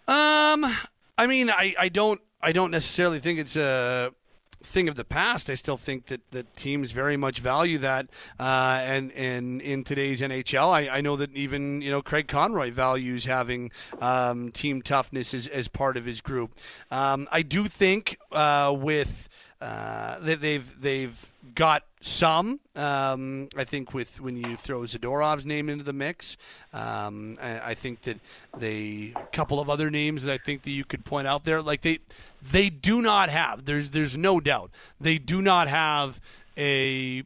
Um, 0.08 0.72
I 1.18 1.28
mean, 1.28 1.50
I, 1.50 1.76
I 1.80 1.90
don't 1.90 2.22
I 2.42 2.52
don't 2.52 2.72
necessarily 2.72 3.20
think 3.20 3.40
it's 3.40 3.56
a 3.56 4.12
thing 4.62 4.90
of 4.90 4.96
the 4.96 5.06
past. 5.06 5.50
I 5.50 5.54
still 5.54 5.78
think 5.78 6.08
that, 6.08 6.22
that 6.32 6.56
teams 6.56 6.92
very 6.92 7.18
much 7.18 7.40
value 7.40 7.78
that, 7.80 8.08
uh, 8.40 8.82
and 8.84 9.12
and 9.14 9.62
in 9.62 9.84
today's 9.84 10.22
NHL, 10.22 10.70
I, 10.70 10.98
I 10.98 11.02
know 11.02 11.16
that 11.16 11.36
even 11.36 11.82
you 11.82 11.92
know 11.92 12.02
Craig 12.02 12.28
Conroy 12.28 12.72
values 12.72 13.26
having 13.26 13.72
um, 14.00 14.52
team 14.52 14.82
toughness 14.82 15.34
as, 15.34 15.48
as 15.48 15.68
part 15.68 15.98
of 15.98 16.06
his 16.06 16.22
group. 16.22 16.58
Um, 16.92 17.28
I 17.32 17.42
do 17.42 17.66
think 17.66 18.18
uh, 18.32 18.76
with 18.78 19.30
uh, 19.62 20.18
they've 20.20 20.82
they've 20.82 21.32
got 21.56 21.84
some. 22.02 22.60
Um, 22.76 23.50
I 23.58 23.66
think 23.66 23.94
with 23.94 24.22
when 24.22 24.38
you 24.38 24.56
throw 24.56 24.82
Zadorov's 24.82 25.46
name 25.46 25.68
into 25.68 25.84
the 25.84 25.94
mix, 25.94 26.38
um, 26.74 27.38
I, 27.42 27.72
I 27.72 27.74
think 27.74 28.02
that 28.04 28.20
they 28.58 29.14
a 29.16 29.26
couple 29.36 29.60
of 29.60 29.70
other 29.70 29.90
names 29.90 30.24
that 30.24 30.34
I 30.34 30.38
think 30.38 30.64
that 30.64 30.72
you 30.72 30.86
could 30.86 31.04
point 31.04 31.28
out 31.28 31.44
there, 31.44 31.62
like 31.62 31.82
they 31.82 32.00
they 32.42 32.70
do 32.70 33.02
not 33.02 33.30
have. 33.30 33.66
There's 33.66 33.90
there's 33.90 34.16
no 34.16 34.40
doubt 34.40 34.72
they 35.00 35.18
do 35.18 35.42
not 35.42 35.68
have 35.68 36.22
a 36.58 37.24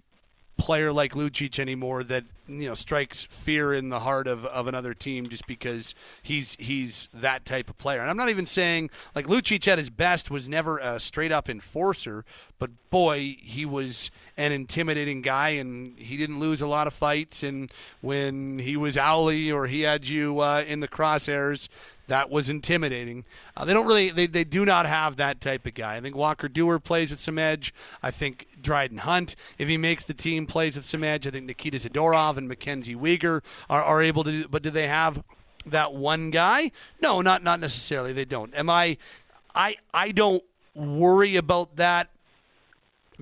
player 0.58 0.92
like 0.92 1.14
Lucic 1.14 1.60
anymore 1.60 2.04
that 2.04 2.24
you 2.48 2.68
know 2.68 2.74
strikes 2.74 3.24
fear 3.30 3.74
in 3.74 3.90
the 3.90 4.00
heart 4.00 4.28
of, 4.28 4.46
of 4.46 4.68
another 4.68 4.94
team 4.94 5.30
just 5.30 5.48
because 5.48 5.96
he's 6.22 6.56
he's 6.60 7.10
that 7.14 7.46
type 7.46 7.70
of 7.70 7.78
player. 7.78 8.02
And 8.02 8.10
I'm 8.10 8.18
not 8.18 8.30
even 8.30 8.46
saying 8.46 8.90
like 9.16 9.28
Lucic 9.28 9.68
at 9.68 9.78
his 9.78 9.90
best 9.90 10.30
was 10.30 10.48
never 10.48 10.78
a 10.78 11.00
straight 11.00 11.32
up 11.32 11.50
enforcer, 11.50 12.26
but 12.64 12.72
boy, 12.90 13.36
he 13.42 13.66
was 13.66 14.10
an 14.38 14.54
intimidating 14.54 15.22
guy 15.22 15.50
and 15.50 16.00
he 16.00 16.16
didn't 16.16 16.40
lose 16.40 16.62
a 16.62 16.66
lot 16.66 16.88
of 16.88 16.94
fights 16.94 17.44
and 17.44 17.70
when 18.00 18.58
he 18.58 18.78
was 18.78 18.96
owly 18.96 19.52
or 19.52 19.68
he 19.68 19.82
had 19.82 20.08
you 20.08 20.40
uh, 20.40 20.64
in 20.66 20.80
the 20.80 20.88
crosshairs 20.88 21.68
that 22.08 22.30
was 22.30 22.50
intimidating. 22.50 23.26
Uh, 23.58 23.66
they 23.66 23.74
don't 23.74 23.86
really, 23.86 24.12
they, 24.12 24.28
they 24.28 24.46
do 24.46 24.64
not 24.64 24.86
have 24.86 25.18
that 25.18 25.42
type 25.42 25.66
of 25.66 25.74
guy. 25.74 25.98
I 25.98 26.00
think 26.00 26.16
Walker 26.16 26.48
Duehr 26.48 26.82
plays 26.82 27.12
with 27.12 27.20
some 27.20 27.38
edge. 27.38 27.74
I 28.02 28.12
think 28.12 28.48
Dryden 28.62 29.00
Hunt, 29.00 29.36
if 29.58 29.68
he 29.68 29.76
makes 29.76 30.06
the 30.06 30.14
team, 30.14 30.46
plays 30.46 30.78
with 30.78 30.86
some 30.86 31.04
edge. 31.04 31.28
I 31.28 31.32
think 31.32 31.48
Nikita 31.48 31.80
Zadorov 31.80 32.38
and 32.38 32.48
Mackenzie 32.48 32.96
Weegar 32.96 33.42
are, 33.70 33.84
are 33.84 34.02
able 34.02 34.24
to 34.24 34.32
do, 34.32 34.48
but 34.48 34.64
do 34.64 34.70
they 34.70 34.88
have 34.88 35.22
that 35.66 35.94
one 35.94 36.30
guy? 36.30 36.72
No, 37.02 37.20
not 37.20 37.44
not 37.44 37.60
necessarily. 37.60 38.14
They 38.14 38.24
don't. 38.24 38.56
Am 38.56 38.70
I? 38.70 38.96
I 39.54 39.76
I 39.94 40.14
don't 40.14 40.44
worry 40.76 41.36
about 41.36 41.76
that 41.76 42.10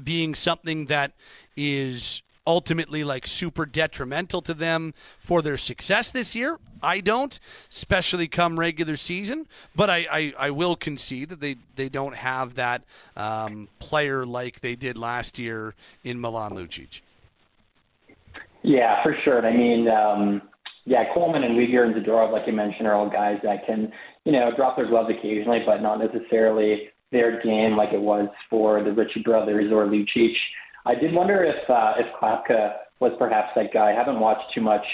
being 0.01 0.35
something 0.35 0.85
that 0.85 1.13
is 1.55 2.22
ultimately 2.45 3.03
like 3.03 3.27
super 3.27 3.65
detrimental 3.65 4.41
to 4.41 4.53
them 4.53 4.93
for 5.19 5.41
their 5.41 5.57
success 5.57 6.09
this 6.09 6.35
year. 6.35 6.57
I 6.84 6.99
don't, 6.99 7.39
especially 7.69 8.27
come 8.27 8.59
regular 8.59 8.97
season. 8.97 9.47
But 9.76 9.89
I, 9.89 10.07
I, 10.11 10.34
I 10.38 10.51
will 10.51 10.76
concede 10.76 11.30
that 11.30 11.39
they, 11.39 11.57
they 11.76 11.89
don't 11.89 12.15
have 12.15 12.55
that 12.55 12.84
um, 13.15 13.68
player 13.80 14.26
like 14.26 14.61
they 14.61 14.76
did 14.76 14.97
last 14.97 15.38
year 15.38 15.76
in 16.03 16.19
Milan 16.19 16.51
Lucic. 16.51 17.01
Yeah, 18.63 19.01
for 19.03 19.15
sure. 19.23 19.45
I 19.45 19.55
mean, 19.55 19.88
um, 19.88 20.41
yeah, 20.85 21.13
Coleman 21.13 21.43
and 21.43 21.55
Weegar 21.55 21.85
and 21.85 21.95
Zadorov, 21.95 22.31
like 22.31 22.47
you 22.47 22.53
mentioned, 22.53 22.88
are 22.88 22.93
all 22.93 23.09
guys 23.09 23.39
that 23.43 23.65
can, 23.65 23.91
you 24.23 24.31
know, 24.31 24.51
drop 24.55 24.76
their 24.77 24.88
gloves 24.88 25.09
occasionally, 25.09 25.59
but 25.65 25.81
not 25.81 25.97
necessarily 25.97 26.90
their 27.12 27.42
game 27.42 27.76
like 27.76 27.94
it 27.94 28.02
was 28.02 28.28
for 28.50 28.84
the 28.84 28.92
Ritchie 28.92 29.24
brothers 29.24 29.72
or 29.72 29.86
Lucic. 29.86 30.34
I 30.86 30.96
did 30.96 31.14
wonder 31.14 31.44
if 31.44 31.70
uh, 31.70 31.94
if 31.98 32.08
Klapka 32.20 32.74
was 33.00 33.12
perhaps 33.20 33.50
that 33.56 33.74
guy. 33.74 33.92
I 33.92 33.94
haven't 33.94 34.20
watched 34.20 34.54
too 34.54 34.62
much 34.62 34.86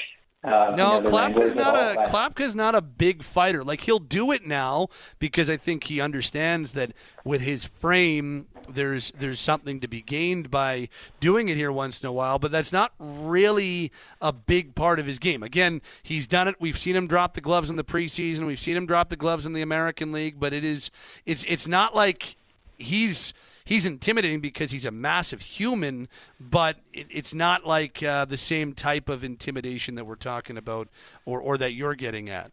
Uh, 0.44 0.76
No, 0.78 0.98
you 0.98 1.02
know, 1.02 1.12
Klapka's 1.12 1.56
not 1.56 1.76
a 1.76 2.10
Klapka's 2.10 2.56
not 2.56 2.76
a 2.76 2.82
big 2.82 3.24
fighter. 3.24 3.64
Like 3.64 3.82
he'll 3.82 4.00
do 4.00 4.32
it 4.32 4.46
now 4.46 4.88
because 5.20 5.50
I 5.50 5.58
think 5.58 5.86
he 5.86 6.00
understands 6.00 6.74
that 6.74 6.94
with 7.26 7.42
his 7.42 7.66
frame, 7.66 8.48
there's 8.70 9.12
there's 9.12 9.40
something 9.40 9.80
to 9.80 9.88
be 9.88 10.02
gained 10.02 10.52
by 10.52 10.90
doing 11.20 11.50
it 11.50 11.58
here 11.58 11.72
once 11.72 12.02
in 12.02 12.08
a 12.08 12.12
while. 12.12 12.38
But 12.38 12.52
that's 12.52 12.72
not 12.72 12.94
really 13.00 13.92
a 14.22 14.32
big 14.32 14.76
part 14.76 15.00
of 15.00 15.08
his 15.08 15.18
game. 15.20 15.42
Again, 15.42 15.82
he's 16.04 16.28
done 16.28 16.48
it. 16.48 16.56
We've 16.60 16.78
seen 16.78 16.96
him 16.96 17.08
drop 17.08 17.34
the 17.34 17.42
gloves 17.42 17.70
in 17.70 17.76
the 17.76 17.84
preseason. 17.84 18.46
We've 18.46 18.60
seen 18.60 18.78
him 18.78 18.86
drop 18.86 19.10
the 19.10 19.16
gloves 19.16 19.46
in 19.46 19.54
the 19.54 19.62
American 19.64 20.12
League. 20.12 20.40
But 20.40 20.54
it 20.54 20.64
is 20.64 20.92
it's 21.26 21.44
it's 21.46 21.68
not 21.68 21.96
like 21.96 22.36
he's 22.78 23.34
he's 23.68 23.86
intimidating 23.86 24.40
because 24.40 24.72
he's 24.72 24.86
a 24.86 24.92
massive 24.92 25.42
human, 25.42 26.08
but 26.40 26.78
it, 26.94 27.08
it's 27.10 27.34
not 27.34 27.68
like 27.68 28.02
uh, 28.02 28.24
the 28.24 28.38
same 28.38 28.74
type 28.74 29.10
of 29.10 29.26
intimidation 29.26 29.96
that 29.96 30.06
we're 30.06 30.16
talking 30.16 30.58
about 30.58 30.88
or, 31.26 31.42
or 31.42 31.58
that 31.58 31.74
you're 31.74 31.94
getting 31.94 32.30
at. 32.30 32.52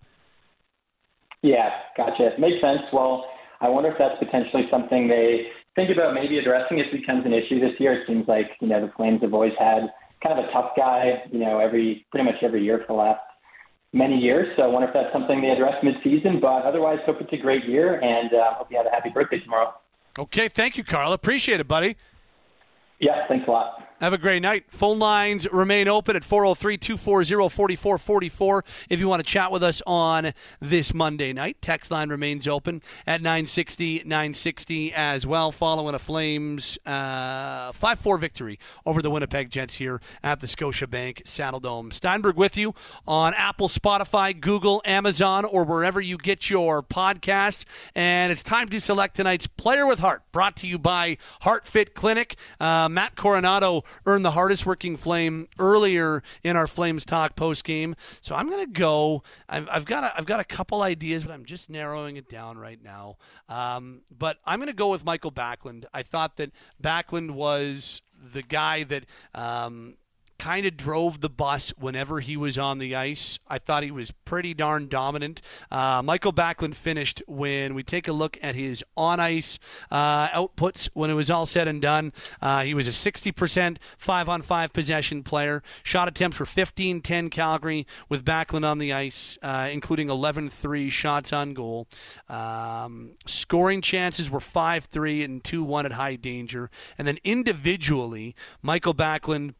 Yeah, 1.42 1.70
gotcha. 1.96 2.30
Makes 2.38 2.60
sense. 2.60 2.82
Well, 2.92 3.24
I 3.60 3.68
wonder 3.68 3.92
if 3.92 3.96
that's 3.98 4.18
potentially 4.18 4.64
something 4.70 5.06
they 5.06 5.46
think 5.76 5.90
about 5.90 6.14
maybe 6.14 6.38
addressing 6.38 6.78
if 6.78 6.86
it 6.92 7.00
becomes 7.00 7.24
an 7.24 7.32
issue 7.32 7.60
this 7.60 7.78
year. 7.78 8.00
It 8.00 8.06
seems 8.08 8.26
like, 8.26 8.50
you 8.60 8.68
know, 8.68 8.84
the 8.84 8.92
Flames 8.96 9.22
have 9.22 9.34
always 9.34 9.54
had 9.58 9.86
kind 10.22 10.38
of 10.38 10.44
a 10.44 10.52
tough 10.52 10.72
guy, 10.76 11.22
you 11.30 11.38
know, 11.38 11.60
every 11.60 12.06
pretty 12.10 12.24
much 12.24 12.42
every 12.42 12.64
year 12.64 12.78
for 12.86 12.94
the 12.94 12.98
last 12.98 13.20
many 13.92 14.16
years. 14.16 14.48
So 14.56 14.62
I 14.64 14.66
wonder 14.66 14.88
if 14.88 14.94
that's 14.94 15.12
something 15.12 15.40
they 15.40 15.50
address 15.50 15.74
midseason. 15.84 16.40
But 16.40 16.66
otherwise, 16.66 16.98
hope 17.06 17.18
it's 17.20 17.32
a 17.32 17.36
great 17.36 17.64
year 17.66 18.00
and 18.00 18.34
uh, 18.34 18.54
hope 18.54 18.68
you 18.70 18.76
have 18.76 18.86
a 18.86 18.90
happy 18.90 19.10
birthday 19.10 19.38
tomorrow. 19.38 19.74
Okay, 20.18 20.48
thank 20.48 20.76
you, 20.76 20.84
Carl. 20.84 21.12
Appreciate 21.12 21.60
it, 21.60 21.68
buddy. 21.68 21.96
Yeah, 23.00 23.26
thanks 23.28 23.46
a 23.48 23.50
lot. 23.50 23.88
Have 24.04 24.12
a 24.12 24.18
great 24.18 24.42
night. 24.42 24.64
Phone 24.68 24.98
lines 24.98 25.50
remain 25.50 25.88
open 25.88 26.14
at 26.14 26.24
403 26.24 26.76
240 26.76 27.48
4444. 27.48 28.64
If 28.90 29.00
you 29.00 29.08
want 29.08 29.24
to 29.24 29.26
chat 29.26 29.50
with 29.50 29.62
us 29.62 29.80
on 29.86 30.34
this 30.60 30.92
Monday 30.92 31.32
night, 31.32 31.56
text 31.62 31.90
line 31.90 32.10
remains 32.10 32.46
open 32.46 32.82
at 33.06 33.22
960 33.22 34.02
960 34.04 34.92
as 34.92 35.26
well, 35.26 35.50
following 35.50 35.94
a 35.94 35.98
Flames 35.98 36.78
5 36.84 37.74
uh, 37.82 37.94
4 37.94 38.18
victory 38.18 38.58
over 38.84 39.00
the 39.00 39.08
Winnipeg 39.08 39.48
Jets 39.48 39.76
here 39.76 40.02
at 40.22 40.40
the 40.40 40.48
Scotiabank 40.48 41.22
Saddledome. 41.22 41.90
Steinberg 41.90 42.36
with 42.36 42.58
you 42.58 42.74
on 43.08 43.32
Apple, 43.32 43.68
Spotify, 43.68 44.38
Google, 44.38 44.82
Amazon, 44.84 45.46
or 45.46 45.64
wherever 45.64 46.02
you 46.02 46.18
get 46.18 46.50
your 46.50 46.82
podcasts. 46.82 47.64
And 47.94 48.30
it's 48.30 48.42
time 48.42 48.68
to 48.68 48.80
select 48.82 49.16
tonight's 49.16 49.46
Player 49.46 49.86
with 49.86 50.00
Heart, 50.00 50.24
brought 50.30 50.56
to 50.56 50.66
you 50.66 50.78
by 50.78 51.16
Heart 51.40 51.66
Fit 51.66 51.94
Clinic. 51.94 52.36
Uh, 52.60 52.90
Matt 52.90 53.16
Coronato 53.16 53.82
earned 54.06 54.24
the 54.24 54.32
hardest 54.32 54.66
working 54.66 54.96
Flame 54.96 55.48
earlier 55.58 56.22
in 56.42 56.56
our 56.56 56.66
Flames 56.66 57.04
talk 57.04 57.36
post 57.36 57.64
game. 57.64 57.96
So 58.20 58.34
I'm 58.34 58.48
going 58.48 58.64
to 58.64 58.70
go. 58.70 59.22
I've, 59.48 59.68
I've 59.70 59.84
got 59.84 60.04
a, 60.04 60.12
I've 60.16 60.26
got 60.26 60.40
a 60.40 60.44
couple 60.44 60.82
ideas, 60.82 61.24
but 61.24 61.32
I'm 61.32 61.44
just 61.44 61.70
narrowing 61.70 62.16
it 62.16 62.28
down 62.28 62.58
right 62.58 62.82
now. 62.82 63.16
Um, 63.48 64.02
but 64.16 64.38
I'm 64.44 64.58
going 64.58 64.70
to 64.70 64.76
go 64.76 64.88
with 64.88 65.04
Mikael 65.04 65.32
Backlund. 65.32 65.84
I 65.92 66.02
thought 66.02 66.36
that 66.36 66.50
Backlund 66.82 67.32
was 67.32 68.02
the 68.32 68.42
guy 68.42 68.84
that. 68.84 69.04
Um, 69.34 69.96
kind 70.38 70.66
of 70.66 70.76
drove 70.76 71.20
the 71.20 71.30
bus 71.30 71.72
whenever 71.78 72.20
he 72.20 72.36
was 72.36 72.58
on 72.58 72.78
the 72.78 72.94
ice. 72.94 73.38
I 73.48 73.58
thought 73.58 73.82
he 73.82 73.90
was 73.90 74.10
pretty 74.24 74.54
darn 74.54 74.88
dominant. 74.88 75.40
Uh, 75.70 76.02
Mikael 76.04 76.32
Backlund 76.32 76.74
finished 76.74 77.22
when 77.26 77.74
we 77.74 77.82
take 77.82 78.08
a 78.08 78.12
look 78.12 78.38
at 78.42 78.54
his 78.54 78.84
on 78.96 79.20
ice 79.20 79.58
uh, 79.90 80.28
outputs 80.28 80.88
when 80.94 81.10
it 81.10 81.14
was 81.14 81.30
all 81.30 81.46
said 81.46 81.68
and 81.68 81.80
done. 81.80 82.12
Uh, 82.40 82.62
he 82.62 82.74
was 82.74 82.86
a 82.86 82.90
60% 82.90 83.76
five 83.98 84.28
on 84.28 84.42
five 84.42 84.72
possession 84.72 85.22
player. 85.22 85.62
Shot 85.82 86.08
attempts 86.08 86.38
were 86.38 86.46
15 86.46 87.00
10 87.00 87.30
Calgary 87.30 87.86
with 88.08 88.24
Backlund 88.24 88.64
on 88.64 88.78
the 88.78 88.92
ice, 88.92 89.38
uh, 89.42 89.68
including 89.70 90.10
11 90.10 90.50
3 90.50 90.90
shots 90.90 91.32
on 91.32 91.54
goal. 91.54 91.86
Um, 92.28 93.12
scoring 93.26 93.80
chances 93.80 94.30
were 94.30 94.40
5 94.40 94.84
3 94.86 95.22
and 95.22 95.44
2 95.44 95.62
1 95.62 95.86
at 95.86 95.92
high 95.92 96.16
danger. 96.16 96.70
And 96.98 97.06
then 97.06 97.18
individually, 97.24 98.34
Mikael 98.62 98.94
Backlund. 98.94 99.54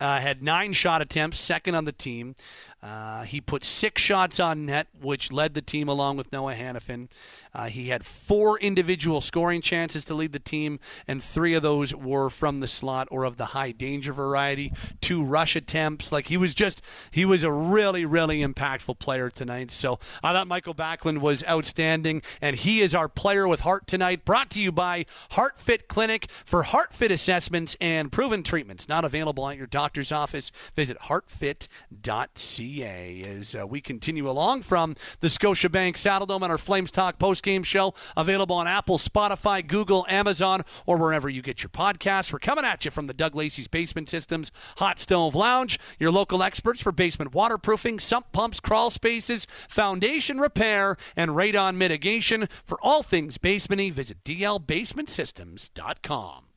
Uh, 0.00 0.20
had 0.20 0.42
nine 0.42 0.72
shot 0.72 1.02
attempts, 1.02 1.40
second 1.40 1.74
on 1.74 1.84
the 1.84 1.92
team. 1.92 2.36
Uh, 2.80 3.22
he 3.22 3.40
put 3.40 3.64
six 3.64 4.00
shots 4.00 4.38
on 4.38 4.64
net, 4.64 4.86
which 5.00 5.32
led 5.32 5.54
the 5.54 5.62
team 5.62 5.88
along 5.88 6.16
with 6.16 6.30
Noah 6.30 6.54
Hanifin. 6.54 7.08
Uh, 7.52 7.66
he 7.66 7.88
had 7.88 8.04
four 8.04 8.58
individual 8.60 9.20
scoring 9.20 9.60
chances 9.60 10.04
to 10.04 10.14
lead 10.14 10.32
the 10.32 10.38
team, 10.38 10.78
and 11.08 11.22
three 11.22 11.54
of 11.54 11.62
those 11.62 11.92
were 11.92 12.30
from 12.30 12.60
the 12.60 12.68
slot 12.68 13.08
or 13.10 13.24
of 13.24 13.36
the 13.36 13.46
high 13.46 13.72
danger 13.72 14.12
variety. 14.12 14.72
Two 15.00 15.24
rush 15.24 15.56
attempts. 15.56 16.12
Like 16.12 16.28
he 16.28 16.36
was 16.36 16.54
just, 16.54 16.80
he 17.10 17.24
was 17.24 17.42
a 17.42 17.50
really, 17.50 18.04
really 18.04 18.44
impactful 18.44 19.00
player 19.00 19.28
tonight. 19.28 19.72
So 19.72 19.98
I 20.22 20.32
thought 20.32 20.46
Mikael 20.46 20.74
Backlund 20.74 21.18
was 21.18 21.42
outstanding, 21.48 22.22
and 22.40 22.54
he 22.54 22.80
is 22.80 22.94
our 22.94 23.08
player 23.08 23.48
with 23.48 23.60
heart 23.60 23.88
tonight. 23.88 24.24
Brought 24.24 24.50
to 24.50 24.60
you 24.60 24.70
by 24.70 25.06
HeartFit 25.32 25.88
Clinic 25.88 26.28
for 26.44 26.62
HeartFit 26.62 27.10
assessments 27.10 27.76
and 27.80 28.12
proven 28.12 28.44
treatments. 28.44 28.88
Not 28.88 29.04
available 29.04 29.48
at 29.48 29.56
your 29.56 29.66
doctor's 29.66 30.12
office. 30.12 30.52
Visit 30.76 30.96
heartfit.ca 31.00 32.67
as 32.68 33.54
uh, 33.54 33.66
we 33.66 33.80
continue 33.80 34.28
along 34.28 34.60
from 34.62 34.94
the 35.20 35.28
Scotiabank 35.28 35.94
Saddledome 35.94 36.42
and 36.42 36.52
our 36.52 36.58
Flames 36.58 36.90
Talk 36.90 37.18
post-game 37.18 37.62
show. 37.62 37.94
Available 38.16 38.56
on 38.56 38.66
Apple, 38.66 38.98
Spotify, 38.98 39.66
Google, 39.66 40.04
Amazon, 40.08 40.62
or 40.84 40.98
wherever 40.98 41.30
you 41.30 41.40
get 41.40 41.62
your 41.62 41.70
podcasts. 41.70 42.30
We're 42.32 42.40
coming 42.40 42.66
at 42.66 42.84
you 42.84 42.90
from 42.90 43.06
the 43.06 43.14
Doug 43.14 43.34
Lacey's 43.34 43.68
Basement 43.68 44.10
Systems 44.10 44.52
Hot 44.76 45.00
Stove 45.00 45.34
Lounge, 45.34 45.80
your 45.98 46.10
local 46.10 46.42
experts 46.42 46.82
for 46.82 46.92
basement 46.92 47.34
waterproofing, 47.34 48.00
sump 48.00 48.32
pumps, 48.32 48.60
crawl 48.60 48.90
spaces, 48.90 49.46
foundation 49.68 50.36
repair, 50.38 50.98
and 51.16 51.30
radon 51.30 51.76
mitigation. 51.76 52.50
For 52.64 52.78
all 52.82 53.02
things 53.02 53.38
basementy, 53.38 53.90
visit 53.90 54.22
dlbasementsystems.com. 54.24 56.47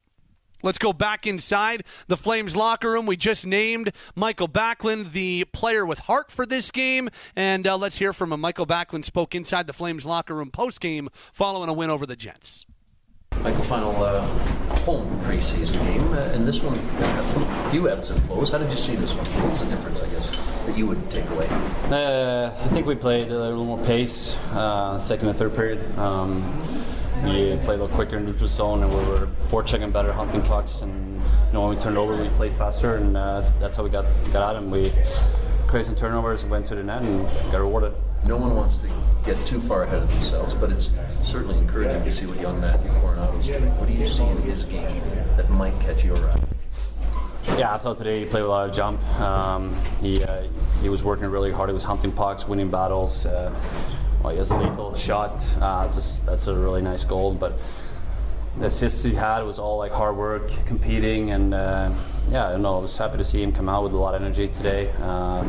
Let's 0.64 0.78
go 0.78 0.94
back 0.94 1.26
inside 1.26 1.84
the 2.08 2.18
Flames 2.18 2.56
locker 2.56 2.92
room. 2.92 3.06
We 3.06 3.18
just 3.18 3.46
named 3.46 3.92
Mikael 4.16 4.48
Backlund 4.48 5.12
the 5.12 5.46
player 5.46 5.86
with 5.86 6.00
heart 6.00 6.32
for 6.32 6.46
this 6.46 6.72
game. 6.72 7.10
And 7.36 7.68
uh, 7.68 7.78
let's 7.78 7.98
hear 7.98 8.14
from 8.14 8.32
him. 8.32 8.42
Mikael 8.42 8.68
Backlund 8.68 9.06
spoke 9.06 9.36
inside 9.36 9.68
the 9.68 9.74
Flames 9.74 10.06
locker 10.06 10.36
room 10.36 10.52
post 10.52 10.80
game 10.82 11.10
following 11.34 11.70
a 11.70 11.74
win 11.74 11.90
over 11.90 12.06
the 12.06 12.16
Jets. 12.16 12.66
Michael, 13.40 13.64
final 13.64 14.04
uh, 14.04 14.22
home 14.82 15.20
preseason 15.22 15.82
game, 15.86 16.14
uh, 16.14 16.30
and 16.34 16.48
this 16.48 16.62
one 16.62 16.78
a 16.78 17.70
few 17.72 17.90
ebbs 17.90 18.12
and 18.12 18.22
flows. 18.24 18.52
How 18.52 18.60
did 18.60 18.70
you 18.70 18.78
see 18.78 18.96
this 18.96 19.16
one? 19.16 19.26
What's 19.48 19.62
the 19.62 19.70
difference, 19.70 20.02
I 20.04 20.08
guess, 20.10 20.36
that 20.68 20.78
you 20.78 20.86
would 20.86 21.10
take 21.10 21.28
away? 21.30 21.48
Uh, 21.90 22.54
I 22.56 22.68
think 22.68 22.86
we 22.86 22.94
played 22.94 23.32
a 23.32 23.40
little 23.40 23.66
more 23.66 23.84
pace, 23.84 24.36
uh, 24.52 25.00
second 25.00 25.30
and 25.30 25.38
third 25.38 25.56
period. 25.56 25.98
Um, 25.98 26.62
we 27.23 27.56
played 27.64 27.80
a 27.80 27.84
little 27.84 27.88
quicker 27.89 28.18
in 28.18 28.38
the 28.38 28.48
zone, 28.48 28.84
and 28.84 28.91
we 28.91 28.99
were 29.06 29.27
forechecking 29.49 29.93
better, 29.93 30.11
hunting 30.11 30.41
pucks, 30.41 30.81
and 30.81 31.15
you 31.15 31.53
know 31.53 31.68
when 31.68 31.76
we 31.76 31.81
turned 31.81 31.98
over, 31.98 32.19
we 32.22 32.30
played 32.30 32.53
faster, 32.53 32.95
and 32.95 33.15
uh, 33.15 33.41
that's, 33.60 33.77
how 33.77 33.84
we 33.84 33.89
got 33.89 34.06
got 34.31 34.56
at 34.56 34.61
him. 34.61 34.72
We 34.72 34.91
created 35.68 35.88
some 35.88 35.95
turnovers, 35.95 36.45
went 36.45 36.65
to 36.68 36.76
the 36.76 36.84
net, 36.84 37.03
and 37.03 37.26
got 37.52 37.60
rewarded. 37.60 37.93
No 38.26 38.38
one 38.38 38.56
wants 38.56 38.77
to 38.77 38.88
get 39.26 39.38
too 39.48 39.60
far 39.61 39.84
ahead 39.84 39.99
of 39.99 40.14
themselves, 40.14 40.53
but 40.53 40.72
it's 40.72 40.91
certainly 41.23 41.57
encouraging 41.57 42.03
to 42.03 42.11
see 42.11 42.26
what 42.26 42.39
young 42.39 42.60
Matthew 42.61 42.91
Coronato's 43.02 43.48
doing. 43.48 43.76
What 43.77 43.88
do 43.88 43.93
you 43.93 44.07
see 44.07 44.26
in 44.26 44.38
his 44.41 44.64
game 44.64 45.02
that 45.38 45.49
might 45.49 45.80
catch 45.80 46.03
your 46.03 46.18
eye? 46.18 46.43
Yeah, 47.57 47.73
I 47.73 47.77
thought 47.77 47.98
today 47.98 48.19
he 48.19 48.26
played 48.26 48.43
a 48.43 48.48
lot 48.48 48.69
of 48.69 48.76
jump. 48.76 49.03
Um, 49.19 49.76
he 49.99 50.23
uh, 50.23 50.43
he 50.81 50.89
was 50.89 51.03
working 51.03 51.27
really 51.27 51.52
hard. 51.52 51.69
He 51.69 51.73
was 51.73 51.84
hunting 51.84 52.11
pucks, 52.11 52.48
winning 52.48 52.69
battles. 52.69 53.26
Uh, 53.26 53.53
he 54.30 54.38
has 54.38 54.52
a 54.52 54.57
lethal 54.57 54.93
shot. 54.95 55.43
Uh, 55.60 55.88
that's, 55.88 56.19
a, 56.19 56.26
that's 56.26 56.48
a 56.48 56.56
really 56.56 56.81
nice 56.81 57.03
goal. 57.03 57.34
But 57.34 57.53
the 58.57 58.68
assists 58.68 59.03
he 59.03 59.14
had 59.14 59.41
was 59.41 59.60
all 59.60 59.77
like 59.77 59.91
hard 59.91 60.15
work, 60.18 60.49
competing, 60.65 61.31
and 61.31 61.53
uh, 61.53 61.91
yeah, 62.30 62.48
I 62.48 62.52
don't 62.52 62.61
know. 62.61 62.77
I 62.77 62.81
was 62.81 62.95
happy 62.98 63.18
to 63.18 63.26
see 63.26 63.41
him 63.41 63.52
come 63.52 63.69
out 63.69 63.84
with 63.84 63.93
a 63.93 63.98
lot 63.98 64.14
of 64.14 64.22
energy 64.22 64.48
today. 64.48 64.91
Uh, 64.99 65.43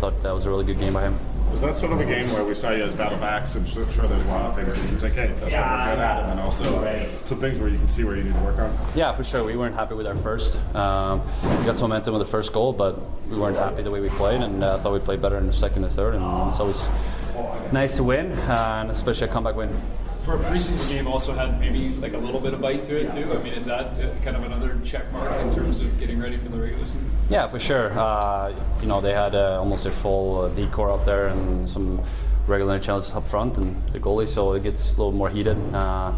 thought 0.00 0.22
that 0.22 0.32
was 0.32 0.46
a 0.46 0.50
really 0.50 0.64
good 0.64 0.78
game 0.78 0.94
by 0.94 1.02
him. 1.02 1.18
Was 1.52 1.60
that 1.60 1.76
sort 1.76 1.92
of 1.92 2.00
a 2.00 2.04
game 2.04 2.26
where 2.32 2.44
we 2.44 2.54
saw 2.54 2.70
you 2.72 2.84
as 2.84 2.94
battle 2.94 3.18
backs? 3.18 3.54
I'm 3.54 3.64
sure, 3.64 3.84
there's 3.84 4.22
a 4.24 4.26
lot 4.26 4.46
of 4.46 4.54
things 4.56 4.74
that 4.74 4.82
you 4.82 4.88
can 4.88 4.98
take, 4.98 5.12
hey, 5.12 5.28
that's 5.28 5.40
what 5.40 5.50
we're 5.50 5.50
good 5.50 5.98
at, 5.98 6.20
and 6.20 6.30
then 6.30 6.38
also 6.40 6.64
some 7.24 7.40
things 7.40 7.58
where 7.58 7.68
you 7.68 7.78
can 7.78 7.88
see 7.88 8.04
where 8.04 8.16
you 8.16 8.24
need 8.24 8.34
to 8.34 8.40
work 8.40 8.58
on. 8.58 8.76
Yeah, 8.94 9.12
for 9.12 9.22
sure. 9.24 9.44
We 9.44 9.56
weren't 9.56 9.74
happy 9.74 9.94
with 9.94 10.06
our 10.06 10.16
first. 10.16 10.56
Um, 10.74 11.22
we 11.42 11.64
got 11.64 11.78
some 11.78 11.90
momentum 11.90 12.14
with 12.14 12.26
the 12.26 12.30
first 12.30 12.52
goal, 12.52 12.72
but 12.72 12.98
we 13.28 13.36
weren't 13.36 13.56
happy 13.56 13.82
the 13.82 13.90
way 13.90 14.00
we 14.00 14.08
played, 14.10 14.40
and 14.42 14.64
uh, 14.64 14.76
I 14.76 14.80
thought 14.80 14.92
we 14.92 14.98
played 14.98 15.22
better 15.22 15.38
in 15.38 15.46
the 15.46 15.52
second 15.52 15.84
and 15.84 15.92
third, 15.92 16.14
and 16.14 16.50
it's 16.50 16.60
always 16.60 16.86
nice 17.72 17.96
to 17.96 18.04
win, 18.04 18.32
uh, 18.32 18.78
and 18.82 18.90
especially 18.90 19.28
a 19.28 19.32
comeback 19.32 19.54
win. 19.54 19.70
For 20.24 20.36
a 20.36 20.38
preseason 20.38 20.90
game, 20.90 21.06
also 21.06 21.34
had 21.34 21.60
maybe 21.60 21.90
like 21.96 22.14
a 22.14 22.18
little 22.18 22.40
bit 22.40 22.54
of 22.54 22.62
bite 22.62 22.82
to 22.86 22.96
it 22.96 23.12
too. 23.12 23.30
I 23.30 23.42
mean, 23.42 23.52
is 23.52 23.66
that 23.66 23.84
uh, 24.00 24.16
kind 24.22 24.36
of 24.36 24.44
another 24.44 24.80
check 24.82 25.12
mark 25.12 25.30
in 25.42 25.54
terms 25.54 25.80
of 25.80 26.00
getting 26.00 26.18
ready 26.18 26.38
for 26.38 26.48
the 26.48 26.56
regular 26.56 26.86
season? 26.86 27.10
Yeah, 27.28 27.46
for 27.46 27.60
sure. 27.60 27.92
Uh, 27.92 28.54
you 28.80 28.86
know, 28.86 29.02
they 29.02 29.12
had 29.12 29.34
uh, 29.34 29.58
almost 29.58 29.84
a 29.84 29.90
full 29.90 30.40
uh, 30.40 30.48
decor 30.48 30.90
up 30.90 31.04
there 31.04 31.26
and 31.26 31.68
some 31.68 32.02
regular 32.46 32.78
challenges 32.78 33.12
up 33.12 33.28
front 33.28 33.58
and 33.58 33.86
the 33.92 34.00
goalie, 34.00 34.26
so 34.26 34.54
it 34.54 34.62
gets 34.62 34.94
a 34.94 34.96
little 34.96 35.12
more 35.12 35.28
heated. 35.28 35.58
Uh, 35.74 36.14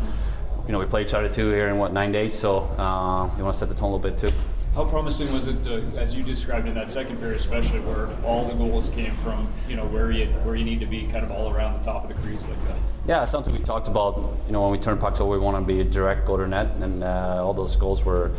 you 0.66 0.72
know, 0.72 0.78
we 0.78 0.86
play 0.86 1.02
each 1.02 1.14
other 1.14 1.28
too 1.28 1.50
here 1.50 1.68
in 1.68 1.78
what 1.78 1.92
nine 1.92 2.12
days, 2.12 2.38
so 2.38 2.58
uh, 2.78 3.28
we 3.36 3.42
want 3.42 3.54
to 3.54 3.58
set 3.58 3.68
the 3.68 3.74
tone 3.74 3.90
a 3.90 3.96
little 3.96 4.10
bit 4.10 4.18
too. 4.18 4.30
How 4.76 4.84
promising 4.84 5.32
was 5.32 5.46
it, 5.46 5.64
to, 5.64 5.82
as 5.96 6.14
you 6.14 6.22
described 6.22 6.68
in 6.68 6.74
that 6.74 6.90
second 6.90 7.16
period, 7.16 7.40
especially 7.40 7.80
where 7.80 8.10
all 8.22 8.46
the 8.46 8.52
goals 8.52 8.90
came 8.90 9.10
from, 9.24 9.48
you 9.66 9.74
know, 9.74 9.86
where 9.86 10.10
you 10.10 10.26
where 10.44 10.54
you 10.54 10.66
need 10.66 10.80
to 10.80 10.86
be, 10.86 11.06
kind 11.06 11.24
of 11.24 11.30
all 11.30 11.50
around 11.50 11.78
the 11.78 11.82
top 11.82 12.04
of 12.04 12.14
the 12.14 12.22
crease 12.22 12.46
like 12.46 12.62
that? 12.68 12.76
Yeah, 13.08 13.24
something 13.24 13.54
we 13.54 13.60
talked 13.60 13.88
about. 13.88 14.18
You 14.46 14.52
know, 14.52 14.60
when 14.60 14.72
we 14.72 14.78
turn 14.78 14.98
pucks 14.98 15.18
over, 15.18 15.32
we 15.32 15.38
want 15.38 15.56
to 15.56 15.62
be 15.62 15.82
direct, 15.82 16.26
go 16.26 16.36
to 16.36 16.46
net, 16.46 16.72
and 16.82 17.02
uh, 17.02 17.42
all 17.42 17.54
those 17.54 17.74
goals 17.74 18.04
were, 18.04 18.32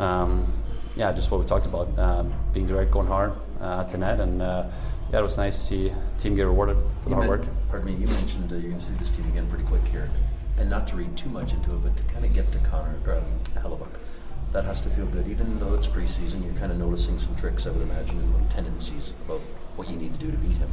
um, 0.00 0.52
yeah, 0.96 1.12
just 1.12 1.30
what 1.30 1.40
we 1.40 1.46
talked 1.46 1.66
about, 1.66 1.96
uh, 1.96 2.24
being 2.52 2.66
direct, 2.66 2.90
going 2.90 3.06
hard 3.06 3.34
uh, 3.60 3.84
to 3.84 3.98
net, 3.98 4.18
and 4.18 4.42
uh, 4.42 4.66
yeah, 5.12 5.20
it 5.20 5.22
was 5.22 5.36
nice 5.36 5.58
to 5.58 5.64
see 5.64 5.92
team 6.18 6.34
get 6.34 6.42
rewarded 6.42 6.76
for 7.04 7.10
the 7.10 7.14
hard 7.14 7.30
men- 7.30 7.38
work. 7.38 7.48
Pardon 7.70 7.86
me, 7.86 7.92
you 7.92 8.08
mentioned 8.08 8.50
uh, 8.50 8.56
you're 8.56 8.70
going 8.70 8.78
to 8.78 8.84
see 8.84 8.94
this 8.94 9.10
team 9.10 9.28
again 9.28 9.46
pretty 9.48 9.64
quick 9.64 9.86
here. 9.86 10.10
And 10.58 10.68
not 10.68 10.88
to 10.88 10.96
read 10.96 11.16
too 11.16 11.28
much 11.28 11.52
into 11.52 11.70
it, 11.70 11.84
but 11.84 11.96
to 11.98 12.02
kind 12.12 12.24
of 12.24 12.34
get 12.34 12.50
to 12.50 12.58
Connor, 12.58 12.96
or, 13.06 13.14
um, 13.14 13.24
Hellebuyck, 13.54 13.94
that 14.52 14.64
has 14.64 14.80
to 14.82 14.90
feel 14.90 15.06
good. 15.06 15.28
Even 15.28 15.58
though 15.58 15.74
it's 15.74 15.86
preseason, 15.86 16.44
you're 16.44 16.54
kind 16.54 16.72
of 16.72 16.78
noticing 16.78 17.18
some 17.18 17.34
tricks, 17.36 17.66
I 17.66 17.70
would 17.70 17.82
imagine, 17.82 18.18
and 18.18 18.32
little 18.32 18.48
tendencies 18.48 19.12
about 19.24 19.40
what 19.76 19.88
you 19.88 19.96
need 19.96 20.14
to 20.14 20.20
do 20.20 20.30
to 20.30 20.36
beat 20.38 20.56
him. 20.56 20.70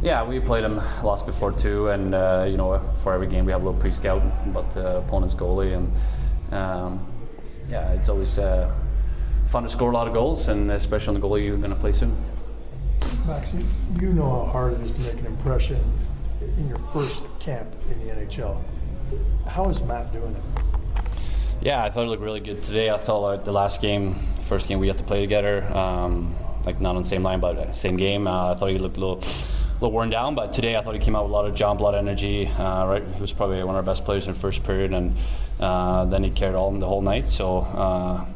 Yeah, 0.00 0.22
we 0.22 0.38
played 0.38 0.62
them 0.62 0.76
lots 1.02 1.22
before 1.22 1.52
too, 1.52 1.88
and 1.88 2.14
uh, 2.14 2.46
you 2.48 2.56
know, 2.56 2.80
for 3.02 3.12
every 3.12 3.26
game 3.26 3.44
we 3.44 3.52
have 3.52 3.62
a 3.62 3.64
little 3.64 3.80
pre-scout 3.80 4.22
about 4.46 4.72
the 4.72 4.98
opponent's 4.98 5.34
goalie, 5.34 5.76
and 5.76 6.54
um, 6.54 7.12
yeah, 7.68 7.92
it's 7.92 8.08
always 8.08 8.38
uh, 8.38 8.72
fun 9.46 9.64
to 9.64 9.68
score 9.68 9.90
a 9.90 9.94
lot 9.94 10.06
of 10.06 10.14
goals, 10.14 10.46
and 10.48 10.70
especially 10.70 11.16
on 11.16 11.20
the 11.20 11.26
goalie 11.26 11.44
you're 11.44 11.56
going 11.56 11.70
to 11.70 11.76
play 11.76 11.92
soon. 11.92 12.16
Max, 13.26 13.52
you, 13.52 13.64
you 14.00 14.12
know 14.12 14.44
how 14.44 14.52
hard 14.52 14.74
it 14.74 14.80
is 14.80 14.92
to 14.92 15.00
make 15.00 15.14
an 15.14 15.26
impression 15.26 15.82
in 16.40 16.68
your 16.68 16.78
first 16.92 17.24
camp 17.40 17.68
in 17.90 18.06
the 18.06 18.14
NHL. 18.14 18.62
How 19.46 19.68
is 19.68 19.82
Matt 19.82 20.12
doing 20.12 20.36
it? 20.36 20.67
Yeah, 21.60 21.82
I 21.82 21.90
thought 21.90 22.04
it 22.04 22.08
looked 22.08 22.22
really 22.22 22.38
good 22.38 22.62
today. 22.62 22.88
I 22.88 22.98
thought 22.98 23.18
like 23.18 23.44
the 23.44 23.52
last 23.52 23.80
game, 23.82 24.14
first 24.42 24.68
game 24.68 24.78
we 24.78 24.86
had 24.86 24.98
to 24.98 25.04
play 25.04 25.20
together, 25.20 25.64
um, 25.76 26.36
like 26.64 26.80
not 26.80 26.94
on 26.94 27.02
the 27.02 27.08
same 27.08 27.24
line, 27.24 27.40
but 27.40 27.74
same 27.74 27.96
game. 27.96 28.28
Uh, 28.28 28.52
I 28.52 28.54
thought 28.54 28.70
he 28.70 28.78
looked 28.78 28.96
a 28.96 29.00
little, 29.00 29.18
a 29.18 29.74
little 29.80 29.90
worn 29.90 30.08
down, 30.08 30.36
but 30.36 30.52
today 30.52 30.76
I 30.76 30.82
thought 30.82 30.94
he 30.94 31.00
came 31.00 31.16
out 31.16 31.24
with 31.24 31.32
a 31.32 31.34
lot 31.34 31.46
of 31.46 31.56
jump, 31.56 31.80
a 31.80 31.82
lot 31.82 31.94
of 31.94 31.98
energy. 32.06 32.46
Uh, 32.46 32.86
right, 32.86 33.04
he 33.12 33.20
was 33.20 33.32
probably 33.32 33.56
one 33.64 33.74
of 33.74 33.76
our 33.76 33.82
best 33.82 34.04
players 34.04 34.28
in 34.28 34.34
the 34.34 34.38
first 34.38 34.62
period, 34.62 34.92
and 34.92 35.16
uh, 35.58 36.04
then 36.04 36.22
he 36.22 36.30
carried 36.30 36.54
on 36.54 36.78
the 36.78 36.86
whole 36.86 37.02
night. 37.02 37.30
So. 37.30 37.58
Uh, 37.58 38.26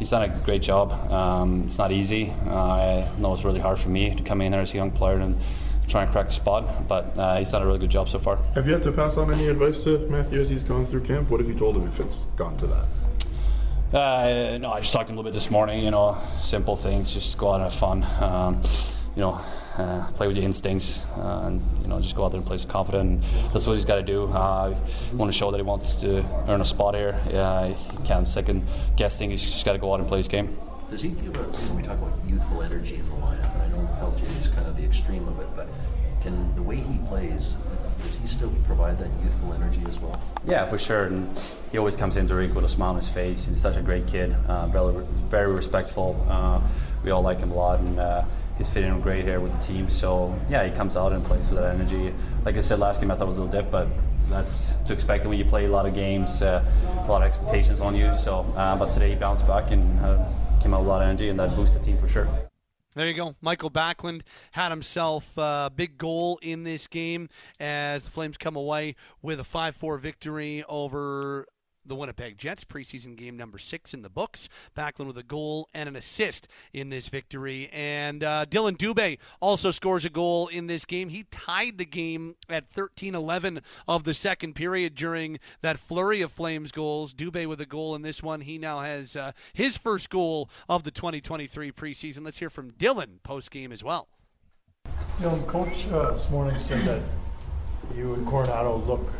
He's 0.00 0.08
done 0.08 0.22
a 0.22 0.28
great 0.46 0.62
job. 0.62 0.92
Um, 1.12 1.64
it's 1.66 1.76
not 1.76 1.92
easy. 1.92 2.32
Uh, 2.46 2.54
I 2.54 3.08
know 3.18 3.34
it's 3.34 3.44
really 3.44 3.60
hard 3.60 3.78
for 3.78 3.90
me 3.90 4.14
to 4.14 4.22
come 4.22 4.40
in 4.40 4.52
there 4.52 4.62
as 4.62 4.72
a 4.72 4.76
young 4.78 4.92
player 4.92 5.18
and 5.18 5.36
try 5.90 6.04
and 6.04 6.12
crack 6.12 6.28
a 6.28 6.32
spot, 6.32 6.88
but 6.88 7.18
uh, 7.18 7.36
he's 7.38 7.50
done 7.50 7.62
a 7.62 7.66
really 7.66 7.78
good 7.78 7.90
job 7.90 8.08
so 8.08 8.18
far. 8.18 8.36
Have 8.54 8.66
you 8.66 8.72
had 8.72 8.82
to 8.84 8.92
pass 8.92 9.16
on 9.16 9.32
any 9.32 9.48
advice 9.48 9.82
to 9.84 9.98
Matthew 10.08 10.40
as 10.40 10.48
he's 10.48 10.62
gone 10.62 10.86
through 10.86 11.02
camp? 11.02 11.30
What 11.30 11.40
have 11.40 11.48
you 11.48 11.58
told 11.58 11.76
him 11.76 11.86
if 11.86 12.00
it's 12.00 12.22
gone 12.36 12.56
to 12.58 12.66
that? 12.68 12.86
Uh, 13.92 14.58
no, 14.58 14.70
I 14.72 14.80
just 14.80 14.92
talked 14.92 15.08
to 15.08 15.12
him 15.12 15.18
a 15.18 15.20
little 15.20 15.32
bit 15.32 15.34
this 15.34 15.50
morning. 15.50 15.84
You 15.84 15.90
know, 15.90 16.16
simple 16.40 16.76
things, 16.76 17.12
just 17.12 17.36
go 17.36 17.50
out 17.50 17.54
and 17.56 17.64
have 17.64 17.74
fun. 17.74 18.04
Um, 18.22 18.62
you 19.16 19.22
know, 19.22 19.40
uh, 19.76 20.06
play 20.12 20.28
with 20.28 20.36
your 20.36 20.46
instincts, 20.46 21.00
uh, 21.16 21.42
and 21.46 21.60
you 21.82 21.88
know, 21.88 22.00
just 22.00 22.14
go 22.14 22.24
out 22.24 22.30
there 22.30 22.38
and 22.38 22.46
play 22.46 22.58
some 22.58 22.70
confident. 22.70 23.24
And 23.24 23.52
that's 23.52 23.66
what 23.66 23.74
he's 23.74 23.84
got 23.84 23.96
to 23.96 24.02
do. 24.02 24.26
Uh, 24.26 24.78
want 25.12 25.32
to 25.32 25.36
show 25.36 25.50
that 25.50 25.56
he 25.56 25.64
wants 25.64 25.94
to 25.96 26.24
earn 26.46 26.60
a 26.60 26.64
spot 26.64 26.94
here. 26.94 27.20
Uh, 27.32 27.74
he 27.74 27.96
can't 28.04 28.28
second 28.28 28.62
guess 28.96 29.18
things. 29.18 29.42
He's 29.42 29.50
just 29.50 29.64
got 29.64 29.72
to 29.72 29.78
go 29.78 29.92
out 29.92 29.98
and 29.98 30.08
play 30.08 30.18
his 30.18 30.28
game. 30.28 30.56
Does 30.88 31.02
he 31.02 31.10
give 31.10 31.34
a, 31.36 31.40
you 31.40 31.68
know, 31.68 31.74
we 31.74 31.82
talk 31.82 31.98
about 31.98 32.12
youthful 32.26 32.62
energy 32.62 32.96
in 32.96 33.08
the 33.08 33.16
lineup, 33.16 33.59
and 33.80 33.98
Pelletier 33.98 34.26
is 34.26 34.48
kind 34.48 34.66
of 34.66 34.76
the 34.76 34.84
extreme 34.84 35.26
of 35.28 35.40
it, 35.40 35.48
but 35.56 35.68
can 36.20 36.54
the 36.54 36.62
way 36.62 36.76
he 36.76 36.98
plays, 37.08 37.56
does 37.98 38.16
he 38.16 38.26
still 38.26 38.52
provide 38.64 38.98
that 38.98 39.10
youthful 39.22 39.52
energy 39.54 39.82
as 39.88 39.98
well? 39.98 40.20
Yeah, 40.46 40.66
for 40.66 40.78
sure. 40.78 41.04
And 41.04 41.38
he 41.72 41.78
always 41.78 41.96
comes 41.96 42.16
into 42.16 42.34
rink 42.34 42.54
with 42.54 42.64
a 42.64 42.68
smile 42.68 42.90
on 42.90 42.96
his 42.96 43.08
face. 43.08 43.46
He's 43.46 43.60
such 43.60 43.76
a 43.76 43.82
great 43.82 44.06
kid, 44.06 44.34
uh, 44.46 44.66
very, 44.66 45.04
very 45.28 45.52
respectful. 45.52 46.24
Uh, 46.28 46.60
we 47.02 47.10
all 47.10 47.22
like 47.22 47.38
him 47.38 47.50
a 47.52 47.54
lot, 47.54 47.80
and 47.80 47.98
uh, 47.98 48.24
he's 48.58 48.68
fitting 48.68 48.90
in 48.90 49.00
great 49.00 49.24
here 49.24 49.40
with 49.40 49.52
the 49.52 49.66
team. 49.66 49.88
So 49.88 50.38
yeah, 50.50 50.64
he 50.64 50.70
comes 50.70 50.96
out 50.96 51.12
and 51.12 51.24
plays 51.24 51.48
with 51.48 51.58
that 51.58 51.74
energy. 51.74 52.12
Like 52.44 52.56
I 52.56 52.60
said 52.60 52.78
last 52.78 53.00
game, 53.00 53.10
I 53.10 53.14
thought 53.14 53.24
it 53.24 53.28
was 53.28 53.38
a 53.38 53.42
little 53.42 53.62
dip, 53.62 53.70
but 53.70 53.88
that's 54.28 54.72
to 54.86 54.92
expect 54.92 55.26
when 55.26 55.38
you 55.38 55.44
play 55.44 55.64
a 55.64 55.68
lot 55.68 55.86
of 55.86 55.94
games, 55.94 56.42
uh, 56.42 56.62
a 57.04 57.10
lot 57.10 57.22
of 57.22 57.28
expectations 57.28 57.80
on 57.80 57.96
you. 57.96 58.14
So, 58.22 58.40
uh, 58.56 58.76
but 58.76 58.92
today 58.92 59.10
he 59.10 59.14
bounced 59.16 59.46
back 59.46 59.70
and 59.70 59.82
uh, 60.00 60.28
came 60.62 60.74
out 60.74 60.80
with 60.80 60.88
a 60.88 60.90
lot 60.90 61.02
of 61.02 61.08
energy, 61.08 61.30
and 61.30 61.40
that 61.40 61.56
boosted 61.56 61.80
the 61.80 61.86
team 61.86 61.98
for 61.98 62.08
sure. 62.08 62.28
There 62.94 63.06
you 63.06 63.14
go. 63.14 63.36
Mikael 63.40 63.70
Backlund 63.70 64.22
had 64.50 64.70
himself 64.70 65.30
a 65.36 65.70
big 65.74 65.96
goal 65.96 66.40
in 66.42 66.64
this 66.64 66.88
game 66.88 67.28
as 67.60 68.02
the 68.02 68.10
Flames 68.10 68.36
come 68.36 68.56
away 68.56 68.96
with 69.22 69.38
a 69.38 69.44
5 69.44 69.76
4 69.76 69.98
victory 69.98 70.64
over 70.68 71.46
the 71.90 71.96
Winnipeg 71.96 72.38
Jets, 72.38 72.64
preseason 72.64 73.16
game 73.16 73.36
number 73.36 73.58
six 73.58 73.92
in 73.92 74.00
the 74.00 74.08
books. 74.08 74.48
Backlund 74.74 75.08
with 75.08 75.18
a 75.18 75.22
goal 75.22 75.68
and 75.74 75.88
an 75.88 75.96
assist 75.96 76.48
in 76.72 76.88
this 76.88 77.08
victory. 77.08 77.68
And 77.72 78.24
uh, 78.24 78.46
Dillon 78.46 78.76
Dubé 78.76 79.18
also 79.40 79.70
scores 79.70 80.06
a 80.06 80.08
goal 80.08 80.48
in 80.48 80.68
this 80.68 80.84
game. 80.84 81.10
He 81.10 81.24
tied 81.24 81.76
the 81.76 81.84
game 81.84 82.36
at 82.48 82.70
13 82.70 83.14
11 83.14 83.60
of 83.86 84.04
the 84.04 84.14
second 84.14 84.54
period 84.54 84.94
during 84.94 85.38
that 85.60 85.78
flurry 85.78 86.22
of 86.22 86.32
Flames 86.32 86.72
goals. 86.72 87.12
Dubé 87.12 87.46
with 87.46 87.60
a 87.60 87.66
goal 87.66 87.94
in 87.94 88.02
this 88.02 88.22
one. 88.22 88.42
He 88.42 88.56
now 88.56 88.80
has 88.80 89.16
uh, 89.16 89.32
his 89.52 89.76
first 89.76 90.08
goal 90.08 90.48
of 90.68 90.84
the 90.84 90.92
2023 90.92 91.72
preseason. 91.72 92.24
Let's 92.24 92.38
hear 92.38 92.50
from 92.50 92.70
Dillon 92.70 93.18
post 93.24 93.50
game 93.50 93.72
as 93.72 93.82
well. 93.82 94.08
You 95.18 95.26
know, 95.26 95.44
Coach 95.48 95.88
uh, 95.88 96.12
this 96.12 96.30
morning 96.30 96.58
said 96.58 96.84
that 96.84 97.02
you 97.96 98.14
and 98.14 98.24
Coronato 98.24 98.86
look 98.86 99.12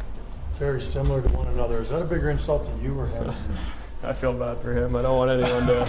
very 0.60 0.80
similar 0.82 1.22
to 1.22 1.28
one 1.30 1.48
another. 1.48 1.80
Is 1.80 1.88
that 1.88 2.02
a 2.02 2.04
bigger 2.04 2.28
insult 2.28 2.66
to 2.66 2.84
you 2.84 3.00
or 3.00 3.06
him? 3.06 3.32
I 4.02 4.12
feel 4.12 4.34
bad 4.34 4.58
for 4.60 4.72
him. 4.72 4.94
I 4.94 5.02
don't 5.02 5.16
want 5.16 5.30
anyone 5.30 5.66
to 5.66 5.84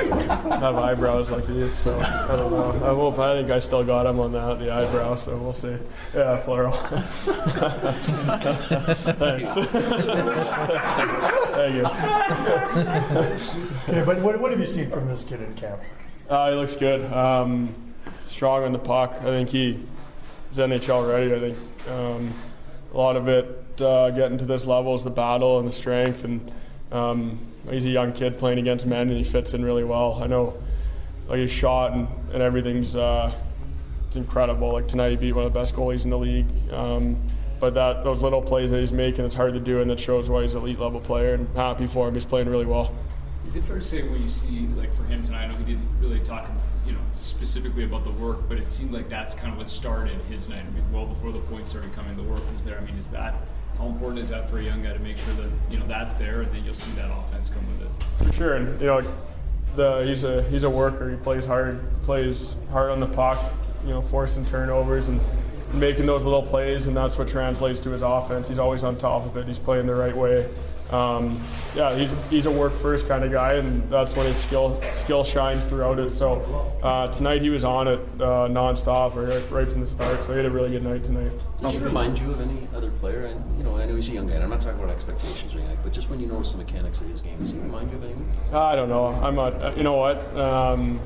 have 0.60 0.76
eyebrows 0.76 1.30
like 1.30 1.45
these, 1.45 1.73
so 1.73 1.99
I 1.99 2.35
don't 2.35 2.52
know. 2.52 2.72
I 2.85 2.91
will. 2.91 3.22
I 3.22 3.35
think 3.35 3.52
I 3.52 3.60
still 3.60 3.84
got 3.84 4.06
him 4.06 4.19
on 4.19 4.31
that, 4.31 4.60
the 4.60 4.72
eyebrow, 4.72 5.15
so 5.15 5.38
we'll 5.38 5.53
see. 5.53 5.77
Yeah, 6.14 6.41
plural. 6.43 6.72
Thanks. 9.11 9.52
Thank 11.52 11.76
you. 11.76 11.85
okay, 13.93 14.06
but 14.06 14.19
what, 14.19 14.39
what 14.39 14.52
have 14.52 14.60
you 14.60 14.65
seen 14.65 14.89
from 14.89 15.07
this 15.07 15.23
kid 15.23 15.41
in 15.41 15.53
camp? 15.56 15.80
Uh, 16.30 16.49
he 16.52 16.56
looks 16.56 16.76
good. 16.76 17.11
Um, 17.14 17.73
strong 18.26 18.64
on 18.64 18.73
the 18.73 18.80
puck. 18.80 19.15
I 19.22 19.26
think 19.26 19.49
he 19.49 19.85
is 20.52 20.57
NHL 20.57 21.10
ready. 21.10 21.34
I 21.34 21.39
think 21.39 21.57
um, 21.89 22.34
a 22.93 22.98
lot 22.98 23.15
of 23.15 23.30
it 23.30 23.60
uh, 23.82 24.10
getting 24.12 24.38
to 24.38 24.45
this 24.45 24.66
level 24.66 24.95
is 24.95 25.03
the 25.03 25.10
battle 25.10 25.60
and 25.60 25.68
the 25.68 25.72
strength. 25.72 26.24
And 26.24 26.52
um, 26.91 27.40
he's 27.70 27.86
a 27.86 27.90
young 27.90 28.14
kid 28.14 28.38
playing 28.38 28.60
against 28.60 28.86
men, 28.86 29.10
and 29.10 29.18
he 29.18 29.24
fits 29.24 29.53
in 29.53 29.64
really 29.64 29.84
well. 29.84 30.22
I 30.22 30.28
know, 30.28 30.62
like 31.28 31.40
his 31.40 31.52
shot 31.52 31.94
and, 31.94 32.08
and 32.34 32.41
everything's 32.41 32.95
uh, 32.95 33.34
it's 34.08 34.18
incredible. 34.18 34.74
Like 34.74 34.90
tonight, 34.90 35.12
he 35.12 35.16
beat 35.16 35.32
one 35.32 35.45
of 35.45 35.53
the 35.53 35.60
best 35.60 35.74
goalies 35.74 36.03
in 36.03 36.10
the 36.10 36.18
league. 36.18 36.48
Um, 36.72 37.18
but 37.62 37.76
that 37.76 38.03
those 38.03 38.22
little 38.22 38.41
plays 38.41 38.72
that 38.72 38.80
he's 38.80 38.91
making, 38.91 39.24
it's 39.24 39.36
hard 39.36 39.53
to 39.53 39.60
do, 39.60 39.80
and 39.82 39.90
that 39.90 39.99
shows 39.99 40.28
why 40.28 40.41
he's 40.41 40.53
an 40.53 40.62
elite 40.62 40.80
level 40.80 40.99
player. 40.99 41.36
And 41.36 41.48
happy 41.56 41.88
for 41.88 42.10
him. 42.10 42.16
He's 42.16 42.26
playing 42.26 42.49
really 42.49 42.66
well. 42.66 42.94
Is 43.45 43.56
it 43.56 43.64
fair 43.64 43.78
to 43.78 43.82
say 43.82 44.03
when 44.03 44.22
you 44.22 44.28
see, 44.28 44.68
like 44.76 44.94
for 44.94 45.03
him 45.03 45.24
tonight, 45.24 45.45
I 45.45 45.48
know 45.48 45.56
he 45.56 45.64
didn't 45.64 45.88
really 45.99 46.20
talk, 46.20 46.52
you 46.86 46.91
know, 46.91 46.99
specifically 47.14 47.86
about 47.86 48.03
the 48.03 48.12
work, 48.12 48.49
but 48.49 48.58
it 48.58 48.70
seemed 48.70 48.91
like 48.91 49.10
that's 49.10 49.34
kind 49.34 49.53
of 49.53 49.58
what 49.58 49.70
started 49.70 50.20
his 50.30 50.49
night, 50.49 50.66
well 50.91 51.06
before 51.06 51.32
the 51.32 51.40
points 51.40 51.70
started 51.70 51.94
coming. 51.94 52.18
The 52.18 52.24
work 52.24 52.41
was 52.52 52.66
there. 52.66 52.78
I 52.78 52.84
mean, 52.84 52.95
is 52.95 53.12
that 53.12 53.36
how 53.82 53.88
important 53.88 54.20
is 54.20 54.30
that 54.30 54.48
for 54.48 54.60
a 54.60 54.64
young 54.64 54.84
guy 54.84 54.94
to 54.94 54.99
make 54.99 55.18
sure 55.18 55.34
that 55.34 55.49
you 55.72 55.80
know 55.80 55.88
that's 55.88 56.14
there, 56.14 56.41
and 56.41 56.52
then 56.52 56.64
you'll 56.64 56.76
see 56.76 56.91
that 56.91 57.10
offense 57.10 57.49
come 57.49 57.66
with 57.80 57.88
it? 57.88 58.28
For 58.28 58.34
sure, 58.34 58.53
and 58.53 58.80
you 58.80 58.88
know, 58.88 59.02
the 59.76 60.03
he's 60.06 60.24
a 60.24 60.44
he's 60.44 60.64
a 60.64 60.70
worker. 60.70 61.10
He 61.10 61.16
plays 61.18 61.45
hard, 61.45 61.82
plays 62.03 62.56
hard 62.72 62.91
on 62.91 62.99
the 62.99 63.08
puck. 63.08 63.44
You 63.84 63.90
know, 63.90 64.02
forcing 64.03 64.45
turnovers 64.45 65.08
and 65.08 65.20
making 65.74 66.06
those 66.06 66.24
little 66.24 66.44
plays, 66.44 66.86
and 66.86 66.95
that's 66.95 67.18
what 67.18 67.28
translates 67.28 67.80
to 67.80 67.90
his 67.90 68.03
offense. 68.03 68.48
He's 68.48 68.60
always 68.60 68.84
on 68.84 68.99
top 68.99 69.26
of 69.26 69.36
it. 69.38 69.48
He's 69.48 69.58
playing 69.58 69.88
the 69.88 69.95
right 69.95 70.16
way. 70.16 70.48
Um, 70.91 71.41
yeah, 71.73 71.95
he's, 71.95 72.13
he's 72.30 72.45
a 72.47 72.51
work 72.51 72.73
first 72.73 73.07
kind 73.07 73.23
of 73.23 73.31
guy, 73.31 73.53
and 73.53 73.89
that's 73.89 74.13
when 74.15 74.26
his 74.26 74.35
skill 74.38 74.81
skill 74.93 75.23
shines 75.23 75.63
throughout 75.65 75.99
it. 75.99 76.11
So 76.11 76.41
uh, 76.84 77.07
tonight 77.07 77.41
he 77.41 77.49
was 77.49 77.63
on 77.63 77.88
it 77.88 77.99
uh, 78.19 78.47
nonstop, 78.49 79.15
right, 79.15 79.49
right 79.49 79.68
from 79.72 79.80
the 79.80 79.88
start. 79.88 80.23
So 80.26 80.34
he 80.34 80.38
had 80.38 80.45
a 80.45 80.49
really 80.49 80.69
good 80.72 80.84
night 80.84 81.03
tonight. 81.05 81.31
Does 81.61 81.72
he 81.72 81.77
remind 81.77 82.19
you 82.19 82.30
of 82.31 82.41
any 82.41 82.68
other 82.76 82.91
player? 82.91 83.26
And 83.27 83.57
you 83.57 83.63
know, 83.63 83.77
I 83.77 83.85
know 83.85 83.95
he's 83.95 84.09
a 84.09 84.11
young 84.11 84.27
guy. 84.27 84.34
And 84.34 84.43
I'm 84.43 84.49
not 84.49 84.59
talking 84.59 84.80
about 84.84 84.93
expectations 84.93 85.55
or 85.55 85.59
anything, 85.59 85.77
but 85.81 85.93
just 85.93 86.09
when 86.09 86.19
you 86.19 86.27
notice 86.27 86.51
the 86.51 86.57
mechanics 86.57 86.99
of 86.99 87.07
his 87.07 87.22
game, 87.22 87.38
does 87.39 87.51
he 87.51 87.59
remind 87.59 87.89
you 87.91 87.97
of 87.97 88.03
anyone? 88.03 88.30
I 88.53 88.76
don't 88.76 88.89
know. 88.89 89.05
I'm 89.07 89.35
not. 89.35 89.53
uh, 89.61 89.73
You 89.77 89.84
know 89.84 89.95
what? 89.95 90.18
Um, 90.38 90.99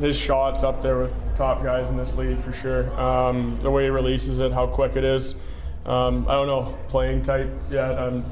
his 0.00 0.16
shots 0.16 0.62
up 0.62 0.80
there 0.82 0.98
with 0.98 1.12
top 1.36 1.62
guys 1.62 1.90
in 1.90 1.98
this 1.98 2.14
league 2.14 2.40
for 2.40 2.52
sure. 2.54 2.98
Um, 2.98 3.58
the 3.60 3.70
way 3.70 3.84
he 3.84 3.90
releases 3.90 4.40
it, 4.40 4.52
how 4.52 4.66
quick 4.66 4.96
it 4.96 5.04
is. 5.04 5.34
Um, 5.84 6.26
I 6.28 6.32
don't 6.32 6.46
know 6.46 6.78
playing 6.88 7.24
type 7.24 7.50
yet. 7.70 7.98
I'm 7.98 8.24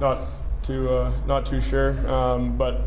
not 0.00 0.20
too 0.62 0.88
uh, 0.88 1.12
not 1.26 1.46
too 1.46 1.60
sure. 1.60 1.90
Um, 2.08 2.56
but 2.56 2.80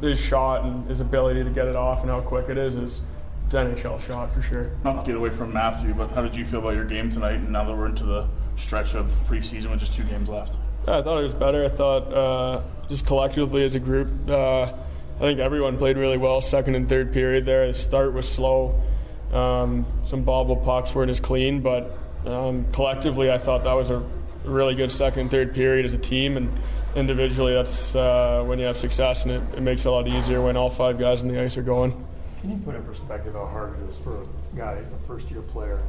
his 0.00 0.20
shot 0.20 0.64
and 0.64 0.86
his 0.88 1.00
ability 1.00 1.42
to 1.44 1.50
get 1.50 1.66
it 1.66 1.76
off 1.76 2.02
and 2.02 2.10
how 2.10 2.20
quick 2.20 2.48
it 2.48 2.58
is 2.58 2.76
is 2.76 3.00
it's 3.46 3.54
NHL 3.54 4.00
shot 4.00 4.32
for 4.32 4.42
sure. 4.42 4.70
Not 4.84 4.98
to 4.98 5.04
get 5.04 5.14
away 5.14 5.30
from 5.30 5.52
Matthew, 5.52 5.94
but 5.94 6.10
how 6.10 6.22
did 6.22 6.34
you 6.34 6.44
feel 6.44 6.58
about 6.58 6.74
your 6.74 6.84
game 6.84 7.10
tonight? 7.10 7.34
And 7.34 7.50
now 7.50 7.64
that 7.64 7.76
we're 7.76 7.86
into 7.86 8.04
the 8.04 8.28
stretch 8.56 8.94
of 8.94 9.06
preseason 9.26 9.70
with 9.70 9.80
just 9.80 9.94
two 9.94 10.02
games 10.04 10.28
left. 10.28 10.56
Yeah, 10.86 10.98
I 10.98 11.02
thought 11.02 11.18
it 11.18 11.22
was 11.22 11.34
better. 11.34 11.64
I 11.64 11.68
thought 11.68 12.12
uh, 12.12 12.62
just 12.88 13.06
collectively 13.06 13.64
as 13.64 13.74
a 13.74 13.80
group, 13.80 14.08
uh, 14.28 14.62
I 14.62 15.20
think 15.20 15.40
everyone 15.40 15.78
played 15.78 15.96
really 15.96 16.18
well 16.18 16.42
second 16.42 16.74
and 16.74 16.88
third 16.88 17.12
period 17.12 17.46
there. 17.46 17.66
The 17.66 17.74
start 17.74 18.12
was 18.12 18.28
slow. 18.28 18.82
Um, 19.32 19.86
some 20.04 20.22
bobble 20.22 20.56
pucks 20.56 20.94
weren't 20.94 21.10
as 21.10 21.20
clean, 21.20 21.60
but 21.60 21.96
um, 22.26 22.66
collectively, 22.72 23.30
I 23.30 23.38
thought 23.38 23.64
that 23.64 23.72
was 23.74 23.90
a 23.90 24.04
really 24.46 24.74
good 24.74 24.92
second 24.92 25.20
and 25.22 25.30
third 25.30 25.54
period 25.54 25.84
as 25.84 25.94
a 25.94 25.98
team. 25.98 26.36
And 26.36 26.50
individually, 26.94 27.54
that's 27.54 27.94
uh, 27.94 28.42
when 28.46 28.58
you 28.58 28.64
have 28.66 28.76
success, 28.76 29.24
and 29.24 29.32
it, 29.32 29.42
it 29.56 29.60
makes 29.62 29.84
it 29.84 29.88
a 29.88 29.90
lot 29.90 30.08
easier 30.08 30.40
when 30.40 30.56
all 30.56 30.70
five 30.70 30.98
guys 30.98 31.22
on 31.22 31.28
the 31.28 31.40
ice 31.40 31.56
are 31.56 31.62
going. 31.62 31.92
Can 32.40 32.50
you 32.50 32.58
put 32.58 32.74
in 32.74 32.82
perspective 32.84 33.34
how 33.34 33.46
hard 33.46 33.78
it 33.80 33.88
is 33.88 33.98
for 33.98 34.22
a 34.22 34.26
guy, 34.56 34.74
a 34.94 35.06
first 35.06 35.30
year 35.30 35.42
player, 35.42 35.82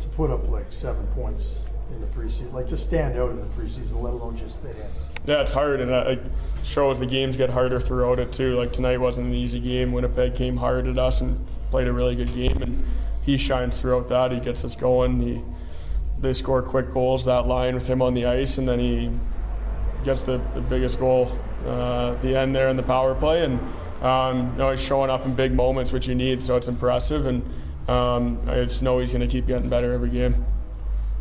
to 0.00 0.08
put 0.08 0.30
up 0.30 0.48
like 0.48 0.66
seven 0.70 1.06
points 1.08 1.58
in 1.90 2.00
the 2.00 2.06
preseason, 2.08 2.52
like 2.52 2.66
to 2.68 2.76
stand 2.76 3.18
out 3.18 3.30
in 3.30 3.36
the 3.36 3.46
preseason, 3.46 4.02
let 4.02 4.12
alone 4.12 4.36
just 4.36 4.56
fit 4.58 4.76
in? 4.76 4.90
Yeah, 5.26 5.40
it's 5.40 5.52
hard, 5.52 5.80
and 5.80 5.90
it 5.90 6.22
shows 6.64 6.98
the 7.00 7.06
games 7.06 7.36
get 7.36 7.50
harder 7.50 7.80
throughout 7.80 8.18
it 8.18 8.32
too. 8.32 8.56
Like 8.56 8.72
tonight 8.72 8.98
wasn't 8.98 9.28
an 9.28 9.34
easy 9.34 9.60
game. 9.60 9.92
Winnipeg 9.92 10.34
came 10.34 10.56
hard 10.56 10.86
at 10.86 10.98
us 10.98 11.20
and 11.20 11.44
played 11.70 11.88
a 11.88 11.92
really 11.92 12.14
good 12.14 12.32
game, 12.32 12.62
and 12.62 12.84
he 13.22 13.36
shines 13.36 13.76
throughout 13.76 14.08
that. 14.08 14.30
He 14.30 14.38
gets 14.38 14.64
us 14.64 14.76
going. 14.76 15.20
He 15.20 15.42
they 16.20 16.32
score 16.32 16.62
quick 16.62 16.92
goals 16.92 17.24
that 17.26 17.46
line 17.46 17.74
with 17.74 17.86
him 17.86 18.02
on 18.02 18.14
the 18.14 18.26
ice, 18.26 18.58
and 18.58 18.68
then 18.68 18.78
he 18.78 19.10
gets 20.04 20.22
the, 20.22 20.38
the 20.54 20.60
biggest 20.60 20.98
goal 20.98 21.36
uh, 21.66 22.12
at 22.12 22.22
the 22.22 22.36
end 22.36 22.54
there 22.54 22.68
in 22.68 22.76
the 22.76 22.82
power 22.82 23.14
play, 23.14 23.44
and 23.44 23.60
um, 24.02 24.52
you 24.52 24.58
know 24.58 24.70
he's 24.70 24.80
showing 24.80 25.10
up 25.10 25.26
in 25.26 25.34
big 25.34 25.52
moments, 25.52 25.92
which 25.92 26.06
you 26.06 26.14
need. 26.14 26.42
So 26.42 26.56
it's 26.56 26.68
impressive, 26.68 27.26
and 27.26 27.42
um, 27.88 28.40
I 28.48 28.64
just 28.64 28.82
know 28.82 28.98
he's 28.98 29.10
going 29.10 29.20
to 29.20 29.26
keep 29.26 29.46
getting 29.46 29.68
better 29.68 29.92
every 29.92 30.10
game. 30.10 30.44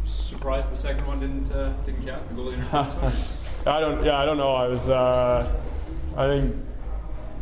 Surprised 0.06 0.72
the 0.72 0.76
second 0.76 1.06
one 1.08 1.20
didn't 1.20 1.52
uh, 1.52 1.74
didn't 1.84 2.06
count 2.06 2.28
the 2.28 2.34
goal 2.34 2.52
interference. 2.52 3.34
I 3.66 3.80
don't. 3.80 4.06
Yeah, 4.06 4.20
I 4.20 4.26
don't 4.26 4.38
know. 4.38 4.54
I 4.54 4.68
was. 4.68 4.90
Uh, 4.90 5.52
I 6.16 6.28
think. 6.28 6.56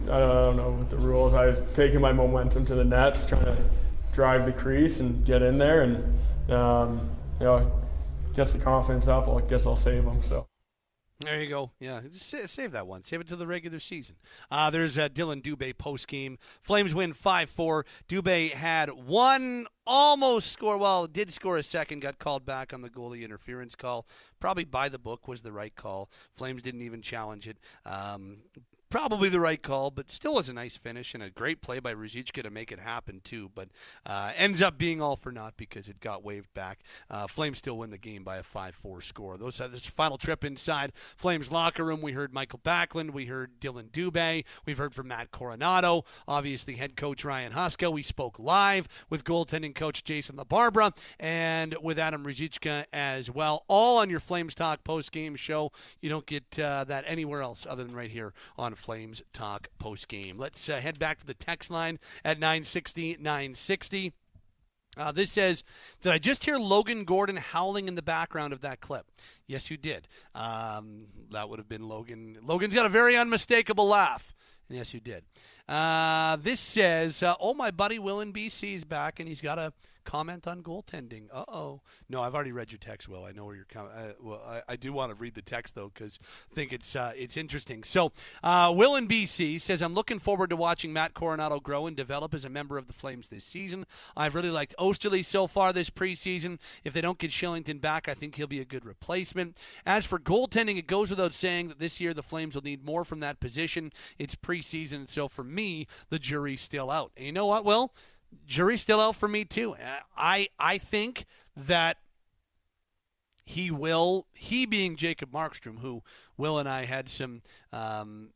I 0.04 0.20
don't, 0.20 0.32
I 0.32 0.44
don't 0.44 0.58
know 0.58 0.72
what 0.72 0.90
the 0.90 0.98
rules. 0.98 1.34
I 1.34 1.46
was 1.46 1.64
taking 1.76 2.02
my 2.02 2.12
momentum 2.12 2.66
to 2.66 2.76
the 2.76 2.84
net, 2.84 3.18
trying 3.28 3.46
to 3.46 3.58
drive 4.14 4.46
the 4.46 4.52
crease 4.52 5.00
and 5.00 5.26
get 5.26 5.42
in 5.42 5.58
there, 5.58 5.82
and 5.82 6.52
um, 6.52 7.10
you 7.40 7.46
know, 7.46 7.72
gets 8.34 8.54
the 8.54 8.60
confidence 8.60 9.08
up. 9.08 9.28
I 9.28 9.42
guess 9.42 9.66
I'll 9.66 9.76
save 9.76 10.06
them. 10.06 10.22
So. 10.22 10.48
There 11.20 11.42
you 11.42 11.48
go. 11.48 11.72
Yeah, 11.80 12.02
save 12.12 12.72
that 12.72 12.88
one. 12.88 13.04
Save 13.04 13.22
it 13.22 13.28
to 13.28 13.36
the 13.36 13.48
regular 13.48 13.80
season. 13.80 14.16
Uh, 14.52 14.70
there's 14.70 14.98
uh, 14.98 15.08
Dillon 15.08 15.42
Dubé 15.42 15.78
post 15.78 16.08
game. 16.08 16.38
Flames 16.62 16.94
win 16.94 17.14
5 17.14 17.50
4. 17.50 17.86
Dubé 18.10 18.52
had 18.52 18.90
one 18.90 19.68
almost 19.86 20.52
score. 20.52 20.78
Well, 20.78 21.08
did 21.08 21.32
score 21.32 21.58
a 21.58 21.64
second, 21.64 22.02
got 22.02 22.20
called 22.20 22.46
back 22.46 22.74
on 22.74 22.82
the 22.82 22.90
goalie 22.90 23.24
interference 23.24 23.76
call. 23.76 24.06
Probably 24.40 24.66
by 24.66 24.90
the 24.90 25.00
book 25.00 25.28
was 25.28 25.44
the 25.44 25.52
right 25.52 25.74
call. 25.74 26.10
Flames 26.34 26.62
didn't 26.62 26.82
even 26.82 27.02
challenge 27.02 27.48
it. 27.48 27.58
Um, 27.86 28.40
probably 28.94 29.28
the 29.28 29.40
right 29.40 29.64
call, 29.64 29.90
but 29.90 30.12
still 30.12 30.36
was 30.36 30.50
a 30.50 30.54
nice 30.54 30.78
finish 30.78 31.16
and 31.16 31.24
a 31.24 31.30
great 31.32 31.64
play 31.64 31.80
by 31.80 31.92
Ruzicka 31.92 32.44
to 32.44 32.52
make 32.52 32.72
it 32.72 32.78
happen 32.78 33.22
too. 33.24 33.50
But 33.56 33.70
uh, 34.06 34.34
ends 34.38 34.62
up 34.62 34.78
being 34.78 35.02
all 35.02 35.16
for 35.16 35.32
naught 35.32 35.56
because 35.58 35.90
it 35.90 36.00
got 36.00 36.24
waved 36.24 36.54
back. 36.54 36.82
Uh, 37.10 37.26
Flames 37.26 37.58
still 37.58 37.80
win 37.80 37.90
the 37.90 37.98
game 37.98 38.24
by 38.24 38.38
a 38.38 38.44
5-4 38.44 39.02
score. 39.02 39.36
Those 39.36 39.60
uh, 39.60 39.68
this 39.68 39.88
final 39.88 40.20
trip 40.20 40.46
inside 40.46 40.92
Flames 41.18 41.52
locker 41.52 41.84
room. 41.84 42.02
We 42.02 42.12
heard 42.12 42.36
Mikael 42.36 42.60
Backlund. 42.64 43.14
We 43.14 43.26
heard 43.26 43.60
Dillon 43.60 43.90
Dubé. 43.92 44.46
We've 44.68 44.78
heard 44.78 44.94
from 44.94 45.08
Matt 45.08 45.32
Coronato, 45.32 46.04
Obviously, 46.28 46.76
head 46.76 46.96
coach 46.96 47.26
Ryan 47.26 47.54
Huska. 47.54 47.92
We 47.92 48.04
spoke 48.04 48.38
live 48.38 48.88
with 49.10 49.24
goaltending 49.24 49.74
coach 49.74 50.04
Jason 50.04 50.36
LaBarbera 50.36 50.96
and 51.20 51.76
with 51.82 51.98
Adam 51.98 52.24
Ruzicka 52.24 52.86
as 52.94 53.32
well. 53.32 53.64
All 53.68 53.98
on 53.98 54.12
your 54.12 54.20
Flames 54.20 54.54
Talk 54.54 54.84
post 54.84 55.12
game 55.12 55.36
show. 55.36 55.72
You 56.00 56.12
don't 56.12 56.28
get 56.28 56.60
uh, 56.60 56.84
that 56.84 57.06
anywhere 57.08 57.42
else 57.42 57.66
other 57.68 57.84
than 57.84 57.96
right 57.96 58.12
here 58.12 58.36
on 58.56 58.76
Flames 58.84 59.22
Talk 59.32 59.70
post 59.80 60.10
game. 60.10 60.38
Let's 60.38 60.68
uh, 60.68 60.76
head 60.76 61.00
back 61.00 61.22
to 61.22 61.26
the 61.26 61.34
text 61.34 61.72
line 61.72 62.00
at 62.26 62.38
960 62.38 63.16
960. 63.18 64.12
Uh, 64.98 65.12
this 65.12 65.32
says, 65.32 65.64
Did 66.02 66.12
I 66.12 66.18
just 66.18 66.44
hear 66.44 66.58
Logan 66.58 67.06
Gordon 67.06 67.38
howling 67.38 67.88
in 67.88 67.96
the 67.96 68.02
background 68.02 68.52
of 68.52 68.60
that 68.62 68.82
clip? 68.82 69.06
Yes, 69.48 69.72
you 69.72 69.78
did. 69.78 70.08
Um, 70.36 71.08
that 71.32 71.50
would 71.50 71.60
have 71.60 71.70
been 71.70 71.88
Logan. 71.88 72.38
Logan's 72.44 72.76
got 72.76 72.86
a 72.86 72.90
very 72.90 73.16
unmistakable 73.16 73.88
laugh. 73.88 74.34
And 74.68 74.78
Yes, 74.78 74.94
you 74.94 75.00
did. 75.00 75.24
Uh, 75.68 76.36
this 76.36 76.60
says, 76.60 77.24
uh, 77.24 77.36
"Oh, 77.40 77.54
my 77.54 77.72
buddy 77.72 78.00
Will 78.00 78.20
in 78.20 78.34
BC's 78.34 78.84
back, 78.84 79.20
and 79.20 79.30
he's 79.30 79.42
got 79.42 79.58
a 79.58 79.72
comment 80.04 80.48
on 80.48 80.62
goaltending." 80.64 81.28
Uh 81.32 81.46
oh. 81.48 81.82
No, 82.10 82.22
I've 82.22 82.36
already 82.36 82.52
read 82.52 82.72
your 82.72 82.80
text, 82.80 83.08
Will. 83.08 83.24
I 83.24 83.32
know 83.32 83.46
where 83.46 83.56
you're 83.56 83.66
coming. 83.66 83.92
Uh, 83.92 84.14
well, 84.22 84.42
I, 84.48 84.62
I, 84.70 84.76
do 84.76 84.94
want 84.94 85.12
to 85.12 85.16
read 85.16 85.36
the 85.36 85.42
text 85.42 85.76
though 85.76 85.92
because 85.94 86.20
I 86.52 86.56
think 86.56 86.74
it's 86.74 86.96
uh, 86.96 87.14
it's 87.16 87.38
interesting. 87.38 87.84
So, 87.84 88.12
uh, 88.44 88.74
Will 88.76 88.96
in 88.96 89.08
BC 89.08 89.60
says, 89.60 89.82
"I'm 89.82 89.94
looking 89.94 90.20
forward 90.20 90.50
to 90.50 90.56
watching 90.56 90.94
Matt 90.94 91.14
Coronato 91.14 91.62
grow 91.62 91.88
and 91.88 91.96
develop 91.96 92.34
as 92.34 92.46
a 92.46 92.50
member 92.50 92.78
of 92.78 92.88
the 92.88 92.94
Flames 92.94 93.28
this 93.28 93.46
season. 93.46 93.86
I've 94.16 94.36
really 94.36 94.50
liked 94.50 94.76
Oesterle 94.80 95.24
so 95.26 95.48
far 95.48 95.74
this 95.74 95.90
preseason. 95.90 96.60
If 96.84 96.94
they 96.94 97.02
don't 97.02 97.18
get 97.18 97.32
Kylington 97.32 97.82
back, 97.82 98.08
I 98.08 98.14
think 98.14 98.36
he'll 98.36 98.48
be 98.48 98.62
a 98.62 98.66
good 98.66 98.86
replacement. 98.86 99.58
As 99.86 100.06
for 100.06 100.20
goaltending, 100.20 100.78
it 100.78 100.88
goes 100.88 101.10
without 101.10 101.34
saying 101.34 101.68
that 101.70 101.80
this 101.80 102.00
year 102.00 102.14
the 102.14 102.24
Flames 102.24 102.56
will 102.56 102.64
need 102.64 102.86
more 102.86 103.04
from 103.04 103.20
that 103.20 103.40
position. 103.40 103.92
It's 104.18 104.36
preseason, 104.36 105.08
so 105.08 105.28
for 105.28 105.44
me, 105.44 105.88
the 106.10 106.20
jury's 106.20 106.62
still 106.62 106.92
out. 106.92 107.12
And 107.18 107.26
you 107.26 107.32
know 107.32 107.48
what, 107.48 107.66
Will? 107.66 107.94
Jury's 108.46 108.82
still 108.82 109.00
out 109.00 109.16
for 109.16 109.28
me 109.28 109.46
too. 109.46 109.76
I 110.18 110.50
I 110.60 110.78
think 110.78 111.26
that 111.56 111.98
he 113.46 113.72
will. 113.72 114.28
He 114.34 114.66
being 114.66 114.96
Jacob 114.96 115.32
Markstrom, 115.32 115.80
who 115.80 116.04
Will 116.38 116.60
and 116.60 116.70
I 116.70 116.86
had 116.86 117.10
some. 117.10 117.42
Um, 117.72 118.30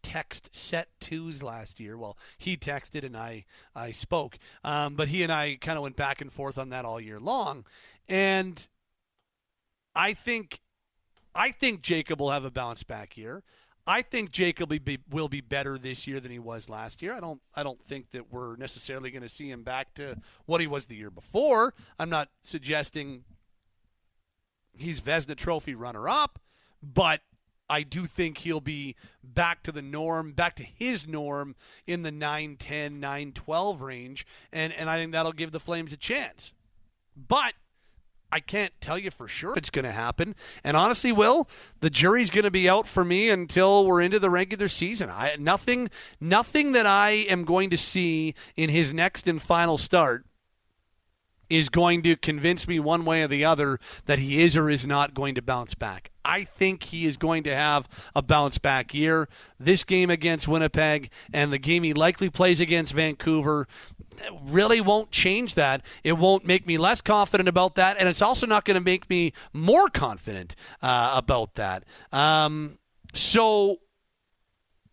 text 0.00 0.54
set 0.54 0.88
twos 1.00 1.42
last 1.42 1.80
year. 1.80 1.98
Well, 1.98 2.16
he 2.38 2.56
texted 2.56 3.04
and 3.04 3.16
I 3.16 3.44
I 3.74 3.90
spoke, 3.90 4.38
um, 4.64 4.94
but 4.94 5.08
he 5.08 5.22
and 5.22 5.32
I 5.32 5.58
kind 5.60 5.76
of 5.76 5.82
went 5.82 5.96
back 5.96 6.20
and 6.20 6.32
forth 6.32 6.56
on 6.56 6.70
that 6.70 6.84
all 6.84 7.00
year 7.00 7.20
long, 7.20 7.66
and 8.08 8.66
I 9.94 10.14
think 10.14 10.60
I 11.34 11.50
think 11.50 11.82
Jacob 11.82 12.20
will 12.20 12.30
have 12.30 12.44
a 12.44 12.50
bounce 12.50 12.84
back 12.84 13.16
year. 13.16 13.42
I 13.88 14.02
think 14.02 14.32
Jacob 14.32 14.70
will 14.70 14.78
be, 14.78 14.98
will 15.10 15.28
be 15.28 15.40
better 15.40 15.78
this 15.78 16.06
year 16.06 16.20
than 16.20 16.30
he 16.30 16.38
was 16.38 16.68
last 16.68 17.00
year. 17.00 17.14
I 17.14 17.20
don't 17.20 17.40
I 17.54 17.62
don't 17.62 17.82
think 17.86 18.10
that 18.10 18.30
we're 18.30 18.54
necessarily 18.56 19.10
going 19.10 19.22
to 19.22 19.30
see 19.30 19.50
him 19.50 19.62
back 19.62 19.94
to 19.94 20.18
what 20.44 20.60
he 20.60 20.66
was 20.66 20.86
the 20.86 20.94
year 20.94 21.10
before. 21.10 21.72
I'm 21.98 22.10
not 22.10 22.28
suggesting 22.42 23.24
he's 24.76 25.00
Vezina 25.00 25.36
Trophy 25.36 25.74
runner 25.74 26.06
up, 26.06 26.38
but 26.82 27.22
I 27.70 27.82
do 27.82 28.04
think 28.04 28.38
he'll 28.38 28.60
be 28.60 28.94
back 29.24 29.62
to 29.62 29.72
the 29.72 29.82
norm, 29.82 30.32
back 30.32 30.56
to 30.56 30.62
his 30.62 31.08
norm 31.08 31.56
in 31.86 32.02
the 32.02 32.12
9 32.12 32.56
10, 32.56 33.00
9 33.00 33.32
12 33.32 33.80
range. 33.80 34.26
And, 34.52 34.72
and 34.74 34.90
I 34.90 34.98
think 34.98 35.12
that'll 35.12 35.32
give 35.32 35.50
the 35.50 35.60
Flames 35.60 35.94
a 35.94 35.96
chance. 35.96 36.52
But 37.16 37.54
I 38.30 38.40
can't 38.40 38.72
tell 38.80 38.98
you 38.98 39.10
for 39.10 39.26
sure 39.26 39.54
it's 39.56 39.70
going 39.70 39.84
to 39.84 39.92
happen. 39.92 40.34
And 40.62 40.76
honestly, 40.76 41.12
Will, 41.12 41.48
the 41.80 41.90
jury's 41.90 42.30
going 42.30 42.44
to 42.44 42.50
be 42.50 42.68
out 42.68 42.86
for 42.86 43.04
me 43.04 43.30
until 43.30 43.86
we're 43.86 44.02
into 44.02 44.18
the 44.18 44.30
regular 44.30 44.68
season. 44.68 45.08
I 45.10 45.36
nothing 45.38 45.90
nothing 46.20 46.72
that 46.72 46.86
I 46.86 47.10
am 47.10 47.44
going 47.44 47.70
to 47.70 47.78
see 47.78 48.34
in 48.56 48.70
his 48.70 48.92
next 48.92 49.26
and 49.26 49.40
final 49.40 49.78
start 49.78 50.26
is 51.50 51.68
going 51.68 52.02
to 52.02 52.16
convince 52.16 52.68
me 52.68 52.78
one 52.78 53.04
way 53.04 53.22
or 53.22 53.28
the 53.28 53.44
other 53.44 53.78
that 54.06 54.18
he 54.18 54.42
is 54.42 54.56
or 54.56 54.68
is 54.68 54.86
not 54.86 55.14
going 55.14 55.34
to 55.34 55.42
bounce 55.42 55.74
back. 55.74 56.10
I 56.24 56.44
think 56.44 56.84
he 56.84 57.06
is 57.06 57.16
going 57.16 57.42
to 57.44 57.54
have 57.54 57.88
a 58.14 58.20
bounce 58.20 58.58
back 58.58 58.92
year. 58.92 59.28
This 59.58 59.84
game 59.84 60.10
against 60.10 60.46
Winnipeg 60.46 61.10
and 61.32 61.52
the 61.52 61.58
game 61.58 61.82
he 61.84 61.94
likely 61.94 62.28
plays 62.28 62.60
against 62.60 62.92
Vancouver 62.92 63.66
really 64.46 64.80
won't 64.80 65.10
change 65.10 65.54
that. 65.54 65.82
It 66.04 66.12
won't 66.12 66.44
make 66.44 66.66
me 66.66 66.78
less 66.78 67.00
confident 67.00 67.48
about 67.48 67.76
that, 67.76 67.96
and 67.98 68.08
it's 68.08 68.22
also 68.22 68.46
not 68.46 68.64
going 68.64 68.74
to 68.74 68.84
make 68.84 69.08
me 69.08 69.32
more 69.52 69.88
confident 69.88 70.56
uh, 70.82 71.12
about 71.14 71.54
that. 71.54 71.84
Um, 72.12 72.78
so, 73.14 73.78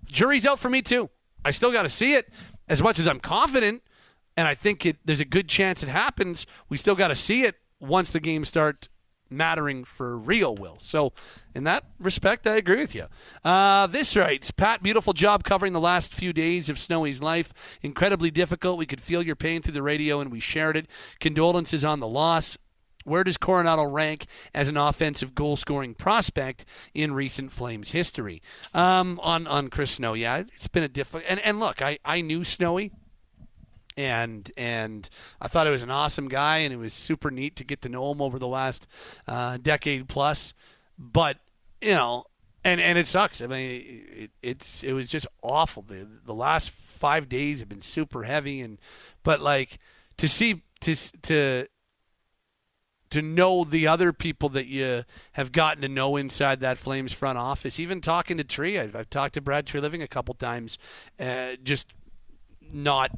jury's 0.05 0.45
out 0.45 0.59
for 0.59 0.69
me 0.69 0.81
too. 0.81 1.09
I 1.43 1.51
still 1.51 1.71
got 1.71 1.83
to 1.83 1.89
see 1.89 2.13
it. 2.13 2.29
As 2.67 2.81
much 2.81 2.97
as 2.97 3.07
I'm 3.07 3.19
confident, 3.19 3.83
and 4.37 4.47
I 4.47 4.55
think 4.55 4.85
it, 4.85 4.97
there's 5.05 5.19
a 5.19 5.25
good 5.25 5.47
chance 5.47 5.83
it 5.83 5.89
happens, 5.89 6.45
we 6.69 6.77
still 6.77 6.95
got 6.95 7.09
to 7.09 7.15
see 7.15 7.43
it 7.43 7.55
once 7.79 8.11
the 8.11 8.19
games 8.19 8.47
start 8.47 8.89
mattering 9.29 9.83
for 9.83 10.17
real, 10.17 10.55
Will. 10.55 10.77
So, 10.79 11.13
in 11.53 11.63
that 11.63 11.83
respect, 11.99 12.45
I 12.45 12.55
agree 12.55 12.77
with 12.77 12.95
you. 12.95 13.05
Uh, 13.43 13.87
this 13.87 14.15
writes 14.15 14.51
Pat, 14.51 14.83
beautiful 14.83 15.13
job 15.13 15.43
covering 15.43 15.73
the 15.73 15.79
last 15.79 16.13
few 16.13 16.33
days 16.33 16.69
of 16.69 16.79
Snowy's 16.79 17.21
life. 17.21 17.53
Incredibly 17.81 18.31
difficult. 18.31 18.77
We 18.77 18.85
could 18.85 19.01
feel 19.01 19.23
your 19.23 19.35
pain 19.35 19.61
through 19.61 19.73
the 19.73 19.83
radio 19.83 20.19
and 20.19 20.31
we 20.31 20.39
shared 20.39 20.77
it. 20.77 20.87
Condolences 21.19 21.83
on 21.83 21.99
the 21.99 22.07
loss. 22.07 22.57
Where 23.03 23.23
does 23.23 23.37
Coronato 23.37 23.91
rank 23.91 24.25
as 24.53 24.67
an 24.67 24.77
offensive 24.77 25.35
goal 25.35 25.55
scoring 25.57 25.93
prospect 25.93 26.65
in 26.95 27.13
recent 27.13 27.51
Flames 27.51 27.91
history? 27.91 28.41
Um, 28.73 29.19
on, 29.21 29.45
on 29.45 29.69
Chris 29.69 29.91
Snow, 29.91 30.13
yeah, 30.13 30.37
it's 30.37 30.67
been 30.67 30.81
a 30.81 30.87
difficult. 30.87 31.23
And, 31.29 31.39
and 31.41 31.59
look, 31.59 31.83
I, 31.83 31.99
I 32.03 32.21
knew 32.21 32.43
Snowy 32.43 32.91
and 33.97 34.51
and 34.57 35.09
I 35.41 35.47
thought 35.47 35.67
he 35.67 35.71
was 35.71 35.83
an 35.83 35.91
awesome 35.91 36.27
guy, 36.27 36.59
and 36.59 36.73
it 36.73 36.77
was 36.77 36.93
super 36.93 37.31
neat 37.31 37.55
to 37.57 37.63
get 37.63 37.81
to 37.83 37.89
know 37.89 38.11
him 38.11 38.21
over 38.21 38.39
the 38.39 38.47
last 38.47 38.87
uh, 39.27 39.57
decade 39.57 40.07
plus. 40.07 40.53
But 40.97 41.37
you 41.81 41.91
know, 41.91 42.25
and 42.63 42.81
and 42.81 42.97
it 42.97 43.07
sucks. 43.07 43.41
I 43.41 43.47
mean, 43.47 44.05
it, 44.11 44.31
it's 44.41 44.83
it 44.83 44.93
was 44.93 45.09
just 45.09 45.27
awful. 45.43 45.83
The 45.83 46.07
the 46.25 46.33
last 46.33 46.71
five 46.71 47.29
days 47.29 47.59
have 47.59 47.69
been 47.69 47.81
super 47.81 48.23
heavy, 48.23 48.61
and 48.61 48.79
but 49.23 49.41
like 49.41 49.79
to 50.17 50.27
see 50.27 50.63
to 50.81 50.95
to 51.23 51.67
to 53.11 53.21
know 53.21 53.63
the 53.63 53.87
other 53.87 54.11
people 54.11 54.49
that 54.49 54.65
you 54.65 55.03
have 55.33 55.51
gotten 55.51 55.81
to 55.81 55.87
know 55.87 56.17
inside 56.17 56.59
that 56.59 56.77
Flames 56.77 57.13
front 57.13 57.37
office. 57.37 57.79
Even 57.79 58.01
talking 58.01 58.37
to 58.37 58.43
Tree, 58.43 58.77
I've, 58.77 58.95
I've 58.95 59.09
talked 59.09 59.35
to 59.35 59.41
Brad 59.41 59.65
Treliving 59.65 60.01
a 60.01 60.07
couple 60.07 60.33
times, 60.33 60.77
uh, 61.19 61.51
just 61.63 61.93
not 62.73 63.11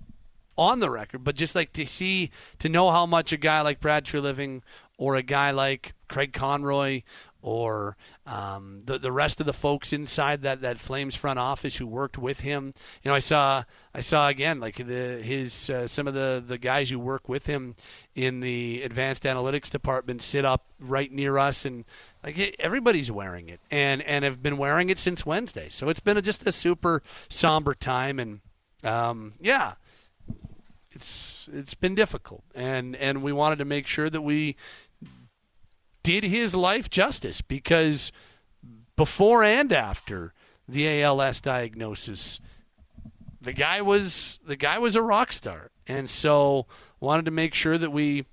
on 0.58 0.80
the 0.80 0.90
record, 0.90 1.24
but 1.24 1.36
just 1.36 1.56
like 1.56 1.74
to 1.74 1.86
see 1.86 2.32
to 2.60 2.70
know 2.70 2.92
how 2.92 3.06
much 3.06 3.32
a 3.32 3.38
guy 3.38 3.62
like 3.62 3.80
Brad 3.80 4.06
Treliving 4.06 4.62
or 4.98 5.16
a 5.16 5.24
guy 5.24 5.52
like 5.52 5.94
Craig 6.08 6.34
Conroy 6.34 7.04
or 7.42 7.96
um, 8.26 8.82
the 8.86 8.98
the 8.98 9.12
rest 9.12 9.40
of 9.40 9.46
the 9.46 9.54
folks 9.54 9.94
inside 9.94 10.42
that, 10.42 10.60
that 10.62 10.80
Flames 10.80 11.16
front 11.16 11.40
office 11.40 11.78
who 11.78 11.86
worked 11.86 12.18
with 12.18 12.42
him. 12.42 12.74
You 13.04 13.10
know, 13.10 13.16
I 13.16 13.20
saw 13.20 13.64
I 13.94 14.02
saw 14.02 14.28
again 14.28 14.60
like 14.60 14.76
the 14.76 15.22
his 15.24 15.70
uh, 15.70 15.88
some 15.88 16.08
of 16.08 16.14
the, 16.14 16.44
the 16.46 16.58
guys 16.58 16.90
who 16.90 17.00
work 17.00 17.30
with 17.30 17.46
him 17.46 17.76
in 18.16 18.40
the 18.40 18.82
advanced 18.84 19.24
analytics 19.24 19.70
department 19.70 20.22
sit 20.22 20.46
up 20.46 20.66
right 20.80 21.12
near 21.12 21.38
us 21.38 21.64
and 21.64 21.86
like 22.24 22.56
everybody's 22.60 23.12
wearing 23.12 23.48
it 23.48 23.60
and 23.70 24.02
and 24.02 24.26
have 24.26 24.42
been 24.42 24.58
wearing 24.58 24.90
it 24.90 24.98
since 24.98 25.26
Wednesday. 25.26 25.70
So 25.70 25.90
it's 25.90 26.00
been 26.00 26.18
a, 26.18 26.22
just 26.22 26.46
a 26.48 26.52
super 26.52 27.04
somber 27.30 27.76
time 27.76 28.20
and 28.20 28.42
um, 28.84 29.36
yeah. 29.40 29.74
It's 30.98 31.48
it's 31.54 31.76
been 31.76 31.94
difficult, 31.94 32.44
and 32.56 32.96
and 32.96 33.22
we 33.22 33.32
wanted 33.32 33.60
to 33.60 33.66
make 33.66 33.86
sure 33.86 34.10
that 34.10 34.22
we 34.22 34.56
did 36.02 36.24
his 36.24 36.56
life 36.56 36.90
justice 36.90 37.40
because 37.40 38.12
before 38.96 39.44
and 39.44 39.72
after 39.72 40.34
the 40.68 41.04
ALS 41.04 41.40
diagnosis, 41.40 42.40
the 43.40 43.54
guy 43.54 43.80
was 43.80 44.40
the 44.44 44.56
guy 44.56 44.80
was 44.80 44.96
a 44.96 45.04
rock 45.04 45.32
star, 45.32 45.70
and 45.88 46.10
so 46.10 46.66
wanted 47.00 47.26
to 47.26 47.32
make 47.32 47.54
sure 47.54 47.78
that 47.78 47.92
we 47.92 48.26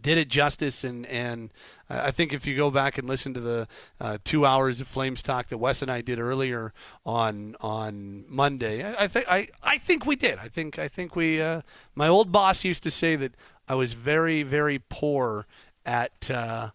did 0.00 0.18
it 0.18 0.26
justice. 0.26 0.82
And 0.82 1.06
and 1.06 1.52
I 1.90 2.10
think 2.10 2.32
if 2.32 2.46
you 2.46 2.54
go 2.54 2.70
back 2.70 2.98
and 2.98 3.08
listen 3.08 3.32
to 3.34 3.40
the 3.40 3.68
uh, 4.00 4.18
two 4.22 4.44
hours 4.44 4.80
of 4.80 4.88
Flames 4.88 5.22
talk 5.22 5.48
that 5.48 5.58
Wes 5.58 5.80
and 5.80 5.90
I 5.90 6.02
did 6.02 6.18
earlier 6.18 6.72
on 7.06 7.56
on 7.60 8.24
Monday, 8.28 8.84
I, 8.84 9.04
I 9.04 9.06
think 9.06 9.26
I, 9.28 9.48
I 9.62 9.78
think 9.78 10.04
we 10.04 10.16
did. 10.16 10.38
I 10.38 10.48
think 10.48 10.78
I 10.78 10.88
think 10.88 11.16
we. 11.16 11.40
Uh, 11.40 11.62
my 11.94 12.08
old 12.08 12.30
boss 12.30 12.64
used 12.64 12.82
to 12.82 12.90
say 12.90 13.16
that 13.16 13.32
I 13.68 13.74
was 13.74 13.94
very 13.94 14.42
very 14.42 14.80
poor 14.88 15.46
at. 15.86 16.30
Uh, 16.30 16.70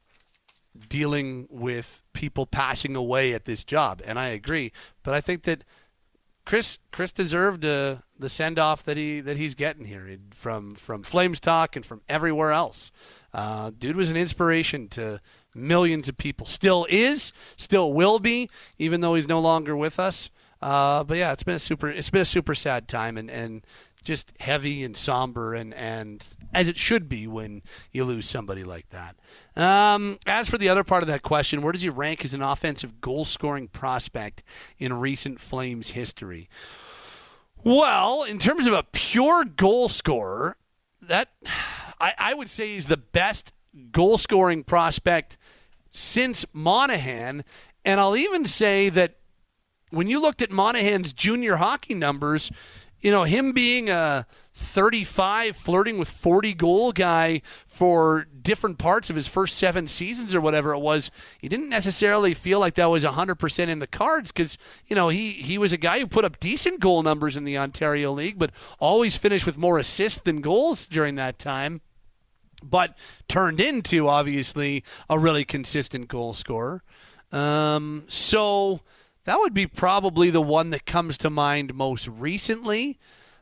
dealing 0.90 1.48
with 1.52 2.02
people 2.14 2.48
passing 2.48 2.96
away 2.96 3.34
at 3.34 3.46
this 3.46 3.64
job, 3.64 4.02
and 4.06 4.18
I 4.18 4.30
agree. 4.30 4.72
But 5.04 5.14
I 5.14 5.22
think 5.22 5.44
that 5.44 5.64
Chris 6.46 6.78
Chris 6.92 7.12
deserved 7.12 7.64
uh, 7.64 7.98
the 8.18 8.30
send 8.30 8.60
off 8.60 8.84
that 8.84 8.98
he 8.98 9.22
that 9.22 9.38
he's 9.38 9.56
getting 9.56 9.86
here 9.86 10.18
from 10.32 10.76
from 10.76 11.04
Flames 11.04 11.40
talk 11.40 11.76
and 11.76 11.86
from 11.86 12.02
everywhere 12.10 12.52
else. 12.52 12.92
Uh, 13.34 13.72
dude 13.78 13.96
was 13.96 14.12
an 14.12 14.18
inspiration 14.18 14.88
to 14.90 15.20
millions 15.56 16.08
of 16.08 16.18
people. 16.18 16.46
Still 16.46 16.86
is, 16.90 17.34
still 17.58 17.94
will 17.94 18.20
be, 18.20 18.50
even 18.78 19.02
though 19.02 19.16
he's 19.16 19.28
no 19.28 19.40
longer 19.40 19.76
with 19.76 20.00
us. 20.00 20.30
Uh, 20.62 21.04
but 21.04 21.18
yeah, 21.18 21.34
it's 21.34 21.44
been 21.44 21.56
a 21.56 21.60
super 21.60 21.90
it's 21.90 22.10
been 22.10 22.22
a 22.22 22.26
super 22.26 22.56
sad 22.56 22.88
time, 22.88 23.18
and 23.18 23.30
and 23.30 23.66
just 24.04 24.34
heavy 24.40 24.84
and 24.84 24.96
somber 24.98 25.54
and, 25.54 25.74
and 25.76 26.26
as 26.54 26.68
it 26.68 26.78
should 26.78 27.08
be 27.08 27.26
when 27.26 27.62
you 27.92 28.04
lose 28.04 28.30
somebody 28.30 28.64
like 28.64 28.88
that. 28.90 29.16
Um, 29.56 30.20
as 30.26 30.50
for 30.50 30.58
the 30.58 30.70
other 30.70 30.84
part 30.84 31.04
of 31.04 31.08
that 31.08 31.22
question, 31.22 31.62
where 31.62 31.72
does 31.72 31.82
he 31.82 31.90
rank 31.90 32.26
as 32.26 32.34
an 32.34 32.42
offensive 32.42 33.02
goal 33.02 33.26
scoring 33.26 33.68
prospect 33.68 34.44
in 34.78 34.94
recent 34.94 35.40
Flames 35.40 35.92
history? 35.92 36.50
Well, 37.64 38.24
in 38.24 38.40
terms 38.40 38.68
of 38.68 38.74
a 38.74 38.84
pure 38.84 39.46
goal 39.46 39.88
scorer, 39.88 40.58
that 41.02 41.30
I, 42.00 42.14
I 42.18 42.34
would 42.34 42.50
say 42.50 42.74
he's 42.74 42.88
the 42.88 42.98
best 42.98 43.52
goal 43.92 44.18
scoring 44.18 44.64
prospect 44.64 45.38
since 45.90 46.46
Monahan. 46.54 47.44
And 47.86 48.00
I'll 48.00 48.16
even 48.18 48.46
say 48.46 48.90
that 48.90 49.18
when 49.90 50.08
you 50.08 50.22
looked 50.22 50.42
at 50.42 50.52
Monahan's 50.52 51.14
junior 51.14 51.58
hockey 51.58 51.94
numbers, 51.94 52.52
you 53.04 53.12
know, 53.12 53.24
him 53.24 53.52
being 53.52 53.90
a 53.90 54.26
35, 54.54 55.58
flirting 55.58 55.98
with 55.98 56.10
40 56.10 56.54
goal 56.54 56.94
guy 56.94 57.42
for 57.68 58.28
different 58.42 58.78
parts 58.78 59.10
of 59.10 59.16
his 59.18 59.28
first 59.28 59.58
seven 59.58 59.88
seasons 59.88 60.34
or 60.34 60.40
whatever 60.40 60.74
it 60.74 60.80
was, 60.80 61.12
he 61.38 61.50
didn't 61.50 61.68
necessarily 61.68 62.34
feel 62.34 62.60
like 62.60 62.76
that 62.76 62.90
was 62.90 63.04
100% 63.04 63.68
in 63.68 63.80
the 63.80 63.88
cards 63.88 64.32
because, 64.32 64.58
you 64.88 64.96
know, 64.96 65.10
he, 65.10 65.32
he 65.32 65.58
was 65.58 65.74
a 65.74 65.78
guy 65.78 66.00
who 66.00 66.08
put 66.08 66.24
up 66.24 66.40
decent 66.40 66.80
goal 66.80 67.04
numbers 67.04 67.36
in 67.36 67.44
the 67.44 67.58
Ontario 67.58 68.14
League, 68.14 68.40
but 68.40 68.52
always 68.80 69.18
finished 69.18 69.46
with 69.46 69.58
more 69.58 69.78
assists 69.78 70.22
than 70.22 70.40
goals 70.40 70.88
during 70.88 71.16
that 71.16 71.38
time. 71.38 71.82
But 72.64 72.98
turned 73.28 73.60
into, 73.60 74.08
obviously, 74.08 74.86
a 75.10 75.20
really 75.20 75.44
consistent 75.44 76.08
goal 76.08 76.34
scorer. 76.34 76.82
Um, 77.34 78.06
so 78.08 78.80
that 79.26 79.40
would 79.40 79.54
be 79.54 79.68
probably 79.68 80.30
the 80.30 80.42
one 80.42 80.70
that 80.72 80.86
comes 80.86 81.18
to 81.20 81.30
mind 81.30 81.74
most 81.74 82.08
recently. 82.08 83.00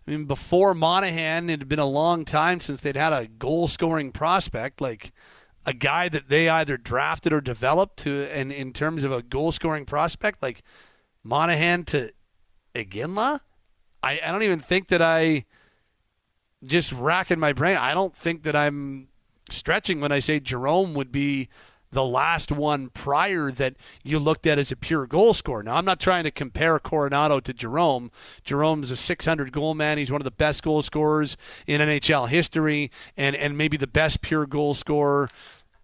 I 0.08 0.12
mean, 0.12 0.26
before 0.26 0.74
Monahan, 0.74 1.50
it 1.50 1.60
had 1.60 1.70
been 1.70 1.80
a 1.80 1.86
long 1.86 2.26
time 2.26 2.60
since 2.60 2.80
they'd 2.80 2.96
had 2.96 3.14
a 3.14 3.28
goal 3.28 3.68
scoring 3.68 4.12
prospect, 4.12 4.82
like 4.82 5.12
a 5.66 5.74
guy 5.74 6.10
that 6.10 6.30
they 6.30 6.50
either 6.50 6.78
drafted 6.78 7.34
or 7.34 7.42
developed 7.42 7.98
to, 7.98 8.28
and 8.32 8.52
in 8.52 8.74
terms 8.74 9.04
of 9.04 9.12
a 9.12 9.22
goal 9.22 9.52
scoring 9.52 9.86
prospect, 9.86 10.42
like 10.42 10.64
Monahan 11.24 11.84
to 11.86 12.12
Iginla. 12.74 13.42
I, 14.04 14.20
I 14.24 14.32
don't 14.32 14.44
even 14.44 14.60
think 14.60 14.88
that 14.88 15.02
I 15.02 15.46
just 16.64 16.92
racking 16.92 17.40
my 17.40 17.54
brain. 17.54 17.78
I 17.78 17.94
don't 17.94 18.16
think 18.16 18.44
that 18.44 18.56
I'm 18.56 19.10
stretching 19.50 20.00
when 20.00 20.12
I 20.12 20.20
say 20.20 20.40
Jerome 20.40 20.94
would 20.94 21.12
be 21.12 21.50
the 21.92 22.06
last 22.06 22.52
one 22.52 22.90
prior 22.90 23.52
that 23.52 23.76
you 24.04 24.18
looked 24.18 24.48
at 24.48 24.58
as 24.58 24.72
a 24.72 24.76
pure 24.76 25.06
goal 25.06 25.34
scorer. 25.34 25.64
Now, 25.64 25.76
I'm 25.76 25.86
not 25.86 26.00
trying 26.00 26.24
to 26.24 26.32
compare 26.32 26.80
Coronato 26.80 27.42
to 27.44 27.54
Jerome. 27.54 28.12
Jerome's 28.44 28.92
a 28.92 28.96
600 28.96 29.52
goal 29.52 29.74
man. 29.74 29.98
He's 29.98 30.12
one 30.12 30.22
of 30.22 30.26
the 30.26 30.32
best 30.32 30.64
goal 30.64 30.82
scorers 30.82 31.38
in 31.68 31.82
NHL 31.82 32.30
history, 32.30 32.92
and 33.18 33.36
and 33.36 33.58
maybe 33.58 33.78
the 33.78 33.88
best 33.88 34.22
pure 34.22 34.46
goal 34.46 34.74
scorer 34.74 35.30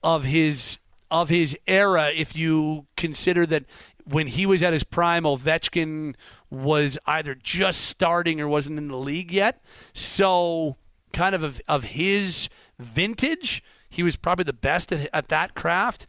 of 0.04 0.24
his 0.24 0.78
of 1.12 1.30
his 1.30 1.58
era. 1.68 2.12
If 2.14 2.36
you 2.36 2.88
consider 2.96 3.46
that 3.48 3.66
when 4.06 4.28
he 4.28 4.46
was 4.46 4.64
at 4.64 4.74
his 4.74 4.84
prime, 4.84 5.24
Ovechkin 5.24 6.16
was 6.50 6.98
either 7.06 7.36
just 7.36 7.82
starting 7.82 8.40
or 8.40 8.48
wasn't 8.48 8.78
in 8.78 8.88
the 8.88 8.98
league 8.98 9.32
yet. 9.32 9.62
So, 9.94 10.78
kind 11.12 11.36
of 11.36 11.44
of, 11.44 11.62
of 11.68 11.84
his 11.84 12.48
vintage 12.80 13.64
he 13.90 14.04
was 14.04 14.16
probably 14.16 14.44
the 14.44 14.54
best 14.54 14.92
at, 14.92 15.10
at 15.14 15.28
that 15.30 15.56
craft, 15.56 16.08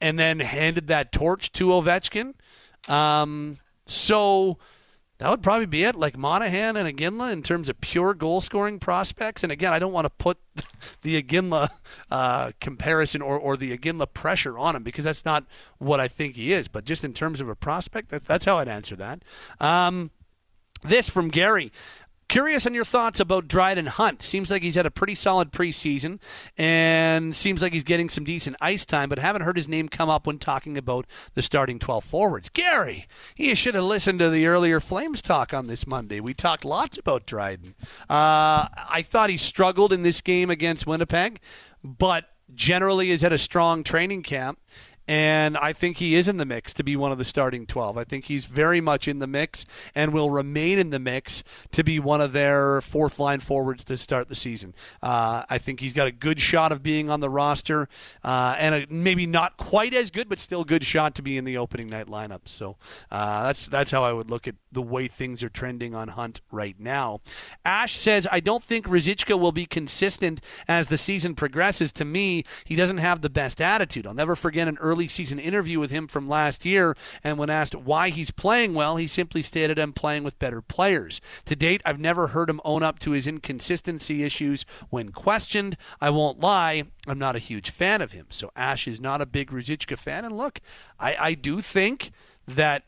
and 0.00 0.18
then 0.18 0.40
handed 0.40 0.88
that 0.88 1.12
torch 1.12 1.52
to 1.52 1.68
Ovechkin. 1.68 2.34
Um, 2.88 3.58
so 3.86 4.58
that 5.18 5.30
would 5.30 5.42
probably 5.42 5.66
be 5.66 5.84
it. 5.84 5.96
Like 5.96 6.18
Monahan 6.18 6.76
and 6.76 6.98
Iginla 6.98 7.32
in 7.32 7.42
terms 7.42 7.68
of 7.68 7.80
pure 7.80 8.12
goal 8.12 8.40
scoring 8.40 8.78
prospects. 8.78 9.42
And 9.42 9.50
again, 9.50 9.72
I 9.72 9.78
don't 9.78 9.92
want 9.92 10.04
to 10.04 10.10
put 10.10 10.38
the 11.02 11.22
Iginla 11.22 11.70
uh, 12.10 12.52
comparison 12.60 13.22
or, 13.22 13.38
or 13.38 13.56
the 13.56 13.76
Iginla 13.76 14.12
pressure 14.12 14.58
on 14.58 14.76
him 14.76 14.82
because 14.82 15.04
that's 15.04 15.24
not 15.24 15.46
what 15.78 16.00
I 16.00 16.08
think 16.08 16.36
he 16.36 16.52
is. 16.52 16.68
But 16.68 16.84
just 16.84 17.02
in 17.02 17.14
terms 17.14 17.40
of 17.40 17.48
a 17.48 17.54
prospect, 17.54 18.10
that, 18.10 18.26
that's 18.26 18.44
how 18.44 18.58
I'd 18.58 18.68
answer 18.68 18.96
that. 18.96 19.22
Um, 19.58 20.10
this 20.82 21.08
from 21.08 21.28
Gary. 21.28 21.72
Curious 22.28 22.66
on 22.66 22.74
your 22.74 22.84
thoughts 22.84 23.20
about 23.20 23.46
Dryden 23.46 23.86
Hunt. 23.86 24.20
Seems 24.20 24.50
like 24.50 24.62
he's 24.62 24.74
had 24.74 24.86
a 24.86 24.90
pretty 24.90 25.14
solid 25.14 25.52
preseason 25.52 26.18
and 26.58 27.36
seems 27.36 27.62
like 27.62 27.72
he's 27.72 27.84
getting 27.84 28.08
some 28.08 28.24
decent 28.24 28.56
ice 28.60 28.84
time, 28.84 29.08
but 29.08 29.20
haven't 29.20 29.42
heard 29.42 29.56
his 29.56 29.68
name 29.68 29.88
come 29.88 30.08
up 30.08 30.26
when 30.26 30.38
talking 30.38 30.76
about 30.76 31.06
the 31.34 31.42
starting 31.42 31.78
12 31.78 32.02
forwards. 32.02 32.48
Gary, 32.48 33.06
you 33.36 33.54
should 33.54 33.76
have 33.76 33.84
listened 33.84 34.18
to 34.18 34.28
the 34.28 34.46
earlier 34.46 34.80
Flames 34.80 35.22
talk 35.22 35.54
on 35.54 35.68
this 35.68 35.86
Monday. 35.86 36.18
We 36.18 36.34
talked 36.34 36.64
lots 36.64 36.98
about 36.98 37.26
Dryden. 37.26 37.76
Uh, 38.10 38.66
I 38.90 39.04
thought 39.06 39.30
he 39.30 39.36
struggled 39.38 39.92
in 39.92 40.02
this 40.02 40.20
game 40.20 40.50
against 40.50 40.86
Winnipeg, 40.86 41.38
but 41.84 42.24
generally 42.54 43.10
has 43.10 43.22
had 43.22 43.32
a 43.32 43.38
strong 43.38 43.84
training 43.84 44.22
camp 44.22 44.58
and 45.08 45.56
I 45.56 45.72
think 45.72 45.98
he 45.98 46.14
is 46.14 46.28
in 46.28 46.36
the 46.36 46.44
mix 46.44 46.74
to 46.74 46.84
be 46.84 46.96
one 46.96 47.12
of 47.12 47.18
the 47.18 47.24
starting 47.24 47.66
12. 47.66 47.96
I 47.96 48.04
think 48.04 48.24
he's 48.24 48.46
very 48.46 48.80
much 48.80 49.06
in 49.06 49.18
the 49.18 49.26
mix 49.26 49.64
and 49.94 50.12
will 50.12 50.30
remain 50.30 50.78
in 50.78 50.90
the 50.90 50.98
mix 50.98 51.44
to 51.72 51.84
be 51.84 51.98
one 52.00 52.20
of 52.20 52.32
their 52.32 52.80
fourth 52.80 53.18
line 53.18 53.40
forwards 53.40 53.84
to 53.84 53.96
start 53.96 54.28
the 54.28 54.34
season. 54.34 54.74
Uh, 55.02 55.44
I 55.48 55.58
think 55.58 55.80
he's 55.80 55.92
got 55.92 56.08
a 56.08 56.12
good 56.12 56.40
shot 56.40 56.72
of 56.72 56.82
being 56.82 57.10
on 57.10 57.20
the 57.20 57.30
roster 57.30 57.88
uh, 58.24 58.56
and 58.58 58.74
a, 58.74 58.86
maybe 58.90 59.26
not 59.26 59.56
quite 59.56 59.94
as 59.94 60.10
good, 60.10 60.28
but 60.28 60.38
still 60.38 60.64
good 60.64 60.84
shot 60.84 61.14
to 61.16 61.22
be 61.22 61.36
in 61.36 61.44
the 61.44 61.56
opening 61.56 61.88
night 61.88 62.06
lineup. 62.06 62.42
So 62.46 62.76
uh, 63.10 63.44
that's 63.44 63.68
that's 63.68 63.90
how 63.90 64.02
I 64.02 64.12
would 64.12 64.30
look 64.30 64.48
at 64.48 64.56
the 64.72 64.82
way 64.82 65.08
things 65.08 65.42
are 65.42 65.48
trending 65.48 65.94
on 65.94 66.08
Hunt 66.08 66.40
right 66.50 66.78
now. 66.78 67.20
Ash 67.64 67.96
says, 67.96 68.26
I 68.30 68.40
don't 68.40 68.62
think 68.62 68.86
Ruzicka 68.86 69.38
will 69.38 69.52
be 69.52 69.66
consistent 69.66 70.40
as 70.68 70.88
the 70.88 70.98
season 70.98 71.34
progresses. 71.34 71.92
To 71.92 72.04
me, 72.04 72.44
he 72.64 72.76
doesn't 72.76 72.98
have 72.98 73.20
the 73.20 73.30
best 73.30 73.60
attitude. 73.60 74.06
I'll 74.06 74.14
never 74.14 74.36
forget 74.36 74.68
an 74.68 74.78
early 74.78 74.95
early 74.96 75.08
season 75.08 75.38
interview 75.38 75.78
with 75.78 75.90
him 75.90 76.06
from 76.06 76.26
last 76.26 76.64
year, 76.64 76.96
and 77.22 77.36
when 77.36 77.50
asked 77.50 77.74
why 77.74 78.08
he's 78.08 78.30
playing 78.30 78.72
well, 78.72 78.96
he 78.96 79.06
simply 79.06 79.42
stated, 79.42 79.78
I'm 79.78 79.92
playing 79.92 80.24
with 80.24 80.38
better 80.38 80.62
players. 80.62 81.20
To 81.44 81.54
date, 81.54 81.82
I've 81.84 82.00
never 82.00 82.28
heard 82.28 82.48
him 82.48 82.62
own 82.64 82.82
up 82.82 82.98
to 83.00 83.10
his 83.10 83.26
inconsistency 83.26 84.24
issues 84.24 84.64
when 84.88 85.10
questioned. 85.10 85.76
I 86.00 86.08
won't 86.08 86.40
lie, 86.40 86.84
I'm 87.06 87.18
not 87.18 87.36
a 87.36 87.40
huge 87.40 87.68
fan 87.68 88.00
of 88.00 88.12
him. 88.12 88.28
So 88.30 88.50
Ash 88.56 88.88
is 88.88 88.98
not 88.98 89.20
a 89.20 89.26
big 89.26 89.50
Ruzicka 89.50 89.98
fan. 89.98 90.24
And 90.24 90.34
look, 90.34 90.60
I, 90.98 91.16
I 91.20 91.34
do 91.34 91.60
think 91.60 92.10
that 92.46 92.84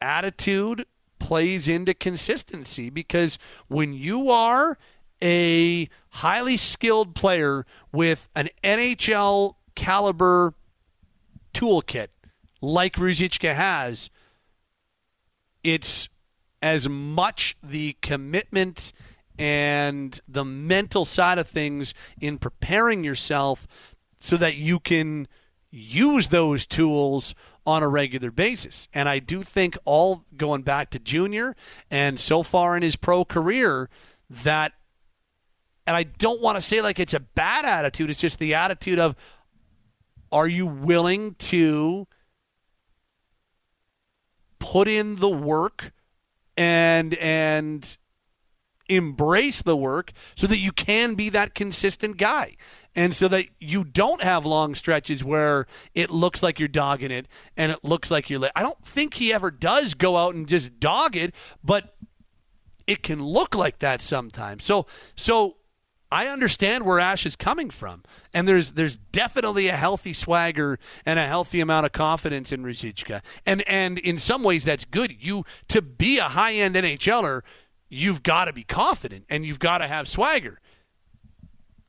attitude 0.00 0.84
plays 1.18 1.66
into 1.66 1.94
consistency 1.94 2.90
because 2.90 3.40
when 3.66 3.92
you 3.92 4.30
are 4.30 4.78
a 5.20 5.88
highly 6.10 6.56
skilled 6.56 7.16
player 7.16 7.66
with 7.90 8.28
an 8.36 8.50
NHL 8.62 9.56
caliber 9.74 10.54
toolkit 11.52 12.08
like 12.60 12.96
Ruzicka 12.96 13.54
has, 13.54 14.10
it's 15.62 16.08
as 16.60 16.88
much 16.88 17.56
the 17.62 17.96
commitment 18.00 18.92
and 19.38 20.20
the 20.28 20.44
mental 20.44 21.04
side 21.04 21.38
of 21.38 21.48
things 21.48 21.94
in 22.20 22.38
preparing 22.38 23.02
yourself 23.02 23.66
so 24.20 24.36
that 24.36 24.56
you 24.56 24.78
can 24.78 25.26
use 25.70 26.28
those 26.28 26.66
tools 26.66 27.34
on 27.66 27.82
a 27.82 27.88
regular 27.88 28.30
basis. 28.30 28.88
And 28.94 29.08
I 29.08 29.18
do 29.18 29.42
think 29.42 29.76
all 29.84 30.24
going 30.36 30.62
back 30.62 30.90
to 30.90 30.98
junior 30.98 31.56
and 31.90 32.20
so 32.20 32.42
far 32.42 32.76
in 32.76 32.82
his 32.82 32.96
pro 32.96 33.24
career 33.24 33.88
that 34.28 34.72
and 35.86 35.96
I 35.96 36.04
don't 36.04 36.40
want 36.40 36.56
to 36.56 36.62
say 36.62 36.80
like 36.80 37.00
it's 37.00 37.14
a 37.14 37.20
bad 37.20 37.64
attitude, 37.64 38.10
it's 38.10 38.20
just 38.20 38.38
the 38.38 38.54
attitude 38.54 38.98
of 39.00 39.16
are 40.32 40.48
you 40.48 40.66
willing 40.66 41.34
to 41.34 42.06
put 44.58 44.88
in 44.88 45.16
the 45.16 45.28
work 45.28 45.92
and 46.56 47.14
and 47.14 47.98
embrace 48.88 49.62
the 49.62 49.76
work 49.76 50.12
so 50.34 50.46
that 50.46 50.58
you 50.58 50.72
can 50.72 51.14
be 51.14 51.28
that 51.28 51.54
consistent 51.54 52.16
guy 52.16 52.56
and 52.94 53.14
so 53.16 53.26
that 53.28 53.46
you 53.58 53.84
don't 53.84 54.22
have 54.22 54.44
long 54.44 54.74
stretches 54.74 55.24
where 55.24 55.66
it 55.94 56.10
looks 56.10 56.42
like 56.42 56.58
you're 56.58 56.68
dogging 56.68 57.10
it 57.10 57.26
and 57.56 57.72
it 57.72 57.82
looks 57.82 58.10
like 58.10 58.28
you're. 58.28 58.40
I 58.54 58.62
don't 58.62 58.84
think 58.84 59.14
he 59.14 59.32
ever 59.32 59.50
does 59.50 59.94
go 59.94 60.16
out 60.16 60.34
and 60.34 60.46
just 60.46 60.78
dog 60.78 61.16
it, 61.16 61.34
but 61.64 61.96
it 62.86 63.02
can 63.02 63.24
look 63.24 63.54
like 63.54 63.78
that 63.78 64.02
sometimes. 64.02 64.64
So 64.64 64.86
so 65.16 65.56
I 66.12 66.26
understand 66.26 66.84
where 66.84 67.00
Ash 67.00 67.24
is 67.24 67.36
coming 67.36 67.70
from, 67.70 68.02
and 68.34 68.46
there's 68.46 68.72
there's 68.72 68.98
definitely 68.98 69.68
a 69.68 69.76
healthy 69.76 70.12
swagger 70.12 70.78
and 71.06 71.18
a 71.18 71.26
healthy 71.26 71.60
amount 71.60 71.86
of 71.86 71.92
confidence 71.92 72.52
in 72.52 72.62
Ruzicka, 72.62 73.22
and 73.46 73.66
and 73.66 73.98
in 73.98 74.18
some 74.18 74.42
ways 74.42 74.62
that's 74.64 74.84
good. 74.84 75.16
You 75.18 75.46
to 75.68 75.80
be 75.80 76.18
a 76.18 76.24
high 76.24 76.52
end 76.52 76.74
NHLer, 76.74 77.40
you've 77.88 78.22
got 78.22 78.44
to 78.44 78.52
be 78.52 78.62
confident 78.62 79.24
and 79.30 79.46
you've 79.46 79.58
got 79.58 79.78
to 79.78 79.88
have 79.88 80.06
swagger. 80.06 80.60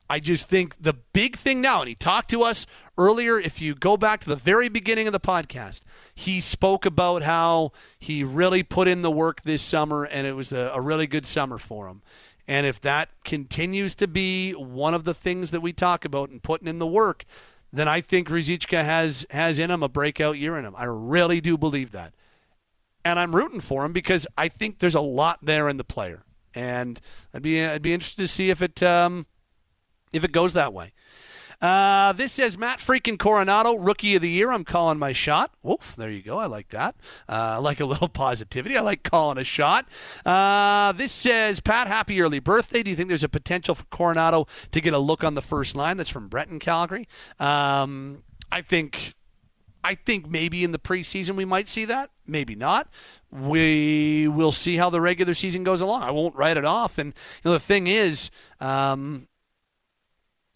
I 0.08 0.20
just 0.20 0.48
think 0.48 0.76
the 0.80 0.94
big 1.12 1.36
thing 1.36 1.60
now, 1.60 1.80
and 1.80 1.88
he 1.88 1.94
talked 1.94 2.30
to 2.30 2.42
us 2.42 2.66
earlier. 2.96 3.38
If 3.38 3.60
you 3.60 3.74
go 3.74 3.96
back 3.96 4.20
to 4.20 4.28
the 4.28 4.36
very 4.36 4.68
beginning 4.68 5.06
of 5.06 5.12
the 5.12 5.20
podcast, 5.20 5.80
he 6.14 6.40
spoke 6.40 6.86
about 6.86 7.22
how 7.22 7.72
he 7.98 8.22
really 8.22 8.62
put 8.62 8.86
in 8.86 9.02
the 9.02 9.10
work 9.10 9.42
this 9.42 9.62
summer, 9.62 10.04
and 10.04 10.26
it 10.26 10.34
was 10.34 10.52
a, 10.52 10.72
a 10.74 10.80
really 10.80 11.06
good 11.06 11.26
summer 11.26 11.58
for 11.58 11.88
him. 11.88 12.02
And 12.46 12.66
if 12.66 12.80
that 12.82 13.08
continues 13.24 13.94
to 13.96 14.06
be 14.06 14.52
one 14.52 14.94
of 14.94 15.04
the 15.04 15.14
things 15.14 15.50
that 15.50 15.60
we 15.60 15.72
talk 15.72 16.04
about 16.04 16.30
and 16.30 16.42
putting 16.42 16.68
in 16.68 16.78
the 16.78 16.86
work, 16.86 17.24
then 17.72 17.88
I 17.88 18.00
think 18.00 18.28
Ruzicka 18.28 18.84
has 18.84 19.26
has 19.30 19.58
in 19.58 19.70
him 19.70 19.82
a 19.82 19.88
breakout 19.88 20.38
year 20.38 20.56
in 20.56 20.64
him. 20.64 20.74
I 20.76 20.84
really 20.84 21.40
do 21.40 21.56
believe 21.56 21.92
that. 21.92 22.14
And 23.04 23.18
I'm 23.18 23.34
rooting 23.34 23.60
for 23.60 23.84
him 23.84 23.92
because 23.92 24.26
I 24.36 24.48
think 24.48 24.78
there's 24.78 24.94
a 24.94 25.00
lot 25.00 25.38
there 25.42 25.68
in 25.68 25.76
the 25.76 25.84
player. 25.84 26.22
And 26.54 27.00
I'd 27.32 27.42
be 27.42 27.64
I'd 27.64 27.82
be 27.82 27.92
interested 27.92 28.22
to 28.22 28.28
see 28.28 28.50
if 28.50 28.62
it 28.62 28.82
um, 28.82 29.26
if 30.12 30.22
it 30.22 30.32
goes 30.32 30.52
that 30.52 30.72
way. 30.72 30.92
Uh, 31.64 32.12
this 32.12 32.34
says 32.34 32.58
Matt 32.58 32.78
freaking 32.78 33.16
Coronato, 33.16 33.74
rookie 33.78 34.16
of 34.16 34.20
the 34.20 34.28
year. 34.28 34.50
I'm 34.50 34.64
calling 34.64 34.98
my 34.98 35.12
shot. 35.14 35.50
Woof, 35.62 35.96
there 35.96 36.10
you 36.10 36.20
go. 36.20 36.36
I 36.36 36.44
like 36.44 36.68
that. 36.68 36.94
Uh, 37.26 37.32
I 37.32 37.56
like 37.56 37.80
a 37.80 37.86
little 37.86 38.08
positivity. 38.10 38.76
I 38.76 38.82
like 38.82 39.02
calling 39.02 39.38
a 39.38 39.44
shot. 39.44 39.88
Uh, 40.26 40.92
this 40.92 41.10
says 41.10 41.60
Pat, 41.60 41.86
happy 41.86 42.20
early 42.20 42.38
birthday. 42.38 42.82
Do 42.82 42.90
you 42.90 42.96
think 42.96 43.08
there's 43.08 43.24
a 43.24 43.30
potential 43.30 43.74
for 43.74 43.84
Coronato 43.84 44.46
to 44.72 44.80
get 44.82 44.92
a 44.92 44.98
look 44.98 45.24
on 45.24 45.36
the 45.36 45.40
first 45.40 45.74
line? 45.74 45.96
That's 45.96 46.10
from 46.10 46.28
Brett 46.28 46.50
in 46.50 46.58
Calgary. 46.58 47.08
Um, 47.40 48.24
I 48.52 48.60
think. 48.60 49.14
I 49.82 49.94
think 49.94 50.30
maybe 50.30 50.64
in 50.64 50.72
the 50.72 50.78
preseason 50.78 51.34
we 51.34 51.44
might 51.44 51.68
see 51.68 51.84
that. 51.86 52.10
Maybe 52.26 52.54
not. 52.54 52.88
We 53.30 54.28
will 54.28 54.52
see 54.52 54.76
how 54.76 54.88
the 54.88 55.00
regular 55.00 55.34
season 55.34 55.62
goes 55.62 55.82
along. 55.82 56.02
I 56.02 56.10
won't 56.10 56.34
write 56.34 56.56
it 56.56 56.64
off. 56.64 56.96
And 56.96 57.08
you 57.08 57.50
know, 57.50 57.52
the 57.52 57.60
thing 57.60 57.86
is, 57.86 58.30
um, 58.60 59.28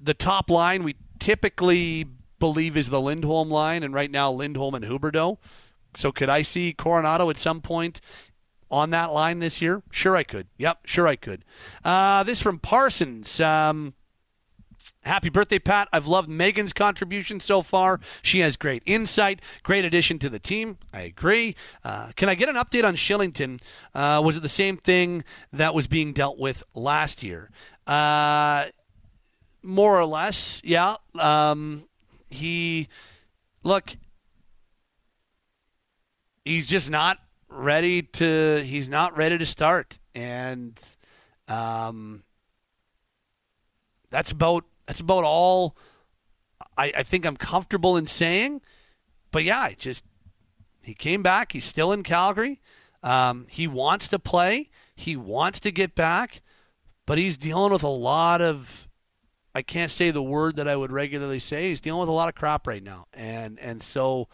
the 0.00 0.14
top 0.14 0.50
line 0.50 0.84
we 0.84 0.96
typically 1.18 2.06
believe 2.38 2.76
is 2.76 2.88
the 2.88 3.00
Lindholm 3.00 3.50
line, 3.50 3.82
and 3.82 3.92
right 3.92 4.10
now 4.10 4.30
Lindholm 4.30 4.74
and 4.74 4.84
Huberdeau. 4.84 5.38
So 5.94 6.12
could 6.12 6.28
I 6.28 6.42
see 6.42 6.74
Coronato 6.76 7.30
at 7.30 7.38
some 7.38 7.60
point 7.60 8.00
on 8.70 8.90
that 8.90 9.12
line 9.12 9.38
this 9.38 9.60
year? 9.60 9.82
Sure, 9.90 10.16
I 10.16 10.22
could. 10.22 10.46
Yep, 10.58 10.80
sure 10.84 11.08
I 11.08 11.16
could. 11.16 11.44
Uh, 11.84 12.22
this 12.22 12.40
from 12.40 12.58
Parsons. 12.58 13.40
Um, 13.40 13.94
Happy 15.02 15.28
birthday, 15.28 15.58
Pat. 15.58 15.88
I've 15.92 16.06
loved 16.06 16.28
Meaghan's 16.28 16.72
contribution 16.72 17.40
so 17.40 17.62
far. 17.62 18.00
She 18.20 18.40
has 18.40 18.56
great 18.56 18.82
insight, 18.84 19.40
great 19.62 19.84
addition 19.84 20.18
to 20.18 20.28
the 20.28 20.38
team. 20.38 20.78
I 20.92 21.02
agree. 21.02 21.56
Uh, 21.84 22.10
can 22.16 22.28
I 22.28 22.34
get 22.34 22.48
an 22.48 22.56
update 22.56 22.84
on 22.84 22.94
Kylington? 22.94 23.60
Uh, 23.94 24.20
was 24.22 24.36
it 24.36 24.42
the 24.42 24.48
same 24.48 24.76
thing 24.76 25.24
that 25.52 25.72
was 25.72 25.86
being 25.86 26.12
dealt 26.12 26.38
with 26.38 26.62
last 26.74 27.22
year? 27.22 27.50
Uh, 27.86 28.66
more 29.68 29.98
or 29.98 30.06
less, 30.06 30.60
yeah. 30.64 30.96
Um, 31.18 31.84
he, 32.30 32.88
look, 33.62 33.96
he's 36.44 36.66
just 36.66 36.90
not 36.90 37.18
ready 37.48 38.02
to. 38.02 38.62
He's 38.64 38.88
not 38.88 39.16
ready 39.16 39.38
to 39.38 39.46
start, 39.46 39.98
and 40.14 40.78
um, 41.46 42.22
that's 44.10 44.32
about 44.32 44.64
that's 44.86 45.00
about 45.00 45.24
all. 45.24 45.76
I, 46.76 46.92
I 46.98 47.02
think 47.02 47.26
I'm 47.26 47.36
comfortable 47.36 47.96
in 47.96 48.06
saying, 48.06 48.62
but 49.30 49.44
yeah, 49.44 49.70
just 49.78 50.04
he 50.82 50.94
came 50.94 51.22
back. 51.22 51.52
He's 51.52 51.64
still 51.64 51.92
in 51.92 52.02
Calgary. 52.02 52.60
Um, 53.02 53.46
he 53.48 53.68
wants 53.68 54.08
to 54.08 54.18
play. 54.18 54.70
He 54.96 55.16
wants 55.16 55.60
to 55.60 55.70
get 55.70 55.94
back, 55.94 56.42
but 57.06 57.18
he's 57.18 57.36
dealing 57.36 57.72
with 57.72 57.84
a 57.84 57.88
lot 57.88 58.40
of 58.40 58.87
I 59.54 59.62
can't 59.62 59.90
say 59.90 60.10
the 60.10 60.22
word 60.22 60.56
that 60.56 60.68
I 60.68 60.76
would 60.76 60.92
regularly 60.92 61.40
say. 61.40 61.68
He's 61.68 61.80
dealing 61.80 62.00
with 62.00 62.08
a 62.08 62.12
lot 62.12 62.28
of 62.28 62.34
crap 62.34 62.66
right 62.66 62.82
now, 62.82 63.06
and 63.12 63.58
and 63.58 63.82
so 63.82 64.28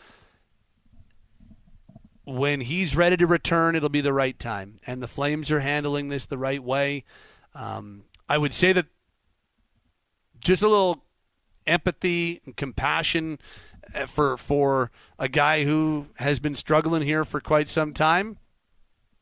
when 2.24 2.62
he's 2.62 2.96
ready 2.96 3.16
to 3.16 3.26
return, 3.26 3.74
it'll 3.74 3.88
be 3.88 4.00
the 4.00 4.12
right 4.12 4.38
time. 4.38 4.78
And 4.86 5.02
the 5.02 5.08
Flames 5.08 5.50
are 5.50 5.60
handling 5.60 6.08
this 6.08 6.26
the 6.26 6.38
right 6.38 6.62
way. 6.62 7.04
Um, 7.54 8.04
I 8.28 8.38
would 8.38 8.54
say 8.54 8.72
that 8.72 8.86
just 10.40 10.62
a 10.62 10.68
little 10.68 11.04
empathy 11.66 12.40
and 12.44 12.56
compassion 12.56 13.38
uh, 13.94 14.06
for 14.06 14.36
for 14.36 14.90
a 15.18 15.28
guy 15.28 15.64
who 15.64 16.06
has 16.16 16.40
been 16.40 16.54
struggling 16.54 17.02
here 17.02 17.24
for 17.24 17.40
quite 17.40 17.68
some 17.68 17.92
time 17.92 18.38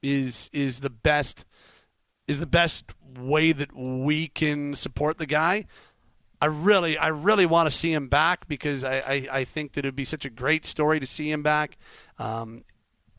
is 0.02 0.50
is 0.52 0.80
the 0.80 0.90
best 0.90 1.44
is 2.26 2.40
the 2.40 2.46
best 2.46 2.84
way 3.18 3.52
that 3.52 3.74
we 3.74 4.28
can 4.28 4.74
support 4.74 5.18
the 5.18 5.26
guy. 5.26 5.66
I 6.40 6.46
really, 6.46 6.98
I 6.98 7.08
really 7.08 7.46
want 7.46 7.70
to 7.70 7.76
see 7.76 7.92
him 7.92 8.08
back 8.08 8.48
because 8.48 8.82
I, 8.82 8.96
I, 8.96 9.28
I 9.30 9.44
think 9.44 9.72
that 9.72 9.80
it'd 9.80 9.94
be 9.94 10.04
such 10.04 10.24
a 10.24 10.30
great 10.30 10.66
story 10.66 10.98
to 10.98 11.06
see 11.06 11.30
him 11.30 11.42
back. 11.42 11.78
Um, 12.18 12.64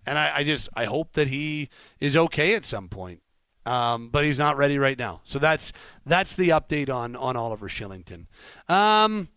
and 0.06 0.18
I, 0.18 0.38
I, 0.38 0.44
just, 0.44 0.68
I 0.76 0.86
hope 0.86 1.14
that 1.14 1.30
he 1.30 1.70
is 2.02 2.18
okay 2.18 2.56
at 2.56 2.66
some 2.66 2.90
point. 2.90 3.22
Um, 3.66 4.10
but 4.10 4.26
he's 4.26 4.40
not 4.40 4.58
ready 4.58 4.78
right 4.78 5.00
now. 5.00 5.22
So 5.24 5.40
that's 5.40 5.72
that's 6.06 6.36
the 6.36 6.50
update 6.50 6.94
on 6.94 7.16
on 7.16 7.38
Oliver 7.38 7.70
Kylington. 7.70 8.26
Um, 8.68 9.30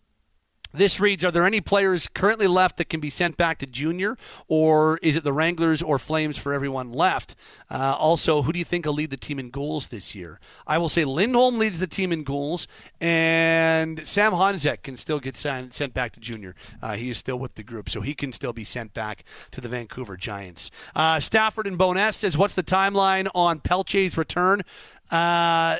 this 0.77 1.01
reads 1.01 1.24
Are 1.24 1.31
there 1.31 1.44
any 1.44 1.61
players 1.61 2.09
currently 2.09 2.47
left 2.47 2.77
that 2.77 2.89
can 2.89 3.01
be 3.01 3.11
sent 3.11 3.36
back 3.36 3.59
to 3.59 3.66
junior, 3.66 4.16
or 4.48 4.98
is 5.03 5.16
it 5.16 5.24
the 5.24 5.32
Wranglers 5.32 5.82
or 5.82 5.98
Flames 5.98 6.36
for 6.39 6.53
everyone 6.53 6.93
left? 6.93 7.35
Uh, 7.70 7.97
also, 7.98 8.43
who 8.43 8.53
do 8.53 8.59
you 8.59 8.65
think 8.65 8.86
will 8.86 8.93
lead 8.93 9.11
the 9.11 9.16
team 9.16 9.39
in 9.39 9.51
goals 9.51 9.89
this 9.89 10.15
year? 10.15 10.39
I 10.66 10.78
will 10.78 10.89
say 10.89 11.05
Lindholm 11.05 11.59
leads 11.59 11.78
the 11.78 11.86
team 11.86 12.12
in 12.12 12.23
goals, 12.23 12.69
and 13.01 14.07
Sam 14.07 14.32
Honzek 14.32 14.82
can 14.82 14.97
still 14.97 15.20
get 15.20 15.36
sent, 15.36 15.74
sent 15.74 15.94
back 15.94 16.12
to 16.12 16.20
junior. 16.20 16.55
Uh, 16.82 16.94
he 16.94 17.11
is 17.11 17.19
still 17.19 17.39
with 17.39 17.55
the 17.55 17.62
group, 17.62 17.89
so 17.90 18.01
he 18.01 18.15
can 18.15 18.32
still 18.32 18.53
be 18.53 18.65
sent 18.65 18.94
back 18.94 19.24
to 19.51 19.61
the 19.61 19.69
Vancouver 19.69 20.16
Giants. 20.16 20.70
Uh, 20.94 21.20
Stafford 21.20 21.66
and 21.66 21.78
Bowness 21.78 22.16
says, 22.16 22.39
What's 22.39 22.55
the 22.55 22.62
timeline 22.62 23.28
on 23.35 23.61
Pelche's 23.61 24.16
return? 24.16 24.62
Uh, 25.11 25.78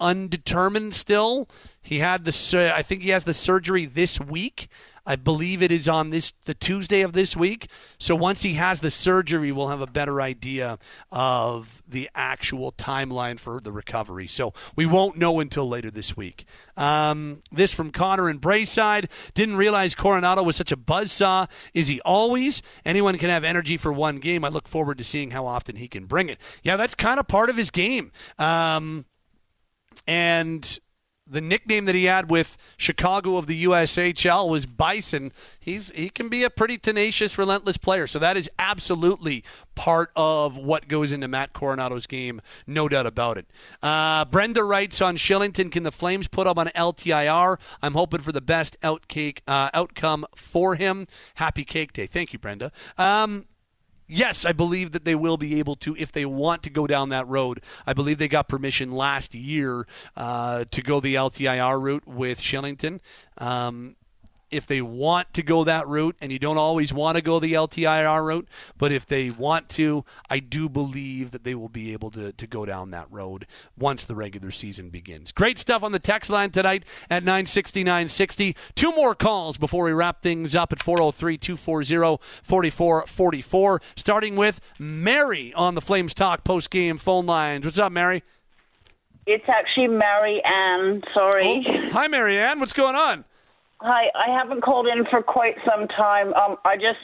undetermined 0.00 0.94
still. 0.94 1.48
He 1.88 2.00
had 2.00 2.26
the, 2.26 2.72
I 2.76 2.82
think 2.82 3.00
he 3.00 3.08
has 3.08 3.24
the 3.24 3.32
surgery 3.32 3.86
this 3.86 4.20
week. 4.20 4.68
I 5.06 5.16
believe 5.16 5.62
it 5.62 5.72
is 5.72 5.88
on 5.88 6.10
this 6.10 6.34
the 6.44 6.52
Tuesday 6.52 7.00
of 7.00 7.14
this 7.14 7.34
week. 7.34 7.68
So 7.98 8.14
once 8.14 8.42
he 8.42 8.52
has 8.54 8.80
the 8.80 8.90
surgery, 8.90 9.50
we'll 9.50 9.68
have 9.68 9.80
a 9.80 9.86
better 9.86 10.20
idea 10.20 10.78
of 11.10 11.82
the 11.88 12.10
actual 12.14 12.72
timeline 12.72 13.40
for 13.40 13.58
the 13.58 13.72
recovery. 13.72 14.26
So 14.26 14.52
we 14.76 14.84
won't 14.84 15.16
know 15.16 15.40
until 15.40 15.66
later 15.66 15.90
this 15.90 16.14
week. 16.14 16.44
Um, 16.76 17.40
this 17.50 17.72
from 17.72 17.90
Connor 17.90 18.28
and 18.28 18.38
Braeside. 18.38 19.08
Didn't 19.32 19.56
realize 19.56 19.94
Coronato 19.94 20.44
was 20.44 20.56
such 20.56 20.72
a 20.72 20.76
buzzsaw. 20.76 21.48
Is 21.72 21.88
he 21.88 22.02
always? 22.02 22.60
Anyone 22.84 23.16
can 23.16 23.30
have 23.30 23.44
energy 23.44 23.78
for 23.78 23.94
one 23.94 24.18
game. 24.18 24.44
I 24.44 24.48
look 24.48 24.68
forward 24.68 24.98
to 24.98 25.04
seeing 25.04 25.30
how 25.30 25.46
often 25.46 25.76
he 25.76 25.88
can 25.88 26.04
bring 26.04 26.28
it. 26.28 26.36
Yeah, 26.62 26.76
that's 26.76 26.94
kind 26.94 27.18
of 27.18 27.26
part 27.26 27.48
of 27.48 27.56
his 27.56 27.70
game. 27.70 28.12
Um, 28.38 29.06
and 30.06 30.78
the 31.28 31.40
nickname 31.40 31.84
that 31.84 31.94
he 31.94 32.04
had 32.04 32.30
with 32.30 32.56
Chicago 32.76 33.36
of 33.36 33.46
the 33.46 33.64
USHL 33.64 34.48
was 34.48 34.66
Bison. 34.66 35.32
He's 35.58 35.90
he 35.90 36.08
can 36.08 36.28
be 36.28 36.42
a 36.44 36.50
pretty 36.50 36.78
tenacious, 36.78 37.38
relentless 37.38 37.76
player. 37.76 38.06
So 38.06 38.18
that 38.18 38.36
is 38.36 38.48
absolutely 38.58 39.44
part 39.74 40.10
of 40.16 40.56
what 40.56 40.88
goes 40.88 41.12
into 41.12 41.28
Matt 41.28 41.52
Coronato's 41.52 42.06
game, 42.06 42.40
no 42.66 42.88
doubt 42.88 43.06
about 43.06 43.38
it. 43.38 43.46
Uh, 43.82 44.24
Brenda 44.24 44.64
writes 44.64 45.00
on 45.00 45.16
Kylington: 45.16 45.70
can 45.70 45.82
the 45.82 45.92
Flames 45.92 46.28
put 46.28 46.46
up 46.46 46.58
on 46.58 46.68
LTIR? 46.68 47.58
I'm 47.82 47.94
hoping 47.94 48.20
for 48.20 48.32
the 48.32 48.40
best 48.40 48.76
outcake, 48.82 49.40
uh, 49.46 49.70
outcome 49.74 50.26
for 50.34 50.74
him. 50.76 51.06
Happy 51.34 51.64
Cake 51.64 51.92
Day. 51.92 52.06
Thank 52.06 52.32
you, 52.32 52.38
Brenda. 52.38 52.72
Um, 52.96 53.44
yes, 54.08 54.44
I 54.44 54.52
believe 54.52 54.92
that 54.92 55.04
they 55.04 55.14
will 55.14 55.36
be 55.36 55.58
able 55.58 55.76
to 55.76 55.94
if 55.96 56.10
they 56.10 56.24
want 56.24 56.62
to 56.64 56.70
go 56.70 56.86
down 56.86 57.10
that 57.10 57.28
road. 57.28 57.60
I 57.86 57.92
believe 57.92 58.18
they 58.18 58.28
got 58.28 58.48
permission 58.48 58.90
last 58.90 59.34
year 59.34 59.86
uh, 60.16 60.64
to 60.70 60.82
go 60.82 60.98
the 60.98 61.14
LTIR 61.14 61.80
route 61.80 62.08
with 62.08 62.40
Kylington. 62.40 63.00
Um, 63.36 63.96
if 64.50 64.66
they 64.66 64.80
want 64.80 65.32
to 65.34 65.42
go 65.42 65.64
that 65.64 65.86
route, 65.86 66.16
and 66.20 66.32
you 66.32 66.38
don't 66.38 66.58
always 66.58 66.92
want 66.92 67.16
to 67.16 67.22
go 67.22 67.38
the 67.38 67.52
LTIR 67.52 68.24
route, 68.24 68.48
but 68.76 68.92
if 68.92 69.06
they 69.06 69.30
want 69.30 69.68
to, 69.70 70.04
I 70.30 70.38
do 70.38 70.68
believe 70.68 71.30
that 71.32 71.44
they 71.44 71.54
will 71.54 71.68
be 71.68 71.92
able 71.92 72.10
to, 72.12 72.32
to 72.32 72.46
go 72.46 72.64
down 72.64 72.90
that 72.90 73.06
road 73.10 73.46
once 73.76 74.04
the 74.04 74.14
regular 74.14 74.50
season 74.50 74.90
begins. 74.90 75.32
Great 75.32 75.58
stuff 75.58 75.82
on 75.82 75.92
the 75.92 75.98
text 75.98 76.30
line 76.30 76.50
tonight 76.50 76.84
at 77.10 77.22
960 77.22 77.84
960. 77.84 78.56
Two 78.74 78.92
more 78.92 79.14
calls 79.14 79.58
before 79.58 79.84
we 79.84 79.92
wrap 79.92 80.22
things 80.22 80.54
up 80.54 80.72
at 80.72 80.82
403 80.82 81.38
240 81.38 82.22
4444. 82.42 83.82
Starting 83.96 84.36
with 84.36 84.60
Mary 84.78 85.52
on 85.54 85.74
the 85.74 85.80
Flames 85.80 86.14
Talk 86.14 86.44
post 86.44 86.70
game 86.70 86.98
phone 86.98 87.26
lines. 87.26 87.64
What's 87.64 87.78
up, 87.78 87.92
Mary? 87.92 88.22
It's 89.26 89.44
actually 89.46 89.88
Mary 89.88 90.42
Ann. 90.42 91.02
Sorry. 91.12 91.66
Oh, 91.68 91.90
hi, 91.90 92.08
Mary 92.08 92.38
Ann. 92.38 92.60
What's 92.60 92.72
going 92.72 92.96
on? 92.96 93.26
Hi, 93.80 94.10
I 94.12 94.36
haven't 94.36 94.62
called 94.62 94.88
in 94.88 95.04
for 95.08 95.22
quite 95.22 95.54
some 95.64 95.86
time. 95.86 96.34
Um, 96.34 96.56
I 96.64 96.74
just, 96.74 96.98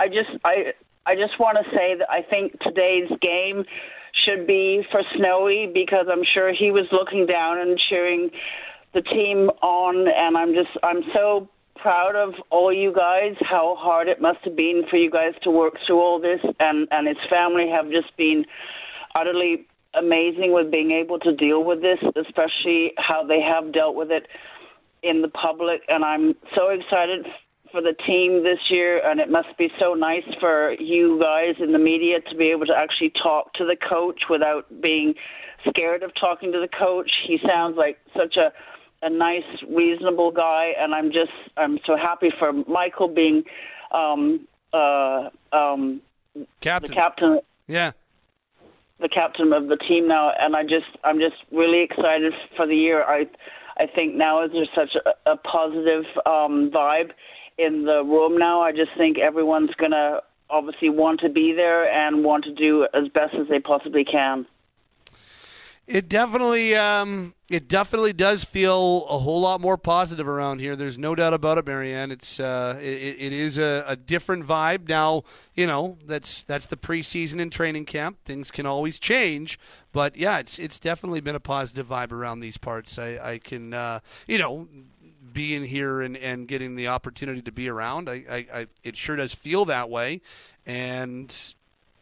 I 0.00 0.08
just, 0.08 0.30
I, 0.44 0.72
I 1.06 1.14
just 1.14 1.38
want 1.38 1.56
to 1.62 1.70
say 1.70 1.94
that 1.96 2.10
I 2.10 2.22
think 2.22 2.58
today's 2.62 3.08
game 3.22 3.64
should 4.12 4.44
be 4.44 4.82
for 4.90 5.02
Snowy 5.16 5.70
because 5.72 6.06
I'm 6.10 6.24
sure 6.24 6.52
he 6.52 6.72
was 6.72 6.86
looking 6.90 7.26
down 7.26 7.60
and 7.60 7.78
cheering 7.78 8.30
the 8.92 9.02
team 9.02 9.50
on, 9.62 10.08
and 10.08 10.36
I'm 10.36 10.52
just, 10.52 10.76
I'm 10.82 11.02
so 11.14 11.48
proud 11.76 12.16
of 12.16 12.34
all 12.50 12.72
you 12.72 12.92
guys. 12.92 13.36
How 13.40 13.76
hard 13.78 14.08
it 14.08 14.20
must 14.20 14.40
have 14.42 14.56
been 14.56 14.82
for 14.90 14.96
you 14.96 15.12
guys 15.12 15.34
to 15.42 15.50
work 15.52 15.74
through 15.86 16.00
all 16.00 16.20
this, 16.20 16.40
and 16.58 16.88
and 16.90 17.06
his 17.06 17.18
family 17.30 17.70
have 17.70 17.88
just 17.92 18.16
been 18.16 18.44
utterly 19.14 19.64
amazing 19.94 20.52
with 20.52 20.72
being 20.72 20.90
able 20.90 21.20
to 21.20 21.32
deal 21.32 21.62
with 21.62 21.82
this, 21.82 21.98
especially 22.16 22.94
how 22.98 23.24
they 23.24 23.40
have 23.40 23.72
dealt 23.72 23.94
with 23.94 24.10
it 24.10 24.26
in 25.08 25.22
the 25.22 25.28
public, 25.28 25.82
and 25.88 26.04
I'm 26.04 26.34
so 26.54 26.68
excited 26.68 27.26
for 27.70 27.80
the 27.80 27.94
team 28.06 28.42
this 28.42 28.58
year. 28.70 29.00
And 29.04 29.20
it 29.20 29.30
must 29.30 29.56
be 29.58 29.68
so 29.78 29.94
nice 29.94 30.24
for 30.40 30.72
you 30.78 31.20
guys 31.20 31.56
in 31.60 31.72
the 31.72 31.78
media 31.78 32.20
to 32.30 32.36
be 32.36 32.50
able 32.50 32.66
to 32.66 32.74
actually 32.76 33.12
talk 33.22 33.52
to 33.54 33.64
the 33.64 33.76
coach 33.76 34.22
without 34.30 34.66
being 34.80 35.14
scared 35.68 36.02
of 36.02 36.12
talking 36.18 36.52
to 36.52 36.60
the 36.60 36.68
coach. 36.68 37.10
He 37.26 37.38
sounds 37.46 37.76
like 37.76 37.98
such 38.16 38.36
a 38.36 38.52
a 39.02 39.10
nice, 39.10 39.44
reasonable 39.68 40.30
guy, 40.30 40.72
and 40.78 40.94
I'm 40.94 41.12
just 41.12 41.32
I'm 41.56 41.78
so 41.86 41.96
happy 41.96 42.30
for 42.38 42.52
Mikael 42.52 43.08
being 43.08 43.44
um, 43.92 44.48
uh, 44.72 45.28
um, 45.52 46.00
captain. 46.60 46.90
the 46.90 46.94
captain. 46.94 47.40
Yeah 47.66 47.92
the 48.98 49.08
captain 49.08 49.52
of 49.52 49.68
the 49.68 49.76
team 49.76 50.08
now, 50.08 50.32
and 50.38 50.56
I 50.56 50.62
just 50.62 50.86
I'm 51.04 51.18
just 51.18 51.36
really 51.52 51.82
excited 51.82 52.32
for 52.56 52.66
the 52.66 52.74
year. 52.74 53.04
I 53.04 53.26
I 53.76 53.86
think 53.86 54.14
now 54.14 54.44
is 54.44 54.52
there's 54.52 54.70
such 54.74 54.96
a, 54.96 55.30
a 55.32 55.36
positive 55.36 56.04
um, 56.24 56.70
vibe 56.70 57.10
in 57.58 57.84
the 57.84 58.02
room 58.04 58.38
now. 58.38 58.62
I 58.62 58.72
just 58.72 58.90
think 58.96 59.18
everyone's 59.18 59.74
gonna 59.74 60.20
obviously 60.48 60.90
want 60.90 61.20
to 61.20 61.28
be 61.28 61.52
there 61.52 61.90
and 61.90 62.24
want 62.24 62.44
to 62.44 62.52
do 62.52 62.86
as 62.94 63.08
best 63.08 63.34
as 63.34 63.48
they 63.48 63.58
possibly 63.58 64.04
can. 64.04 64.46
It 65.86 66.08
definitely, 66.08 66.74
um, 66.74 67.34
it 67.48 67.68
definitely 67.68 68.12
does 68.12 68.42
feel 68.42 69.06
a 69.08 69.18
whole 69.18 69.40
lot 69.40 69.60
more 69.60 69.76
positive 69.76 70.26
around 70.26 70.58
here. 70.58 70.74
There's 70.74 70.98
no 70.98 71.14
doubt 71.14 71.32
about 71.32 71.58
it, 71.58 71.66
Marianne. 71.66 72.10
It's, 72.10 72.40
uh, 72.40 72.76
it, 72.80 73.16
it 73.18 73.32
is 73.32 73.56
a, 73.56 73.84
a, 73.86 73.94
different 73.94 74.46
vibe 74.46 74.88
now. 74.88 75.22
You 75.54 75.66
know, 75.66 75.96
that's 76.06 76.42
that's 76.42 76.66
the 76.66 76.76
preseason 76.76 77.40
and 77.40 77.52
training 77.52 77.84
camp. 77.84 78.18
Things 78.24 78.50
can 78.50 78.66
always 78.66 78.98
change, 78.98 79.60
but 79.92 80.16
yeah, 80.16 80.38
it's 80.38 80.58
it's 80.58 80.80
definitely 80.80 81.20
been 81.20 81.36
a 81.36 81.40
positive 81.40 81.86
vibe 81.86 82.10
around 82.10 82.40
these 82.40 82.58
parts. 82.58 82.98
I, 82.98 83.18
I 83.22 83.38
can, 83.38 83.72
uh, 83.72 84.00
you 84.26 84.38
know, 84.38 84.66
being 85.32 85.64
here 85.64 86.00
and, 86.00 86.16
and 86.16 86.48
getting 86.48 86.74
the 86.74 86.88
opportunity 86.88 87.42
to 87.42 87.52
be 87.52 87.68
around, 87.68 88.08
I, 88.08 88.24
I, 88.28 88.46
I 88.52 88.66
it 88.82 88.96
sure 88.96 89.16
does 89.16 89.34
feel 89.34 89.64
that 89.66 89.88
way. 89.88 90.20
And 90.66 91.54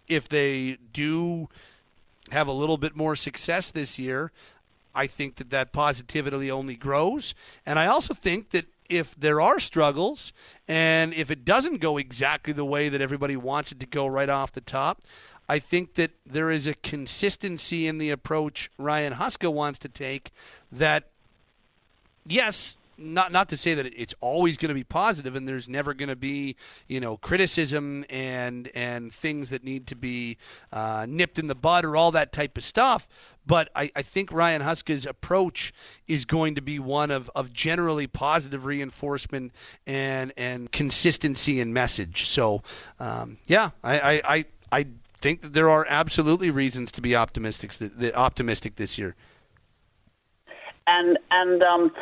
if 0.08 0.28
they 0.28 0.78
do 0.92 1.48
have 2.30 2.46
a 2.46 2.52
little 2.52 2.78
bit 2.78 2.96
more 2.96 3.14
success 3.14 3.70
this 3.70 3.98
year, 3.98 4.32
I 4.94 5.06
think 5.06 5.36
that 5.36 5.50
that 5.50 5.72
positivity 5.72 6.50
only 6.50 6.76
grows. 6.76 7.34
And 7.66 7.78
I 7.78 7.86
also 7.86 8.14
think 8.14 8.50
that 8.50 8.66
if 8.88 9.14
there 9.18 9.40
are 9.40 9.58
struggles 9.58 10.32
and 10.68 11.14
if 11.14 11.30
it 11.30 11.44
doesn't 11.44 11.80
go 11.80 11.96
exactly 11.96 12.52
the 12.52 12.64
way 12.64 12.88
that 12.88 13.00
everybody 13.00 13.36
wants 13.36 13.72
it 13.72 13.80
to 13.80 13.86
go 13.86 14.06
right 14.06 14.28
off 14.28 14.52
the 14.52 14.60
top, 14.60 15.00
I 15.48 15.58
think 15.58 15.94
that 15.94 16.12
there 16.24 16.50
is 16.50 16.66
a 16.66 16.74
consistency 16.74 17.86
in 17.86 17.98
the 17.98 18.10
approach 18.10 18.70
Ryan 18.78 19.14
Huska 19.14 19.52
wants 19.52 19.78
to 19.80 19.88
take 19.88 20.32
that, 20.72 21.04
yes, 22.26 22.76
not 22.96 23.32
not 23.32 23.48
to 23.48 23.56
say 23.56 23.74
that 23.74 23.86
it's 23.86 24.14
always 24.20 24.56
going 24.56 24.68
to 24.68 24.74
be 24.74 24.84
positive 24.84 25.34
and 25.34 25.48
there's 25.48 25.68
never 25.68 25.94
going 25.94 26.08
to 26.08 26.16
be 26.16 26.56
you 26.86 27.00
know 27.00 27.16
criticism 27.16 28.04
and 28.08 28.70
and 28.74 29.12
things 29.12 29.50
that 29.50 29.64
need 29.64 29.86
to 29.88 29.96
be 29.96 30.36
uh, 30.72 31.06
nipped 31.08 31.38
in 31.38 31.46
the 31.46 31.54
bud 31.54 31.84
or 31.84 31.96
all 31.96 32.12
that 32.12 32.32
type 32.32 32.56
of 32.56 32.64
stuff 32.64 33.08
but 33.46 33.68
I, 33.74 33.90
I 33.94 34.02
think 34.02 34.32
Ryan 34.32 34.62
Huska's 34.62 35.06
approach 35.06 35.72
is 36.06 36.24
going 36.24 36.54
to 36.54 36.62
be 36.62 36.78
one 36.78 37.10
of, 37.10 37.30
of 37.34 37.52
generally 37.52 38.06
positive 38.06 38.64
reinforcement 38.64 39.52
and 39.86 40.32
and 40.36 40.70
consistency 40.72 41.60
in 41.60 41.72
message. 41.72 42.24
So, 42.24 42.62
um, 42.98 43.38
yeah, 43.46 43.70
I, 43.82 44.00
I, 44.00 44.22
I, 44.36 44.44
I 44.72 44.86
think 45.20 45.42
that 45.42 45.52
there 45.52 45.70
are 45.70 45.86
absolutely 45.88 46.50
reasons 46.50 46.92
to 46.92 47.00
be 47.00 47.16
optimistic 47.16 47.72
optimistic 48.14 48.76
this 48.76 48.98
year. 48.98 49.14
And 50.86 51.18
and 51.30 51.62
um, 51.62 51.92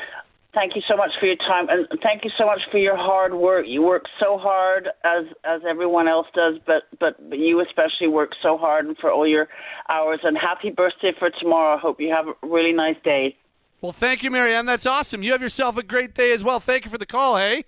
Thank 0.55 0.77
you 0.77 0.83
so 0.87 0.97
much 0.99 1.11
for 1.19 1.25
your 1.25 1.37
time, 1.37 1.69
and 1.71 1.89
thank 2.03 2.25
you 2.25 2.31
so 2.37 2.45
much 2.45 2.61
for 2.71 2.77
your 2.77 2.97
hard 2.97 3.33
work. 3.33 3.65
You 3.67 3.83
work 3.83 4.05
so 4.21 4.37
hard, 4.37 4.89
as 5.03 5.25
as 5.45 5.63
everyone 5.67 6.09
else 6.09 6.27
does, 6.35 6.57
but 6.67 6.83
but, 7.01 7.31
but 7.31 7.39
you 7.39 7.61
especially 7.61 8.09
work 8.09 8.33
so 8.43 8.59
hard 8.59 8.85
and 8.85 8.97
for 8.99 9.11
all 9.11 9.27
your 9.27 9.49
hours. 9.89 10.21
And 10.23 10.37
happy 10.37 10.69
birthday 10.69 11.13
for 11.19 11.31
tomorrow. 11.41 11.77
I 11.77 11.81
hope 11.81 12.01
you 12.01 12.13
have 12.15 12.27
a 12.29 12.35
really 12.47 12.73
nice 12.73 12.97
day. 13.03 13.35
Well, 13.81 13.93
thank 13.93 14.23
you, 14.23 14.31
Marianne. 14.31 14.67
That's 14.67 14.85
awesome. 14.85 15.23
You 15.23 15.33
have 15.33 15.41
yourself 15.41 15.79
a 15.79 15.83
great 15.83 16.15
day 16.15 16.33
as 16.33 16.45
well. 16.45 16.61
Thank 16.61 16.85
you 16.85 16.91
for 16.91 16.99
the 16.99 17.07
call. 17.07 17.39
Hey. 17.39 17.65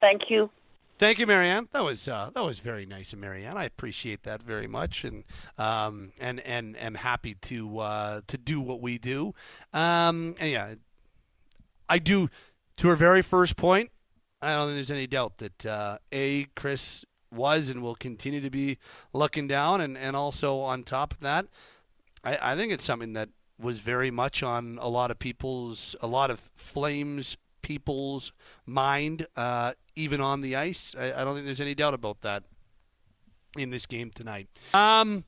Thank 0.00 0.22
you. 0.30 0.50
Thank 0.98 1.18
you, 1.18 1.26
Marianne. 1.26 1.68
That 1.72 1.84
was 1.84 2.08
uh, 2.08 2.30
that 2.34 2.42
was 2.42 2.60
very 2.60 2.86
nice 2.86 3.12
of 3.12 3.18
Marianne. 3.18 3.56
I 3.58 3.64
appreciate 3.64 4.22
that 4.22 4.42
very 4.42 4.66
much, 4.66 5.04
and 5.04 5.24
um, 5.58 6.12
and 6.18 6.40
and 6.40 6.74
am 6.78 6.94
happy 6.94 7.34
to 7.34 7.78
uh, 7.80 8.20
to 8.28 8.38
do 8.38 8.62
what 8.62 8.80
we 8.80 8.96
do. 8.96 9.34
Um, 9.74 10.36
and 10.38 10.50
yeah, 10.50 10.74
I 11.88 11.98
do, 11.98 12.28
to 12.78 12.88
her 12.88 12.96
very 12.96 13.22
first 13.22 13.56
point, 13.56 13.90
I 14.42 14.54
don't 14.54 14.68
think 14.68 14.76
there's 14.76 14.90
any 14.90 15.06
doubt 15.06 15.38
that 15.38 15.66
uh, 15.66 15.98
A, 16.12 16.44
Chris 16.54 17.04
was 17.32 17.70
and 17.70 17.82
will 17.82 17.94
continue 17.94 18.40
to 18.40 18.50
be 18.50 18.78
looking 19.12 19.48
down. 19.48 19.80
And, 19.80 19.96
and 19.96 20.14
also 20.14 20.60
on 20.60 20.82
top 20.82 21.12
of 21.12 21.20
that, 21.20 21.46
I, 22.22 22.52
I 22.52 22.56
think 22.56 22.72
it's 22.72 22.84
something 22.84 23.14
that 23.14 23.28
was 23.58 23.80
very 23.80 24.10
much 24.10 24.42
on 24.42 24.78
a 24.80 24.88
lot 24.88 25.10
of 25.10 25.18
people's, 25.18 25.96
a 26.00 26.06
lot 26.06 26.30
of 26.30 26.50
Flames 26.54 27.36
people's 27.62 28.32
mind, 28.64 29.26
uh, 29.36 29.72
even 29.96 30.20
on 30.20 30.40
the 30.40 30.54
ice. 30.54 30.94
I, 30.96 31.20
I, 31.20 31.24
don't 31.24 31.34
think 31.34 31.46
there's 31.46 31.60
any 31.60 31.74
doubt 31.74 31.94
about 31.94 32.20
that 32.20 32.44
in 33.56 33.70
this 33.70 33.86
game 33.86 34.10
tonight. 34.14 34.48
Um, 34.72 35.24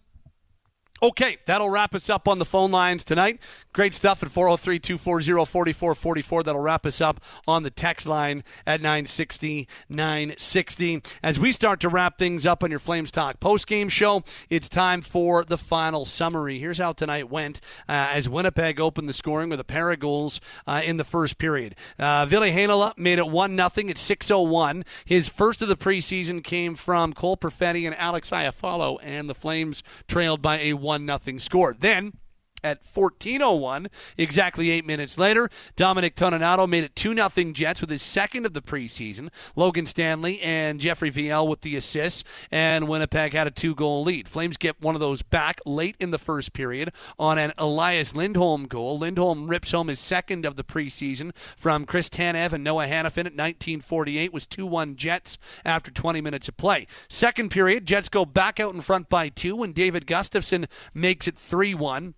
Okay, 1.01 1.39
that'll 1.47 1.71
wrap 1.71 1.95
us 1.95 2.11
up 2.11 2.27
on 2.27 2.41
the 2.41 2.45
phone 2.45 2.73
lines 2.73 3.05
tonight. 3.05 3.41
Great 3.73 3.95
stuff 3.95 4.21
at 4.25 4.31
403 4.31 4.81
240 4.81 5.73
4444. 5.73 6.43
That'll 6.43 6.61
wrap 6.61 6.85
us 6.85 7.01
up 7.01 7.21
on 7.47 7.63
the 7.63 7.71
text 7.71 8.07
line 8.07 8.43
at 8.67 8.81
960 8.81 9.69
960. 9.89 11.03
As 11.23 11.39
we 11.39 11.53
start 11.53 11.79
to 11.81 11.89
wrap 11.89 12.19
things 12.19 12.45
up 12.45 12.65
on 12.65 12.71
your 12.71 12.81
Flames 12.81 13.13
Talk 13.13 13.39
post 13.39 13.69
game 13.69 13.89
show, 13.89 14.25
it's 14.51 14.69
time 14.69 15.01
for 15.01 15.45
the 15.45 15.57
final 15.57 16.05
summary. 16.05 16.59
Here's 16.59 16.79
how 16.79 16.93
tonight 16.93 17.31
went 17.31 17.61
uh, 17.89 18.11
as 18.13 18.29
Winnipeg 18.29 18.81
opened 18.81 19.09
the 19.09 19.13
scoring 19.13 19.51
with 19.51 19.61
a 19.61 19.65
pair 19.65 19.93
of 19.93 20.01
goals 20.01 20.41
uh, 20.67 20.83
in 20.85 20.97
the 20.97 21.05
first 21.05 21.39
period. 21.39 21.77
Uh, 21.97 22.27
Ville 22.27 22.43
Heinola 22.43 22.99
made 22.99 23.21
it 23.21 23.29
1 23.29 23.51
0 23.53 23.67
at 23.67 23.73
6.01. 23.73 24.85
His 25.05 25.29
first 25.29 25.63
of 25.63 25.69
the 25.69 25.77
preseason 25.77 26.43
came 26.43 26.75
from 26.75 27.13
Cole 27.13 27.37
Perfetti 27.37 27.87
and 27.87 27.95
Alex 27.95 28.33
Iafallo, 28.33 28.99
and 29.01 29.31
the 29.31 29.35
Flames 29.35 29.85
trailed 30.09 30.43
by 30.43 30.59
a 30.59 30.73
1 30.89 31.07
0 31.07 31.39
score. 31.39 31.77
Then, 31.79 32.15
at 32.63 32.81
14:01, 32.85 33.89
exactly 34.17 34.71
eight 34.71 34.87
minutes 34.87 35.19
later, 35.19 35.49
Dominic 35.77 36.15
Toninato 36.15 36.69
made 36.69 36.85
it 36.85 36.97
2 36.97 37.15
0 37.15 37.53
Jets 37.53 37.81
with 37.81 37.91
his 37.91 38.03
second 38.03 38.47
of 38.47 38.55
the 38.55 38.63
preseason. 38.63 39.29
Logan 39.57 39.87
Stanley 39.87 40.41
and 40.41 40.81
Jeffrey 40.81 41.11
Viel 41.11 41.47
with 41.47 41.63
the 41.63 41.77
assists, 41.77 42.25
and 42.51 42.89
Winnipeg 42.89 43.33
had 43.33 43.47
a 43.47 43.51
two 43.51 43.75
goal 43.75 44.03
lead. 44.03 44.29
Flames 44.29 44.57
get 44.57 44.81
one 44.81 44.95
of 44.95 45.01
those 45.01 45.23
back 45.23 45.61
late 45.65 45.97
in 46.01 46.11
the 46.11 46.19
first 46.19 46.53
period 46.53 46.93
on 47.19 47.39
an 47.39 47.53
Elias 47.59 48.15
Lindholm 48.15 48.67
goal. 48.67 48.99
Lindholm 48.99 49.49
rips 49.49 49.71
home 49.71 49.89
his 49.89 50.01
second 50.01 50.45
of 50.45 50.57
the 50.57 50.65
preseason 50.65 51.35
from 51.57 51.85
Chris 51.85 52.09
Tanev 52.09 52.53
and 52.53 52.65
Noah 52.65 52.87
Hanifin 52.87 53.27
at 53.27 53.37
1948 53.37 54.33
was 54.33 54.47
2-1 54.47 54.97
Jets 54.97 55.39
after 55.65 55.91
20 55.91 56.21
minutes 56.21 56.49
of 56.49 56.57
play. 56.57 56.87
Second 57.09 57.51
period, 57.51 57.87
Jets 57.87 58.09
go 58.09 58.25
back 58.25 58.61
out 58.61 58.75
in 58.75 58.81
front 58.81 59.09
by 59.09 59.29
two 59.29 59.57
when 59.57 59.73
David 59.73 60.07
Gustafsson 60.07 60.67
makes 60.95 61.29
it 61.29 61.37
3-1. 61.37 62.15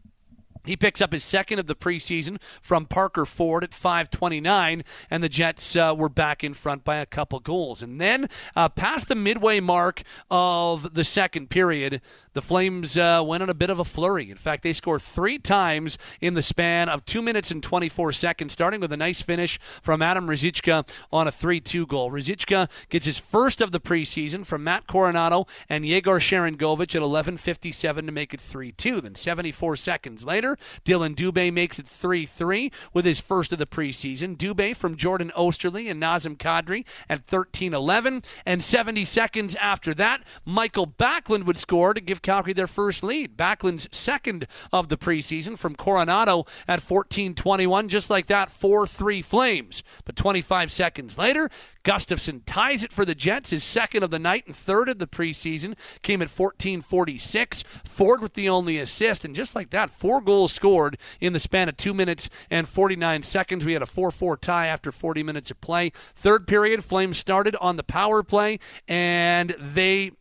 He 0.65 0.77
picks 0.77 1.01
up 1.01 1.13
his 1.13 1.25
second 1.25 1.59
of 1.59 1.67
the 1.67 1.75
preseason 1.75 2.41
from 2.63 2.87
Parker 2.87 3.25
Ford 3.25 3.65
at 3.65 3.71
5:29, 3.71 4.83
and 5.11 5.23
the 5.23 5.29
Jets 5.29 5.77
uh, 5.77 5.95
were 5.97 6.09
back 6.09 6.45
in 6.45 6.55
front 6.55 6.85
by 6.85 6.97
a 6.97 7.07
couple 7.07 7.41
goals. 7.41 7.83
And 7.83 8.01
then, 8.01 8.29
uh, 8.55 8.69
past 8.69 9.09
the 9.09 9.15
midway 9.15 9.61
mark 9.61 10.03
of 10.31 10.95
the 10.95 11.05
second 11.05 11.51
period, 11.51 12.01
the 12.33 12.43
Flames 12.43 12.97
uh, 12.97 13.23
went 13.27 13.43
on 13.43 13.49
a 13.49 13.55
bit 13.55 13.71
of 13.71 13.79
a 13.79 13.85
flurry. 13.85 14.31
In 14.31 14.37
fact, 14.37 14.63
they 14.63 14.73
scored 14.73 15.03
three 15.03 15.39
times 15.39 15.99
in 16.21 16.35
the 16.35 16.43
span 16.43 16.89
of 16.89 17.05
two 17.05 17.23
minutes 17.23 17.51
and 17.51 17.63
24 17.63 18.13
seconds, 18.13 18.53
starting 18.53 18.81
with 18.81 18.93
a 18.93 18.97
nice 18.97 19.21
finish 19.21 19.59
from 19.83 20.01
Adam 20.01 20.27
Ruzicka 20.29 20.89
on 21.13 21.27
a 21.27 21.33
3-2 21.33 21.89
goal. 21.89 22.11
Ruzicka 22.11 22.69
gets 22.89 23.07
his 23.07 23.19
first 23.19 23.61
of 23.61 23.73
the 23.73 23.81
preseason 23.81 24.47
from 24.47 24.63
Matt 24.63 24.87
Coronato 24.87 25.49
and 25.69 25.85
Yegor 25.85 26.21
Sharangovich 26.21 26.95
at 26.95 27.03
11:57 27.03 28.07
to 28.07 28.13
make 28.13 28.33
it 28.33 28.41
3-2. 28.41 29.03
Then 29.03 29.15
74 29.15 29.77
seconds 29.77 30.25
later, 30.25 30.57
Dillon 30.85 31.15
Dubé 31.15 31.53
makes 31.53 31.79
it 31.79 31.87
3-3 31.87 32.73
with 32.93 33.05
his 33.05 33.21
first 33.21 33.53
of 33.53 33.59
the 33.59 33.67
preseason. 33.67 34.37
Dubé 34.37 34.77
from 34.77 34.97
Jordan 34.97 35.33
Oesterle 35.37 35.91
and 35.91 36.01
Nazem 36.01 36.37
Kadri 36.37 36.85
at 37.09 37.27
13-11, 37.27 38.25
and 38.47 38.63
70 38.63 39.05
seconds 39.05 39.55
after 39.57 39.95
that, 39.95 40.23
Mikael 40.45 40.87
Backlund 40.87 41.45
would 41.45 41.59
score 41.59 41.95
to 41.95 42.01
give 42.01 42.20
Calgary 42.23 42.53
their 42.53 42.67
first 42.67 43.03
lead. 43.03 43.37
Backlund's 43.37 43.89
second 43.93 44.47
of 44.73 44.89
the 44.89 44.97
preseason 44.97 45.59
from 45.59 45.77
Coronato 45.77 46.47
at 46.67 46.81
14-21, 46.81 47.89
just 47.89 48.11
like 48.11 48.27
that, 48.27 48.51
4-3 48.51 49.25
Flames. 49.25 49.83
But 50.05 50.17
25 50.17 50.73
seconds 50.73 51.19
later, 51.19 51.51
Gustafsson 51.85 52.43
ties 52.45 52.85
it 52.85 52.93
for 52.93 53.05
the 53.05 53.15
Jets, 53.15 53.51
his 53.51 53.65
second 53.65 54.03
of 54.03 54.11
the 54.11 54.19
night 54.19 54.47
and 54.47 54.55
third 54.55 54.89
of 54.89 54.99
the 54.99 55.07
preseason. 55.07 55.75
Came 56.03 56.21
at 56.21 56.29
14:46. 56.29 57.65
Ford 57.85 58.21
with 58.21 58.35
the 58.35 58.49
only 58.49 58.79
assist, 58.79 59.25
and 59.25 59.35
just 59.35 59.55
like 59.55 59.71
that, 59.71 59.91
four 59.91 60.21
goals 60.21 60.53
scored 60.53 60.99
in 61.21 61.33
the 61.33 61.41
span 61.41 61.69
of 61.69 61.77
two 61.77 61.95
minutes 61.95 62.29
and 62.51 62.69
49 62.69 63.23
seconds. 63.23 63.65
We 63.65 63.73
had 63.73 63.83
a 63.83 63.87
4-4 63.87 64.37
tie 64.37 64.67
after 64.67 64.93
40 64.93 65.23
minutes 65.23 65.51
of 65.51 65.61
play. 65.61 65.93
Third 66.15 66.47
period, 66.47 66.85
Flames 66.85 67.19
started 67.19 67.57
on 67.61 67.77
the 67.77 67.83
power 67.83 68.23
play, 68.23 68.59
and 68.87 69.51
they 69.59 70.13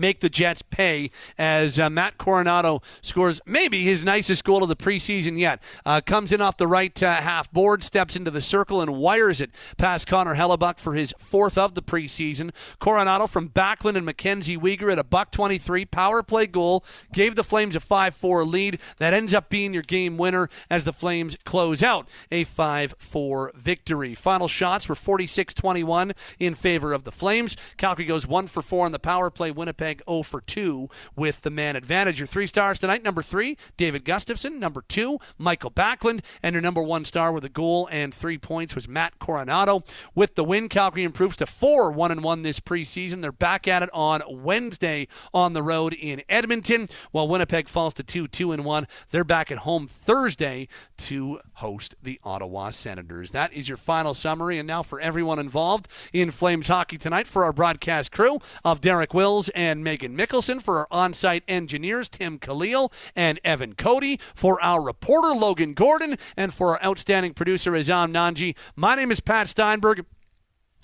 make 0.00 0.20
the 0.20 0.28
Jets 0.28 0.62
pay 0.62 1.10
as 1.38 1.78
uh, 1.78 1.90
Matt 1.90 2.18
Coronato 2.18 2.82
scores 3.02 3.40
maybe 3.46 3.84
his 3.84 4.02
nicest 4.02 4.42
goal 4.44 4.62
of 4.62 4.68
the 4.68 4.76
preseason 4.76 5.38
yet. 5.38 5.62
Uh, 5.84 6.00
comes 6.00 6.32
in 6.32 6.40
off 6.40 6.56
the 6.56 6.66
right 6.66 7.00
uh, 7.02 7.14
half 7.16 7.52
board, 7.52 7.84
steps 7.84 8.16
into 8.16 8.30
the 8.30 8.42
circle, 8.42 8.80
and 8.80 8.96
wires 8.96 9.40
it 9.40 9.50
past 9.76 10.06
Connor 10.06 10.34
Hellebuyck 10.34 10.78
for 10.78 10.94
his 10.94 11.14
fourth 11.18 11.58
of 11.58 11.74
the 11.74 11.82
preseason. 11.82 12.50
Coronato 12.80 13.28
from 13.28 13.48
Backlund 13.48 13.96
and 13.96 14.06
Mackenzie 14.06 14.56
Weegar 14.56 14.90
at 14.90 14.98
a 14.98 15.04
buck 15.04 15.30
23 15.30 15.84
power 15.84 16.22
play 16.22 16.46
goal 16.46 16.84
gave 17.12 17.36
the 17.36 17.44
Flames 17.44 17.76
a 17.76 17.80
5-4 17.80 18.50
lead. 18.50 18.78
That 18.98 19.12
ends 19.12 19.34
up 19.34 19.50
being 19.50 19.74
your 19.74 19.82
game 19.82 20.16
winner 20.16 20.48
as 20.70 20.84
the 20.84 20.92
Flames 20.92 21.36
close 21.44 21.82
out 21.82 22.08
a 22.30 22.44
5-4 22.44 23.54
victory. 23.54 24.14
Final 24.14 24.48
shots 24.48 24.88
were 24.88 24.94
46-21 24.94 26.12
in 26.38 26.54
favor 26.54 26.92
of 26.92 27.04
the 27.04 27.12
Flames. 27.12 27.56
Calgary 27.76 28.06
goes 28.06 28.26
one 28.26 28.46
for 28.46 28.62
four 28.62 28.86
on 28.86 28.92
the 28.92 28.98
power 28.98 29.30
play. 29.30 29.50
Winnipeg 29.50 29.89
Winnipeg 29.90 30.02
0 30.08 30.22
for 30.22 30.40
2 30.40 30.88
with 31.16 31.42
the 31.42 31.50
man 31.50 31.76
advantage. 31.76 32.20
Your 32.20 32.26
three 32.26 32.46
stars 32.46 32.78
tonight 32.78 33.02
number 33.02 33.22
three, 33.22 33.56
David 33.76 34.04
Gustafsson. 34.04 34.58
Number 34.58 34.82
two, 34.82 35.18
Mikael 35.38 35.70
Backlund. 35.70 36.22
And 36.42 36.52
your 36.52 36.62
number 36.62 36.82
one 36.82 37.04
star 37.04 37.32
with 37.32 37.44
a 37.44 37.48
goal 37.48 37.88
and 37.90 38.14
three 38.14 38.38
points 38.38 38.74
was 38.74 38.88
Matt 38.88 39.18
Coronato. 39.18 39.86
With 40.14 40.34
the 40.34 40.44
win, 40.44 40.68
Calgary 40.68 41.02
improves 41.02 41.36
to 41.38 41.46
4 41.46 41.90
1 41.90 42.10
and 42.10 42.22
1 42.22 42.42
this 42.42 42.60
preseason. 42.60 43.20
They're 43.20 43.32
back 43.32 43.66
at 43.66 43.82
it 43.82 43.90
on 43.92 44.22
Wednesday 44.28 45.08
on 45.34 45.52
the 45.52 45.62
road 45.62 45.94
in 45.94 46.22
Edmonton, 46.28 46.88
while 47.10 47.28
Winnipeg 47.28 47.68
falls 47.68 47.94
to 47.94 48.02
2 48.02 48.28
2 48.28 48.52
and 48.52 48.64
1. 48.64 48.86
They're 49.10 49.24
back 49.24 49.50
at 49.50 49.58
home 49.58 49.88
Thursday 49.88 50.68
to 50.98 51.40
host 51.54 51.94
the 52.02 52.20
Ottawa 52.22 52.70
Senators. 52.70 53.32
That 53.32 53.52
is 53.52 53.68
your 53.68 53.76
final 53.76 54.14
summary. 54.14 54.58
And 54.58 54.66
now 54.66 54.82
for 54.82 55.00
everyone 55.00 55.38
involved 55.38 55.88
in 56.12 56.30
Flames 56.30 56.68
hockey 56.68 56.98
tonight, 56.98 57.26
for 57.26 57.44
our 57.44 57.52
broadcast 57.52 58.12
crew 58.12 58.38
of 58.64 58.80
Derek 58.80 59.14
Wills 59.14 59.48
and 59.50 59.69
Meaghan 59.78 60.16
Mikkelson, 60.16 60.62
for 60.62 60.78
our 60.78 60.86
on 60.90 61.14
site 61.14 61.44
engineers, 61.48 62.08
Tim 62.08 62.38
Khalil 62.38 62.92
and 63.16 63.40
Evan 63.44 63.74
Cody, 63.74 64.18
for 64.34 64.62
our 64.62 64.82
reporter, 64.82 65.34
Logan 65.34 65.74
Gordon, 65.74 66.16
and 66.36 66.52
for 66.52 66.68
our 66.68 66.84
outstanding 66.84 67.34
producer, 67.34 67.72
Azam 67.72 68.12
Nanji. 68.12 68.54
My 68.76 68.94
name 68.94 69.10
is 69.10 69.20
Pat 69.20 69.48
Steinberg. 69.48 70.04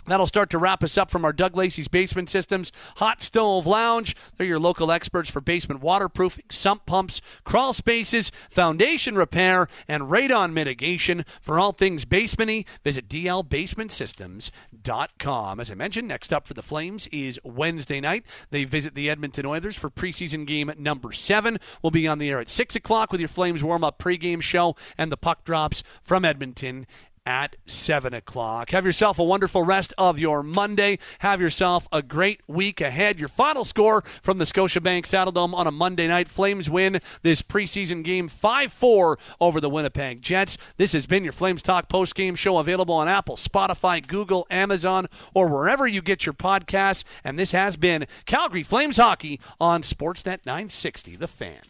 That'll 0.07 0.27
start 0.27 0.51
to 0.51 0.59
wrap 0.59 0.83
us 0.83 0.97
up 0.97 1.11
from 1.11 1.25
our 1.25 1.33
Doug 1.33 1.57
Lacey's 1.57 1.89
Basement 1.89 2.31
Systems 2.31 2.73
Hot 2.97 3.23
Stove 3.23 3.67
Lounge. 3.67 4.15
They're 4.37 4.47
your 4.47 4.61
local 4.61 4.93
experts 4.93 5.31
for 5.31 5.41
basement 5.41 5.83
waterproofing, 5.83 6.45
sump 6.51 6.85
pumps, 6.87 7.21
crawl 7.45 7.73
spaces, 7.73 8.31
foundation 8.51 9.17
repair, 9.17 9.69
and 9.89 10.05
radon 10.05 10.53
mitigation. 10.53 11.25
For 11.41 11.59
all 11.59 11.73
things 11.73 12.05
basementy, 12.05 12.67
visit 12.85 13.09
dlbasementsystems.com. 13.09 15.61
As 15.61 15.71
I 15.71 15.75
mentioned, 15.75 16.09
next 16.09 16.33
up 16.33 16.47
for 16.47 16.55
the 16.55 16.63
Flames 16.63 17.07
is 17.09 17.39
Wednesday 17.43 18.01
night. 18.01 18.25
They 18.51 18.65
visit 18.65 18.95
the 18.95 19.11
Edmonton 19.11 19.45
Oilers 19.47 19.77
for 19.77 19.91
preseason 19.91 20.47
game 20.47 20.73
number 20.79 21.13
seven. 21.13 21.59
We'll 21.83 21.91
be 21.91 22.07
on 22.07 22.19
the 22.19 22.31
air 22.31 22.41
at 22.41 22.49
6 22.49 22.77
o'clock 22.77 23.11
with 23.11 23.21
your 23.21 23.29
Flames 23.29 23.65
warm-up 23.65 23.99
pregame 23.99 24.43
show 24.43 24.77
and 24.97 25.11
the 25.11 25.17
puck 25.17 25.45
drops 25.45 25.83
from 26.03 26.25
Edmonton 26.25 26.87
at 27.27 27.57
7 27.67 28.15
o'clock. 28.15 28.71
Have 28.71 28.87
yourself 28.87 29.19
a 29.19 29.25
wonderful 29.25 29.65
rest 29.65 29.93
of 29.99 30.19
your 30.19 30.43
Monday. 30.43 30.99
Have 31.19 31.41
yourself 31.41 31.89
a 31.93 32.01
great 32.01 32.41
week 32.47 32.81
ahead. 32.81 33.19
Your 33.19 33.29
final 33.29 33.65
score 33.65 34.03
from 34.23 34.39
the 34.39 34.45
Scotiabank 34.45 35.03
Saddledome 35.03 35.53
on 35.53 35.67
a 35.67 35.73
Monday 35.73 36.07
night. 36.09 36.29
Flames 36.29 36.71
win 36.71 37.01
this 37.23 37.43
preseason 37.43 38.03
game 38.05 38.29
5 38.29 38.73
4 38.73 39.19
over 39.41 39.61
the 39.61 39.71
Winnipeg 39.71 40.23
Jets. 40.23 40.57
This 40.77 40.93
has 40.93 41.07
been 41.07 41.25
your 41.25 41.33
Flames 41.33 41.63
Talk 41.63 41.89
post 41.89 42.15
game 42.15 42.37
show 42.37 42.59
available 42.59 42.95
on 42.95 43.09
Apple, 43.09 43.37
Spotify, 43.37 44.07
Google, 44.07 44.47
Amazon, 44.51 45.09
or 45.35 45.49
wherever 45.49 45.87
you 45.87 46.01
get 46.03 46.25
your 46.25 46.33
podcasts. 46.33 47.05
And 47.25 47.39
this 47.39 47.53
has 47.53 47.77
been 47.77 48.07
Calgary 48.25 48.63
Flames 48.63 48.99
Hockey 48.99 49.41
on 49.61 49.83
Sportsnet 49.83 50.47
960, 50.47 51.17
The 51.17 51.29
Fan. 51.29 51.61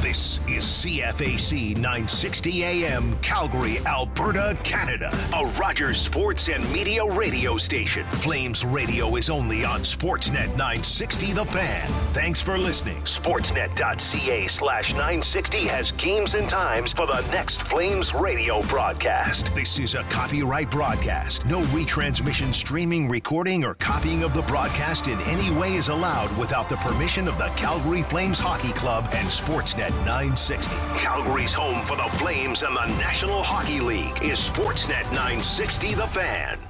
This 0.00 0.38
is 0.46 0.64
CFAC 0.64 1.74
960 1.74 2.62
AM, 2.62 3.18
Calgary, 3.18 3.78
Alberta, 3.80 4.56
Canada. 4.62 5.10
A 5.34 5.44
Rogers 5.60 5.98
Sports 5.98 6.48
and 6.48 6.62
Media 6.72 7.04
radio 7.04 7.56
station. 7.56 8.06
Flames 8.12 8.64
Radio 8.64 9.16
is 9.16 9.28
only 9.28 9.64
on 9.64 9.80
Sportsnet 9.80 10.50
960 10.50 11.32
The 11.32 11.44
Fan. 11.44 11.88
Thanks 12.12 12.40
for 12.40 12.56
listening. 12.56 12.98
Sportsnet.ca 12.98 14.46
slash 14.46 14.92
960 14.92 15.58
has 15.66 15.90
games 15.92 16.34
and 16.34 16.48
times 16.48 16.92
for 16.92 17.08
the 17.08 17.20
next 17.32 17.62
Flames 17.62 18.14
radio 18.14 18.62
broadcast. 18.62 19.52
This 19.52 19.80
is 19.80 19.96
a 19.96 20.04
copyright 20.04 20.70
broadcast. 20.70 21.44
No 21.44 21.60
retransmission, 21.62 22.54
streaming, 22.54 23.08
recording, 23.08 23.64
or 23.64 23.74
copying 23.74 24.22
of 24.22 24.32
the 24.32 24.42
broadcast 24.42 25.08
in 25.08 25.20
any 25.22 25.50
way 25.50 25.74
is 25.74 25.88
allowed 25.88 26.34
without 26.38 26.68
the 26.68 26.76
permission 26.76 27.26
of 27.26 27.36
the 27.36 27.48
Calgary 27.56 28.02
Flames 28.02 28.38
Hockey 28.38 28.72
Club 28.72 29.08
and 29.12 29.26
Sportsnet 29.26 29.87
960. 30.04 30.74
Calgary's 30.98 31.52
home 31.52 31.82
for 31.82 31.96
the 31.96 32.08
Flames 32.18 32.62
and 32.62 32.74
the 32.76 32.86
National 32.98 33.42
Hockey 33.42 33.80
League 33.80 34.22
is 34.22 34.38
Sportsnet 34.38 35.04
960 35.12 35.94
The 35.94 36.06
Fan. 36.08 36.67